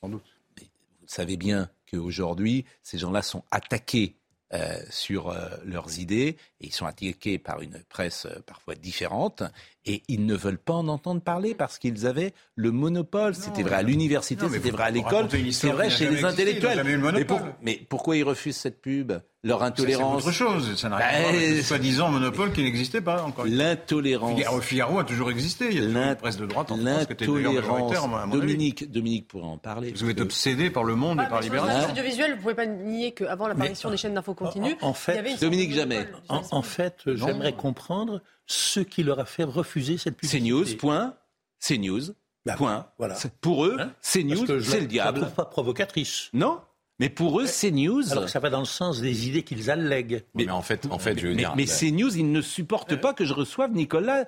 sans 0.00 0.08
doute. 0.08 0.24
Mais 0.56 0.64
vous 0.64 1.06
savez 1.06 1.36
bien 1.36 1.70
qu'aujourd'hui, 1.90 2.64
ces 2.82 2.98
gens-là 2.98 3.22
sont 3.22 3.44
attaqués 3.52 4.16
euh, 4.54 4.78
sur 4.88 5.30
euh, 5.30 5.48
leurs 5.64 5.98
idées 5.98 6.36
et 6.60 6.66
ils 6.66 6.72
sont 6.72 6.86
attaqués 6.86 7.38
par 7.38 7.60
une 7.60 7.82
presse 7.88 8.26
euh, 8.26 8.38
parfois 8.46 8.76
différente 8.76 9.42
et 9.86 10.02
ils 10.08 10.26
ne 10.26 10.34
veulent 10.34 10.58
pas 10.58 10.74
en 10.74 10.88
entendre 10.88 11.20
parler 11.20 11.54
parce 11.54 11.78
qu'ils 11.78 12.06
avaient 12.06 12.32
le 12.54 12.72
monopole. 12.72 13.34
C'était 13.34 13.62
vrai 13.62 13.76
à 13.76 13.82
l'université, 13.82 14.46
c'était 14.48 14.70
vrai 14.70 14.84
à 14.84 14.90
l'école, 14.90 15.28
c'est 15.52 15.70
vrai 15.70 15.90
chez 15.90 16.08
les 16.08 16.24
intellectuels. 16.24 16.82
Mais, 16.84 17.26
mais, 17.62 17.86
pourquoi 17.88 18.16
ils 18.16 18.24
refusent 18.24 18.56
cette 18.56 18.80
pub 18.80 19.12
leur 19.44 19.62
intolérance. 19.62 20.22
C'est 20.22 20.28
autre 20.28 20.34
chose. 20.34 20.76
Ça 20.76 20.88
n'a 20.88 20.96
rien 20.96 21.28
à 21.28 21.30
voir 21.30 21.64
soi-disant 21.64 22.10
monopole 22.10 22.52
qui 22.52 22.62
n'existait 22.62 23.02
pas 23.02 23.22
encore. 23.22 23.44
L'intolérance. 23.46 24.36
Figaro, 24.36 24.60
Figaro, 24.60 24.98
a 24.98 25.04
toujours 25.04 25.30
existé. 25.30 25.68
Il 25.70 25.76
y 25.76 25.96
a 25.96 26.10
une 26.10 26.16
presse 26.16 26.38
de 26.38 26.46
droite 26.46 26.72
en 26.72 26.78
France 26.78 27.06
qui 27.06 27.26
L'intolérance. 27.26 28.30
Dominique, 28.30 28.90
Dominique 28.90 29.28
pourrait 29.28 29.44
en 29.44 29.58
parler. 29.58 29.92
Vous 29.94 30.08
êtes 30.08 30.20
obsédé 30.20 30.70
par 30.70 30.84
le 30.84 30.96
monde 30.96 31.20
et 31.20 31.28
par 31.28 31.40
libération. 31.40 31.90
audiovisuel, 31.90 32.30
vous 32.30 32.36
ne 32.36 32.42
pouvez 32.42 32.54
pas 32.54 32.66
nier 32.66 33.12
qu'avant 33.12 33.46
l'apparition 33.46 33.90
des 33.90 33.96
chaînes 33.96 34.14
d'info 34.14 34.34
continue, 34.34 34.76
en, 34.80 34.94
fait, 34.94 35.38
Dominique 35.40 35.72
Jamais. 35.74 36.08
En, 36.28 36.62
fait, 36.62 37.02
j'aimerais 37.06 37.52
comprendre 37.52 38.22
ce 38.46 38.80
qui 38.80 39.02
leur 39.02 39.18
a 39.18 39.24
fait 39.24 39.44
refuser 39.44 39.98
cette 39.98 40.16
publicité. 40.16 40.40
C'est 40.40 40.50
news. 40.50 40.76
Point. 40.76 41.14
C'est 41.58 41.78
news. 41.78 42.02
Bah, 42.44 42.54
point. 42.56 42.86
Voilà. 42.98 43.16
Pour 43.40 43.64
eux, 43.64 43.78
c'est 44.00 44.22
news, 44.22 44.46
c'est 44.60 44.80
le 44.80 44.86
diable. 44.86 45.18
Je 45.18 45.20
ne 45.22 45.26
trouve 45.26 45.36
pas 45.36 45.46
provocatrice. 45.46 46.28
Non 46.32 46.60
mais 47.00 47.08
pour 47.08 47.40
eux, 47.40 47.46
c'est 47.46 47.72
news. 47.72 48.12
Alors 48.12 48.28
ça 48.28 48.38
va 48.38 48.50
dans 48.50 48.60
le 48.60 48.64
sens 48.64 49.00
des 49.00 49.26
idées 49.26 49.42
qu'ils 49.42 49.70
allèguent. 49.70 50.24
Mais, 50.34 50.48
en 50.48 50.62
fait, 50.62 50.86
en 50.90 50.98
fait, 50.98 51.18
je 51.18 51.26
veux 51.26 51.34
mais, 51.34 51.38
dire. 51.38 51.54
Mais 51.56 51.66
c'est 51.66 51.90
news, 51.90 52.16
ils 52.16 52.30
ne 52.30 52.40
supportent 52.40 52.96
pas 52.96 53.12
que 53.12 53.24
je 53.24 53.32
reçoive 53.32 53.72
Nicolas 53.72 54.20
euh, 54.20 54.24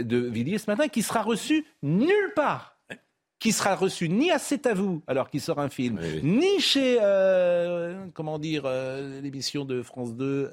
euh, 0.00 0.02
de 0.04 0.18
Villiers 0.18 0.58
ce 0.58 0.70
matin, 0.70 0.86
qui 0.86 1.02
sera 1.02 1.22
reçu 1.22 1.66
nulle 1.82 2.32
part. 2.36 2.76
Qui 3.42 3.50
sera 3.50 3.74
reçu 3.74 4.08
ni 4.08 4.30
à 4.30 4.38
C'est 4.38 4.66
à 4.66 4.74
vous, 4.74 5.02
alors 5.08 5.28
qu'il 5.28 5.40
sort 5.40 5.58
un 5.58 5.68
film, 5.68 5.98
ni 6.22 6.60
chez, 6.60 6.98
euh, 7.02 8.06
comment 8.14 8.38
dire, 8.38 8.70
l'émission 9.20 9.64
de 9.64 9.82
France 9.82 10.14
2, 10.14 10.52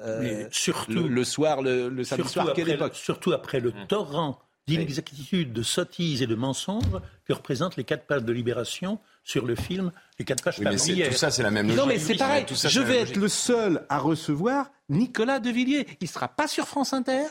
surtout, 0.52 1.08
le, 1.08 1.24
soir, 1.24 1.62
le, 1.62 1.88
le 1.90 2.04
samedi 2.04 2.30
soir, 2.30 2.52
quelle 2.54 2.70
époque? 2.70 2.96
Surtout 2.96 3.32
après 3.32 3.60
le 3.60 3.70
hum. 3.70 3.88
torrent 3.88 4.40
d'inexactitudes, 4.70 5.54
de 5.54 5.62
sottises 5.64 6.22
et 6.22 6.28
de 6.28 6.36
mensonges 6.36 7.00
que 7.26 7.34
représentent 7.34 7.76
les 7.76 7.84
quatre 7.84 8.06
pages 8.06 8.24
de 8.24 8.34
Libération 8.34 9.00
sur 9.24 9.46
le 9.46 9.56
film 9.56 9.92
Les 10.18 10.26
quatre 10.26 10.44
pages 10.44 10.60
oui, 10.60 11.04
Tout 11.04 11.14
ça, 11.14 11.32
c'est 11.32 11.44
la 11.44 11.52
même 11.52 11.68
logique. 11.68 11.80
Non, 11.80 11.88
mais 11.88 12.00
c'est 12.00 12.16
pareil. 12.16 12.46
je 12.50 12.82
vais 12.82 12.98
être 12.98 13.18
le 13.18 13.28
seul 13.28 13.86
à 13.90 14.00
recevoir 14.00 14.72
Nicolas 14.90 15.40
Devilliers. 15.40 15.86
Il 16.02 16.06
ne 16.06 16.10
sera 16.10 16.28
pas 16.28 16.48
sur 16.48 16.68
France 16.68 16.94
Inter? 16.94 17.28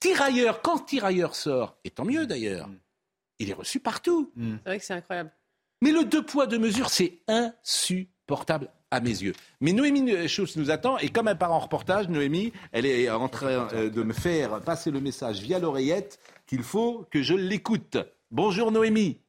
Tirailleur, 0.00 0.60
quand 0.60 0.80
Tirailleur 0.80 1.34
sort, 1.34 1.78
et 1.84 1.90
tant 1.90 2.04
mieux 2.04 2.26
d'ailleurs, 2.26 2.68
mm. 2.68 2.78
Il 3.38 3.50
est 3.50 3.54
reçu 3.54 3.80
partout. 3.80 4.32
Mm. 4.36 4.56
C'est 4.56 4.68
vrai 4.68 4.78
que 4.78 4.84
c'est 4.84 4.94
incroyable. 4.94 5.32
Mais 5.82 5.92
le 5.92 6.04
deux 6.04 6.24
poids, 6.24 6.46
deux 6.46 6.58
mesures, 6.58 6.88
c'est 6.88 7.20
insupportable 7.28 8.70
à 8.90 9.00
mes 9.00 9.10
yeux. 9.10 9.34
Mais 9.60 9.72
Noémie 9.72 10.28
Schultz 10.28 10.56
nous 10.56 10.70
attend 10.70 10.98
et 10.98 11.08
comme 11.08 11.28
elle 11.28 11.38
part 11.38 11.52
en 11.52 11.58
reportage, 11.58 12.08
Noémie, 12.08 12.52
elle 12.72 12.86
est 12.86 13.10
en 13.10 13.28
train 13.28 13.68
euh, 13.72 13.90
de 13.90 14.02
me 14.02 14.12
faire 14.12 14.60
passer 14.60 14.90
le 14.90 15.00
message 15.00 15.40
via 15.40 15.58
l'oreillette 15.58 16.20
qu'il 16.46 16.62
faut 16.62 17.06
que 17.10 17.22
je 17.22 17.34
l'écoute. 17.34 17.98
Bonjour 18.30 18.70
Noémie. 18.70 19.20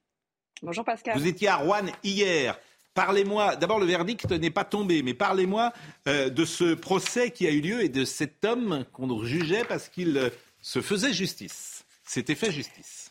Bonjour 0.62 0.86
Pascal. 0.86 1.18
Vous 1.18 1.28
étiez 1.28 1.48
à 1.48 1.58
Rouen 1.58 1.86
hier. 2.04 2.58
Parlez-moi, 2.94 3.58
d'abord 3.58 3.80
le 3.80 3.86
verdict 3.86 4.32
n'est 4.32 4.52
pas 4.52 4.64
tombé, 4.64 5.04
mais 5.04 5.14
parlez-moi 5.14 5.74
euh, 6.08 6.30
de 6.30 6.46
ce 6.46 6.74
procès 6.74 7.32
qui 7.32 7.46
a 7.46 7.52
eu 7.52 7.60
lieu 7.60 7.84
et 7.84 7.90
de 7.90 8.06
cet 8.06 8.46
homme 8.46 8.86
qu'on 8.94 9.24
jugeait 9.26 9.66
parce 9.66 9.90
qu'il 9.90 10.18
euh, 10.18 10.30
se 10.62 10.82
faisait 10.82 11.12
justice. 11.12 11.84
C'était 12.06 12.36
fait 12.36 12.52
justice. 12.52 13.05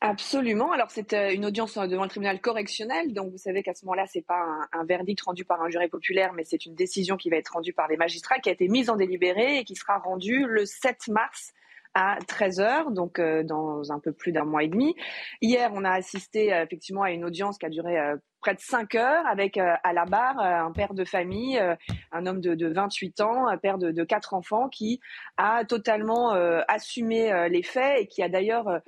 Absolument. 0.00 0.70
Alors 0.70 0.92
c'est 0.92 1.12
euh, 1.12 1.32
une 1.34 1.44
audience 1.44 1.76
devant 1.76 2.04
le 2.04 2.08
tribunal 2.08 2.40
correctionnel, 2.40 3.12
donc 3.12 3.32
vous 3.32 3.38
savez 3.38 3.64
qu'à 3.64 3.74
ce 3.74 3.84
moment-là, 3.84 4.06
c'est 4.06 4.22
pas 4.22 4.68
un, 4.72 4.84
verdict 4.84 5.22
rendu 5.22 5.44
par 5.44 5.60
un 5.60 5.70
jury 5.70 5.88
populaire, 5.88 6.32
mais 6.34 6.44
c'est 6.44 6.66
une 6.66 6.76
décision 6.76 7.16
qui 7.16 7.30
va 7.30 7.36
être 7.36 7.48
rendue 7.48 7.72
par 7.72 7.88
les 7.88 7.96
magistrats, 7.96 8.38
qui 8.38 8.48
a 8.48 8.52
été 8.52 8.68
mise 8.68 8.90
en 8.90 8.96
délibéré 8.96 9.58
et 9.58 9.64
qui 9.64 9.74
sera 9.74 9.98
rendue 9.98 10.46
le 10.46 10.66
7 10.66 11.08
mars 11.08 11.52
à 11.94 12.18
13 12.28 12.60
heures, 12.60 12.90
donc 12.92 13.18
euh, 13.18 13.42
dans 13.42 13.90
un 13.90 13.98
peu 13.98 14.12
plus 14.12 14.30
d'un 14.30 14.44
mois 14.44 14.62
et 14.62 14.68
demi. 14.68 14.94
Hier, 15.40 15.70
on 15.74 15.84
a 15.84 15.90
assisté 15.90 16.54
euh, 16.54 16.62
effectivement 16.62 17.02
à 17.02 17.10
une 17.10 17.24
audience 17.24 17.58
qui 17.58 17.66
a 17.66 17.70
duré 17.70 17.98
euh, 17.98 18.16
près 18.40 18.54
de 18.54 18.60
5 18.60 18.94
heures 18.94 19.26
avec 19.26 19.56
euh, 19.56 19.74
à 19.82 19.92
la 19.92 20.04
barre 20.04 20.38
euh, 20.38 20.66
un 20.66 20.72
père 20.72 20.94
de 20.94 21.04
famille, 21.04 21.58
euh, 21.58 21.74
un 22.12 22.26
homme 22.26 22.40
de, 22.40 22.54
de 22.54 22.68
28 22.68 23.20
ans, 23.20 23.48
un 23.48 23.56
père 23.56 23.78
de, 23.78 23.90
de 23.90 24.04
quatre 24.04 24.34
enfants 24.34 24.68
qui 24.68 25.00
a 25.36 25.64
totalement 25.64 26.30
assumé 26.68 27.48
les 27.48 27.62
faits 27.62 28.00
et 28.00 28.06
qui 28.06 28.22
a 28.22 28.28
d'ailleurs 28.28 28.80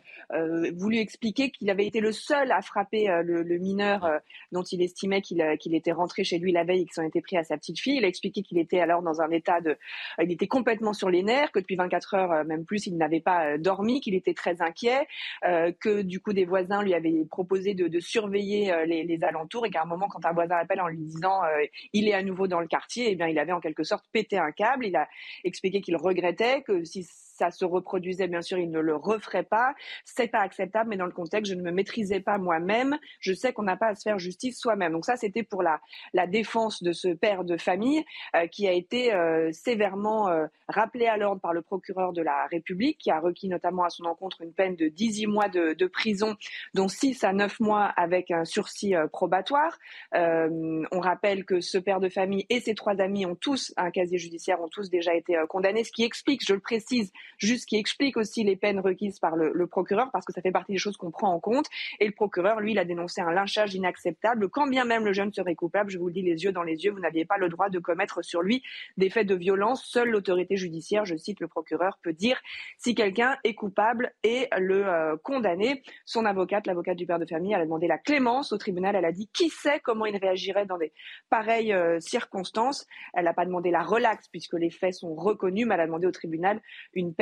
voulu 0.75 0.99
expliquer 0.99 1.51
qu'il 1.51 1.71
avait 1.71 1.87
été 1.87 2.01
le 2.01 2.13
seul 2.13 2.51
à 2.51 2.61
frapper 2.63 3.07
le, 3.23 3.59
mineur 3.59 4.09
dont 4.53 4.63
il 4.63 4.83
estimait 4.83 5.23
qu'il 5.23 5.75
était 5.75 5.93
rentré 5.93 6.25
chez 6.25 6.39
lui 6.39 6.53
la 6.53 6.65
veille 6.65 6.83
et 6.83 6.85
qu'il 6.85 6.95
s'en 6.95 7.03
était 7.03 7.21
pris 7.21 7.37
à 7.37 7.45
sa 7.45 7.57
petite 7.57 7.79
fille. 7.79 7.97
Il 7.97 8.05
a 8.05 8.09
expliqué 8.09 8.43
qu'il 8.43 8.59
était 8.59 8.81
alors 8.81 9.03
dans 9.03 9.21
un 9.21 9.31
état 9.31 9.61
de... 9.61 9.77
Il 10.21 10.33
était 10.33 10.49
complètement 10.49 10.93
sur 10.93 11.11
les 11.11 11.23
nerfs, 11.23 11.53
que 11.53 11.61
depuis 11.61 11.77
24 11.77 12.15
heures, 12.15 12.45
même 12.45 12.65
plus, 12.65 12.87
il 12.87 12.97
n'avait 12.97 13.21
pas 13.21 13.59
dormi, 13.59 14.01
qu'il 14.01 14.15
était 14.15 14.35
très 14.35 14.61
inquiet, 14.63 15.07
que 15.43 16.03
du 16.03 16.21
coup 16.21 16.33
des 16.33 16.45
voisins 16.45 16.83
lui 16.83 16.95
avaient 16.95 17.25
proposé 17.31 17.75
de, 17.75 17.89
de 17.89 18.01
surveiller 18.01 18.75
les, 18.87 19.05
les 19.05 19.25
alentours 19.25 19.40
et 19.65 19.71
qu'à 19.71 19.83
un 19.83 19.87
moment, 19.87 20.09
quand 20.09 20.25
un 20.25 20.33
voisin 20.33 20.57
appelle 20.57 20.81
en 20.81 20.89
lui 20.89 20.99
disant 20.99 21.43
euh, 21.45 21.65
il 21.93 22.09
est 22.09 22.15
à 22.15 22.23
nouveau 22.23 22.47
dans 22.47 22.61
le 22.61 22.67
quartier, 22.67 23.11
eh 23.11 23.15
bien, 23.15 23.29
il 23.29 23.39
avait 23.39 23.53
en 23.53 23.61
quelque 23.61 23.85
sorte 23.85 24.05
pété 24.13 24.39
un 24.39 24.53
câble. 24.53 24.87
Il 24.87 24.97
a 24.97 25.09
expliqué 25.45 25.81
qu'il 25.81 25.97
regrettait 25.97 26.63
que 26.63 26.85
si 26.85 27.05
ça 27.41 27.51
se 27.51 27.65
reproduisait, 27.65 28.29
bien 28.29 28.43
sûr, 28.43 28.59
il 28.59 28.71
ne 28.71 28.81
le 28.81 28.95
referait 28.95 29.45
pas. 29.45 29.75
C'est 30.05 30.29
pas 30.29 30.41
acceptable, 30.41 30.91
mais 30.91 30.99
dans 30.99 31.07
le 31.07 31.13
contexte, 31.13 31.51
je 31.51 31.57
ne 31.57 31.63
me 31.63 31.71
maîtrisais 31.71 32.21
pas 32.21 32.37
moi-même. 32.37 32.99
Je 33.19 33.33
sais 33.33 33.55
qu'on 33.55 33.63
n'a 33.63 33.79
pas 33.79 33.89
à 33.89 33.95
se 33.95 34.03
faire 34.03 34.19
justice 34.19 34.61
soi-même. 34.61 34.93
Donc 34.93 35.07
ça, 35.07 35.17
c'était 35.17 35.43
pour 35.43 35.63
la, 35.63 35.81
défense 36.27 36.83
de 36.83 36.93
ce 36.93 37.09
père 37.09 37.45
de 37.45 37.57
famille 37.57 38.05
euh, 38.37 38.47
qui 38.47 38.69
a 38.69 38.73
été 38.73 39.15
euh, 39.15 39.51
sévèrement 39.53 40.29
euh, 40.29 40.47
rappelé 40.69 41.07
à 41.07 41.17
l'ordre 41.17 41.41
par 41.41 41.55
le 41.55 41.63
procureur 41.63 42.13
de 42.13 42.21
la 42.21 42.47
République, 42.47 42.99
qui 42.99 43.11
a 43.11 43.19
requis 43.19 43.49
notamment 43.49 43.85
à 43.85 43.91
son 43.91 44.05
encontre 44.05 44.43
une 44.43 44.53
peine 44.53 44.77
de 44.77 44.89
18 44.89 45.27
mois 45.27 45.49
de, 45.49 45.73
de 45.73 45.87
prison, 45.87 46.37
dont 46.75 46.89
6 46.89 47.25
à 47.25 47.33
9 47.33 47.59
mois 47.61 47.87
avec 47.97 48.31
un 48.31 48.45
sursis 48.45 48.93
probatoire. 49.13 49.79
on 50.13 51.01
rappelle 51.01 51.47
que 51.47 51.61
ce 51.61 51.79
père 51.79 52.01
de 52.01 52.11
famille 52.11 52.45
et 52.51 52.61
ses 52.61 52.75
trois 52.75 53.01
amis 53.01 53.25
ont 53.25 53.35
tous 53.35 53.73
un 53.79 53.91
casier 53.91 54.19
judiciaire, 54.19 54.61
ont 54.61 54.69
tous 54.69 54.91
déjà 54.91 55.15
été 55.15 55.43
condamnés, 55.49 55.85
ce 55.85 55.93
qui 55.93 56.05
explique, 56.05 56.45
je 56.47 56.53
le 56.53 56.61
précise, 56.61 57.13
juste 57.39 57.67
qui 57.69 57.77
explique 57.77 58.17
aussi 58.17 58.45
les 58.45 58.57
peines 58.57 58.81
requises 58.81 59.19
par 59.19 59.37
le, 59.37 59.67
procureur, 59.67 60.11
parce 60.13 60.25
que 60.25 60.33
ça 60.33 60.43
fait 60.43 60.51
partie 60.51 60.73
des 60.73 60.79
choses 60.79 60.97
qu'on 60.97 61.11
prend 61.11 61.33
en 61.33 61.41
compte. 61.41 61.67
Et 62.01 62.07
le 62.07 62.13
procureur, 62.13 62.61
lui, 62.61 62.73
il 62.73 62.79
a 62.79 62.85
dénoncé 62.85 63.21
un 63.21 63.33
lynchage 63.33 63.75
inacceptable. 63.75 64.49
Quand 64.49 64.67
bien 64.67 64.85
même 64.85 65.05
le 65.05 65.13
jeune 65.13 65.33
serait 65.33 65.55
coupable, 65.55 65.91
je 65.91 65.99
vous 65.99 66.09
le 66.09 66.13
dis 66.13 66.23
les 66.23 66.45
yeux 66.45 66.53
dans 66.53 66.63
les 66.63 66.85
yeux, 66.85 66.91
vous 66.91 67.01
n'aviez 67.01 67.25
pas 67.25 67.39
le 67.39 67.49
droit 67.49 67.69
de 67.69 67.79
commettre 67.79 68.25
sur 68.25 68.43
lui 68.43 68.63
des 68.97 69.11
faits 69.11 69.27
de 69.27 69.35
violence. 69.35 69.85
Seule 69.85 70.11
l'autorité 70.11 70.57
judiciaire, 70.57 71.05
je 71.05 71.17
cite 71.17 71.41
le 71.41 71.49
procureur, 71.49 71.99
peut 72.03 72.13
dire 72.13 72.41
si 72.79 72.95
quelqu'un 72.95 73.37
est 73.45 73.55
coupable 73.55 74.13
et 74.23 74.49
le 74.59 74.87
euh, 74.87 75.17
condamner. 75.23 75.83
Son 76.05 76.25
avocate, 76.25 76.67
l'avocate 76.67 76.97
du 76.97 77.07
père 77.07 77.19
de 77.19 77.27
famille, 77.27 77.53
elle 77.53 77.61
a 77.61 77.65
demandé 77.65 77.87
la 77.87 77.99
clémence 77.99 78.53
au 78.53 78.59
tribunal. 78.59 78.97
Elle 78.97 79.05
a 79.05 79.13
dit 79.13 79.29
qui 79.33 79.49
sait 79.49 79.81
comment 79.81 80.07
il 80.07 80.17
réagirait 80.17 80.67
dans 80.67 80.79
des 80.79 80.93
pareilles 81.29 81.73
euh, 81.73 82.01
circonstances. 82.01 82.87
Elle 83.15 83.25
n'a 83.25 83.35
pas 83.35 83.45
demandé 83.45 83.71
la 83.71 83.83
relaxe 83.83 84.29
puisque 84.29 84.55
les 84.55 84.71
faits 84.71 84.95
sont 84.95 85.15
reconnus, 85.15 85.67
mais 85.67 85.75
elle 85.75 85.81
a 85.83 85.87
demandé 85.87 86.07
au 86.07 86.13
tribunal 86.13 86.61
une 86.95 87.15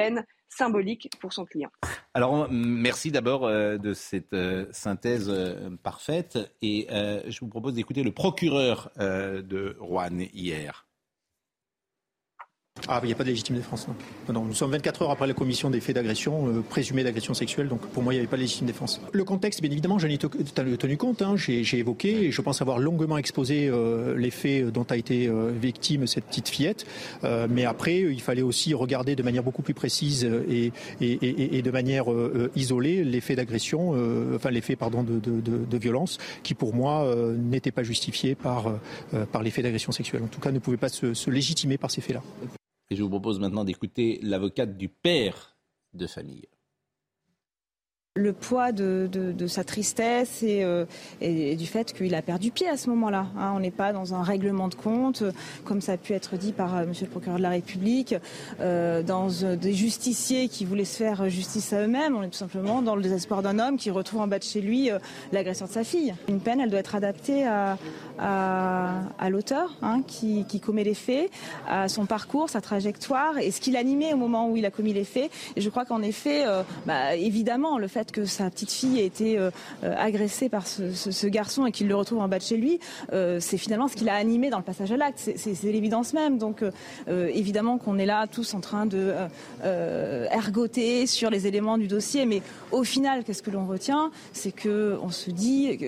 symbolique 0.48 1.10
pour 1.20 1.32
son 1.32 1.44
client. 1.44 1.70
Alors, 2.14 2.48
merci 2.50 3.12
d'abord 3.12 3.46
euh, 3.46 3.78
de 3.78 3.94
cette 3.94 4.32
euh, 4.32 4.66
synthèse 4.72 5.28
euh, 5.28 5.70
parfaite. 5.82 6.38
Et 6.62 6.88
je 6.90 7.40
vous 7.40 7.48
propose 7.48 7.74
d'écouter 7.74 8.02
le 8.02 8.12
procureur 8.12 8.90
de 8.96 9.76
Rouen 9.78 10.18
hier. 10.32 10.87
Ah, 12.86 13.00
il 13.02 13.06
n'y 13.06 13.12
a 13.12 13.16
pas 13.16 13.24
de 13.24 13.30
légitime 13.30 13.56
défense, 13.56 13.88
non. 13.88 14.32
non. 14.32 14.44
Nous 14.44 14.54
sommes 14.54 14.70
24 14.70 15.02
heures 15.02 15.10
après 15.10 15.26
la 15.26 15.34
commission 15.34 15.70
des 15.70 15.80
faits 15.80 15.94
d'agression, 15.94 16.48
euh, 16.48 16.62
présumés 16.62 17.04
d'agression 17.04 17.34
sexuelle, 17.34 17.68
donc 17.68 17.80
pour 17.80 18.02
moi, 18.02 18.12
il 18.12 18.16
n'y 18.16 18.20
avait 18.20 18.28
pas 18.28 18.36
de 18.36 18.42
légitime 18.42 18.66
défense. 18.66 19.00
Le 19.12 19.24
contexte, 19.24 19.60
bien 19.60 19.70
évidemment, 19.70 19.98
j'en 19.98 20.08
ai 20.08 20.18
tenu 20.18 20.96
compte, 20.96 21.22
hein. 21.22 21.34
j'ai 21.36 21.78
évoqué, 21.78 22.26
et 22.26 22.32
je 22.32 22.42
pense 22.42 22.62
avoir 22.62 22.78
longuement 22.78 23.18
exposé 23.18 23.68
euh, 23.68 24.16
les 24.16 24.30
faits 24.30 24.66
dont 24.66 24.86
a 24.88 24.96
été 24.96 25.28
euh, 25.28 25.50
victime 25.50 26.06
cette 26.06 26.24
petite 26.24 26.48
fillette, 26.48 26.86
euh, 27.24 27.46
mais 27.50 27.64
après, 27.64 27.98
il 28.00 28.20
fallait 28.20 28.42
aussi 28.42 28.74
regarder 28.74 29.16
de 29.16 29.22
manière 29.22 29.42
beaucoup 29.42 29.62
plus 29.62 29.74
précise 29.74 30.28
et, 30.48 30.72
de 31.00 31.70
manière 31.70 32.06
isolée 32.54 33.04
les 33.04 33.20
faits 33.20 33.36
d'agression, 33.36 33.94
enfin 34.34 34.50
les 34.50 34.60
faits 34.60 34.78
pardon, 34.78 35.02
de, 35.02 35.78
violence, 35.78 36.18
qui 36.42 36.54
pour 36.54 36.74
moi 36.74 37.14
n'étaient 37.36 37.70
pas 37.70 37.82
justifiés 37.82 38.34
par, 38.34 38.72
par 39.32 39.42
les 39.42 39.50
faits 39.50 39.64
d'agression 39.64 39.92
sexuelle. 39.92 40.22
En 40.22 40.28
tout 40.28 40.40
cas, 40.40 40.50
ne 40.50 40.58
pouvaient 40.58 40.76
pas 40.76 40.88
se 40.88 41.30
légitimer 41.30 41.78
par 41.78 41.90
ces 41.90 42.00
faits-là. 42.00 42.22
Et 42.90 42.96
je 42.96 43.02
vous 43.02 43.10
propose 43.10 43.38
maintenant 43.40 43.64
d'écouter 43.64 44.18
l'avocate 44.22 44.76
du 44.76 44.88
père 44.88 45.56
de 45.94 46.06
famille 46.06 46.48
le 48.18 48.32
poids 48.32 48.72
de, 48.72 49.46
sa 49.46 49.64
tristesse 49.64 50.40
euh, 50.42 50.84
et, 51.20 51.56
du 51.56 51.66
fait 51.66 51.92
qu'il 51.92 52.14
a 52.14 52.22
perdu 52.22 52.50
pied 52.50 52.68
à 52.68 52.76
ce 52.76 52.90
moment-là. 52.90 53.26
Hein. 53.38 53.52
on 53.54 53.60
n'est 53.60 53.70
pas 53.70 53.92
dans 53.92 54.14
un 54.14 54.22
règlement 54.22 54.68
de 54.68 54.74
compte, 54.74 55.22
comme 55.64 55.80
ça 55.80 55.92
a 55.92 55.96
pu 55.96 56.12
être 56.12 56.36
dit 56.36 56.52
par. 56.52 56.76
Euh, 56.76 56.84
monsieur 56.86 57.06
le 57.06 57.10
procureur 57.10 57.38
de 57.38 57.42
la 57.42 57.50
République, 57.50 58.14
euh, 58.60 59.02
dans 59.02 59.28
des 59.28 59.72
justiciers 59.72 60.48
qui 60.48 60.64
voulaient 60.64 60.84
se 60.84 60.96
faire 60.96 61.28
justice 61.28 61.72
à 61.72 61.82
eux-mêmes. 61.82 62.16
On 62.16 62.22
est 62.22 62.28
tout 62.28 62.38
simplement 62.38 62.82
dans 62.82 62.96
le 62.96 63.02
désespoir 63.02 63.42
d'un 63.42 63.58
homme 63.58 63.76
qui 63.76 63.90
retrouve 63.90 64.20
en 64.20 64.26
bas 64.26 64.38
de 64.38 64.44
chez 64.44 64.60
lui 64.60 64.90
l'agresseur 65.32 65.68
de 65.68 65.72
sa 65.72 65.84
fille. 65.84 66.14
Une 66.28 66.40
peine, 66.40 66.60
elle 66.60 66.70
doit 66.70 66.80
être 66.80 66.94
adaptée 66.94 67.46
à, 67.46 67.76
l'auteur 69.28 69.76
hein, 69.82 70.02
qui, 70.06 70.44
commet 70.60 70.84
les 70.84 70.94
faits, 70.94 71.30
à 71.68 71.88
son 71.88 72.06
parcours, 72.06 72.48
sa 72.48 72.60
trajectoire 72.60 73.38
et 73.38 73.50
ce 73.50 73.60
qu'il 73.60 73.76
animait 73.76 74.12
au 74.12 74.16
moment 74.16 74.48
où 74.48 74.56
il 74.56 74.66
a 74.66 74.70
commis 74.70 74.92
les 74.92 75.04
faits. 75.04 75.30
Et 75.56 75.60
je 75.60 75.68
crois 75.68 75.84
qu'en 75.84 76.02
effet, 76.02 76.44
bah, 76.86 77.14
évidemment, 77.14 77.78
le 77.78 77.88
fait 77.88 78.07
que 78.12 78.24
sa 78.24 78.50
petite 78.50 78.70
fille 78.70 79.00
a 79.00 79.02
été 79.02 79.38
euh, 79.38 79.50
euh, 79.84 79.94
agressée 79.96 80.48
par 80.48 80.66
ce, 80.66 81.26
garçon 81.26 81.66
et 81.66 81.72
qu'il 81.72 81.88
le 81.88 81.94
retrouve 81.94 82.20
en 82.20 82.28
bas 82.28 82.38
de 82.38 82.44
chez 82.44 82.56
lui, 82.56 82.78
euh, 83.12 83.38
c'est 83.40 83.58
finalement 83.58 83.88
ce 83.88 83.96
qui 83.96 84.04
l'a 84.04 84.14
animé 84.14 84.50
dans 84.50 84.58
le 84.58 84.64
passage 84.64 84.92
à 84.92 84.96
l'acte. 84.96 85.18
C'est 85.18 85.62
l'évidence 85.64 86.12
même. 86.12 86.38
Donc 86.38 86.62
évidemment 87.08 87.78
qu'on 87.78 87.98
est 87.98 88.06
là 88.06 88.26
tous 88.26 88.54
en 88.54 88.60
train 88.60 88.86
de 88.86 89.14
ergoter 89.64 91.06
sur 91.06 91.30
les 91.30 91.46
éléments 91.46 91.78
du 91.78 91.86
dossier, 91.86 92.26
mais 92.26 92.42
au 92.72 92.84
final, 92.84 93.24
qu'est-ce 93.24 93.42
que 93.42 93.50
l'on 93.50 93.66
retient? 93.66 94.10
C'est 94.32 94.52
qu'on 94.52 95.10
se 95.10 95.30
dit 95.30 95.78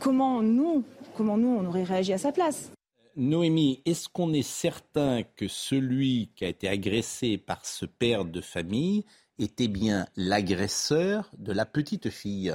comment 0.00 0.42
nous, 0.42 0.84
comment 1.16 1.36
nous, 1.36 1.48
on 1.48 1.66
aurait 1.66 1.84
réagi 1.84 2.12
à 2.12 2.18
sa 2.18 2.32
place. 2.32 2.70
Noémie, 3.16 3.80
est-ce 3.84 4.08
qu'on 4.08 4.32
est 4.32 4.42
certain 4.42 5.22
que 5.22 5.46
celui 5.46 6.30
qui 6.34 6.44
a 6.44 6.48
été 6.48 6.68
agressé 6.68 7.38
par 7.38 7.64
ce 7.64 7.86
père 7.86 8.24
de 8.24 8.40
famille 8.40 9.04
était 9.38 9.68
bien 9.68 10.06
l'agresseur 10.16 11.30
de 11.38 11.52
la 11.52 11.66
petite 11.66 12.10
fille 12.10 12.54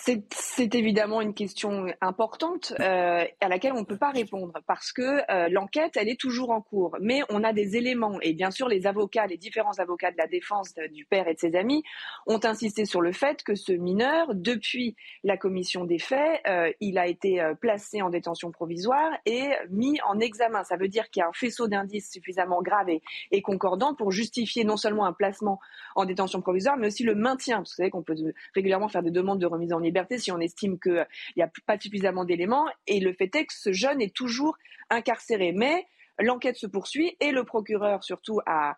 c'est 0.00 0.74
évidemment 0.74 1.20
une 1.20 1.34
question 1.34 1.86
importante 2.00 2.72
euh, 2.78 3.24
à 3.40 3.48
laquelle 3.48 3.72
on 3.72 3.80
ne 3.80 3.84
peut 3.84 3.98
pas 3.98 4.10
répondre 4.10 4.52
parce 4.66 4.92
que 4.92 5.02
euh, 5.30 5.48
l'enquête, 5.50 5.96
elle 5.96 6.08
est 6.08 6.18
toujours 6.18 6.50
en 6.50 6.60
cours. 6.60 6.96
Mais 7.00 7.22
on 7.30 7.42
a 7.42 7.52
des 7.52 7.76
éléments 7.76 8.20
et 8.22 8.32
bien 8.32 8.50
sûr 8.50 8.68
les 8.68 8.86
avocats, 8.86 9.26
les 9.26 9.36
différents 9.36 9.78
avocats 9.78 10.12
de 10.12 10.16
la 10.16 10.28
défense 10.28 10.74
du 10.92 11.04
père 11.04 11.26
et 11.26 11.34
de 11.34 11.38
ses 11.38 11.56
amis 11.56 11.82
ont 12.26 12.40
insisté 12.44 12.84
sur 12.84 13.00
le 13.00 13.12
fait 13.12 13.42
que 13.42 13.56
ce 13.56 13.72
mineur, 13.72 14.34
depuis 14.34 14.94
la 15.24 15.36
commission 15.36 15.84
des 15.84 15.98
faits, 15.98 16.40
euh, 16.46 16.70
il 16.80 16.96
a 16.96 17.08
été 17.08 17.42
placé 17.60 18.00
en 18.00 18.10
détention 18.10 18.52
provisoire 18.52 19.10
et 19.26 19.50
mis 19.70 20.00
en 20.06 20.20
examen. 20.20 20.62
Ça 20.62 20.76
veut 20.76 20.88
dire 20.88 21.10
qu'il 21.10 21.20
y 21.20 21.24
a 21.24 21.28
un 21.28 21.32
faisceau 21.32 21.66
d'indices 21.66 22.10
suffisamment 22.10 22.62
grave 22.62 22.88
et, 22.88 23.02
et, 23.32 23.42
concordant 23.42 23.94
pour 23.94 24.12
justifier 24.12 24.64
non 24.64 24.76
seulement 24.76 25.06
un 25.06 25.12
placement 25.12 25.58
en 25.96 26.04
détention 26.04 26.40
provisoire, 26.40 26.76
mais 26.76 26.86
aussi 26.86 27.02
le 27.02 27.14
maintien. 27.14 27.60
Vous 27.60 27.64
savez 27.66 27.90
qu'on 27.90 28.02
peut 28.02 28.14
régulièrement 28.54 28.88
faire 28.88 29.02
des 29.02 29.10
demandes 29.10 29.40
de 29.40 29.46
remise 29.46 29.72
en 29.72 29.82
liberté 29.88 30.18
si 30.18 30.30
on 30.32 30.38
estime 30.38 30.78
qu'il 30.78 31.06
n'y 31.36 31.42
a 31.42 31.50
pas 31.66 31.78
suffisamment 31.78 32.24
d'éléments. 32.24 32.66
Et 32.86 33.00
le 33.00 33.12
fait 33.12 33.34
est 33.34 33.46
que 33.46 33.54
ce 33.54 33.72
jeune 33.72 34.00
est 34.00 34.14
toujours 34.14 34.56
incarcéré. 34.90 35.52
Mais 35.52 35.86
l'enquête 36.18 36.56
se 36.56 36.66
poursuit 36.66 37.16
et 37.20 37.30
le 37.30 37.44
procureur 37.44 38.02
surtout 38.04 38.40
a, 38.46 38.76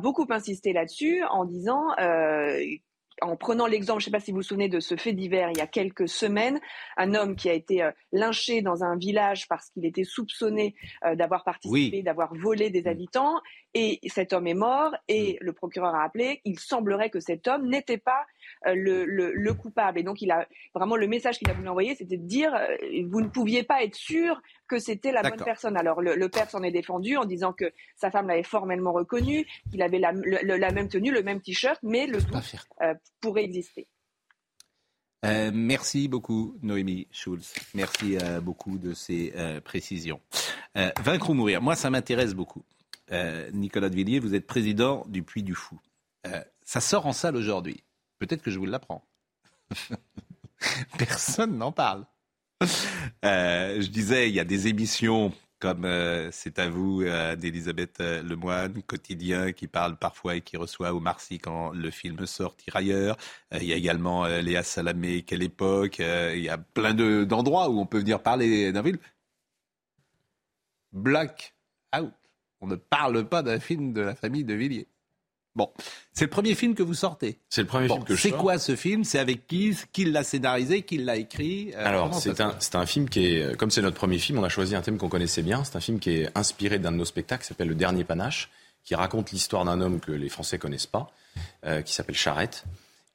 beaucoup 0.00 0.26
insisté 0.30 0.72
là-dessus 0.72 1.22
en 1.24 1.44
disant 1.44 1.92
euh, 1.98 2.60
en 3.22 3.36
prenant 3.36 3.66
l'exemple, 3.66 4.00
je 4.00 4.04
ne 4.04 4.06
sais 4.06 4.16
pas 4.16 4.20
si 4.20 4.30
vous 4.30 4.38
vous 4.38 4.42
souvenez 4.42 4.68
de 4.68 4.80
ce 4.80 4.96
fait 4.96 5.12
divers 5.12 5.50
il 5.50 5.58
y 5.58 5.60
a 5.60 5.66
quelques 5.66 6.08
semaines, 6.08 6.60
un 6.96 7.14
homme 7.14 7.36
qui 7.36 7.50
a 7.50 7.52
été 7.52 7.82
euh, 7.82 7.90
lynché 8.12 8.62
dans 8.62 8.82
un 8.82 8.96
village 8.96 9.46
parce 9.48 9.70
qu'il 9.70 9.84
était 9.84 10.04
soupçonné 10.04 10.74
euh, 11.04 11.14
d'avoir 11.14 11.44
participé, 11.44 12.02
d'avoir 12.02 12.34
volé 12.34 12.70
des 12.70 12.82
mm. 12.82 12.88
habitants, 12.88 13.40
et 13.74 14.00
cet 14.08 14.32
homme 14.32 14.46
est 14.46 14.54
mort, 14.54 14.94
et 15.08 15.34
mm. 15.34 15.36
le 15.44 15.52
procureur 15.52 15.94
a 15.94 16.04
appelé, 16.04 16.40
il 16.44 16.58
semblerait 16.58 17.10
que 17.10 17.20
cet 17.20 17.46
homme 17.46 17.68
n'était 17.68 17.98
pas 17.98 18.24
euh, 18.66 18.74
le, 18.74 19.54
coupable. 19.54 19.98
Et 19.98 20.02
donc, 20.02 20.22
il 20.22 20.30
a 20.30 20.46
vraiment 20.74 20.96
le 20.96 21.06
message 21.06 21.38
qu'il 21.38 21.50
a 21.50 21.52
voulu 21.52 21.68
envoyer, 21.68 21.94
c'était 21.94 22.16
de 22.16 22.26
dire 22.26 22.56
vous 23.08 23.20
ne 23.20 23.28
pouviez 23.28 23.62
pas 23.62 23.82
être 23.82 23.94
sûr 23.94 24.40
que 24.68 24.78
c'était 24.78 25.12
la 25.12 25.22
bonne 25.22 25.42
personne. 25.44 25.76
Alors, 25.76 26.00
le, 26.00 26.28
père 26.28 26.48
s'en 26.48 26.62
est 26.62 26.70
défendu 26.70 27.16
en 27.16 27.24
disant 27.24 27.52
que 27.52 27.72
sa 27.96 28.10
femme 28.10 28.28
l'avait 28.28 28.42
formellement 28.42 28.92
reconnu, 28.92 29.46
qu'il 29.70 29.82
avait 29.82 29.98
la, 29.98 30.12
même 30.12 30.88
tenue, 30.88 31.10
le 31.10 31.22
même 31.22 31.40
t-shirt, 31.40 31.78
mais 31.82 32.06
le 32.06 32.18
doute 32.20 32.66
pourrait 33.20 33.44
exister. 33.44 33.86
Euh, 35.24 35.50
merci 35.52 36.08
beaucoup, 36.08 36.56
Noémie 36.62 37.06
Schulz. 37.10 37.52
Merci 37.74 38.16
euh, 38.16 38.40
beaucoup 38.40 38.78
de 38.78 38.94
ces 38.94 39.32
euh, 39.36 39.60
précisions. 39.60 40.20
vaincre 40.74 41.30
ou 41.30 41.34
mourir, 41.34 41.60
moi, 41.60 41.76
ça 41.76 41.90
m'intéresse 41.90 42.34
beaucoup. 42.34 42.64
Nicolas 43.52 43.88
de 43.88 43.96
Villiers, 43.96 44.20
vous 44.20 44.36
êtes 44.36 44.46
président 44.46 45.04
du 45.08 45.24
Puy 45.24 45.42
du 45.42 45.56
Fou. 45.56 45.80
ça 46.64 46.80
sort 46.80 47.06
en 47.06 47.12
salle 47.12 47.34
aujourd'hui. 47.34 47.82
Peut-être 48.20 48.42
que 48.42 48.52
je 48.52 48.60
vous 48.60 48.66
l'apprends. 48.66 49.04
Personne 50.98 51.58
n'en 51.58 51.72
parle. 51.72 52.06
je 52.62 53.86
disais, 53.88 54.28
il 54.28 54.34
y 54.34 54.40
a 54.40 54.44
des 54.44 54.68
émissions 54.68 55.32
comme 55.60 55.84
euh, 55.84 56.30
c'est 56.32 56.58
à 56.58 56.70
vous 56.70 57.02
euh, 57.02 57.36
d'Elisabeth 57.36 58.00
euh, 58.00 58.22
Lemoine, 58.22 58.82
quotidien, 58.82 59.52
qui 59.52 59.68
parle 59.68 59.96
parfois 59.96 60.36
et 60.36 60.40
qui 60.40 60.56
reçoit 60.56 60.94
au 60.94 61.00
Marcy 61.00 61.38
quand 61.38 61.70
le 61.70 61.90
film 61.90 62.26
sort 62.26 62.56
Tirailleurs. 62.56 63.16
il 63.52 63.64
y 63.64 63.72
a 63.72 63.76
également 63.76 64.26
Léa 64.26 64.62
Salamé, 64.62 65.22
Quelle 65.22 65.42
époque. 65.42 65.98
il 66.00 66.40
y 66.40 66.48
a 66.48 66.58
plein 66.58 66.94
d'endroits 66.94 67.68
où 67.68 67.78
on 67.78 67.86
peut 67.86 67.98
venir 67.98 68.22
parler 68.22 68.72
d'un 68.72 68.82
film. 68.82 68.98
Black 70.92 71.54
out. 71.94 72.12
On 72.60 72.66
ne 72.66 72.76
parle 72.76 73.28
pas 73.28 73.42
d'un 73.42 73.60
film 73.60 73.92
de 73.92 74.00
la 74.00 74.14
famille 74.14 74.44
de 74.44 74.54
Villiers. 74.54 74.88
Bon, 75.56 75.68
c'est 76.12 76.26
le 76.26 76.30
premier 76.30 76.54
film 76.54 76.76
que 76.76 76.82
vous 76.82 76.94
sortez. 76.94 77.40
C'est 77.48 77.62
le 77.62 77.66
premier 77.66 77.88
film 77.88 78.04
que 78.04 78.14
je. 78.14 78.22
C'est 78.22 78.30
quoi 78.30 78.58
ce 78.58 78.76
film? 78.76 79.02
C'est 79.02 79.18
avec 79.18 79.48
qui? 79.48 79.76
Qui 79.92 80.04
l'a 80.04 80.22
scénarisé? 80.22 80.82
Qui 80.82 80.98
l'a 80.98 81.16
écrit? 81.16 81.72
Euh, 81.74 81.84
Alors, 81.84 82.14
c'est 82.14 82.40
un, 82.40 82.56
un 82.74 82.86
film 82.86 83.08
qui 83.08 83.26
est, 83.26 83.56
comme 83.56 83.70
c'est 83.70 83.82
notre 83.82 83.96
premier 83.96 84.18
film, 84.18 84.38
on 84.38 84.44
a 84.44 84.48
choisi 84.48 84.76
un 84.76 84.82
thème 84.82 84.96
qu'on 84.96 85.08
connaissait 85.08 85.42
bien. 85.42 85.64
C'est 85.64 85.76
un 85.76 85.80
film 85.80 85.98
qui 85.98 86.10
est 86.10 86.38
inspiré 86.38 86.78
d'un 86.78 86.92
de 86.92 86.96
nos 86.98 87.04
spectacles, 87.04 87.42
qui 87.42 87.48
s'appelle 87.48 87.68
Le 87.68 87.74
Dernier 87.74 88.04
Panache, 88.04 88.48
qui 88.84 88.94
raconte 88.94 89.32
l'histoire 89.32 89.64
d'un 89.64 89.80
homme 89.80 89.98
que 89.98 90.12
les 90.12 90.28
Français 90.28 90.58
connaissent 90.58 90.86
pas, 90.86 91.10
euh, 91.66 91.82
qui 91.82 91.94
s'appelle 91.94 92.14
Charette, 92.14 92.64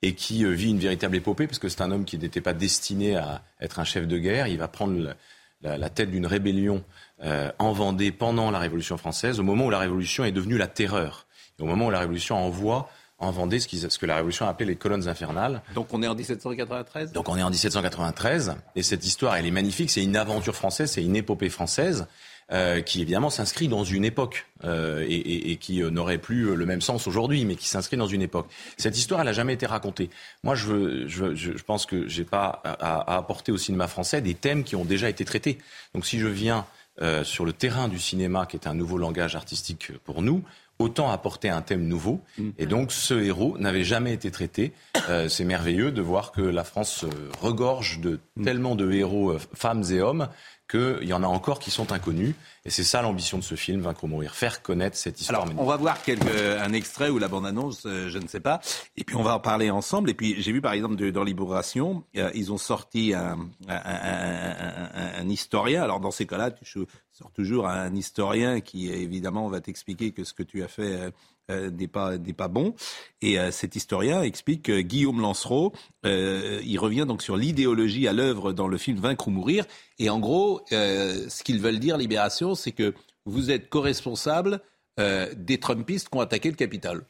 et 0.02 0.14
qui 0.14 0.44
euh, 0.44 0.50
vit 0.50 0.72
une 0.72 0.80
véritable 0.80 1.16
épopée, 1.16 1.48
parce 1.48 1.60
que 1.60 1.70
c'est 1.70 1.82
un 1.82 1.92
homme 1.92 2.04
qui 2.04 2.18
n'était 2.18 2.42
pas 2.42 2.54
destiné 2.54 3.16
à 3.16 3.44
être 3.62 3.80
un 3.80 3.86
chef 3.86 4.08
de 4.08 4.18
guerre. 4.18 4.48
Il 4.48 4.58
va 4.58 4.68
prendre 4.68 5.16
la, 5.62 5.78
la, 5.78 5.90
tête 5.90 6.12
d'une 6.12 6.26
rébellion 6.26 6.84
en 7.24 7.72
Vendée 7.72 8.12
pendant 8.12 8.52
la 8.52 8.60
Révolution 8.60 8.98
française, 8.98 9.40
au 9.40 9.44
moment 9.44 9.68
où 9.68 9.70
la 9.70 9.80
Révolution 9.80 10.26
est 10.26 10.34
devenue 10.34 10.58
la 10.58 10.68
terreur 10.68 11.26
au 11.60 11.66
moment 11.66 11.88
où 11.88 11.92
la 11.92 12.00
Révolution 12.00 12.38
envoie 12.38 12.90
en 13.18 13.32
Vendée 13.32 13.60
ce, 13.60 13.90
ce, 13.90 13.98
que 13.98 14.06
la 14.06 14.16
Révolution 14.16 14.46
a 14.46 14.50
appelé 14.50 14.70
les 14.70 14.76
colonnes 14.76 15.08
infernales. 15.08 15.62
Donc 15.74 15.94
on 15.94 16.04
est 16.04 16.08
en 16.08 16.16
1793 16.16 17.14
Donc 17.14 17.30
on 17.30 17.38
est 17.38 17.44
en 17.44 17.50
1793, 17.50 18.56
et 18.76 18.84
cette 18.84 19.06
histoire, 19.06 19.36
elle 19.36 19.46
est 19.46 19.52
magnifique, 19.52 19.90
c'est 19.90 20.04
une 20.04 20.18
aventure 20.18 20.56
française, 20.56 20.92
c'est 20.92 21.04
une 21.04 21.16
épopée 21.16 21.50
française. 21.50 22.08
Euh, 22.52 22.82
qui 22.82 23.02
évidemment 23.02 23.32
s'inscrit 23.32 23.68
dans 23.68 23.84
une 23.84 24.06
époque 24.06 24.46
euh, 24.66 25.04
et, 25.10 25.16
et, 25.16 25.52
et, 25.52 25.56
qui 25.58 25.82
euh, 25.82 25.90
n'aurait 25.90 26.20
plus 26.20 26.56
le 26.56 26.66
même 26.68 26.80
sens 26.80 27.08
aujourd'hui, 27.08 27.44
mais 27.44 27.56
qui 27.56 27.68
s'inscrit 27.68 27.98
dans 27.98 28.06
une 28.06 28.22
époque. 28.22 28.48
Cette 28.78 28.96
histoire, 29.00 29.20
elle 29.22 29.26
n'a 29.26 29.34
jamais 29.34 29.54
été 29.54 29.66
racontée. 29.66 30.12
Moi, 30.44 30.54
je, 30.54 30.68
veux, 30.68 31.08
je, 31.08 31.34
je, 31.34 31.64
pense 31.64 31.88
que 31.88 32.08
j'ai 32.08 32.24
pas 32.24 32.62
à, 32.64 32.74
à, 33.00 33.18
apporter 33.18 33.52
au 33.52 33.58
cinéma 33.58 33.88
français 33.88 34.22
des 34.22 34.36
thèmes 34.36 34.64
qui 34.64 34.76
ont 34.76 34.86
déjà 34.86 35.10
été 35.10 35.26
traités. 35.26 35.58
Donc, 35.96 36.06
si 36.06 36.20
je 36.20 36.28
viens 36.28 36.68
euh, 37.02 37.26
sur 37.26 37.44
le 37.44 37.52
terrain 37.52 37.90
du 37.90 38.00
cinéma, 38.00 38.46
qui 38.46 38.56
est 38.56 38.68
un 38.68 38.74
nouveau 38.74 38.98
langage 38.98 39.36
artistique 39.36 39.92
pour 40.06 40.22
nous, 40.22 40.44
autant 40.80 41.10
apporter 41.10 41.50
un 41.50 41.62
thème 41.62 41.88
nouveau. 41.88 42.22
Mm. 42.38 42.50
Et 42.58 42.66
donc 42.66 42.92
ce 42.92 43.14
héros 43.14 43.58
n'avait 43.58 43.84
jamais 43.84 44.14
été 44.14 44.32
traité. 44.32 44.74
Euh, 45.10 45.30
c'est 45.30 45.46
merveilleux 45.46 45.92
de 45.92 46.02
voir 46.02 46.32
que 46.32 46.42
la 46.42 46.64
France 46.64 47.06
regorge 47.40 48.00
de 48.00 48.20
mm. 48.36 48.44
tellement 48.44 48.76
de 48.76 48.92
héros, 48.92 49.32
euh, 49.32 49.40
femmes 49.54 49.84
et 49.92 50.02
hommes, 50.02 50.28
qu'il 50.76 51.08
y 51.08 51.14
en 51.14 51.24
a 51.24 51.28
encore 51.28 51.60
qui 51.60 51.72
sont 51.72 51.92
inconnus. 51.92 52.36
Et 52.66 52.72
c'est 52.72 52.84
ça 52.84 53.02
l'ambition 53.02 53.38
de 53.38 53.44
ce 53.44 53.56
film, 53.56 53.82
Vaincre 53.82 54.04
ou 54.04 54.08
mourir, 54.08 54.34
faire 54.34 54.64
connaître 54.64 54.98
cette 54.98 55.22
histoire. 55.22 55.44
Alors, 55.44 55.54
on 55.58 55.66
va 55.66 55.78
voir 55.78 56.02
quelques, 56.02 56.26
un 56.28 56.74
extrait 56.74 57.10
ou 57.10 57.20
la 57.20 57.28
bande-annonce, 57.28 57.84
euh, 57.86 58.10
je 58.10 58.18
ne 58.18 58.28
sais 58.28 58.40
pas. 58.40 58.60
Et 58.98 59.04
puis, 59.04 59.16
on 59.16 59.22
va 59.22 59.36
en 59.36 59.40
parler 59.40 59.70
ensemble. 59.70 60.10
Et 60.10 60.16
puis, 60.16 60.42
j'ai 60.42 60.52
vu, 60.52 60.62
par 60.62 60.74
exemple, 60.74 60.96
de, 60.96 61.12
dans 61.12 61.24
Libération, 61.24 62.04
euh, 62.18 62.32
ils 62.34 62.52
ont 62.52 62.58
sorti 62.58 63.14
un, 63.14 63.38
un, 63.68 63.76
un, 63.76 65.12
un, 65.20 65.30
historien. 65.30 65.84
Alors, 65.84 66.00
dans 66.00 66.12
ces 66.12 66.26
cas-là, 66.26 66.50
tu 66.50 66.66
sors 67.12 67.32
toujours 67.32 67.68
un 67.68 67.94
historien 67.96 68.62
qui, 68.62 68.90
évidemment, 68.90 69.48
va 69.48 69.62
t'expliquer 69.62 70.12
que 70.12 70.24
ce 70.24 70.34
que 70.34 70.44
tu 70.44 70.64
as 70.64 70.68
fait 70.68 70.82
euh, 70.82 71.12
n'est 71.50 71.88
pas 71.88 72.18
n'est 72.18 72.34
pas 72.34 72.48
bon. 72.48 72.74
Et 73.22 73.40
euh, 73.40 73.52
cet 73.52 73.76
historien 73.76 74.22
explique 74.22 74.64
que 74.64 74.82
Guillaume 74.82 75.22
Lancereau, 75.22 75.74
euh, 76.06 76.62
il 76.66 76.78
revient 76.80 77.06
donc 77.08 77.22
sur 77.22 77.38
l'idéologie 77.38 78.08
à 78.08 78.14
l'œuvre 78.14 78.54
dans 78.54 78.68
le 78.68 78.78
film 78.78 78.98
Vaincre 78.98 79.28
ou 79.28 79.32
mourir. 79.32 79.66
Et 80.00 80.10
en 80.10 80.20
gros, 80.20 80.62
ce 80.70 81.44
qu'ils 81.44 81.62
veulent 81.62 81.80
dire, 81.80 81.98
Libération, 81.98 82.56
c'est 82.56 82.72
que 82.72 82.94
vous 83.26 83.52
êtes 83.52 83.70
co-responsable 83.70 84.62
des 84.98 85.60
Trumpistes 85.60 86.10
qui 86.10 86.18
ont 86.18 86.22
attaqué 86.22 86.50
le 86.50 86.56
Capitole. 86.56 87.06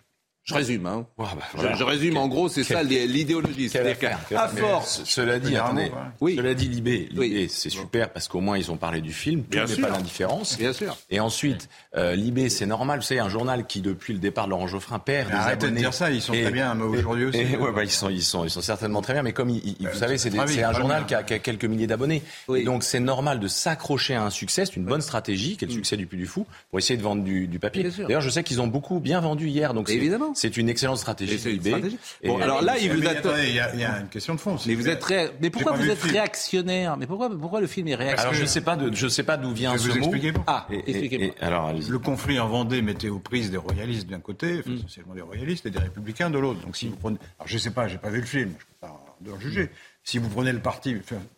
Je 0.46 0.54
résume, 0.54 0.86
hein. 0.86 1.08
bah, 1.18 1.32
je, 1.76 1.84
résume. 1.84 2.18
En 2.18 2.28
gros, 2.28 2.50
c'est 2.50 2.64
ça 2.64 2.84
l'idéologie. 2.84 3.72
À 4.36 4.48
force. 4.48 5.02
Cela 5.04 5.40
dit, 5.40 5.56
attendez. 5.56 5.92
Oui. 6.22 6.36
Cela 6.38 6.54
dit, 6.54 6.68
Libé, 6.68 7.10
Libé 7.12 7.48
c'est 7.48 7.72
super 7.72 8.12
parce 8.12 8.28
qu'au 8.28 8.42
moins 8.42 8.58
ils 8.58 8.72
ont 8.72 8.78
parlé 8.78 9.02
du 9.02 9.12
film. 9.12 9.42
Bien 9.42 9.66
sûr. 9.66 9.82
pas 9.82 9.90
l'indifférence. 9.90 10.58
Bien 10.60 10.72
sûr. 10.72 10.96
Et 11.10 11.20
ensuite, 11.20 11.68
euh, 11.96 12.16
Libé, 12.16 12.50
c'est 12.50 12.68
normal. 12.68 13.00
Vous 13.00 13.06
savez, 13.06 13.22
un 13.22 13.30
journal 13.30 13.66
qui 13.66 13.82
depuis 13.82 14.14
le 14.14 14.20
départ 14.20 14.46
de 14.46 14.52
Laurent 14.52 14.68
Geoffrin 14.68 15.00
perd 15.00 15.30
des 15.30 15.36
abonnés. 15.36 15.72
de 15.72 15.78
dire 15.78 15.94
ça. 15.96 16.12
Ils 16.12 16.22
sont 16.22 16.34
très 16.34 16.52
bien 16.52 16.80
aujourd'hui 16.80 17.26
aussi. 17.26 17.56
ouais, 17.56 17.72
bah, 17.74 17.84
ils 17.84 17.90
sont, 17.90 18.10
ils 18.10 18.22
sont, 18.22 18.44
ils 18.44 18.52
sont 18.52 18.62
certainement 18.62 19.02
très 19.02 19.14
bien. 19.14 19.24
Mais 19.24 19.34
comme 19.34 19.50
vous 19.50 19.58
euh, 19.58 19.94
savez, 19.94 20.20
c'est 20.20 20.38
un 20.38 20.74
journal 20.74 21.08
qui 21.08 21.16
a, 21.16 21.24
quelques 21.24 21.66
milliers 21.66 21.88
d'abonnés. 21.88 22.22
Donc 22.48 22.84
c'est 22.84 23.00
normal 23.00 23.40
de 23.40 23.48
s'accrocher 23.48 24.14
à 24.14 24.24
un 24.24 24.30
succès. 24.30 24.66
C'est 24.66 24.76
une 24.76 24.86
bonne 24.86 25.02
stratégie, 25.02 25.58
qui 25.58 25.66
est 25.66 25.68
le 25.68 25.74
mm. 25.74 25.78
succès 25.78 25.98
du 25.98 26.06
Puy 26.06 26.20
du 26.20 26.28
Fou, 26.28 26.46
pour 26.70 26.78
essayer 26.78 26.98
de 26.98 27.04
vendre 27.04 27.24
du, 27.24 27.48
du 27.48 27.58
papier. 27.58 27.90
D'ailleurs, 27.98 28.22
je 28.22 28.30
sais 28.30 28.44
qu'ils 28.44 28.62
ont 28.62 28.68
beaucoup 28.68 29.00
bien 29.00 29.22
vendu 29.22 29.48
hier. 29.48 29.74
Donc 29.74 29.90
évidemment. 29.90 30.35
C'est 30.36 30.58
une 30.58 30.70
excellente 30.70 30.98
stratégie. 30.98 31.40
stratégie. 31.40 31.98
Bon, 32.24 32.38
alors 32.40 32.62
là, 32.62 32.78
il 32.78 32.92
vous 32.92 32.98
Il 32.98 33.56
y, 33.56 33.60
a 33.60 34.00
une 34.00 34.10
question 34.10 34.36
de 34.36 34.40
fond. 34.40 34.58
Mais 34.68 34.76
vous 34.76 34.88
êtes 34.88 35.04
mais 35.42 35.50
pourquoi 35.50 35.74
vous 35.74 35.90
êtes 35.90 36.04
réactionnaire 36.04 36.98
Mais 36.98 37.08
pourquoi 37.08 37.30
pourquoi 37.30 37.62
le 37.62 37.68
film 37.68 37.88
est 37.88 37.96
réactionnaire 37.96 38.32
Alors 38.32 38.34
je 38.34 38.46
sais 38.46 38.62
pas 38.62 38.76
de 38.76 38.94
je 38.94 39.08
sais 39.08 39.24
pas 39.24 39.38
d'où 39.38 39.52
vient 39.52 39.78
ce 39.78 39.88
mot. 39.98 40.12
Ah, 40.48 40.68
expliquez-moi. 40.70 41.34
Alors 41.42 41.74
le 41.74 42.00
conflit 42.00 42.40
en 42.40 42.48
Vendée 42.48 42.82
mettait 42.82 43.10
aux 43.10 43.20
prises 43.20 43.50
des 43.52 43.58
royalistes 43.58 44.08
d'un 44.08 44.20
côté, 44.20 44.62
mm. 44.66 44.76
essentiellement 44.76 45.16
des 45.16 45.22
royalistes 45.22 45.66
et 45.66 45.72
des 45.72 45.80
républicains 45.80 46.30
de 46.30 46.40
l'autre. 46.40 46.62
Donc 46.62 46.76
si 46.76 46.88
vous 46.88 46.96
prenez, 46.96 47.18
alors 47.40 47.48
je 47.48 47.58
sais 47.58 47.72
pas, 47.72 47.88
j'ai 47.88 47.98
pas 47.98 48.10
vu 48.10 48.20
le 48.20 48.26
film, 48.26 48.54
je 48.60 48.66
peux 48.66 48.88
pas 48.88 49.06
le 49.24 49.40
juger. 49.40 49.70
Si 50.04 50.18
vous 50.18 50.30
prenez 50.30 50.52
le 50.52 50.60
parti 50.60 50.96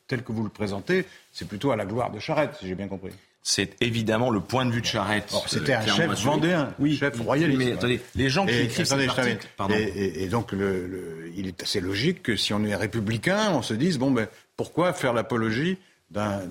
tel 0.08 0.24
que 0.24 0.32
vous 0.32 0.44
le 0.44 0.50
présentez, 0.50 1.06
c'est 1.32 1.48
plutôt 1.48 1.72
à 1.72 1.76
la 1.76 1.86
gloire 1.86 2.12
de 2.12 2.20
Charette, 2.20 2.56
si 2.60 2.68
j'ai 2.68 2.76
bien 2.76 2.88
compris 2.88 3.12
c'est 3.44 3.82
évidemment 3.82 4.30
le 4.30 4.42
point 4.42 4.66
de 4.66 4.72
vue 4.72 4.82
de 4.82 4.86
Charette. 4.86 5.34
C'était 5.48 5.74
un 5.74 5.86
chef 5.86 6.22
vendéen, 6.22 6.74
oui, 6.80 6.98
chef 6.98 7.20
royaliste. 7.20 7.58
Mais 7.58 7.72
attendez, 7.72 8.02
les 8.16 8.30
gens 8.30 8.46
qui 8.46 8.56
écrivent 8.56 8.86
cet 8.86 9.10
article, 9.10 9.48
pardon. 9.56 9.74
Et, 9.78 10.24
et, 10.24 10.28
donc, 10.28 10.52
le, 10.52 10.86
le, 10.86 11.32
il 11.36 11.48
est 11.48 11.64
assez 11.64 11.80
logique 11.80 12.24
que 12.24 12.36
si 12.36 12.54
on 12.54 12.64
est 12.66 12.76
républicain, 12.76 13.52
on 13.54 13.62
se 13.62 13.74
dise 13.74 14.00
bon, 14.00 14.12
ben, 14.12 14.28
pourquoi 14.58 14.92
faire 14.92 15.14
l'apologie 15.14 15.78
d'un 16.12 16.42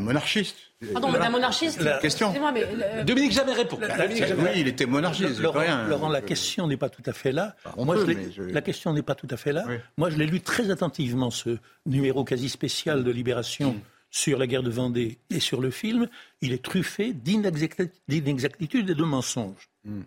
monarchiste? 0.00 0.56
Pardon, 0.92 1.12
d'un 1.12 1.30
monarchiste 1.30 1.80
la 1.80 1.98
question. 1.98 2.34
Mais, 2.52 2.62
euh, 2.62 3.04
Dominique 3.04 3.32
jamais 3.32 3.52
répond. 3.54 3.78
oui, 3.80 4.50
il 4.56 4.68
était 4.68 4.86
monarchiste. 4.86 5.40
Laurent, 5.40 5.60
rien. 5.60 5.88
Laurent, 5.88 6.10
la 6.10 6.20
question 6.20 6.66
n'est 6.66 6.76
pas 6.76 6.90
tout 6.90 7.02
à 7.06 7.14
fait 7.14 7.32
là. 7.32 7.54
Moi, 7.78 7.96
je 7.96 8.42
La 8.42 8.60
question 8.60 8.92
n'est 8.92 9.02
pas 9.02 9.14
tout 9.14 9.28
à 9.30 9.38
fait 9.38 9.52
là. 9.52 9.64
Moi, 9.96 10.10
je 10.10 10.18
l'ai 10.18 10.26
lu 10.26 10.42
très 10.42 10.70
attentivement, 10.70 11.30
ce 11.30 11.56
numéro 11.86 12.24
quasi 12.24 12.50
spécial 12.50 13.02
de 13.02 13.10
Libération. 13.10 13.72
Hmm 13.72 13.80
sur 14.14 14.38
la 14.38 14.46
guerre 14.46 14.62
de 14.62 14.70
Vendée 14.70 15.18
et 15.28 15.40
sur 15.40 15.60
le 15.60 15.72
film, 15.72 16.08
il 16.40 16.52
est 16.52 16.62
truffé 16.62 17.12
d'inexactitudes 17.12 18.90
et 18.90 18.94
de 18.94 19.02
mensonges. 19.02 19.68
Hmm. 19.84 20.02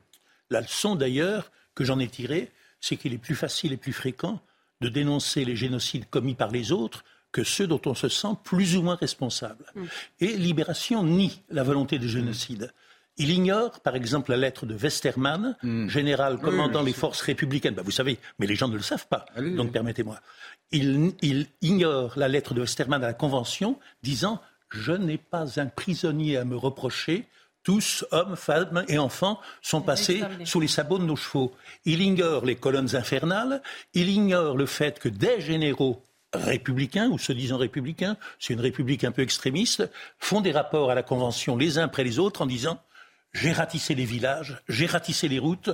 La 0.49 0.61
leçon 0.61 0.95
d'ailleurs 0.95 1.51
que 1.75 1.83
j'en 1.83 1.99
ai 1.99 2.07
tirée, 2.07 2.49
c'est 2.79 2.95
qu'il 2.95 3.13
est 3.13 3.17
plus 3.17 3.35
facile 3.35 3.73
et 3.73 3.77
plus 3.77 3.91
fréquent 3.91 4.39
de 4.79 4.87
dénoncer 4.87 5.43
les 5.43 5.57
génocides 5.57 6.09
commis 6.09 6.35
par 6.35 6.51
les 6.51 6.71
autres 6.71 7.03
que 7.33 7.43
ceux 7.43 7.67
dont 7.67 7.81
on 7.85 7.95
se 7.95 8.07
sent 8.07 8.35
plus 8.45 8.77
ou 8.77 8.81
moins 8.81 8.95
responsable. 8.95 9.65
Hmm. 9.75 9.85
Et 10.21 10.37
Libération 10.37 11.03
nie 11.03 11.41
la 11.49 11.63
volonté 11.63 11.99
de 11.99 12.07
génocide. 12.07 12.71
Il 13.17 13.29
ignore, 13.29 13.81
par 13.81 13.97
exemple, 13.97 14.31
la 14.31 14.37
lettre 14.37 14.65
de 14.65 14.75
Westermann, 14.75 15.57
hmm. 15.63 15.89
général 15.89 16.37
commandant 16.37 16.81
les 16.81 16.93
forces 16.93 17.19
républicaines. 17.19 17.73
Ben, 17.73 17.83
vous 17.83 17.91
savez, 17.91 18.19
mais 18.39 18.47
les 18.47 18.55
gens 18.55 18.69
ne 18.69 18.77
le 18.77 18.83
savent 18.83 19.07
pas. 19.07 19.25
donc 19.37 19.73
permettez-moi 19.73 20.17
il, 20.71 21.47
ignore 21.61 22.13
la 22.17 22.27
lettre 22.27 22.53
de 22.53 22.61
Westermann 22.61 23.03
à 23.03 23.07
la 23.07 23.13
Convention 23.13 23.79
disant 24.03 24.41
Je 24.69 24.91
n'ai 24.91 25.17
pas 25.17 25.59
un 25.59 25.67
prisonnier 25.67 26.37
à 26.37 26.45
me 26.45 26.55
reprocher. 26.55 27.25
Tous, 27.63 28.05
hommes, 28.11 28.37
femmes 28.37 28.85
et 28.87 28.97
enfants, 28.97 29.41
sont 29.61 29.81
passés 29.81 30.21
sous 30.45 30.61
les 30.61 30.69
sabots 30.69 30.99
de 30.99 31.03
nos 31.03 31.17
chevaux. 31.17 31.53
Il 31.83 32.01
ignore 32.01 32.45
les 32.45 32.55
colonnes 32.55 32.95
infernales. 32.95 33.61
Il 33.93 34.09
ignore 34.09 34.55
le 34.55 34.65
fait 34.65 34.99
que 34.99 35.09
des 35.09 35.41
généraux 35.41 36.01
républicains 36.33 37.09
ou 37.09 37.17
se 37.17 37.33
disant 37.33 37.57
républicains, 37.57 38.17
c'est 38.39 38.53
une 38.53 38.61
république 38.61 39.03
un 39.03 39.11
peu 39.11 39.21
extrémiste, 39.21 39.89
font 40.19 40.41
des 40.41 40.51
rapports 40.51 40.91
à 40.91 40.95
la 40.95 41.03
Convention 41.03 41.57
les 41.57 41.77
uns 41.77 41.85
après 41.85 42.03
les 42.03 42.19
autres 42.19 42.41
en 42.41 42.45
disant 42.45 42.81
j'ai 43.33 43.51
ratissé 43.51 43.95
les 43.95 44.05
villages, 44.05 44.61
j'ai 44.67 44.85
ratissé 44.85 45.27
les 45.27 45.39
routes, 45.39 45.69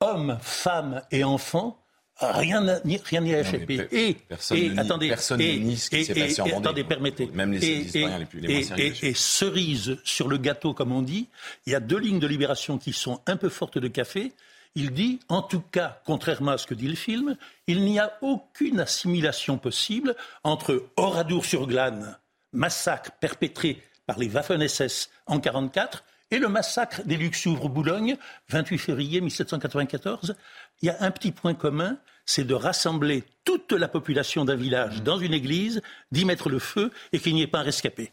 hommes, 0.00 0.38
femmes 0.40 1.02
et 1.10 1.24
enfants 1.24 1.83
Rien 2.20 2.60
n'y 2.82 3.34
a 3.34 3.40
échappé. 3.40 3.88
Et, 3.90 4.14
personne 4.14 4.78
attendez, 4.78 5.08
personne 5.08 5.40
et, 5.40 5.76
ce 5.76 5.90
qui 5.90 6.04
s'est 6.04 6.14
passé 6.14 6.42
en 6.42 6.58
Attendez, 6.58 6.84
permettez. 6.84 7.26
Même 7.26 7.52
les 7.52 7.66
historiens 7.66 8.18
les 8.18 8.24
plus 8.24 8.40
les 8.40 8.48
moins 8.48 8.62
sérieux. 8.62 8.94
Et, 9.02 9.14
cerise 9.14 9.98
sur 10.04 10.28
le 10.28 10.36
gâteau, 10.38 10.74
comme 10.74 10.92
on 10.92 11.02
dit, 11.02 11.28
il 11.66 11.72
y 11.72 11.76
a 11.76 11.80
deux 11.80 11.98
lignes 11.98 12.20
de 12.20 12.26
libération 12.26 12.78
qui 12.78 12.92
sont 12.92 13.20
un 13.26 13.36
peu 13.36 13.48
fortes 13.48 13.78
de 13.78 13.88
café. 13.88 14.32
Il 14.76 14.92
dit, 14.92 15.20
en 15.28 15.42
tout 15.42 15.60
cas, 15.60 16.00
contrairement 16.04 16.52
à 16.52 16.58
ce 16.58 16.66
que 16.66 16.74
dit 16.74 16.88
le 16.88 16.94
film, 16.94 17.36
il 17.66 17.84
n'y 17.84 17.98
a 17.98 18.16
aucune 18.22 18.80
assimilation 18.80 19.58
possible 19.58 20.14
entre 20.44 20.86
Oradour-sur-Glane, 20.96 22.16
massacre 22.52 23.10
perpétré 23.20 23.82
par 24.06 24.18
les 24.18 24.28
Waffen-SS 24.28 25.10
en 25.26 25.36
1944, 25.36 26.04
et 26.30 26.38
le 26.38 26.48
massacre 26.48 27.02
des 27.04 27.16
Luxouvres-Boulogne, 27.16 28.16
28 28.48 28.78
février 28.78 29.20
1794, 29.20 30.34
il 30.82 30.86
y 30.86 30.90
a 30.90 30.96
un 31.00 31.10
petit 31.10 31.32
point 31.32 31.54
commun, 31.54 31.98
c'est 32.26 32.44
de 32.44 32.54
rassembler 32.54 33.24
toute 33.44 33.72
la 33.72 33.88
population 33.88 34.44
d'un 34.44 34.56
village 34.56 35.02
dans 35.02 35.18
une 35.18 35.34
église, 35.34 35.82
d'y 36.10 36.24
mettre 36.24 36.48
le 36.48 36.58
feu 36.58 36.90
et 37.12 37.18
qu'il 37.18 37.34
n'y 37.34 37.42
ait 37.42 37.46
pas 37.46 37.60
un 37.60 37.64
rescapé. 37.64 38.12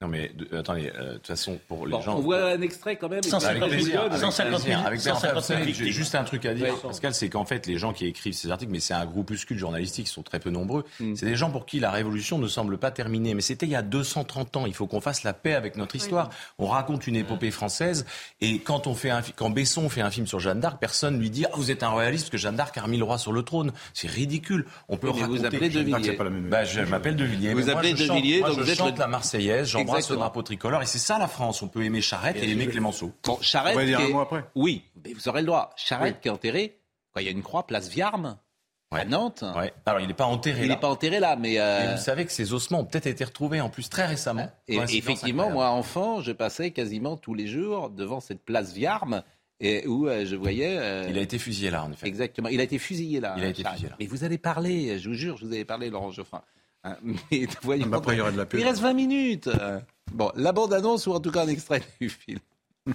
Non 0.00 0.06
mais 0.06 0.30
attendez, 0.56 0.92
euh, 0.94 1.14
de 1.14 1.14
toute 1.14 1.26
façon 1.26 1.58
pour 1.66 1.84
les 1.84 2.00
gens. 2.00 2.18
On 2.18 2.20
voit 2.20 2.52
un 2.52 2.60
extrait 2.60 2.94
quand 2.94 3.08
même. 3.08 3.20
150 3.20 3.68
000. 3.68 3.96
150 4.12 4.60
000. 4.60 4.80
Avec 4.86 5.00
150 5.00 5.42
000. 5.42 5.60
J'ai 5.64 5.90
juste 5.90 6.14
un 6.14 6.22
truc 6.22 6.46
à 6.46 6.54
dire, 6.54 6.76
Pascal, 6.80 7.14
c'est 7.14 7.28
qu'en 7.28 7.44
fait 7.44 7.66
les 7.66 7.78
gens 7.78 7.92
qui 7.92 8.06
écrivent 8.06 8.32
ces 8.32 8.52
articles, 8.52 8.70
mais 8.70 8.78
c'est 8.78 8.94
un 8.94 9.04
groupuscule 9.04 9.58
journalistique, 9.58 10.06
ils 10.06 10.12
sont 10.12 10.22
très 10.22 10.38
peu 10.38 10.50
nombreux. 10.50 10.84
Mm. 11.00 11.16
C'est 11.16 11.26
des 11.26 11.34
gens 11.34 11.50
pour 11.50 11.66
qui 11.66 11.80
la 11.80 11.90
révolution 11.90 12.38
ne 12.38 12.46
semble 12.46 12.78
pas 12.78 12.92
terminée. 12.92 13.34
Mais 13.34 13.40
c'était 13.40 13.66
il 13.66 13.72
y 13.72 13.76
a 13.76 13.82
230 13.82 14.56
ans. 14.56 14.66
Il 14.66 14.74
faut 14.74 14.86
qu'on 14.86 15.00
fasse 15.00 15.24
la 15.24 15.32
paix 15.32 15.54
avec 15.54 15.76
notre 15.76 15.96
histoire. 15.96 16.30
On 16.60 16.66
raconte 16.66 17.08
une 17.08 17.16
épopée 17.16 17.50
française 17.50 18.06
et 18.40 18.60
quand 18.60 18.86
on 18.86 18.94
fait 18.94 19.10
un, 19.10 19.22
quand 19.34 19.50
Besson 19.50 19.88
fait 19.88 20.02
un 20.02 20.12
film 20.12 20.28
sur 20.28 20.38
Jeanne 20.38 20.60
d'Arc, 20.60 20.78
personne 20.78 21.18
lui 21.18 21.30
dit 21.30 21.44
ah, 21.46 21.50
vous 21.56 21.72
êtes 21.72 21.82
un 21.82 21.88
royaliste 21.88 22.26
parce 22.26 22.30
que 22.30 22.38
Jeanne 22.38 22.54
d'Arc 22.54 22.78
a 22.78 22.82
remis 22.82 22.98
le 22.98 23.04
roi 23.04 23.18
sur 23.18 23.32
le 23.32 23.42
trône. 23.42 23.72
C'est 23.94 24.08
ridicule. 24.08 24.64
On 24.88 24.96
peut 24.96 25.10
raconter. 25.10 25.38
Vous 25.38 25.44
appelez 25.44 25.68
De 25.70 25.80
Villiers. 25.80 26.16
Bah, 26.48 26.62
je 26.62 26.82
m'appelle 26.82 27.16
De 27.16 27.24
Villiers. 27.24 27.54
Vous 27.54 27.68
appelez 27.68 27.94
De 27.94 28.04
Villiers, 28.04 28.42
donc 28.42 28.60
vous 28.60 28.70
êtes 28.70 28.98
la 28.98 29.08
Marseillaise. 29.08 29.76
J'embrasse 29.88 30.10
le 30.10 30.16
drapeau 30.16 30.42
tricolore 30.42 30.82
et 30.82 30.86
c'est 30.86 30.98
ça 30.98 31.18
la 31.18 31.28
France. 31.28 31.62
On 31.62 31.68
peut 31.68 31.84
aimer 31.84 32.00
Charette 32.00 32.36
et 32.36 32.50
aimer 32.50 32.66
Clémenceau. 32.66 33.12
Bon, 33.24 33.38
Charette. 33.40 33.74
On 33.74 33.80
va 33.80 33.84
dire 33.84 34.00
un 34.00 34.08
mot 34.08 34.20
après. 34.20 34.44
Oui, 34.54 34.84
mais 35.04 35.12
vous 35.12 35.28
aurez 35.28 35.40
le 35.40 35.46
droit. 35.46 35.70
Charette 35.76 36.20
qui 36.20 36.28
est 36.28 36.30
enterré. 36.30 36.78
il 37.16 37.22
y 37.22 37.28
a 37.28 37.30
une 37.30 37.42
croix, 37.42 37.66
place 37.66 37.88
Viarme. 37.88 38.38
À 38.90 39.04
Nantes. 39.04 39.44
Ouais. 39.54 39.72
Alors, 39.84 40.00
il 40.00 40.08
n'est 40.08 40.14
pas 40.14 40.24
enterré 40.24 40.62
il 40.62 40.68
n'est 40.68 40.76
pas 40.76 40.88
enterré 40.88 41.20
là, 41.20 41.36
mais. 41.36 41.58
Euh... 41.58 41.94
vous 41.94 42.02
savez 42.02 42.24
que 42.24 42.32
ces 42.32 42.54
ossements 42.54 42.80
ont 42.80 42.84
peut-être 42.84 43.06
été 43.06 43.22
retrouvés 43.22 43.60
en 43.60 43.68
plus 43.68 43.90
très 43.90 44.06
récemment. 44.06 44.50
Et 44.66 44.76
effectivement, 44.76 45.50
moi, 45.50 45.68
enfant, 45.68 46.22
je 46.22 46.32
passais 46.32 46.70
quasiment 46.70 47.16
tous 47.16 47.34
les 47.34 47.46
jours 47.46 47.90
devant 47.90 48.20
cette 48.20 48.42
place 48.44 48.72
Viarme. 48.72 49.22
Et 49.60 49.88
où 49.88 50.06
euh, 50.06 50.24
je 50.24 50.36
voyais. 50.36 50.78
Euh, 50.78 51.08
il 51.10 51.18
a 51.18 51.20
été 51.20 51.36
fusillé 51.36 51.70
là, 51.70 51.84
en 51.84 51.90
effet. 51.90 52.06
Exactement. 52.06 52.48
Il 52.48 52.60
a 52.60 52.62
été 52.62 52.78
fusillé 52.78 53.18
là. 53.18 53.34
Il 53.36 53.42
a 53.42 53.48
été 53.48 53.64
fusillé 53.64 53.88
là. 53.88 53.96
Mais 53.98 54.06
vous 54.06 54.22
allez 54.22 54.38
parler, 54.38 55.00
je 55.00 55.08
vous 55.08 55.16
jure, 55.16 55.36
je 55.36 55.44
vous 55.44 55.52
avais 55.52 55.64
parlé, 55.64 55.90
Laurent 55.90 56.12
Geoffrin. 56.12 56.42
Hein, 56.84 56.96
mais 57.30 57.46
voyons, 57.62 57.92
après, 57.92 58.14
il, 58.14 58.18
y 58.18 58.20
aura 58.20 58.30
de 58.30 58.36
la 58.36 58.46
il 58.52 58.64
reste 58.64 58.80
20 58.80 58.92
minutes. 58.92 59.48
Bon, 60.12 60.30
la 60.36 60.52
bande-annonce 60.52 61.06
ou 61.06 61.12
en 61.12 61.20
tout 61.20 61.30
cas 61.30 61.44
un 61.44 61.48
extrait 61.48 61.82
du 62.00 62.08
film. 62.08 62.40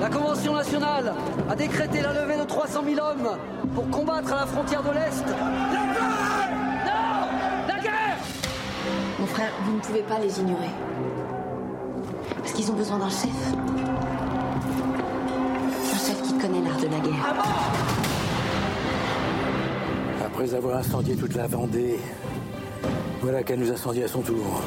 La 0.00 0.10
Convention 0.10 0.54
nationale 0.54 1.14
a 1.48 1.56
décrété 1.56 2.02
la 2.02 2.12
levée 2.12 2.36
de 2.36 2.44
300 2.44 2.84
000 2.84 3.00
hommes 3.00 3.38
pour 3.74 3.88
combattre 3.88 4.32
à 4.32 4.40
la 4.40 4.46
frontière 4.46 4.82
de 4.82 4.90
l'Est. 4.90 5.24
La 5.24 5.86
guerre 5.94 6.50
Non 6.84 7.68
La 7.68 7.78
guerre 7.80 8.18
Mon 9.18 9.26
frère, 9.26 9.52
vous 9.64 9.76
ne 9.76 9.80
pouvez 9.80 10.02
pas 10.02 10.18
les 10.18 10.40
ignorer. 10.40 10.70
Parce 12.36 12.52
qu'ils 12.52 12.70
ont 12.70 12.74
besoin 12.74 12.98
d'un 12.98 13.08
chef. 13.08 13.30
Un 15.94 15.98
chef 15.98 16.20
qui 16.22 16.36
connaît 16.36 16.60
l'art 16.60 16.80
de 16.80 16.88
la 16.88 16.98
guerre. 16.98 18.23
Après 20.34 20.52
avoir 20.52 20.78
incendié 20.78 21.14
toute 21.14 21.36
la 21.36 21.46
Vendée, 21.46 21.96
voilà 23.22 23.44
qu'elle 23.44 23.60
nous 23.60 23.70
incendie 23.70 24.02
à 24.02 24.08
son 24.08 24.20
tour. 24.20 24.62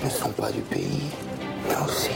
Ils 0.00 0.06
ne 0.06 0.10
sont 0.10 0.30
pas 0.30 0.50
du 0.50 0.62
pays, 0.62 1.02
mais 1.68 1.76
aussi. 1.84 2.10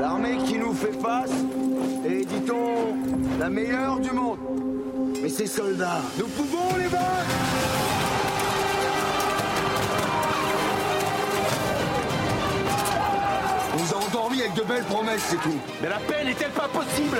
L'armée 0.00 0.38
qui 0.46 0.56
nous 0.56 0.72
fait 0.72 0.98
face 0.98 1.30
est, 2.08 2.24
dit-on, 2.24 3.38
la 3.38 3.50
meilleure 3.50 4.00
du 4.00 4.12
monde. 4.12 4.38
Mais 5.22 5.28
ces 5.28 5.46
soldats, 5.46 6.00
nous 6.18 6.26
pouvons 6.26 6.74
les 6.78 6.88
vaincre 6.88 7.83
Endormis 14.14 14.42
avec 14.42 14.54
de 14.54 14.62
belles 14.62 14.84
promesses, 14.84 15.24
c'est 15.28 15.40
tout. 15.40 15.58
Mais 15.82 15.88
la 15.88 15.98
paix 15.98 16.24
n'est-elle 16.24 16.52
pas 16.52 16.68
possible? 16.68 17.18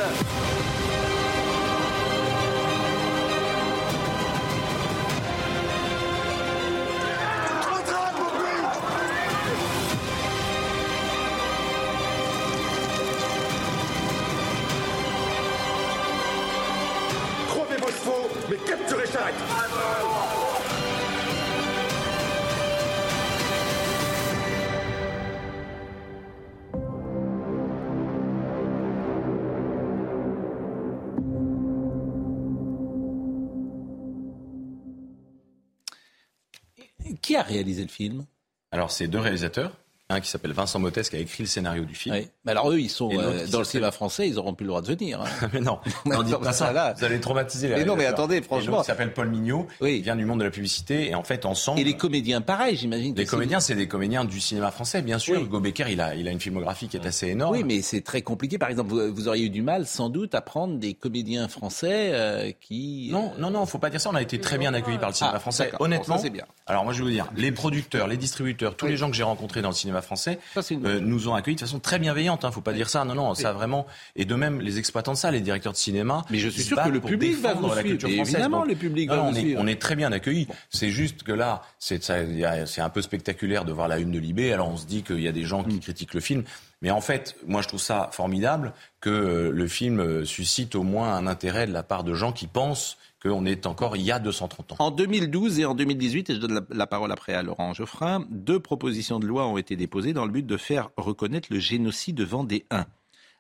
Alors, 38.70 38.90
c'est 38.90 39.09
deux 39.09 39.18
réalisateurs. 39.18 39.76
Un 40.10 40.20
qui 40.20 40.28
s'appelle 40.28 40.52
Vincent 40.52 40.78
Mottes 40.78 41.01
qui 41.01 41.16
a 41.16 41.18
écrit 41.18 41.44
le 41.44 41.48
scénario 41.48 41.82
du 41.86 41.94
film. 41.94 42.14
Oui. 42.14 42.28
Mais 42.44 42.51
alors 42.52 42.70
eux, 42.70 42.78
ils 42.78 42.90
sont 42.90 43.10
euh, 43.18 43.47
dans 43.47 43.60
le 43.60 43.64
cinéma 43.64 43.90
français, 43.90 44.28
ils 44.28 44.39
auront 44.39 44.52
plus 44.52 44.64
le 44.64 44.68
droit 44.68 44.82
de 44.82 44.86
venir. 44.86 45.22
hein. 45.22 45.48
mais 45.55 45.60
non, 45.60 45.78
Non, 46.05 46.22
dites 46.22 46.36
pas 46.40 46.52
ça. 46.52 46.72
là. 46.74 46.93
Vous 46.98 47.05
allez 47.05 47.18
traumatiser 47.20 47.68
les 47.68 47.76
Mais 47.76 47.85
non, 47.86 47.97
mais 47.97 48.05
attendez, 48.05 48.43
franchement. 48.43 48.81
qui 48.81 48.85
s'appelle 48.86 49.14
Paul 49.14 49.31
Mignot. 49.31 49.66
Il 49.81 50.02
vient 50.02 50.14
du 50.14 50.26
monde 50.26 50.40
de 50.40 50.44
la 50.44 50.51
publicité 50.51 51.09
et 51.09 51.14
en 51.14 51.22
fait 51.22 51.47
ensemble. 51.47 51.81
Et 51.81 51.85
les 51.85 51.97
comédiens, 51.97 52.43
pareil, 52.43 52.76
j'imagine. 52.76 53.14
Les 53.16 53.24
comédiens, 53.24 53.60
c'est 53.60 53.74
des 53.74 53.89
comédiens 53.89 54.26
du 54.26 54.40
cinéma 54.40 54.70
français, 54.70 55.01
bien 55.01 55.18
sûr. 55.18 55.36
Oui. 55.39 55.44
Hugo 55.44 55.59
Becker, 55.60 55.86
il 55.89 56.02
a, 56.02 56.14
il 56.14 56.28
a 56.28 56.32
une 56.32 56.40
filmographie 56.40 56.86
qui 56.89 56.98
est 56.98 57.06
assez 57.06 57.28
énorme. 57.28 57.56
Oui, 57.56 57.64
mais 57.64 57.81
c'est 57.81 58.02
très 58.02 58.20
compliqué. 58.20 58.59
Par 58.59 58.68
exemple, 58.68 58.90
vous, 58.90 59.14
vous 59.14 59.28
auriez 59.28 59.47
eu 59.47 59.51
du 59.51 59.62
mal, 59.62 59.86
sans 59.86 60.10
doute, 60.10 60.35
à 60.35 60.43
prendre 60.43 60.76
des 60.78 60.93
comédiens 60.93 61.48
français 61.48 62.10
euh, 62.12 62.52
qui. 62.60 63.09
Non, 63.10 63.32
non, 63.39 63.51
non, 63.51 63.64
faut 63.64 63.78
pas 63.78 63.89
dire 63.89 64.02
ça. 64.02 64.10
On 64.10 64.14
a 64.14 64.20
été 64.22 64.39
très 64.39 64.59
bien 64.59 64.74
accueillis 64.74 64.98
par 64.98 65.09
le 65.09 65.14
cinéma 65.14 65.32
Ah, 65.36 65.40
français. 65.40 65.72
Honnêtement, 65.81 66.16
Bon, 66.16 66.18
ça, 66.18 66.24
c'est 66.24 66.31
bien. 66.31 66.44
Alors 66.66 66.85
moi, 66.85 66.93
je 66.93 66.98
vais 66.98 67.05
vous 67.05 67.10
dire, 67.10 67.26
les 67.36 67.52
producteurs, 67.52 68.06
les 68.06 68.18
distributeurs, 68.18 68.76
tous 68.76 68.86
les 68.86 68.98
gens 68.98 69.09
que 69.09 69.16
j'ai 69.16 69.22
rencontrés 69.22 69.62
dans 69.62 69.70
le 69.70 69.74
cinéma 69.74 69.94
français 70.03 70.39
euh, 70.57 71.01
nous 71.01 71.29
ont 71.29 71.35
accueillis 71.35 71.57
de 71.57 71.61
façon 71.61 71.79
très 71.81 71.99
bienveillante. 71.99 72.45
Hein, 72.45 72.51
faut 72.51 72.61
pas 72.61 72.73
dire 72.73 72.89
ça. 72.91 73.05
Non, 73.05 73.15
non, 73.15 73.35
ça 73.35 73.53
vraiment. 73.53 73.87
Et 74.16 74.25
de 74.25 74.35
même, 74.35 74.61
les 74.61 74.79
exploitants 74.79 75.12
de 75.12 75.16
ça, 75.19 75.31
les 75.31 75.41
directeurs 75.41 75.73
de 75.73 75.77
cinéma. 75.79 76.23
Mais 76.31 76.39
je 76.39 76.49
suis 76.49 76.62
sûr 76.62 76.83
que 76.83 76.89
le 76.89 77.01
public 77.01 77.37
va 77.41 77.49
défendre 77.51 77.69
vous 77.69 77.75
la 77.75 77.81
suivre. 77.83 77.89
culture 77.99 78.09
Et 78.09 78.15
française. 78.16 78.35
évidemment, 78.35 78.61
Donc, 78.61 78.69
le 78.69 78.75
public 78.77 79.09
non, 79.09 79.15
va 79.16 79.23
non, 79.23 79.29
vous 79.31 79.35
on 79.35 79.37
est, 79.37 79.41
suivre. 79.41 79.61
on 79.62 79.66
est 79.66 79.81
très 79.81 79.97
bien 79.97 80.12
accueillis. 80.12 80.49
C'est 80.71 80.91
juste 80.91 81.23
que 81.23 81.33
là, 81.33 81.62
c'est 81.79 82.03
ça, 82.03 82.23
il 82.23 82.37
y 82.39 82.45
a- 82.45 82.66
c'est 82.66 82.81
un 82.81 82.91
peu 82.91 83.03
spectaculaire 83.03 83.65
de 83.65 83.73
voir 83.73 83.89
la 83.89 83.99
une 83.99 84.11
de 84.11 84.19
Libé. 84.19 84.53
Alors 84.53 84.69
on 84.69 84.77
se 84.77 84.87
dit 84.87 85.03
qu'il 85.03 85.21
y 85.21 85.29
a 85.29 85.33
des 85.33 85.45
gens 85.45 85.62
Mm. 85.62 85.69
qui 85.69 85.81
critiquent 85.81 86.15
le 86.15 86.21
film, 86.21 86.45
mais 86.83 86.91
en 86.91 87.01
fait, 87.01 87.37
moi 87.47 87.62
je 87.62 87.69
trouve 87.69 87.81
ça 87.81 88.09
formidable 88.12 88.73
que 89.01 89.11
euh, 89.11 89.51
le 89.53 89.69
film 89.69 90.01
euh, 90.01 90.25
suscite 90.25 90.75
au 90.75 90.83
moins 90.83 91.15
un 91.15 91.27
intérêt 91.27 91.66
de 91.66 91.73
la 91.73 91.83
part 91.83 92.05
de 92.05 92.15
gens 92.15 92.33
qui 92.33 92.47
pensent 92.47 92.97
qu'on 93.25 93.47
est 93.47 93.67
encore 93.67 93.97
il 93.97 94.03
y 94.03 94.13
a 94.13 94.19
230 94.19 94.73
ans. 94.73 94.77
En 94.79 94.91
2012 94.91 95.61
et 95.61 95.65
en 95.65 95.75
2018, 95.75 96.31
et 96.31 96.35
je 96.35 96.41
donne 96.41 96.55
la, 96.55 96.63
la 96.71 96.87
parole 96.87 97.11
après 97.13 97.33
à 97.33 97.43
Laurent 97.43 97.73
Geoffrin, 97.73 98.27
deux 98.31 98.61
propositions 98.61 99.19
de 99.19 99.27
loi 99.27 99.47
ont 99.47 99.57
été 99.57 99.77
déposées 99.77 100.13
dans 100.13 100.27
le 100.27 100.33
but 100.33 100.47
de 100.47 100.57
faire 100.57 100.91
reconnaître 100.97 101.49
le 101.51 101.59
génocide 101.59 102.21
vendéen. 102.21 102.87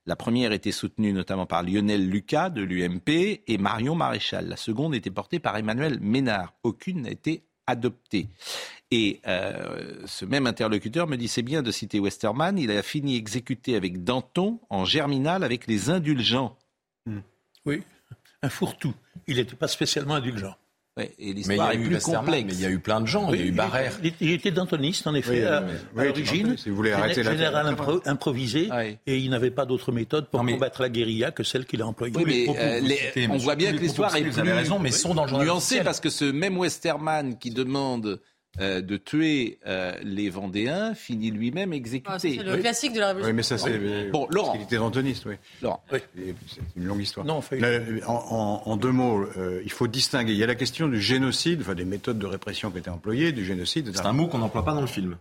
La 0.06 0.16
première 0.16 0.52
était 0.52 0.72
soutenue 0.72 1.12
notamment 1.12 1.46
par 1.46 1.62
Lionel 1.62 2.08
Lucas 2.08 2.50
de 2.50 2.62
l'UMP 2.62 3.42
et 3.46 3.58
Marion 3.58 3.94
Maréchal. 3.94 4.48
La 4.48 4.56
seconde 4.56 4.94
était 4.94 5.10
portée 5.10 5.38
par 5.38 5.56
Emmanuel 5.56 5.98
Ménard. 6.00 6.54
Aucune 6.62 7.02
n'a 7.02 7.10
été 7.10 7.44
adoptée. 7.66 8.28
Et 8.90 9.20
euh, 9.26 10.02
ce 10.04 10.26
même 10.26 10.46
interlocuteur 10.46 11.06
me 11.06 11.16
dit 11.16 11.28
c'est 11.28 11.42
bien 11.42 11.62
de 11.62 11.70
citer 11.70 12.00
Westermann, 12.00 12.58
il 12.58 12.70
a 12.70 12.82
fini 12.82 13.16
exécuté 13.16 13.76
avec 13.76 14.04
Danton 14.04 14.60
en 14.68 14.84
germinal 14.84 15.42
avec 15.42 15.66
les 15.66 15.88
indulgents. 15.88 16.58
Oui, 17.66 17.82
un 18.44 18.48
fourre-tout. 18.50 18.94
Il 19.26 19.36
n'était 19.36 19.56
pas 19.56 19.68
spécialement 19.68 20.14
indulgent. 20.14 20.54
Ouais, 20.96 21.12
et 21.18 21.24
Mais 21.24 21.24
il 21.24 21.28
y 21.30 21.34
l'histoire 21.34 21.68
a 21.70 21.74
est 21.74 21.78
eu 21.78 21.88
plus 21.88 21.98
complexe. 22.04 22.44
mais 22.46 22.54
il 22.54 22.60
y 22.60 22.66
a 22.66 22.70
eu 22.70 22.78
plein 22.78 23.00
de 23.00 23.06
gens. 23.06 23.32
il 23.32 23.40
y 23.40 23.42
a 23.42 23.46
eu 23.46 23.50
Barrère. 23.50 23.98
Il, 24.04 24.12
il 24.20 24.30
était 24.30 24.52
dantoniste, 24.52 25.08
en 25.08 25.14
effet, 25.16 25.40
Oui, 25.40 25.42
à, 25.44 25.62
oui, 25.62 25.72
à 25.72 26.00
oui, 26.02 26.06
l'origine. 26.06 26.56
si 26.56 26.70
vous 26.70 26.76
voulez 26.76 26.92
arrêter 26.92 27.24
la- 27.24 27.32
général 27.32 27.66
la- 27.66 27.72
impro- 27.72 28.00
improvisé, 28.06 28.68
et 29.04 29.18
il 29.18 29.28
n'avait 29.30 29.50
pas 29.50 29.66
d'autre 29.66 29.90
méthode 29.90 30.28
pour 30.28 30.46
combattre 30.46 30.82
la 30.82 30.88
guérilla 30.90 31.32
que 31.32 31.42
celle 31.42 31.66
qu'il 31.66 31.82
a 31.82 31.86
employée. 31.88 32.14
Oui, 32.16 32.22
mais 32.24 32.44
propos 32.44 32.60
euh, 32.60 32.80
les- 32.80 33.26
on 33.28 33.38
voit 33.38 33.56
bien 33.56 33.70
que 33.72 33.76
les 33.76 33.82
l'histoire 33.82 34.14
est 34.14 34.22
vous 34.22 34.30
plus 34.30 34.38
avez 34.40 34.52
raison, 34.52 34.78
mais 34.78 34.92
sont 34.92 35.14
dans 35.16 35.26
le 35.26 35.32
nuancée 35.44 35.82
parce 35.82 35.98
que 35.98 36.10
ce 36.10 36.26
même 36.26 36.56
Westermann 36.58 37.38
qui 37.38 37.50
demande 37.50 38.20
euh, 38.60 38.80
de 38.80 38.96
tuer 38.96 39.58
euh, 39.66 39.92
les 40.02 40.30
Vendéens 40.30 40.94
finit 40.94 41.30
lui-même 41.30 41.72
exécuté. 41.72 42.10
Ah, 42.14 42.18
ça, 42.18 42.28
c'est 42.28 42.42
le 42.42 42.56
classique 42.58 42.92
de 42.92 43.00
la 43.00 43.08
Révolution. 43.08 43.30
Oui, 43.30 43.36
mais 43.36 43.42
ça, 43.42 43.58
c'est. 43.58 44.10
Bon, 44.10 44.26
Laurent. 44.30 44.54
Il 44.54 44.62
était 44.62 44.76
dantoniste, 44.76 45.26
oui. 45.26 45.34
Laurent. 45.62 45.82
C'est 45.90 46.02
une 46.76 46.84
longue 46.84 47.02
histoire. 47.02 47.26
Non, 47.26 47.34
enfin, 47.34 47.56
Là, 47.56 47.80
en, 48.06 48.12
en- 48.12 48.70
en 48.70 48.76
deux 48.76 48.92
mots, 48.92 49.26
euh, 49.36 49.60
il 49.64 49.72
faut 49.72 49.86
distinguer. 49.88 50.32
Il 50.32 50.38
y 50.38 50.44
a 50.44 50.46
la 50.46 50.54
question 50.54 50.88
du 50.88 51.00
génocide, 51.00 51.60
enfin 51.62 51.74
des 51.74 51.84
méthodes 51.84 52.18
de 52.18 52.26
répression 52.26 52.70
qui 52.70 52.78
étaient 52.78 52.90
employées, 52.90 53.32
du 53.32 53.44
génocide. 53.44 53.90
C'est 53.94 54.06
un 54.06 54.12
mot 54.12 54.26
qu'on 54.28 54.38
n'emploie 54.38 54.64
pas 54.64 54.74
dans 54.74 54.80
le 54.80 54.86
film. 54.86 55.16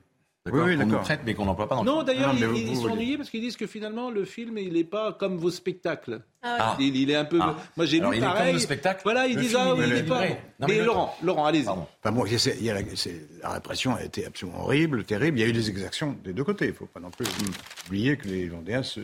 Oui, 0.51 0.59
oui, 0.61 0.77
qu'on 0.77 0.85
nous 0.87 0.97
prête, 0.99 1.21
mais 1.25 1.33
qu'on 1.35 1.45
n'emploie 1.45 1.69
pas 1.69 1.75
dans 1.75 1.83
le 1.83 1.89
Non, 1.89 2.05
film. 2.05 2.05
d'ailleurs, 2.07 2.33
ils, 2.53 2.67
ils 2.67 2.75
sont 2.75 2.89
ennuyés 2.89 3.15
parce 3.15 3.29
qu'ils 3.29 3.39
disent 3.39 3.55
que 3.55 3.65
finalement 3.65 4.11
le 4.11 4.25
film 4.25 4.57
il 4.57 4.73
n'est 4.73 4.83
pas 4.83 5.13
comme 5.13 5.37
vos 5.37 5.49
spectacles. 5.51 6.19
Ah 6.41 6.75
Il, 6.81 6.97
il 6.97 7.09
est 7.09 7.15
un 7.15 7.23
peu. 7.23 7.39
Ah. 7.41 7.55
Moi 7.77 7.85
j'ai 7.85 8.01
lu 8.01 8.07
il 8.11 8.15
est 8.15 8.19
comme 8.19 8.27
pareil. 8.27 8.53
le 8.53 8.59
spectacle 8.59 8.99
Voilà, 9.05 9.25
ils 9.27 9.35
Le 9.35 9.41
disent 9.41 9.51
film, 9.51 9.61
ah 9.63 9.73
oui, 9.73 9.83
il 9.85 9.87
il 9.87 9.93
est 9.93 10.01
n'est 10.01 10.07
pas. 10.09 10.19
Non, 10.19 10.27
mais 10.59 10.67
mais 10.67 10.77
le- 10.79 10.85
Laurent, 10.85 11.15
Laurent, 11.23 11.45
allez-y. 11.45 11.69
Enfin 11.69 12.11
bon, 12.11 12.25
c'est- 12.37 12.57
il 12.59 12.65
y 12.65 12.69
a 12.69 12.73
la, 12.73 12.81
la 13.41 13.49
répression 13.51 13.95
a 13.95 14.03
été 14.03 14.25
absolument 14.25 14.63
horrible, 14.65 15.05
terrible. 15.05 15.37
Il 15.39 15.41
y 15.41 15.45
a 15.45 15.47
eu 15.47 15.53
des 15.53 15.69
exactions 15.69 16.13
des 16.25 16.33
deux 16.33 16.43
côtés. 16.43 16.65
Il 16.65 16.71
ne 16.71 16.75
faut 16.75 16.87
pas 16.87 16.99
non 16.99 17.09
plus 17.09 17.25
oublier 17.87 18.17
que 18.17 18.27
les 18.27 18.49
Vendéens 18.49 18.83
se, 18.83 18.99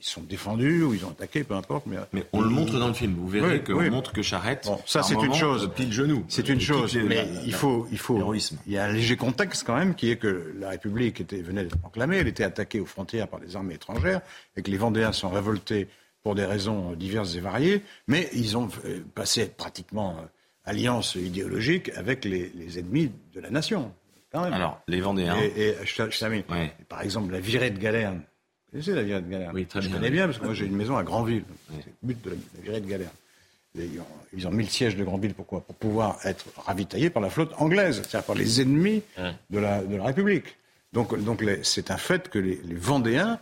ils 0.00 0.06
sont 0.06 0.22
défendus 0.22 0.82
ou 0.82 0.94
ils 0.94 1.04
ont 1.04 1.10
attaqué, 1.10 1.44
peu 1.44 1.54
importe. 1.54 1.84
Mais, 1.86 1.96
Mais 2.12 2.24
on 2.32 2.40
le 2.40 2.48
montre 2.48 2.78
dans 2.78 2.88
le 2.88 2.94
film. 2.94 3.14
Vous 3.14 3.28
verrez 3.28 3.58
Oui, 3.58 3.64
qu'on 3.64 3.74
oui. 3.80 3.90
montre 3.90 4.12
que 4.12 4.22
Charette. 4.22 4.64
Bon, 4.66 4.78
ça 4.86 5.02
c'est 5.02 5.14
une 5.14 5.34
chose. 5.34 5.64
euh, 5.64 5.68
plie 5.68 5.86
le 5.86 5.92
genou. 5.92 6.24
C'est 6.28 6.48
une 6.48 6.60
chose. 6.60 6.96
Mais 6.96 7.16
la- 7.16 7.42
il 7.44 7.52
faut, 7.52 7.86
il 7.92 7.98
faut. 7.98 8.34
Il 8.66 8.72
y 8.72 8.78
a 8.78 8.84
un 8.86 8.92
léger 8.92 9.16
contexte 9.16 9.64
quand 9.66 9.76
même, 9.76 9.94
qui 9.94 10.10
est 10.10 10.16
que 10.16 10.54
la 10.58 10.70
République 10.70 11.20
était, 11.20 11.42
venait 11.42 11.62
d'être 11.64 11.78
proclamée, 11.78 12.16
elle 12.16 12.28
était 12.28 12.44
attaquée 12.44 12.80
aux 12.80 12.86
frontières 12.86 13.28
par 13.28 13.40
des 13.40 13.54
armées 13.56 13.74
étrangères, 13.74 14.20
et 14.56 14.62
que 14.62 14.70
les 14.70 14.78
Vendéens 14.78 15.12
sont 15.12 15.28
révoltés 15.30 15.86
pour 16.22 16.34
des 16.34 16.44
raisons 16.44 16.92
diverses 16.92 17.34
et 17.36 17.40
variées, 17.40 17.82
mais 18.06 18.28
ils 18.34 18.56
ont 18.56 18.68
euh, 18.84 19.00
passé 19.14 19.46
pratiquement 19.56 20.16
euh, 20.18 20.22
alliance 20.64 21.14
idéologique 21.14 21.90
avec 21.96 22.24
les, 22.24 22.52
les 22.54 22.78
ennemis 22.78 23.10
de 23.34 23.40
la 23.40 23.50
nation. 23.50 23.92
Quand 24.32 24.44
même. 24.44 24.52
Alors, 24.52 24.80
les 24.86 25.00
Vendéens. 25.00 25.36
Et, 25.40 25.70
et 25.70 25.74
je, 25.84 26.02
je. 26.10 26.42
Par 26.88 27.02
exemple, 27.02 27.32
la 27.32 27.40
virée 27.40 27.70
de 27.70 27.78
Galerne. 27.78 28.22
Vous 28.72 28.78
connaissez 28.80 28.94
la 28.94 29.02
virée 29.02 29.20
de 29.22 29.52
Oui, 29.52 29.66
très 29.66 29.82
Je 29.82 29.88
bien. 29.88 29.96
connais 29.96 30.10
bien, 30.10 30.26
parce 30.26 30.38
que 30.38 30.44
moi 30.44 30.54
j'ai 30.54 30.66
une 30.66 30.76
maison 30.76 30.96
à 30.96 31.02
Granville. 31.02 31.44
C'est 31.70 31.86
le 31.86 31.92
but 32.02 32.24
de 32.24 32.30
la, 32.30 32.36
la 32.56 32.62
virée 32.62 32.80
de 32.80 32.86
Galerne. 32.86 33.10
Et 33.78 33.84
Ils 33.84 34.00
ont, 34.00 34.04
ils 34.36 34.46
ont 34.48 34.50
mis 34.50 34.64
le 34.64 34.68
siège 34.70 34.96
de 34.96 35.04
Granville, 35.04 35.34
pourquoi 35.34 35.60
Pour 35.60 35.74
pouvoir 35.76 36.18
être 36.24 36.44
ravitaillés 36.56 37.10
par 37.10 37.22
la 37.22 37.30
flotte 37.30 37.52
anglaise, 37.58 37.96
c'est-à-dire 37.96 38.24
par 38.24 38.34
les 38.36 38.60
ennemis 38.60 39.02
de, 39.50 39.58
la, 39.58 39.82
de 39.82 39.96
la 39.96 40.04
République. 40.04 40.56
Donc, 40.92 41.16
donc 41.22 41.40
les- 41.42 41.62
c'est 41.62 41.90
un 41.90 41.96
fait 41.96 42.28
que 42.28 42.38
les, 42.38 42.60
les 42.64 42.74
Vendéens 42.74 43.38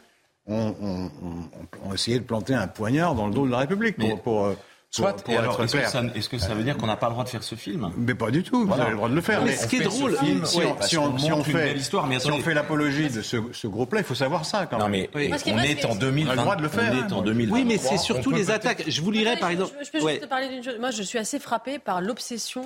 ont, 0.46 0.74
ont- 0.80 1.10
ont- 1.22 1.88
ont 1.90 1.94
essayé 1.94 2.18
de 2.18 2.24
planter 2.24 2.54
un 2.54 2.66
poignard 2.68 3.14
dans 3.14 3.26
le 3.26 3.32
dos 3.34 3.46
de 3.46 3.50
la 3.50 3.58
République 3.58 3.96
pour, 4.22 4.44
euh, 4.46 4.54
Soit, 4.90 5.12
pour- 5.12 5.22
pour 5.24 5.34
et 5.34 5.36
alors, 5.36 5.62
est-ce 5.62 5.76
que, 5.76 5.86
ça, 5.86 6.02
est-ce 6.14 6.28
que 6.30 6.38
ça 6.38 6.54
veut 6.54 6.62
dire 6.64 6.76
qu'on 6.78 6.86
n'a 6.86 6.96
pas 6.96 7.08
le 7.08 7.12
droit 7.12 7.22
de 7.24 7.28
faire 7.28 7.42
ce 7.42 7.54
film? 7.54 7.90
Mais 7.98 8.14
pas 8.14 8.30
du 8.30 8.42
tout, 8.42 8.60
vous 8.60 8.66
Voilà. 8.68 8.84
avez 8.84 8.92
le 8.92 8.96
droit 8.96 9.10
de 9.10 9.14
le 9.14 9.20
faire. 9.20 9.40
Mais 9.42 9.50
Mais 9.50 9.56
ce 9.56 9.66
qui 9.66 9.76
est 9.76 9.80
drôle, 9.80 10.12
ce 10.16 10.24
film, 10.24 10.46
si 10.46 10.56
on, 10.60 10.80
si 10.82 10.96
on- 10.98 11.44
si 11.44 11.50
fait, 11.52 11.76
histoire, 11.76 12.06
mais 12.06 12.18
si 12.18 12.26
on 12.26 12.28
attendez. 12.30 12.42
fait 12.44 12.54
l'apologie 12.54 13.10
de 13.10 13.20
ce, 13.20 13.36
ce 13.52 13.66
groupe-là, 13.66 14.00
il 14.00 14.04
faut 14.04 14.14
savoir 14.14 14.46
ça 14.46 14.64
quand 14.64 14.78
Non, 14.78 14.88
même. 14.88 15.06
mais 15.12 15.28
Parce 15.28 15.42
qu'il 15.42 15.52
on 15.52 15.58
est 15.58 15.84
en 15.84 15.94
que- 15.94 15.98
2020. 16.00 16.30
On 16.30 16.32
a 16.32 16.36
le 16.36 16.40
droit 16.42 16.56
de 16.56 16.62
le 16.62 16.68
faire, 16.70 16.90
On 16.94 17.06
est 17.06 17.12
en 17.12 17.20
2020. 17.22 17.54
Oui, 17.54 17.64
mais 17.66 17.76
c'est 17.76 17.98
surtout 17.98 18.30
les 18.30 18.50
attaques. 18.50 18.84
Je 18.88 19.02
vous 19.02 19.10
lirai 19.10 19.36
par 19.36 19.50
exemple. 19.50 19.72
Je, 19.84 19.90
peux 19.90 20.00
juste 20.00 20.22
te 20.22 20.26
parler 20.26 20.48
d'une 20.48 20.64
chose. 20.64 20.78
Moi, 20.80 20.90
je 20.90 21.02
suis 21.02 21.18
assez 21.18 21.38
frappée 21.38 21.78
par 21.78 22.00
l'obsession 22.00 22.64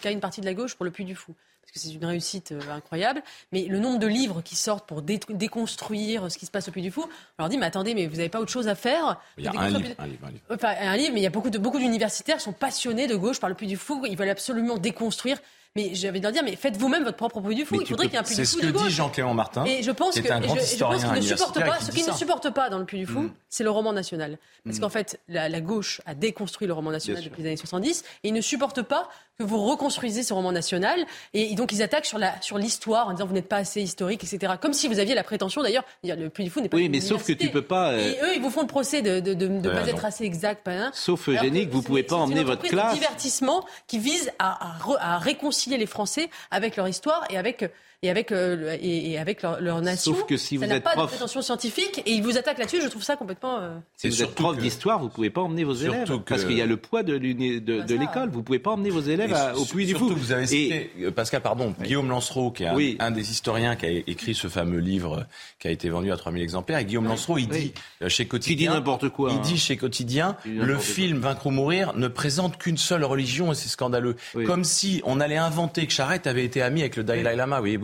qu'a 0.00 0.12
une 0.12 0.20
partie 0.20 0.40
de 0.40 0.46
la 0.46 0.54
gauche 0.54 0.76
pour 0.76 0.84
le 0.84 0.92
Puy 0.92 1.04
du 1.04 1.16
Fou. 1.16 1.34
Parce 1.64 1.72
que 1.72 1.78
c'est 1.80 1.94
une 1.94 2.04
réussite 2.04 2.52
euh, 2.52 2.60
incroyable. 2.70 3.22
Mais 3.52 3.62
le 3.64 3.78
nombre 3.78 3.98
de 3.98 4.06
livres 4.06 4.42
qui 4.42 4.54
sortent 4.56 4.86
pour 4.86 5.02
dé- 5.02 5.18
déconstruire 5.58 6.30
ce 6.30 6.38
qui 6.38 6.46
se 6.46 6.50
passe 6.50 6.68
au 6.68 6.72
Puy 6.72 6.82
du 6.82 6.90
Fou, 6.90 7.02
on 7.38 7.42
leur 7.42 7.48
dit 7.48 7.58
Mais 7.58 7.66
attendez, 7.66 7.94
mais 7.94 8.06
vous 8.06 8.16
n'avez 8.16 8.28
pas 8.28 8.40
autre 8.40 8.52
chose 8.52 8.68
à 8.68 8.74
faire 8.74 9.20
Il 9.38 9.44
y 9.44 9.48
a 9.48 9.52
un 9.52 9.68
livre, 9.68 9.90
un 9.98 10.06
livre, 10.06 10.24
un 10.26 10.30
livre. 10.30 10.42
Enfin, 10.50 10.74
un 10.80 10.96
livre, 10.96 11.10
mais 11.14 11.20
il 11.20 11.24
y 11.24 11.26
a 11.26 11.30
beaucoup 11.30 11.50
de 11.50 11.58
beaucoup 11.58 11.78
d'universitaires 11.78 12.36
qui 12.36 12.42
sont 12.44 12.52
passionnés 12.52 13.06
de 13.06 13.16
gauche 13.16 13.40
par 13.40 13.48
le 13.48 13.54
Puy 13.56 13.66
du 13.66 13.76
Fou. 13.76 14.04
Ils 14.08 14.16
veulent 14.16 14.28
absolument 14.30 14.76
déconstruire. 14.78 15.38
Mais 15.76 15.92
j'avais 15.96 16.20
envie 16.20 16.28
de 16.28 16.30
dire, 16.30 16.44
mais 16.44 16.54
faites 16.54 16.76
vous-même 16.76 17.02
votre 17.02 17.16
propre 17.16 17.40
Puy 17.40 17.56
du 17.56 17.64
Fou. 17.64 17.74
Mais 17.74 17.80
Il 17.82 17.88
faudrait 17.88 18.06
qu'il 18.06 18.12
y 18.14 18.16
ait 18.16 18.20
un 18.20 18.22
Puy 18.22 18.36
du 18.36 18.44
C'est 18.46 18.52
Fou 18.56 18.60
ce 18.60 18.66
de 18.66 18.70
que 18.70 18.78
dit. 18.84 18.90
Jean-Clément 18.90 19.34
Martin. 19.34 19.64
Et 19.64 19.82
je 19.82 19.90
pense 19.90 20.14
que 20.20 20.30
un 20.32 20.40
et 20.40 20.46
grand 20.46 20.54
je, 20.54 20.60
et 20.60 20.62
je 20.62 20.62
pense 20.62 20.72
historien 20.72 20.98
qu'il 21.14 21.14
ne 21.16 21.20
supporte 21.36 21.58
pas. 21.64 21.76
qui 21.78 21.84
Ce 21.86 21.90
qu'il 21.90 22.06
ne 22.06 22.12
supporte 22.12 22.50
pas 22.50 22.70
dans 22.70 22.78
le 22.78 22.84
Puy 22.84 22.98
du 23.00 23.06
Fou, 23.06 23.22
Mm. 23.22 23.32
c'est 23.48 23.64
le 23.64 23.70
roman 23.70 23.92
national. 23.92 24.38
Parce 24.64 24.76
Mm. 24.76 24.80
qu'en 24.82 24.88
fait, 24.88 25.18
la, 25.28 25.48
la 25.48 25.60
gauche 25.60 26.00
a 26.06 26.14
déconstruit 26.14 26.68
le 26.68 26.74
roman 26.74 26.92
national 26.92 27.16
Bien 27.16 27.22
sûr. 27.24 27.30
depuis 27.32 27.42
les 27.42 27.48
années 27.48 27.56
70 27.56 28.04
et 28.22 28.28
ils 28.28 28.32
ne 28.32 28.40
supportent 28.40 28.82
pas 28.82 29.08
que 29.38 29.44
vous 29.44 29.58
reconstruisez 29.64 30.22
ce 30.22 30.32
roman 30.32 30.52
national. 30.52 31.04
Et 31.32 31.54
donc 31.54 31.72
ils 31.72 31.82
attaquent 31.82 32.06
sur 32.06 32.18
la 32.18 32.40
sur 32.40 32.58
l'histoire 32.58 33.08
en 33.08 33.12
disant 33.12 33.26
vous 33.26 33.34
n'êtes 33.34 33.48
pas 33.48 33.56
assez 33.58 33.82
historique, 33.82 34.22
etc. 34.24 34.54
Comme 34.60 34.72
si 34.72 34.86
vous 34.88 34.98
aviez 34.98 35.14
la 35.14 35.24
prétention 35.24 35.62
d'ailleurs, 35.62 35.84
le 36.04 36.28
Puy 36.28 36.44
du 36.44 36.50
Fou 36.50 36.60
n'est 36.60 36.68
pas 36.68 36.76
Oui, 36.76 36.88
mais 36.88 37.00
sauf 37.00 37.24
que 37.26 37.32
tu 37.32 37.48
peux 37.50 37.62
pas. 37.62 37.90
euh, 37.92 37.98
Et 37.98 38.18
eux, 38.22 38.34
ils 38.36 38.42
vous 38.42 38.50
font 38.50 38.60
le 38.62 38.66
procès 38.66 39.02
de 39.02 39.16
ne 39.16 39.20
de, 39.20 39.34
de, 39.34 39.46
de 39.48 39.68
Ouais, 39.68 39.74
pas 39.74 39.80
non. 39.82 39.88
être 39.88 40.04
assez 40.04 40.24
exact. 40.24 40.62
pas, 40.64 40.72
hein. 40.72 40.90
Sauf 40.94 41.28
Alors 41.28 41.40
que 41.40 41.46
Eugénie, 41.46 41.66
que 41.66 41.72
vous 41.72 41.80
c'est- 41.80 41.86
pouvez 41.86 42.02
pas 42.02 42.14
c'est 42.16 42.20
emmener 42.22 42.44
votre 42.44 42.62
classe. 42.62 42.92
de 42.94 42.98
divertissement 43.00 43.64
qui 43.86 43.98
vise 43.98 44.30
à, 44.38 44.74
à 44.74 45.14
à 45.14 45.18
réconcilier 45.18 45.78
les 45.78 45.86
Français 45.86 46.30
avec 46.50 46.76
leur 46.76 46.86
histoire 46.88 47.24
et 47.30 47.36
avec 47.38 47.64
et 48.04 48.10
avec 48.10 48.30
euh, 48.32 48.76
et, 48.80 49.12
et 49.12 49.18
avec 49.18 49.42
leur, 49.42 49.60
leur 49.60 49.80
nation. 49.82 50.12
Sauf 50.14 50.26
que 50.26 50.36
si 50.36 50.56
ça 50.58 50.64
vous 50.64 50.70
n'a 50.70 50.76
êtes 50.76 50.84
pas 50.84 50.92
prof- 50.92 51.04
de 51.06 51.10
prétention 51.10 51.42
scientifique 51.42 52.02
et 52.06 52.12
ils 52.12 52.22
vous 52.22 52.36
attaquent 52.38 52.58
là-dessus. 52.58 52.80
Je 52.82 52.88
trouve 52.88 53.02
ça 53.02 53.16
complètement. 53.16 53.58
euh, 53.58 53.74
Si 53.96 54.08
vous 54.08 54.22
êtes 54.22 54.34
prof 54.34 54.56
d'histoire, 54.58 55.00
vous 55.00 55.08
pouvez 55.08 55.30
pas 55.30 55.40
emmener 55.40 55.64
vos 55.64 55.74
Surtout 55.74 55.94
élèves. 55.94 56.08
que- 56.08 56.28
Parce 56.28 56.44
qu'il 56.44 56.56
y 56.56 56.62
a 56.62 56.66
le 56.66 56.76
poids 56.76 57.02
de, 57.02 57.18
de, 57.18 57.58
de 57.82 57.94
l'école. 57.94 58.30
Vous 58.30 58.42
pouvez 58.42 58.58
pas 58.58 58.72
emmener 58.72 58.90
vos 58.90 59.00
élèves 59.00 59.30
Et 59.30 59.34
à- 59.34 59.56
au 59.56 59.64
Puy 59.64 59.86
du 59.86 59.94
Fou. 59.94 60.08
que 60.08 60.14
vous 60.14 60.32
avez 60.32 60.44
Et- 60.44 60.46
cité, 60.46 60.90
euh, 61.02 61.10
Pascal, 61.10 61.40
pardon, 61.42 61.74
Guillaume 61.82 62.08
Lancereau, 62.08 62.50
qui 62.50 62.64
est 62.64 62.66
un, 62.68 62.74
Oui. 62.74 62.96
un 63.00 63.10
des 63.10 63.30
historiens 63.30 63.76
qui 63.76 63.86
a 63.86 63.90
écrit 63.90 64.34
ce 64.34 64.48
fameux 64.48 64.78
livre 64.80 65.18
euh, 65.20 65.24
qui 65.58 65.68
a 65.68 65.70
été 65.70 65.88
vendu 65.88 66.12
à 66.12 66.16
3000 66.16 66.42
exemplaires. 66.42 66.78
Et 66.78 66.84
Guillaume 66.84 67.06
Lancereau, 67.06 67.38
il 67.38 67.48
dit 67.48 67.72
euh, 68.02 68.08
chez 68.08 68.26
Quotidien. 68.26 68.70
dit 68.72 68.76
n'importe 68.76 69.08
quoi, 69.08 69.30
Il 69.30 69.36
hein. 69.38 69.40
dit 69.42 69.56
chez 69.58 69.76
Quotidien, 69.76 70.36
Il 70.44 70.58
le 70.58 70.76
film 70.78 71.18
Vaincre 71.18 71.46
ou 71.46 71.50
mourir 71.50 71.94
ne 71.96 72.08
présente 72.08 72.58
qu'une 72.58 72.76
seule 72.76 73.04
religion 73.04 73.52
et 73.52 73.54
c'est 73.54 73.68
scandaleux. 73.68 74.16
Comme 74.46 74.64
si 74.64 75.00
on 75.04 75.20
allait 75.20 75.36
inventer 75.36 75.86
que 75.86 75.92
Charette 75.92 76.26
avait 76.26 76.44
été 76.44 76.60
ami 76.62 76.80
avec 76.80 76.96
le 76.96 77.04
Dalai 77.04 77.22
Lama, 77.36 77.56
vous 77.56 77.62
voyez, 77.62 77.76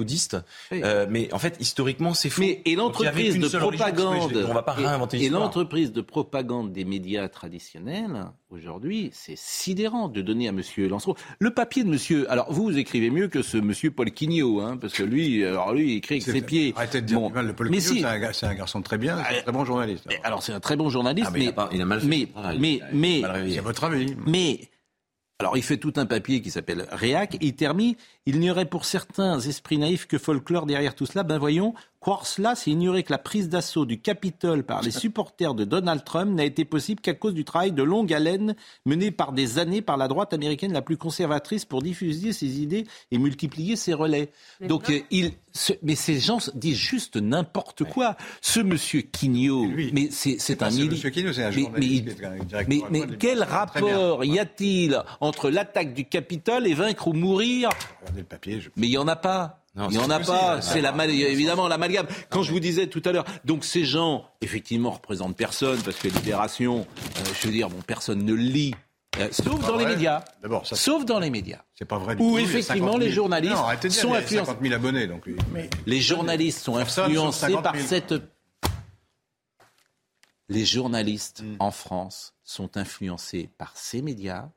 Euh, 0.72 1.06
mais 1.08 1.32
en 1.32 1.38
fait, 1.38 1.56
historiquement, 1.60 2.14
c'est 2.14 2.30
faux. 2.30 2.42
Mais, 2.42 2.62
et 2.64 2.72
il 2.72 2.76
l'entreprise 2.76 3.34
de 3.38 3.44
religion, 3.44 3.58
propagande, 3.68 4.46
on 4.48 4.52
va 4.54 4.62
pas 4.62 4.76
et- 4.78 4.82
réinventer 4.86 5.16
et, 5.16 5.20
l'histoire. 5.20 5.42
l'entreprise 5.42 5.92
de 5.92 6.00
propagande 6.00 6.72
des 6.72 6.84
médias 6.84 7.28
traditionnels, 7.28 8.26
aujourd'hui, 8.50 9.10
c'est 9.12 9.36
sidérant 9.36 10.08
de 10.08 10.20
donner 10.22 10.48
à 10.48 10.52
Monsieur 10.52 10.88
Lancereau 10.88 11.16
le 11.38 11.52
papier 11.52 11.84
de 11.84 11.88
Monsieur. 11.88 12.30
Alors 12.30 12.52
vous, 12.52 12.64
vous 12.64 12.78
écrivez 12.78 13.10
mieux 13.10 13.28
que 13.28 13.42
ce 13.42 13.56
Monsieur 13.56 13.90
Paul 13.90 14.10
Quignot, 14.10 14.60
hein, 14.60 14.76
parce 14.76 14.92
que 14.94 15.02
lui, 15.02 15.44
alors 15.44 15.72
lui, 15.74 15.92
il 15.92 15.96
écrit 15.98 16.14
avec 16.16 16.22
ses 16.24 16.42
pieds. 16.42 16.72
Arrêtez 16.76 17.00
de 17.00 17.06
dire 17.06 17.18
Bon, 17.20 17.28
du 17.28 17.34
mal 17.34 17.46
de 17.46 17.52
Paul 17.52 17.68
mais 17.70 17.78
Quignot, 17.78 17.94
si. 17.94 18.00
c'est 18.32 18.46
un, 18.46 18.54
garçon 18.54 18.82
très 18.82 18.98
bien, 18.98 19.18
c'est 19.28 19.38
un 19.38 19.42
très 19.42 19.52
bon 19.52 19.64
journaliste. 19.64 20.04
Alors 20.24 20.42
c'est 20.42 20.52
un 20.52 20.60
très 20.60 20.76
bon 20.76 20.88
journaliste, 20.90 21.28
Ah, 21.28 21.32
mais 21.32 21.40
il 21.40 21.44
mais 21.46 21.48
a 21.50 21.52
pas- 21.52 21.68
il 21.72 21.80
a 21.80 21.84
mal 21.84 22.00
fait 22.00 22.06
mais 22.06 22.28
mais 22.58 22.74
Il 22.76 22.82
a 22.82 22.88
mais 22.92 23.26
réveillé. 23.26 23.54
C'est 23.56 23.60
votre 23.62 23.84
avis. 23.84 24.14
Mais 24.26 24.60
alors 25.40 25.56
il 25.56 25.62
fait 25.62 25.78
tout 25.78 25.94
un 25.96 26.04
papier 26.04 26.42
qui 26.42 26.50
s'appelle 26.50 26.86
Réac. 26.92 27.38
Il 27.40 27.56
termine. 27.56 27.94
Il 28.26 28.40
n'y 28.40 28.50
aurait 28.50 28.66
pour 28.66 28.84
certains 28.84 29.40
esprits 29.40 29.78
naïfs 29.78 30.06
que 30.06 30.18
folklore 30.18 30.66
derrière 30.66 30.94
tout 30.94 31.06
cela. 31.06 31.22
Ben 31.22 31.38
voyons, 31.38 31.72
croire 32.00 32.26
cela, 32.26 32.54
c'est 32.54 32.70
ignorer 32.70 33.02
que 33.02 33.12
la 33.12 33.18
prise 33.18 33.48
d'assaut 33.50 33.84
du 33.84 34.00
Capitole 34.00 34.62
par 34.64 34.80
les 34.82 34.90
supporters 34.90 35.54
de 35.54 35.64
Donald 35.64 36.02
Trump 36.02 36.34
n'a 36.34 36.44
été 36.44 36.64
possible 36.64 37.00
qu'à 37.00 37.12
cause 37.14 37.34
du 37.34 37.44
travail 37.44 37.72
de 37.72 37.82
longue 37.82 38.12
haleine 38.12 38.54
mené 38.86 39.10
par 39.10 39.32
des 39.32 39.58
années 39.58 39.82
par 39.82 39.96
la 39.98 40.08
droite 40.08 40.32
américaine 40.32 40.72
la 40.72 40.82
plus 40.82 40.96
conservatrice 40.96 41.64
pour 41.66 41.82
diffuser 41.82 42.32
ses 42.32 42.60
idées 42.60 42.86
et 43.10 43.18
multiplier 43.18 43.76
ses 43.76 43.92
relais. 43.94 44.30
Mais 44.60 44.66
Donc 44.68 44.88
euh, 44.90 45.00
il, 45.10 45.32
ce- 45.52 45.74
mais 45.82 45.94
ces 45.94 46.18
gens 46.20 46.38
disent 46.54 46.76
juste 46.78 47.16
n'importe 47.16 47.84
quoi. 47.84 48.16
Ce 48.40 48.60
monsieur 48.60 49.02
Quignot, 49.02 49.66
mais 49.92 50.08
c'est 50.10 50.62
un 50.62 50.70
ce 50.70 50.76
mili- 50.78 50.90
monsieur 50.90 51.10
Quignot, 51.10 51.32
c'est 51.34 51.44
un 51.44 51.50
mais- 51.50 51.62
journaliste 51.62 52.16
mais- 52.18 52.64
mais, 52.66 52.82
mais 52.90 53.16
quel 53.18 53.42
rapport 53.42 54.24
y 54.24 54.38
a-t-il 54.38 55.02
entre 55.20 55.50
l'attaque 55.50 55.92
du 55.92 56.06
Capitole 56.06 56.66
et 56.66 56.74
vaincre 56.74 57.08
ou 57.08 57.12
mourir? 57.12 57.68
Regardez 58.00 58.20
le 58.20 58.26
papier. 58.26 58.60
je- 58.60 58.70
Mais 58.76 58.86
il 58.86 58.90
n'y 58.90 58.98
en 58.98 59.06
a 59.08 59.16
pas. 59.16 59.59
Non, 59.76 59.88
il 59.88 59.98
n'y 59.98 60.02
en 60.04 60.10
a 60.10 60.18
pas. 60.18 60.60
C'est 60.60 60.80
la 60.80 60.90
mal- 60.92 61.10
évidemment 61.10 61.68
l'amalgame. 61.68 62.06
Quand 62.28 62.42
je 62.42 62.50
vous 62.50 62.58
disais 62.60 62.88
tout 62.88 63.02
à 63.04 63.12
l'heure, 63.12 63.24
donc 63.44 63.64
ces 63.64 63.84
gens, 63.84 64.26
effectivement, 64.40 64.90
représentent 64.90 65.36
personne 65.36 65.80
parce 65.82 65.96
que 65.96 66.08
Libération, 66.08 66.86
euh, 67.18 67.20
je 67.40 67.46
veux 67.46 67.52
dire, 67.52 67.70
bon, 67.70 67.80
personne 67.86 68.24
ne 68.24 68.34
lit. 68.34 68.74
euh, 69.18 69.28
sauf 69.32 69.60
dans 69.66 69.76
les 69.76 69.84
vrai. 69.84 69.94
médias. 69.94 70.24
D'abord, 70.42 70.66
ça, 70.66 70.74
Sauf 70.76 71.04
dans 71.04 71.18
les 71.20 71.30
médias. 71.30 71.60
C'est 71.74 71.84
pas 71.84 71.98
vrai 71.98 72.16
du 72.16 72.22
Où 72.22 72.30
tout. 72.32 72.38
effectivement 72.38 72.88
50 72.92 73.00
000. 73.00 73.08
les 73.08 73.10
journalistes 73.12 73.54
Non, 73.54 73.68
dire, 73.80 73.92
sont 73.92 74.14
influencés. 74.14 74.36
50 74.46 74.58
000 74.62 74.74
abonnés. 74.74 75.06
Donc, 75.06 75.28
Les 75.86 76.00
journalistes 76.00 76.58
sont 76.60 76.76
influencés 76.76 77.40
50 77.40 77.62
par 77.62 77.74
000. 77.76 77.86
cette. 77.88 78.14
Les 80.48 80.64
journalistes 80.64 81.42
Mm. 81.42 81.56
en 81.60 81.70
France 81.70 82.34
sont 82.42 82.76
influencés 82.76 83.50
par 83.56 83.72
ces 83.76 84.02
médias 84.02 84.48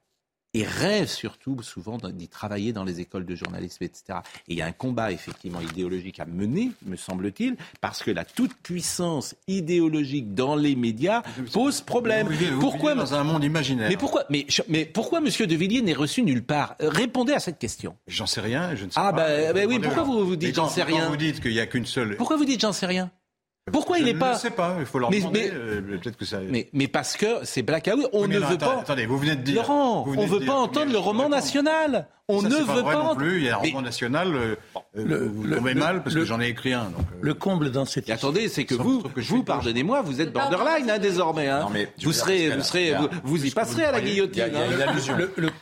et 0.54 0.64
rêvent 0.64 1.08
surtout 1.10 1.62
souvent 1.64 1.98
d'y 1.98 2.28
travailler 2.28 2.74
dans 2.74 2.84
les 2.84 3.00
écoles 3.00 3.26
de 3.26 3.36
journalisme, 3.36 3.84
etc. 3.84 4.20
Et 4.48 4.54
il 4.54 4.58
y 4.58 4.62
a 4.62 4.66
un 4.66 4.72
combat 4.72 5.12
effectivement 5.12 5.62
idéologique 5.62 6.20
à 6.20 6.26
mener, 6.26 6.72
me 6.86 6.96
semble-t-il, 6.96 7.56
parce 7.82 8.04
que 8.04 8.12
la 8.12 8.24
toute-puissance 8.26 9.36
idéologique 9.48 10.34
dans 10.36 10.56
les 10.56 10.76
médias 10.76 11.22
pose 11.52 11.82
problème. 11.82 12.28
Vous 12.28 12.34
vivez- 12.34 12.52
vous 12.52 12.60
pourquoi 12.60 12.96
dans 12.96 13.14
un 13.14 13.24
monde 13.24 13.44
imaginaire. 13.44 13.90
Mais 13.90 13.98
pourquoi 13.98 14.26
Mais, 14.30 14.46
mais 14.68 14.86
pourquoi 14.86 15.22
Monsieur 15.22 15.48
De 15.48 15.56
Villiers 15.56 15.82
n'est 15.82 15.94
reçu 15.94 16.24
nulle 16.24 16.44
part? 16.44 16.76
Euh, 16.82 16.90
Répondez 16.90 17.34
à 17.34 17.40
cette 17.40 17.60
question. 17.60 17.96
J'en 18.08 18.26
sais 18.28 18.42
rien, 18.42 18.76
je 18.76 18.86
ne 18.86 18.90
sais 18.90 19.00
Ah, 19.00 19.12
pas. 19.12 19.28
bah, 19.28 19.54
bah 19.54 19.60
oui, 19.68 19.80
pourquoi 19.80 20.04
vous 20.04 20.26
vous 20.26 20.36
dites 20.36 20.56
j'en 20.56 20.70
sais 20.70 20.84
rien? 20.84 21.10
vous 21.10 21.18
dites 21.18 21.40
qu'il 21.42 21.52
n'y 21.52 21.60
a 21.60 21.66
qu'une 21.66 21.86
seule. 21.86 22.16
Pourquoi 22.18 22.38
vous 22.38 22.46
dites 22.46 22.62
j'en 22.62 22.74
sais 22.74 22.86
rien? 22.86 23.12
Pourquoi 23.72 23.98
il 23.98 24.03
n'est 24.03 24.14
pas 24.14 24.31
Je 24.31 24.38
ne 24.38 24.41
sais 24.41 24.49
pas, 24.52 24.76
il 24.80 24.85
faut 24.85 24.99
leur 24.99 25.10
Mais- 25.10 25.19
demander. 25.19 25.49
mais- 25.53 25.57
euh, 25.57 25.98
Peut-être 26.02 26.18
que 26.18 26.26
ça. 26.26 26.40
Mais, 26.49 26.68
mais 26.73 26.90
parce 26.90 27.15
que 27.15 27.26
c'est 27.44 27.61
blackout, 27.61 28.10
on 28.11 28.23
Oui, 28.23 28.27
ne 28.27 28.40
veut 28.40 28.57
pas. 28.57 28.80
Attendez, 28.81 29.06
vous 29.06 29.18
venez 29.18 29.38
de 29.38 29.41
dire. 29.41 29.56
Laurent, 29.61 30.03
on 30.06 30.15
de 30.15 30.26
veut 30.26 30.45
pas 30.45 30.56
entendre 30.56 30.91
le 30.91 30.98
roman 30.98 31.30
national. 31.30 32.07
On 32.27 32.41
Ça, 32.41 32.49
ne 32.49 32.56
c'est 32.56 32.65
pas 32.65 32.73
veut 32.76 32.81
vrai 32.81 32.95
pas. 32.95 33.03
non 33.03 33.15
plus. 33.15 33.38
Il 33.38 33.44
y 33.45 33.49
a 33.49 33.56
un 33.56 33.60
roman 33.60 33.81
national. 33.81 34.35
euh, 34.35 34.56
euh, 34.76 35.06
Le- 35.06 35.27
vous 35.27 35.44
le- 35.44 35.57
tombez 35.57 35.73
le- 35.76 35.80
mal 35.80 36.03
parce 36.03 36.14
le- 36.14 36.22
que 36.22 36.27
j'en 36.27 36.41
ai 36.41 36.48
écrit 36.48 36.73
un. 36.73 36.85
Donc, 36.85 36.99
euh, 37.14 37.18
Le 37.22 37.34
comble 37.34 37.72
dans 37.72 37.85
cette 37.85 38.10
Et 38.10 38.11
attendez, 38.11 38.49
c'est 38.49 38.65
que 38.65 38.76
vous, 38.76 39.02
que 39.02 39.22
je 39.22 39.30
vous 39.30 39.44
pardonnez-moi, 39.44 40.02
vous 40.02 40.19
êtes 40.19 40.34
borderline 40.34 40.90
hein, 40.91 40.99
désormais. 40.99 41.48
hein. 41.48 41.61
Non, 41.61 41.69
mais 41.69 41.88
vous 42.03 42.11
serez, 42.11 42.49
vous 42.49 42.64
serez, 42.64 42.94
vous, 42.95 43.07
vous 43.23 43.45
y 43.45 43.52
passerez 43.52 43.84
vous 43.84 43.88
à 43.88 43.91
la 43.94 44.02
guillotine. 44.02 44.44
hein. 44.56 44.68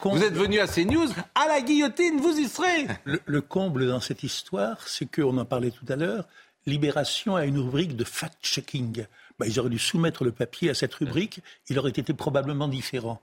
Vous 0.03 0.23
êtes 0.23 0.33
venu 0.33 0.59
à 0.59 0.65
CNews, 0.67 1.07
à 1.35 1.47
la 1.47 1.61
guillotine, 1.61 2.19
vous 2.19 2.37
y 2.37 2.47
serez. 2.47 2.87
le- 3.05 3.21
le 3.25 3.41
comble 3.41 3.87
dans 3.87 3.99
cette 3.99 4.23
histoire, 4.23 4.77
c'est 4.87 5.05
qu'on 5.09 5.37
en 5.37 5.45
parlait 5.45 5.71
tout 5.71 5.85
à 5.91 5.95
l'heure, 5.95 6.25
Libération 6.65 7.35
a 7.35 7.45
une 7.45 7.59
rubrique 7.59 7.95
de 7.95 8.03
fact-checking. 8.03 9.05
Ben, 9.39 9.45
ils 9.47 9.59
auraient 9.59 9.69
dû 9.69 9.79
soumettre 9.79 10.23
le 10.23 10.31
papier 10.31 10.69
à 10.69 10.73
cette 10.73 10.93
rubrique, 10.93 11.39
il 11.69 11.79
aurait 11.79 11.91
été 11.91 12.13
probablement 12.13 12.67
différent. 12.67 13.21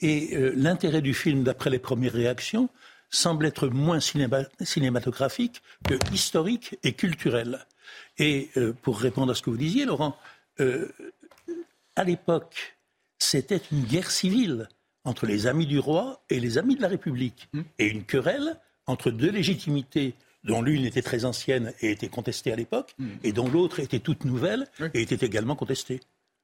Et 0.00 0.36
euh, 0.36 0.52
l'intérêt 0.56 1.02
du 1.02 1.14
film, 1.14 1.42
d'après 1.42 1.70
les 1.70 1.78
premières 1.78 2.12
réactions, 2.12 2.68
semble 3.10 3.46
être 3.46 3.68
moins 3.68 3.98
cinéma- 3.98 4.48
cinématographique 4.60 5.62
que 5.84 5.94
historique 6.12 6.78
et 6.82 6.92
culturel. 6.92 7.66
Et 8.18 8.50
euh, 8.56 8.72
pour 8.82 9.00
répondre 9.00 9.32
à 9.32 9.34
ce 9.34 9.42
que 9.42 9.50
vous 9.50 9.56
disiez, 9.56 9.84
Laurent, 9.84 10.16
euh, 10.60 10.88
à 11.96 12.04
l'époque, 12.04 12.76
c'était 13.18 13.60
une 13.72 13.84
guerre 13.84 14.10
civile 14.10 14.68
entre 15.04 15.26
les 15.26 15.46
amis 15.46 15.66
du 15.66 15.78
roi 15.78 16.22
et 16.30 16.40
les 16.40 16.58
amis 16.58 16.76
de 16.76 16.82
la 16.82 16.88
République. 16.88 17.48
Et 17.78 17.86
une 17.86 18.04
querelle 18.04 18.58
entre 18.86 19.10
deux 19.10 19.30
légitimités 19.30 20.14
dont 20.46 20.62
l'une 20.62 20.84
était 20.84 21.02
très 21.02 21.24
ancienne 21.24 21.72
et 21.80 21.90
était 21.90 22.08
contestée 22.08 22.52
à 22.52 22.56
l'époque, 22.56 22.94
et 23.24 23.32
dont 23.32 23.48
l'autre 23.48 23.80
était 23.80 23.98
toute 24.00 24.24
nouvelle 24.24 24.66
et 24.94 25.02
était 25.02 25.26
également 25.26 25.56
contestée. 25.56 26.00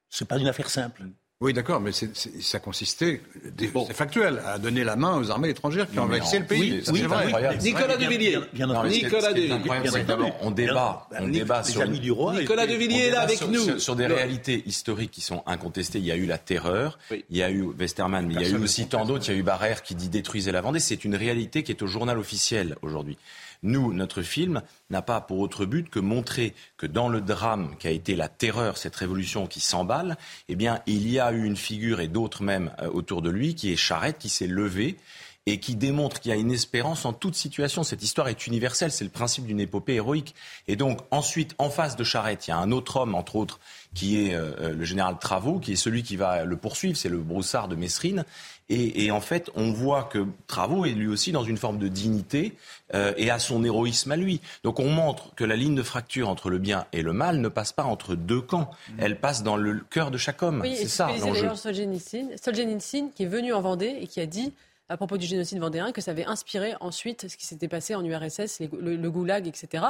Ce 0.09 0.23
n'est 0.23 0.27
pas 0.27 0.37
une 0.37 0.47
affaire 0.47 0.69
simple. 0.69 1.01
Oui, 1.41 1.51
d'accord, 1.51 1.81
mais 1.81 1.91
ça 1.91 2.59
consistait, 2.59 3.19
c'est 3.59 3.93
factuel, 3.93 4.41
à 4.45 4.57
donner 4.57 4.85
la 4.85 4.95
main 4.95 5.17
aux 5.19 5.29
armées 5.29 5.49
étrangères 5.49 5.89
qui 5.91 5.99
envahissaient 5.99 6.37
en- 6.37 6.41
le 6.41 6.45
pays. 6.45 6.61
oui, 6.77 6.85
Ça, 6.85 6.91
oui, 6.93 6.99
c'est 7.01 7.07
vrai. 7.07 7.25
incroyable. 7.25 7.57
Nicolas 7.61 7.97
de 7.97 8.05
Villiers. 8.05 8.37
bien- 8.53 8.67
Non, 8.67 8.85
Nicolas 8.87 9.33
de- 9.33 10.03
d'abord, 10.05 10.27
entendu. 10.27 10.37
on 10.41 10.51
débat, 10.51 11.09
on 11.19 11.25
les- 11.25 11.39
débat 11.39 11.61
les 11.65 11.71
sur 11.71 11.81
amis 11.81 11.99
du 11.99 12.11
roi 12.13 12.39
Nicolas 12.39 12.65
de 12.65 12.75
Villiers 12.75 13.07
est 13.07 13.11
là 13.11 13.21
avec 13.21 13.39
sur, 13.39 13.49
nous. 13.49 13.59
Sur, 13.61 13.81
sur 13.81 13.95
des 13.97 14.07
Le- 14.07 14.13
réalités 14.13 14.63
historiques 14.67 15.11
qui 15.11 15.19
sont 15.21 15.43
incontestées. 15.45 15.99
Il 15.99 16.05
y 16.05 16.11
a 16.11 16.15
eu 16.15 16.27
la 16.27 16.37
terreur, 16.37 16.97
Oui. 17.11 17.25
il 17.29 17.35
y 17.35 17.43
a 17.43 17.51
eu 17.51 17.63
Westermann, 17.77 18.25
mais 18.25 18.35
il 18.35 18.41
y 18.41 18.45
a 18.45 18.49
eu 18.49 18.63
aussi 18.63 18.87
tant 18.87 19.03
d'autres. 19.03 19.25
Il 19.27 19.33
y 19.33 19.35
a 19.35 19.39
eu 19.39 19.43
Barrère 19.43 19.83
qui 19.83 19.95
dit 19.95 20.07
détruisez 20.07 20.53
la 20.53 20.61
Vendée. 20.61 20.79
C'est 20.79 21.03
une 21.03 21.15
réalité 21.15 21.63
qui 21.63 21.73
est 21.73 21.81
au 21.81 21.87
journal 21.87 22.17
officiel 22.19 22.77
aujourd'hui. 22.83 23.17
Nous, 23.63 23.93
notre 23.93 24.21
film 24.21 24.61
n'a 24.89 25.01
pas 25.01 25.21
pour 25.21 25.39
autre 25.39 25.65
but 25.65 25.89
que 25.89 25.99
montrer 25.99 26.53
que 26.77 26.85
dans 26.85 27.09
le 27.09 27.21
drame 27.21 27.75
qui 27.79 27.87
a 27.87 27.91
été 27.91 28.15
la 28.15 28.27
terreur, 28.27 28.77
cette 28.77 28.95
révolution 28.95 29.47
qui 29.47 29.61
s'emballe, 29.61 30.17
eh 30.49 30.55
bien, 30.55 30.81
il 30.85 31.09
y 31.09 31.19
a 31.19 31.31
eu 31.31 31.45
une 31.45 31.57
figure 31.57 32.01
et 32.01 32.09
d'autres 32.09 32.43
même 32.43 32.71
euh, 32.81 32.89
autour 32.89 33.21
de 33.21 33.29
lui 33.29 33.55
qui 33.55 33.71
est 33.71 33.77
Charette, 33.77 34.19
qui 34.19 34.29
s'est 34.29 34.47
levé 34.47 34.97
et 35.45 35.59
qui 35.59 35.75
démontre 35.75 36.19
qu'il 36.19 36.29
y 36.29 36.33
a 36.33 36.37
une 36.37 36.51
espérance 36.51 37.05
en 37.05 37.11
toute 37.11 37.35
situation. 37.35 37.83
Cette 37.83 38.01
histoire 38.01 38.29
est 38.29 38.47
universelle, 38.47 38.91
c'est 38.91 39.03
le 39.03 39.09
principe 39.09 39.45
d'une 39.45 39.59
épopée 39.59 39.95
héroïque. 39.95 40.35
Et 40.67 40.75
donc 40.75 41.01
ensuite, 41.11 41.53
en 41.57 41.69
face 41.69 41.95
de 41.95 42.03
Charette, 42.03 42.47
il 42.47 42.51
y 42.51 42.53
a 42.53 42.57
un 42.57 42.71
autre 42.71 42.97
homme, 42.97 43.13
entre 43.13 43.35
autres, 43.35 43.59
qui 43.93 44.25
est 44.25 44.35
euh, 44.35 44.51
euh, 44.59 44.73
le 44.73 44.85
général 44.85 45.17
Travaux, 45.19 45.59
qui 45.59 45.73
est 45.73 45.77
celui 45.77 46.03
qui 46.03 46.15
va 46.15 46.45
le 46.45 46.55
poursuivre, 46.55 46.95
c'est 46.95 47.09
le 47.09 47.19
broussard 47.19 47.67
de 47.67 47.75
Messrine. 47.75 48.23
Et, 48.69 49.05
et 49.05 49.11
en 49.11 49.21
fait, 49.21 49.49
on 49.55 49.71
voit 49.71 50.03
que 50.03 50.25
Travaux 50.47 50.85
est 50.85 50.91
lui 50.91 51.07
aussi 51.07 51.31
dans 51.31 51.43
une 51.43 51.57
forme 51.57 51.77
de 51.77 51.87
dignité 51.87 52.53
euh, 52.93 53.13
et 53.17 53.29
a 53.29 53.39
son 53.39 53.63
héroïsme 53.63 54.11
à 54.11 54.15
lui. 54.15 54.41
Donc 54.63 54.79
on 54.79 54.89
montre 54.89 55.33
que 55.35 55.43
la 55.43 55.55
ligne 55.55 55.75
de 55.75 55.83
fracture 55.83 56.29
entre 56.29 56.49
le 56.49 56.59
bien 56.59 56.85
et 56.93 57.01
le 57.01 57.13
mal 57.13 57.39
ne 57.39 57.49
passe 57.49 57.73
pas 57.73 57.83
entre 57.83 58.15
deux 58.15 58.41
camps. 58.41 58.71
Elle 58.97 59.19
passe 59.19 59.43
dans 59.43 59.57
le 59.57 59.81
cœur 59.89 60.11
de 60.11 60.17
chaque 60.17 60.41
homme. 60.43 60.61
Oui, 60.61 60.75
c'est 60.75 60.83
c'est 60.83 60.89
ce 60.89 60.95
ça 60.97 61.07
l'enjeu. 61.07 61.33
d'ailleurs 61.33 61.57
Solzhenitsyn, 61.57 62.29
Solzhenitsyn, 62.41 63.09
qui 63.13 63.23
est 63.23 63.27
venu 63.27 63.53
en 63.53 63.61
Vendée 63.61 63.97
et 64.01 64.07
qui 64.07 64.19
a 64.19 64.25
dit 64.25 64.53
à 64.89 64.97
propos 64.97 65.17
du 65.17 65.25
génocide 65.25 65.59
vendéen 65.59 65.91
que 65.91 66.01
ça 66.01 66.11
avait 66.11 66.25
inspiré 66.25 66.73
ensuite 66.79 67.27
ce 67.27 67.37
qui 67.37 67.45
s'était 67.45 67.67
passé 67.67 67.95
en 67.95 68.03
URSS, 68.03 68.59
le, 68.59 68.95
le, 68.95 69.11
goulag, 69.11 69.47
etc. 69.47 69.85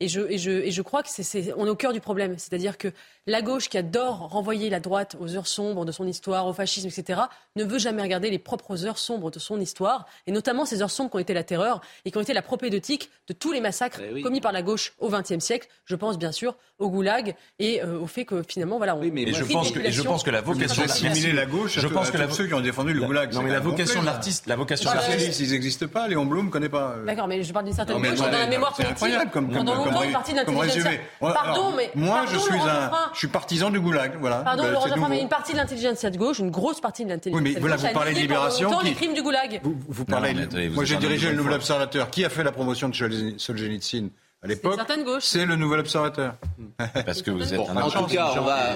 Et 0.00 0.08
je, 0.08 0.20
et 0.20 0.38
je, 0.38 0.50
et 0.50 0.70
je 0.70 0.82
crois 0.82 1.02
que 1.02 1.08
c'est, 1.10 1.52
on 1.56 1.66
est 1.66 1.70
au 1.70 1.74
cœur 1.74 1.92
du 1.92 2.00
problème. 2.00 2.34
C'est-à-dire 2.38 2.78
que 2.78 2.92
la 3.26 3.42
gauche 3.42 3.68
qui 3.68 3.76
adore 3.76 4.28
renvoyer 4.30 4.70
la 4.70 4.80
droite 4.80 5.16
aux 5.20 5.36
heures 5.36 5.46
sombres 5.46 5.84
de 5.84 5.92
son 5.92 6.06
histoire, 6.06 6.46
au 6.46 6.52
fascisme, 6.52 6.88
etc., 6.88 7.22
ne 7.56 7.64
veut 7.64 7.78
jamais 7.78 8.02
regarder 8.02 8.30
les 8.30 8.38
propres 8.38 8.86
heures 8.86 8.98
sombres 8.98 9.30
de 9.30 9.38
son 9.38 9.60
histoire, 9.60 10.06
et 10.26 10.32
notamment 10.32 10.64
ces 10.64 10.82
heures 10.82 10.90
sombres 10.90 11.10
qui 11.10 11.16
ont 11.16 11.20
été 11.20 11.34
la 11.34 11.42
terreur 11.42 11.80
et 12.04 12.10
qui 12.10 12.16
ont 12.16 12.20
été 12.20 12.32
la 12.32 12.42
propédeutique 12.42 13.10
de 13.26 13.32
tous 13.32 13.52
les 13.52 13.60
massacres 13.60 14.00
eh 14.00 14.22
commis 14.22 14.40
par 14.40 14.52
la 14.52 14.62
gauche 14.62 14.94
au 14.98 15.08
XXe 15.08 15.40
siècle. 15.40 15.68
Je 15.84 15.96
pense 15.96 16.16
bien 16.16 16.32
sûr 16.32 16.56
au 16.78 16.88
goulag 16.90 17.34
et 17.58 17.82
euh, 17.82 17.98
au 17.98 18.06
fait 18.06 18.24
que 18.24 18.42
finalement, 18.46 18.78
voilà. 18.78 18.94
On, 18.94 19.00
oui, 19.00 19.10
mais 19.12 19.32
je 19.32 19.44
pense, 19.44 19.72
que, 19.72 19.90
je 19.90 20.02
pense 20.02 20.22
que 20.22 20.30
la 20.30 20.40
vocation 20.40 20.84
la 21.34 21.46
gauche, 21.46 21.78
je 21.78 21.86
pense 21.88 22.10
que 22.10 22.18
la, 22.18 22.30
ceux 22.30 22.46
qui 22.46 22.54
ont 22.54 22.60
défendu 22.60 22.92
le 22.92 23.04
goulag. 23.04 23.32
Non, 23.34 23.42
mais 23.42 23.50
la 23.50 23.60
vocation 23.60 24.00
de 24.00 24.06
l'artiste, 24.06 24.46
la 24.46 24.56
vocation 24.56 24.90
de 24.90 24.96
l'artiste, 24.96 25.40
ils 25.40 25.50
n'existent 25.50 25.88
pas. 25.88 26.06
Léon 26.08 26.24
Blum 26.24 26.46
ne 26.46 26.50
connaît 26.50 26.68
pas. 26.68 26.94
Euh. 26.96 27.04
D'accord, 27.04 27.26
mais 27.26 27.42
je 27.42 27.52
parle 27.52 27.64
d'une 27.64 27.74
certaine 27.74 28.00
gauche 28.00 28.18
dans 28.18 28.30
la 28.30 28.46
mémoire 28.46 28.74
politique. 28.74 28.96
C'est 28.98 29.04
incroyable 29.06 29.30
comme 29.30 29.48
comme 30.44 31.32
Pardon, 31.32 31.72
mais 31.76 31.90
moi, 31.94 32.24
je 32.30 32.38
suis 32.38 32.54
un, 32.54 32.90
je 33.12 33.18
suis 33.18 33.28
partisan 33.28 33.70
du 33.70 33.80
goulag. 33.80 34.16
Voilà. 34.20 34.38
Pardon, 34.38 34.64
bah, 34.64 34.70
Laurent 34.70 35.08
mais 35.08 35.20
une 35.20 35.28
partie 35.28 35.52
de 35.52 35.58
l'intelligence 35.58 36.04
de 36.04 36.18
gauche, 36.18 36.38
une 36.38 36.50
grosse 36.50 36.80
partie 36.80 37.04
de 37.04 37.10
l'intelligence. 37.10 37.42
Oui, 37.42 37.52
mais 37.54 37.60
voilà, 37.60 37.76
vous 37.76 37.88
parlez 37.92 38.14
de 38.14 38.18
libération. 38.18 38.70
Qui... 38.78 38.86
les 38.86 38.94
crimes 38.94 39.14
du 39.14 39.22
goulag. 39.22 39.60
Vous, 39.62 40.04
parlez. 40.04 40.34
Moi, 40.70 40.84
j'ai 40.84 40.96
dirigé 40.96 41.30
le 41.30 41.36
Nouvel 41.36 41.54
Observateur. 41.54 42.10
Qui 42.10 42.24
a 42.24 42.28
fait 42.28 42.44
la 42.44 42.52
promotion 42.52 42.88
de 42.88 42.94
Solzhenitsyn? 43.36 44.10
À 44.40 44.46
l'époque, 44.46 44.78
c'est 45.20 45.46
le 45.46 45.56
nouvel 45.56 45.80
observateur. 45.80 46.36
Parce 47.04 47.22
que 47.22 47.32
vous 47.32 47.52
êtes 47.52 47.58
un 47.58 47.76
En 47.76 47.90
tout 47.90 48.06
cas, 48.06 48.34
on 48.36 48.42
va. 48.42 48.74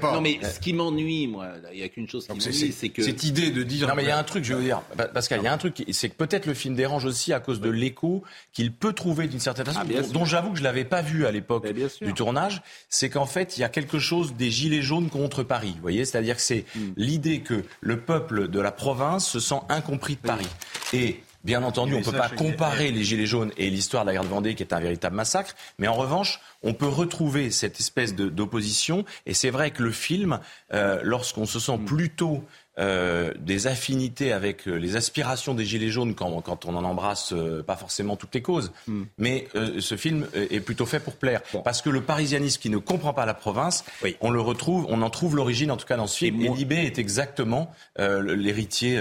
Pas. 0.00 0.12
Non, 0.14 0.22
mais 0.22 0.40
ce 0.42 0.58
qui 0.58 0.72
m'ennuie, 0.72 1.26
moi, 1.26 1.48
il 1.70 1.78
n'y 1.78 1.84
a 1.84 1.88
qu'une 1.90 2.08
chose 2.08 2.26
qui 2.26 2.32
m'ennuie, 2.32 2.72
c'est 2.72 2.88
que. 2.88 3.02
Cette 3.02 3.24
idée 3.24 3.50
de 3.50 3.62
dire. 3.62 3.88
Non, 3.88 3.94
mais 3.94 4.04
il 4.04 4.08
y 4.08 4.10
a 4.10 4.18
un 4.18 4.24
truc, 4.24 4.42
je 4.44 4.54
veux 4.54 4.62
dire, 4.62 4.80
Pascal, 5.12 5.40
il 5.40 5.44
y 5.44 5.48
a 5.48 5.52
un 5.52 5.58
truc, 5.58 5.84
c'est 5.92 6.08
que 6.08 6.14
peut-être 6.14 6.46
le 6.46 6.54
film 6.54 6.74
dérange 6.74 7.04
aussi 7.04 7.34
à 7.34 7.40
cause 7.40 7.60
de 7.60 7.68
l'écho 7.68 8.22
qu'il 8.54 8.72
peut 8.72 8.94
trouver 8.94 9.26
d'une 9.26 9.40
certaine 9.40 9.66
façon, 9.66 9.80
ah, 9.82 10.02
dont, 10.12 10.24
j'avoue 10.24 10.52
que 10.52 10.58
je 10.58 10.64
l'avais 10.64 10.84
pas 10.84 11.02
vu 11.02 11.26
à 11.26 11.30
l'époque 11.30 11.66
du 12.00 12.14
tournage. 12.14 12.62
C'est 12.88 13.10
qu'en 13.10 13.26
fait, 13.26 13.58
il 13.58 13.60
y 13.60 13.64
a 13.64 13.68
quelque 13.68 13.98
chose 13.98 14.34
des 14.34 14.50
gilets 14.50 14.82
jaunes 14.82 15.10
contre 15.10 15.42
Paris. 15.42 15.72
Vous 15.74 15.82
voyez, 15.82 16.06
c'est-à-dire 16.06 16.36
que 16.36 16.42
c'est 16.42 16.64
hmm. 16.74 16.92
l'idée 16.96 17.40
que 17.40 17.64
le 17.80 18.00
peuple 18.00 18.48
de 18.48 18.60
la 18.60 18.72
province 18.72 19.28
se 19.28 19.40
sent 19.40 19.60
incompris 19.68 20.16
de 20.16 20.26
Paris. 20.26 20.48
Et 20.94 21.20
Bien 21.44 21.62
entendu, 21.62 21.94
on 21.94 21.98
ne 21.98 22.04
peut 22.04 22.10
pas 22.10 22.30
comparer 22.30 22.90
les 22.90 23.04
Gilets 23.04 23.26
jaunes 23.26 23.52
et 23.58 23.68
l'histoire 23.68 24.04
de 24.04 24.06
la 24.06 24.14
guerre 24.14 24.24
de 24.24 24.28
Vendée, 24.28 24.54
qui 24.54 24.62
est 24.62 24.72
un 24.72 24.80
véritable 24.80 25.14
massacre. 25.14 25.54
Mais 25.78 25.88
en 25.88 25.94
revanche, 25.94 26.40
on 26.62 26.72
peut 26.72 26.88
retrouver 26.88 27.50
cette 27.50 27.78
espèce 27.78 28.14
d'opposition. 28.14 29.04
Et 29.26 29.34
c'est 29.34 29.50
vrai 29.50 29.70
que 29.70 29.82
le 29.82 29.90
film, 29.90 30.40
euh, 30.72 31.00
lorsqu'on 31.02 31.44
se 31.44 31.60
sent 31.60 31.78
plutôt 31.84 32.42
euh, 32.76 33.32
des 33.38 33.68
affinités 33.68 34.32
avec 34.32 34.66
euh, 34.66 34.74
les 34.74 34.96
aspirations 34.96 35.54
des 35.54 35.64
Gilets 35.64 35.90
jaunes 35.90 36.16
quand, 36.16 36.40
quand 36.40 36.66
on 36.66 36.74
en 36.74 36.82
embrasse 36.82 37.32
euh, 37.32 37.62
pas 37.62 37.76
forcément 37.76 38.16
toutes 38.16 38.34
les 38.34 38.42
causes. 38.42 38.72
Hmm. 38.88 39.04
Mais 39.16 39.46
ce 39.78 39.96
film 39.96 40.26
est 40.34 40.58
plutôt 40.58 40.84
fait 40.84 40.98
pour 40.98 41.14
plaire. 41.14 41.40
Parce 41.62 41.82
que 41.82 41.90
le 41.90 42.00
parisianisme 42.00 42.60
qui 42.60 42.70
ne 42.70 42.78
comprend 42.78 43.12
pas 43.12 43.26
la 43.26 43.34
province, 43.34 43.84
on 44.20 44.30
le 44.30 44.40
retrouve, 44.40 44.86
on 44.88 45.02
en 45.02 45.10
trouve 45.10 45.36
l'origine 45.36 45.70
en 45.70 45.76
tout 45.76 45.86
cas 45.86 45.96
dans 45.96 46.08
ce 46.08 46.18
film. 46.18 46.40
Et, 46.40 46.48
Libé 46.48 46.76
est 46.76 46.98
exactement 46.98 47.70
l'héritier 47.96 49.00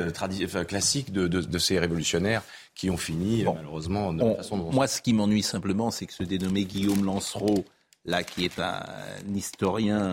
classique 0.68 1.12
de, 1.12 1.28
de, 1.28 1.42
de, 1.42 1.58
ces 1.58 1.80
révolutionnaires 1.80 2.44
qui 2.76 2.92
ont 2.92 2.98
fini 2.98 3.44
malheureusement 3.44 4.14
de 4.14 4.36
façon 4.36 4.58
Moi, 4.58 4.88
ce 4.88 5.02
qui 5.02 5.14
m'ennuie 5.14 5.44
simplement, 5.44 5.90
c'est 5.90 6.06
que 6.06 6.14
ce 6.14 6.24
dénommé 6.24 6.66
Guillaume 6.66 7.04
Lancereau, 7.06 7.66
là, 8.06 8.24
qui 8.24 8.46
est 8.46 8.60
un, 8.60 8.84
historien 9.34 10.12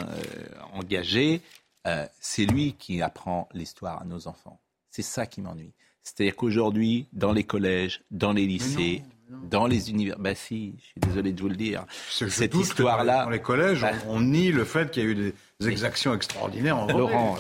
engagé, 0.72 1.42
euh, 1.86 2.06
c'est 2.20 2.44
lui 2.44 2.74
qui 2.74 3.02
apprend 3.02 3.48
l'histoire 3.54 4.02
à 4.02 4.04
nos 4.04 4.28
enfants. 4.28 4.60
C'est 4.90 5.02
ça 5.02 5.26
qui 5.26 5.40
m'ennuie. 5.40 5.72
C'est-à-dire 6.02 6.36
qu'aujourd'hui, 6.36 7.06
dans 7.12 7.32
les 7.32 7.44
collèges, 7.44 8.02
dans 8.10 8.32
les 8.32 8.46
lycées, 8.46 9.02
dans 9.48 9.66
les 9.66 9.90
universités, 9.90 10.22
bah 10.22 10.34
si, 10.34 10.74
je 10.78 10.84
suis 10.84 11.00
désolé 11.00 11.32
de 11.32 11.40
vous 11.40 11.48
le 11.48 11.56
dire, 11.56 11.84
cette 12.08 12.54
histoire-là, 12.54 13.24
dans 13.24 13.30
les 13.30 13.40
collèges, 13.40 13.82
bah 13.82 13.92
on, 14.08 14.20
nie 14.20 14.50
le 14.50 14.64
fait 14.64 14.90
qu'il 14.90 15.02
y 15.02 15.06
a 15.06 15.08
eu 15.08 15.14
des 15.60 15.68
exactions 15.68 16.14
extraordinaires 16.14 16.78
en 16.78 16.86
Laurent, 16.86 17.36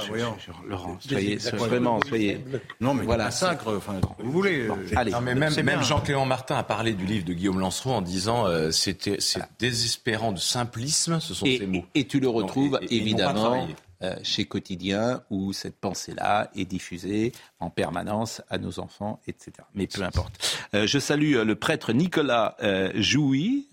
Laurent, 0.68 0.98
soyez, 1.00 1.36
vraiment, 1.36 2.00
soyez. 2.06 2.44
Non, 2.80 2.94
mais 2.94 3.02
voilà, 3.02 3.24
massacre, 3.24 3.74
enfin, 3.76 4.00
vous 4.18 4.30
voulez. 4.30 4.68
allez, 4.94 5.12
mais 5.22 5.34
même, 5.34 5.54
même 5.62 5.82
Jean-Clément 5.82 6.26
Martin 6.26 6.56
a 6.56 6.62
parlé 6.62 6.92
du 6.92 7.06
livre 7.06 7.24
de 7.24 7.32
Guillaume 7.32 7.58
Lancereau 7.58 7.92
en 7.92 8.02
disant 8.02 8.46
euh, 8.46 8.70
c'était 8.70 9.16
c'est 9.18 9.42
désespérant 9.58 10.32
de 10.32 10.38
simplisme, 10.38 11.18
ce 11.18 11.34
sont 11.34 11.46
ces 11.46 11.66
mots. 11.66 11.84
Et 11.94 12.06
tu 12.06 12.20
le 12.20 12.28
retrouves 12.28 12.78
évidemment 12.90 13.64
euh, 13.64 13.66
chez 14.22 14.44
Quotidien 14.44 15.22
où 15.30 15.52
cette 15.52 15.78
pensée-là 15.78 16.50
est 16.54 16.64
diffusée 16.64 17.32
en 17.58 17.70
permanence 17.70 18.42
à 18.48 18.58
nos 18.58 18.80
enfants, 18.80 19.20
etc. 19.26 19.52
Mais 19.74 19.86
peu 19.86 20.02
importe. 20.02 20.58
Euh, 20.74 20.86
je 20.86 20.98
salue 20.98 21.34
euh, 21.34 21.44
le 21.44 21.54
prêtre 21.54 21.92
Nicolas 21.92 22.56
Jouy 22.94 23.68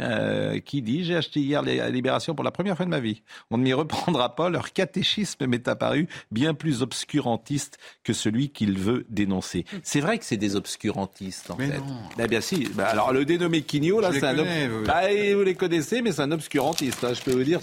qui 0.66 0.82
dit 0.82 1.04
J'ai 1.04 1.16
acheté 1.16 1.40
hier 1.40 1.62
la 1.62 1.90
Libération 1.90 2.36
pour 2.36 2.44
la 2.44 2.52
première 2.52 2.76
fois 2.76 2.86
de 2.86 2.92
ma 2.92 3.00
vie. 3.00 3.22
On 3.52 3.58
ne 3.58 3.64
m'y 3.64 3.74
reprendra 3.74 4.36
pas. 4.36 4.50
Leur 4.50 4.74
catéchisme 4.74 5.46
m'est 5.48 5.68
apparu 5.68 6.08
bien 6.32 6.54
plus 6.54 6.82
obscurantiste 6.82 7.78
que 8.04 8.14
celui 8.14 8.50
qu'il 8.50 8.78
veut 8.78 9.06
dénoncer. 9.10 9.66
C'est 9.84 10.02
vrai 10.02 10.18
que 10.18 10.26
c'est 10.26 10.38
des 10.38 10.56
obscurantistes, 10.56 11.52
en 11.52 11.56
mais 11.58 11.68
fait. 11.68 11.78
Non. 11.78 11.98
Eh 12.20 12.28
bien, 12.28 12.42
si. 12.42 12.68
Bah, 12.74 12.88
alors, 12.88 13.14
le 13.14 13.26
dénommé 13.26 13.62
Quignot, 13.62 14.00
là, 14.00 14.12
c'est 14.12 14.24
un. 14.24 14.34
Vous... 14.34 14.84
Bah, 14.86 15.02
vous 15.34 15.44
les 15.44 15.56
connaissez, 15.56 16.02
mais 16.02 16.12
c'est 16.12 16.22
un 16.22 16.32
obscurantiste. 16.32 17.04
Hein, 17.04 17.14
je 17.14 17.22
peux 17.22 17.32
vous 17.32 17.44
dire, 17.44 17.60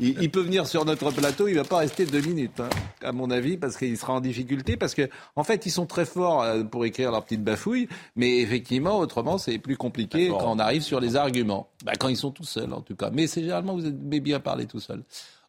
il, 0.00 0.30
peut 0.30 0.42
venir 0.42 0.66
sur 0.66 0.84
notre 0.84 1.10
plateau, 1.10 1.48
va 1.58 1.64
pas 1.64 1.78
rester 1.78 2.06
deux 2.06 2.20
minutes, 2.20 2.60
hein, 2.60 2.68
à 3.02 3.12
mon 3.12 3.30
avis, 3.30 3.56
parce 3.56 3.76
qu'il 3.76 3.96
sera 3.96 4.14
en 4.14 4.20
difficulté, 4.20 4.76
parce 4.76 4.94
que 4.94 5.08
en 5.36 5.44
fait, 5.44 5.66
ils 5.66 5.70
sont 5.70 5.86
très 5.86 6.04
forts 6.04 6.42
euh, 6.42 6.62
pour 6.64 6.84
écrire 6.84 7.10
leurs 7.10 7.24
petites 7.24 7.44
bafouilles, 7.44 7.88
mais 8.16 8.38
effectivement, 8.38 8.98
autrement, 8.98 9.38
c'est 9.38 9.58
plus 9.58 9.76
compliqué 9.76 10.28
quand 10.28 10.52
on 10.52 10.58
arrive 10.58 10.82
sur 10.82 11.00
les 11.00 11.16
arguments. 11.16 11.68
Bah, 11.84 11.92
quand 11.98 12.08
ils 12.08 12.16
sont 12.16 12.30
tout 12.30 12.44
seuls, 12.44 12.72
en 12.72 12.80
tout 12.80 12.96
cas. 12.96 13.10
Mais 13.12 13.26
c'est 13.26 13.40
généralement, 13.40 13.74
vous 13.74 13.86
aimez 13.86 14.20
bien 14.20 14.40
parler 14.40 14.66
tout 14.66 14.80
seul. 14.80 15.02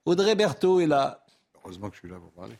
Audrey 0.05 0.35
Berthaud 0.35 0.79
est 0.79 0.87
là. 0.87 1.23
Heureusement 1.63 1.89
que 1.89 1.95
je 1.95 1.99
suis 1.99 2.09
là 2.09 2.15
pour 2.15 2.31
parler. 2.31 2.55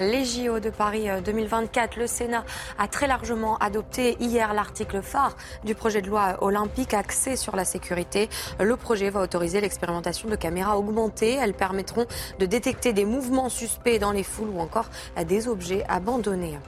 Les 0.00 0.24
JO 0.24 0.60
de 0.60 0.70
Paris 0.70 1.06
2024. 1.24 1.96
Euh, 1.96 2.00
le 2.02 2.06
Sénat 2.06 2.44
a 2.78 2.88
très 2.88 3.06
largement 3.06 3.56
adopté 3.58 4.16
hier 4.20 4.52
l'article 4.52 5.00
phare 5.02 5.36
du 5.64 5.74
projet 5.74 6.02
de 6.02 6.08
loi 6.08 6.36
olympique 6.42 6.94
axé 6.94 7.36
sur 7.36 7.56
la 7.56 7.64
sécurité. 7.64 8.28
Le 8.60 8.76
projet 8.76 9.10
va 9.10 9.22
autoriser 9.22 9.60
l'expérimentation 9.60 10.28
de 10.28 10.36
caméras 10.36 10.78
augmentées. 10.78 11.34
Elles 11.34 11.54
permettront 11.54 12.06
de 12.38 12.46
détecter 12.46 12.92
des 12.92 13.04
mouvements 13.04 13.48
suspects 13.48 13.98
dans 13.98 14.12
les 14.12 14.22
foules 14.22 14.50
ou 14.50 14.60
encore 14.60 14.90
des 15.26 15.48
objets 15.48 15.84
abandonnés. 15.88 16.58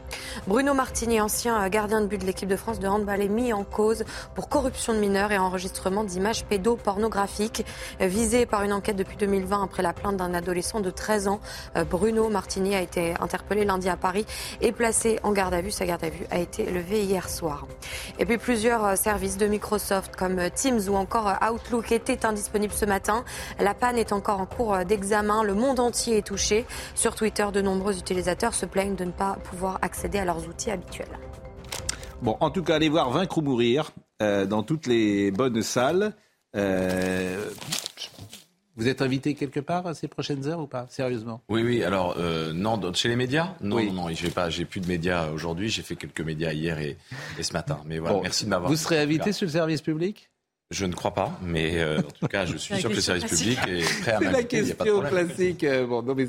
Bruno 0.47 0.75
Martini, 0.75 1.21
ancien 1.21 1.69
gardien 1.69 2.01
de 2.01 2.07
but 2.07 2.21
de 2.21 2.27
l'équipe 2.27 2.49
de 2.49 2.57
France 2.57 2.79
de 2.79 2.87
handball, 2.87 3.21
est 3.21 3.29
mis 3.29 3.53
en 3.53 3.65
cause 3.65 4.05
pour 4.35 4.49
corruption 4.49 4.93
de 4.93 4.99
mineurs 4.99 5.33
et 5.33 5.39
enregistrement 5.39 6.05
d'images 6.05 6.45
pédopornographiques. 6.45 7.65
Visé 8.01 8.47
par 8.47 8.63
une 8.63 8.73
enquête 8.73 8.97
depuis 8.97 9.17
2020 9.17 9.65
après 9.65 9.83
la 9.83 9.93
plainte 9.93 10.17
d'un 10.17 10.35
adolescent 10.35 10.81
de 10.81 10.91
13 10.91 11.29
ans, 11.29 11.41
Bruno 11.91 12.29
Martini 12.29 12.75
a 12.75 12.81
été 12.81 13.15
interpellé 13.21 13.65
lundi 13.65 13.89
à 13.89 13.97
Paris 13.97 14.27
et 14.61 14.73
placé 14.73 15.19
en 15.23 15.33
garde 15.33 15.55
à 15.55 15.61
vue. 15.61 15.71
Sa 15.71 15.87
garde 15.87 16.05
à 16.05 16.11
vue 16.11 16.27
a 16.31 16.39
été 16.39 16.65
levée 16.71 17.03
hier 17.03 17.29
soir. 17.29 17.67
Et 18.19 18.25
puis 18.25 18.39
plusieurs 18.39 18.85
euh, 18.85 18.97
services 18.97 19.37
de 19.37 19.47
Microsoft 19.47 20.17
comme 20.17 20.39
euh, 20.39 20.49
Teams 20.55 20.81
ou 20.89 20.95
encore 20.95 21.29
euh, 21.29 21.53
Outlook 21.53 21.93
étaient 21.93 22.27
indisponibles 22.27 22.73
ce 22.73 22.85
matin. 22.85 23.25
La 23.59 23.75
panne 23.75 23.99
est 23.99 24.13
encore 24.13 24.41
en 24.41 24.47
cours 24.47 24.85
d'examen. 24.85 25.43
Le 25.43 25.55
monde 25.55 25.81
entier 25.81 26.19
est 26.19 26.27
touché. 26.27 26.65
Sur 26.95 27.15
Twitter, 27.15 27.47
de 27.53 27.61
nombreux 27.61 27.99
utilisateurs 27.99 28.55
se 28.55 28.67
plaignent 28.67 28.97
de 28.97 29.05
ne 29.05 29.13
pas 29.13 29.39
pouvoir 29.45 29.79
accéder 29.83 30.19
à 30.19 30.25
leurs 30.25 30.47
outils 30.49 30.71
habituels. 30.71 31.19
Bon, 32.23 32.37
en 32.41 32.51
tout 32.51 32.63
cas, 32.63 32.77
allez 32.77 32.89
voir 32.89 33.11
Vaincre 33.11 33.39
ou 33.39 33.43
mourir 33.43 33.91
dans 34.21 34.65
toutes 34.65 34.89
les 34.89 35.31
bonnes 35.31 35.63
salles. 35.63 36.15
Vous 38.79 38.87
êtes 38.87 39.03
invité 39.03 39.35
quelque 39.35 39.59
part 39.59 39.89
à 39.89 39.95
ces 39.95 40.07
prochaines 40.07 40.47
heures 40.47 40.61
ou 40.61 40.69
pas 40.69 40.87
Sérieusement? 40.89 41.43
Oui, 41.49 41.63
oui. 41.65 41.83
Alors, 41.83 42.15
euh, 42.17 42.53
non, 42.53 42.81
chez 42.95 43.09
les 43.09 43.17
médias? 43.17 43.57
Non, 43.61 43.83
non, 43.83 43.93
non. 43.93 44.09
J'ai 44.11 44.31
pas, 44.31 44.51
j'ai 44.51 44.65
plus 44.65 44.81
de 44.81 44.87
médias 44.87 45.31
aujourd'hui. 45.31 45.69
J'ai 45.69 45.83
fait 45.83 45.97
quelques 45.97 46.21
médias 46.21 46.53
hier 46.53 46.79
et, 46.79 46.97
ce 47.43 47.53
matin. 47.53 47.81
Mais 47.87 47.99
voilà, 47.99 48.21
merci 48.23 48.45
de 48.45 48.51
m'avoir. 48.51 48.71
Vous 48.71 48.77
serez 48.77 49.01
invité 49.01 49.33
sur 49.33 49.47
le 49.47 49.51
service 49.51 49.83
public? 49.83 50.31
Je 50.71 50.85
ne 50.85 50.93
crois 50.93 51.13
pas, 51.13 51.37
mais 51.43 51.81
euh, 51.81 51.99
en 51.99 52.03
tout 52.03 52.29
cas, 52.29 52.45
je 52.45 52.57
suis 52.57 52.77
sûr 52.77 52.91
que 52.91 52.95
le 52.95 53.01
service 53.01 53.25
public 53.25 53.59
est 53.67 54.01
prêt 54.03 54.13
à. 54.13 54.19
C'est 54.21 54.25
la 54.31 54.43
question 54.45 55.01
classique. 55.01 55.65
Euh, 55.65 55.85
bon, 55.85 56.03
non, 56.03 56.15
mais 56.15 56.29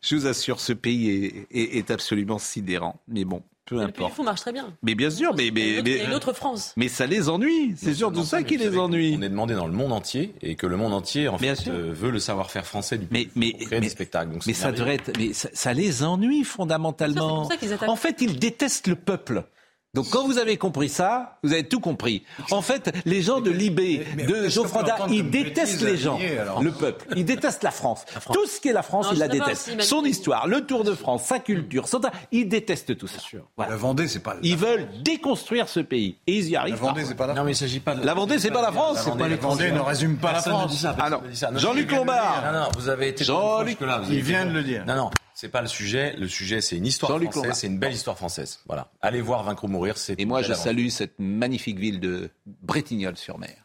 je 0.00 0.14
vous 0.14 0.26
assure, 0.26 0.58
ce 0.60 0.72
pays 0.72 1.46
est, 1.50 1.76
est 1.76 1.90
absolument 1.90 2.38
sidérant. 2.38 2.98
Mais 3.08 3.24
bon, 3.24 3.42
peu 3.64 3.80
importe. 3.80 4.18
Le 4.18 4.24
marche 4.24 4.40
très 4.40 4.52
bien. 4.52 4.74
Mais 4.82 4.94
bien 4.94 5.10
sûr, 5.10 5.34
mais 5.36 5.50
mais 5.52 5.80
mais 5.84 6.04
une 6.04 6.12
autre 6.12 6.32
France. 6.32 6.72
Mais 6.76 6.88
ça 6.88 7.06
les 7.06 7.28
ennuie. 7.28 7.74
C'est 7.76 7.94
sûr 7.94 8.12
tout 8.12 8.24
ça 8.24 8.42
qui 8.42 8.56
les 8.56 8.76
ennuie. 8.76 9.14
On 9.18 9.22
est 9.22 9.28
demandé 9.28 9.54
dans 9.54 9.66
le 9.66 9.72
monde 9.72 9.92
entier 9.92 10.34
et 10.42 10.56
que 10.56 10.66
le 10.66 10.76
monde 10.76 10.92
entier 10.92 11.28
en 11.28 11.38
fait 11.38 11.68
euh, 11.68 11.92
veut 11.92 12.10
le 12.10 12.18
savoir-faire 12.18 12.66
français 12.66 12.98
du 12.98 13.06
mais, 13.10 13.28
mais, 13.34 13.52
créer 13.52 13.80
des 13.80 13.88
spectacles. 13.88 14.38
mais 14.46 14.52
ça 14.52 14.72
devrait 14.72 14.94
être, 14.94 15.12
mais 15.18 15.32
ça, 15.32 15.72
les 15.72 16.02
ennuie 16.02 16.44
fondamentalement. 16.44 17.48
Ça, 17.48 17.56
ça 17.58 17.88
en 17.88 17.96
fait, 17.96 18.16
ils 18.20 18.38
détestent 18.38 18.88
le 18.88 18.96
peuple. 18.96 19.44
Donc 19.92 20.08
quand 20.10 20.24
vous 20.24 20.38
avez 20.38 20.56
compris 20.56 20.88
ça, 20.88 21.38
vous 21.42 21.52
avez 21.52 21.66
tout 21.66 21.80
compris. 21.80 22.22
En 22.52 22.62
fait, 22.62 22.92
les 23.06 23.22
gens 23.22 23.40
de 23.40 23.50
Libé, 23.50 24.06
de 24.28 24.48
Geoffroy 24.48 24.84
ils 25.10 25.28
détestent 25.28 25.82
les 25.82 25.96
gens, 25.96 26.16
le 26.62 26.70
peuple. 26.70 27.06
Ils 27.16 27.24
détestent 27.24 27.64
la 27.64 27.72
France. 27.72 28.04
Tout 28.32 28.46
ce 28.46 28.60
qui 28.60 28.68
est 28.68 28.72
la 28.72 28.84
France, 28.84 29.08
ils 29.12 29.18
la 29.18 29.26
détestent. 29.26 29.80
Son 29.80 30.04
histoire, 30.04 30.46
le 30.46 30.60
Tour 30.60 30.84
de 30.84 30.94
France, 30.94 31.24
sa 31.24 31.40
culture, 31.40 31.88
son... 31.88 32.00
ils 32.30 32.48
détestent 32.48 32.96
tout 32.96 33.08
ça. 33.08 33.18
La 33.58 33.74
Vendée, 33.74 34.06
c'est 34.06 34.20
pas. 34.20 34.36
Ils 34.42 34.56
veulent 34.56 34.86
déconstruire 35.02 35.68
ce 35.68 35.80
pays 35.80 36.18
et 36.28 36.36
ils 36.36 36.50
y 36.50 36.56
arrivent. 36.56 36.74
La 36.74 36.80
Vendée, 36.80 37.04
c'est 37.04 37.16
pas 37.16 37.26
la 37.26 37.34
Non, 37.34 37.42
mais 37.42 37.52
il 37.52 37.56
s'agit 37.56 37.80
pas 37.80 37.96
de. 37.96 38.06
La 38.06 38.14
Vendée, 38.14 38.38
c'est 38.38 38.52
pas 38.52 38.62
la 38.62 38.70
France. 38.70 39.04
La 39.18 39.36
Vendée 39.36 39.72
ne 39.72 39.80
résume 39.80 40.18
pas 40.18 40.32
la 40.32 40.40
France. 40.40 40.86
Ah 41.00 41.10
non. 41.10 41.20
Jean-Luc 41.56 41.90
Lombard. 41.90 42.44
Non, 42.44 42.60
non, 42.60 42.68
vous 42.76 42.88
avez 42.88 43.08
été. 43.08 43.24
Jean-Luc. 43.24 43.78
Il 44.08 44.22
vient 44.22 44.46
de 44.46 44.52
le 44.52 44.62
dire. 44.62 44.84
Non, 44.86 44.94
non. 44.94 45.10
C'est 45.40 45.48
pas 45.48 45.62
le 45.62 45.68
sujet. 45.68 46.14
Le 46.18 46.28
sujet, 46.28 46.60
c'est 46.60 46.76
une 46.76 46.84
histoire 46.84 47.12
Jean-Luc 47.12 47.32
française. 47.32 47.54
C'est 47.54 47.66
une 47.66 47.78
belle 47.78 47.94
histoire 47.94 48.18
française. 48.18 48.60
Voilà. 48.66 48.90
Allez 49.00 49.22
voir 49.22 49.42
Vaincre 49.42 49.64
ou 49.64 49.68
mourir. 49.68 49.96
C'est. 49.96 50.20
Et 50.20 50.26
moi, 50.26 50.42
je 50.42 50.52
salue 50.52 50.88
cette 50.88 51.14
magnifique 51.18 51.78
ville 51.78 51.98
de 51.98 52.28
Bretignolles-sur-Mer, 52.44 53.56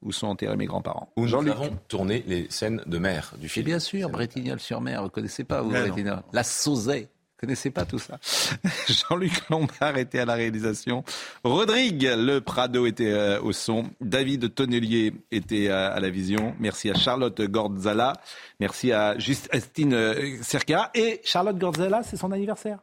où 0.00 0.12
sont 0.12 0.28
enterrés 0.28 0.56
mes 0.56 0.64
grands-parents. 0.64 1.12
Où 1.18 1.26
nous 1.26 1.34
avons 1.34 1.78
tourné 1.88 2.24
les 2.26 2.46
scènes 2.48 2.82
de 2.86 2.96
mer 2.96 3.34
du 3.38 3.44
Et 3.44 3.48
film. 3.50 3.66
bien 3.66 3.78
sûr, 3.78 4.08
Bretignolles-sur-Mer, 4.08 5.02
vous 5.02 5.10
connaissez 5.10 5.44
pas, 5.44 5.60
vous. 5.60 5.68
Bretignolles. 5.68 6.22
La 6.32 6.42
Sauzet. 6.42 7.10
Vous 7.36 7.48
connaissez 7.48 7.70
pas 7.70 7.84
tout 7.84 7.98
ça. 7.98 8.18
Jean-Luc 8.88 9.50
Lombard 9.50 9.98
était 9.98 10.20
à 10.20 10.24
la 10.24 10.32
réalisation. 10.32 11.04
Rodrigue 11.44 12.10
Le 12.16 12.40
Prado 12.40 12.86
était 12.86 13.12
euh, 13.12 13.42
au 13.42 13.52
son. 13.52 13.90
David 14.00 14.54
Tonnelier 14.54 15.12
était 15.30 15.68
euh, 15.68 15.94
à 15.94 16.00
la 16.00 16.08
vision. 16.08 16.54
Merci 16.58 16.88
à 16.88 16.94
Charlotte 16.94 17.38
Gordzala. 17.42 18.14
Merci 18.58 18.90
à 18.90 19.18
Justine 19.18 19.92
euh, 19.92 20.38
Cercara. 20.40 20.90
Et 20.94 21.20
Charlotte 21.24 21.58
Gordzala, 21.58 22.02
c'est 22.04 22.16
son 22.16 22.32
anniversaire? 22.32 22.78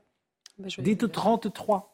Bah, 0.59 0.67
Dites 0.77 1.11
33. 1.11 1.92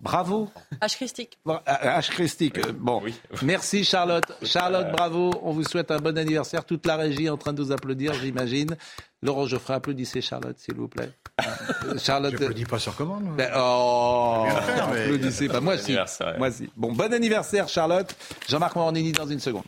Bravo. 0.00 0.48
H. 0.80 0.96
Christique. 0.96 1.38
Bon, 1.44 1.58
euh, 1.68 1.72
H. 1.72 2.10
Christique. 2.10 2.58
euh, 2.58 2.72
Bon, 2.78 3.02
merci 3.42 3.84
Charlotte. 3.84 4.24
Charlotte, 4.42 4.90
bravo. 4.92 5.32
On 5.42 5.52
vous 5.52 5.64
souhaite 5.64 5.90
un 5.90 5.98
bon 5.98 6.16
anniversaire. 6.18 6.64
Toute 6.64 6.84
la 6.86 6.96
régie 6.96 7.26
est 7.26 7.30
en 7.30 7.36
train 7.36 7.52
de 7.52 7.62
vous 7.62 7.72
applaudir, 7.72 8.12
j'imagine. 8.14 8.76
Laurent 9.22 9.46
Geoffrey, 9.46 9.74
applaudissez 9.74 10.20
Charlotte, 10.20 10.58
s'il 10.58 10.74
vous 10.74 10.88
plaît. 10.88 11.10
Euh, 11.40 11.98
Charlotte. 12.02 12.34
Je 12.38 12.44
ne 12.44 12.52
dis 12.52 12.64
pas 12.66 12.78
sur 12.78 12.94
commande. 12.94 13.24
moi. 13.24 13.34
Ben, 13.36 13.50
oh, 13.56 14.46
mais- 14.92 15.02
applaudissez 15.02 15.48
pas. 15.48 15.60
Moi, 15.60 15.78
si. 15.78 15.86
anniversaire, 15.86 16.26
ouais. 16.28 16.38
Moi, 16.38 16.50
si. 16.50 16.68
Bon, 16.76 16.92
bon 16.92 17.12
anniversaire, 17.12 17.68
Charlotte. 17.68 18.14
Jean-Marc 18.48 18.76
Morandini 18.76 19.12
dans 19.12 19.26
une 19.26 19.40
seconde. 19.40 19.64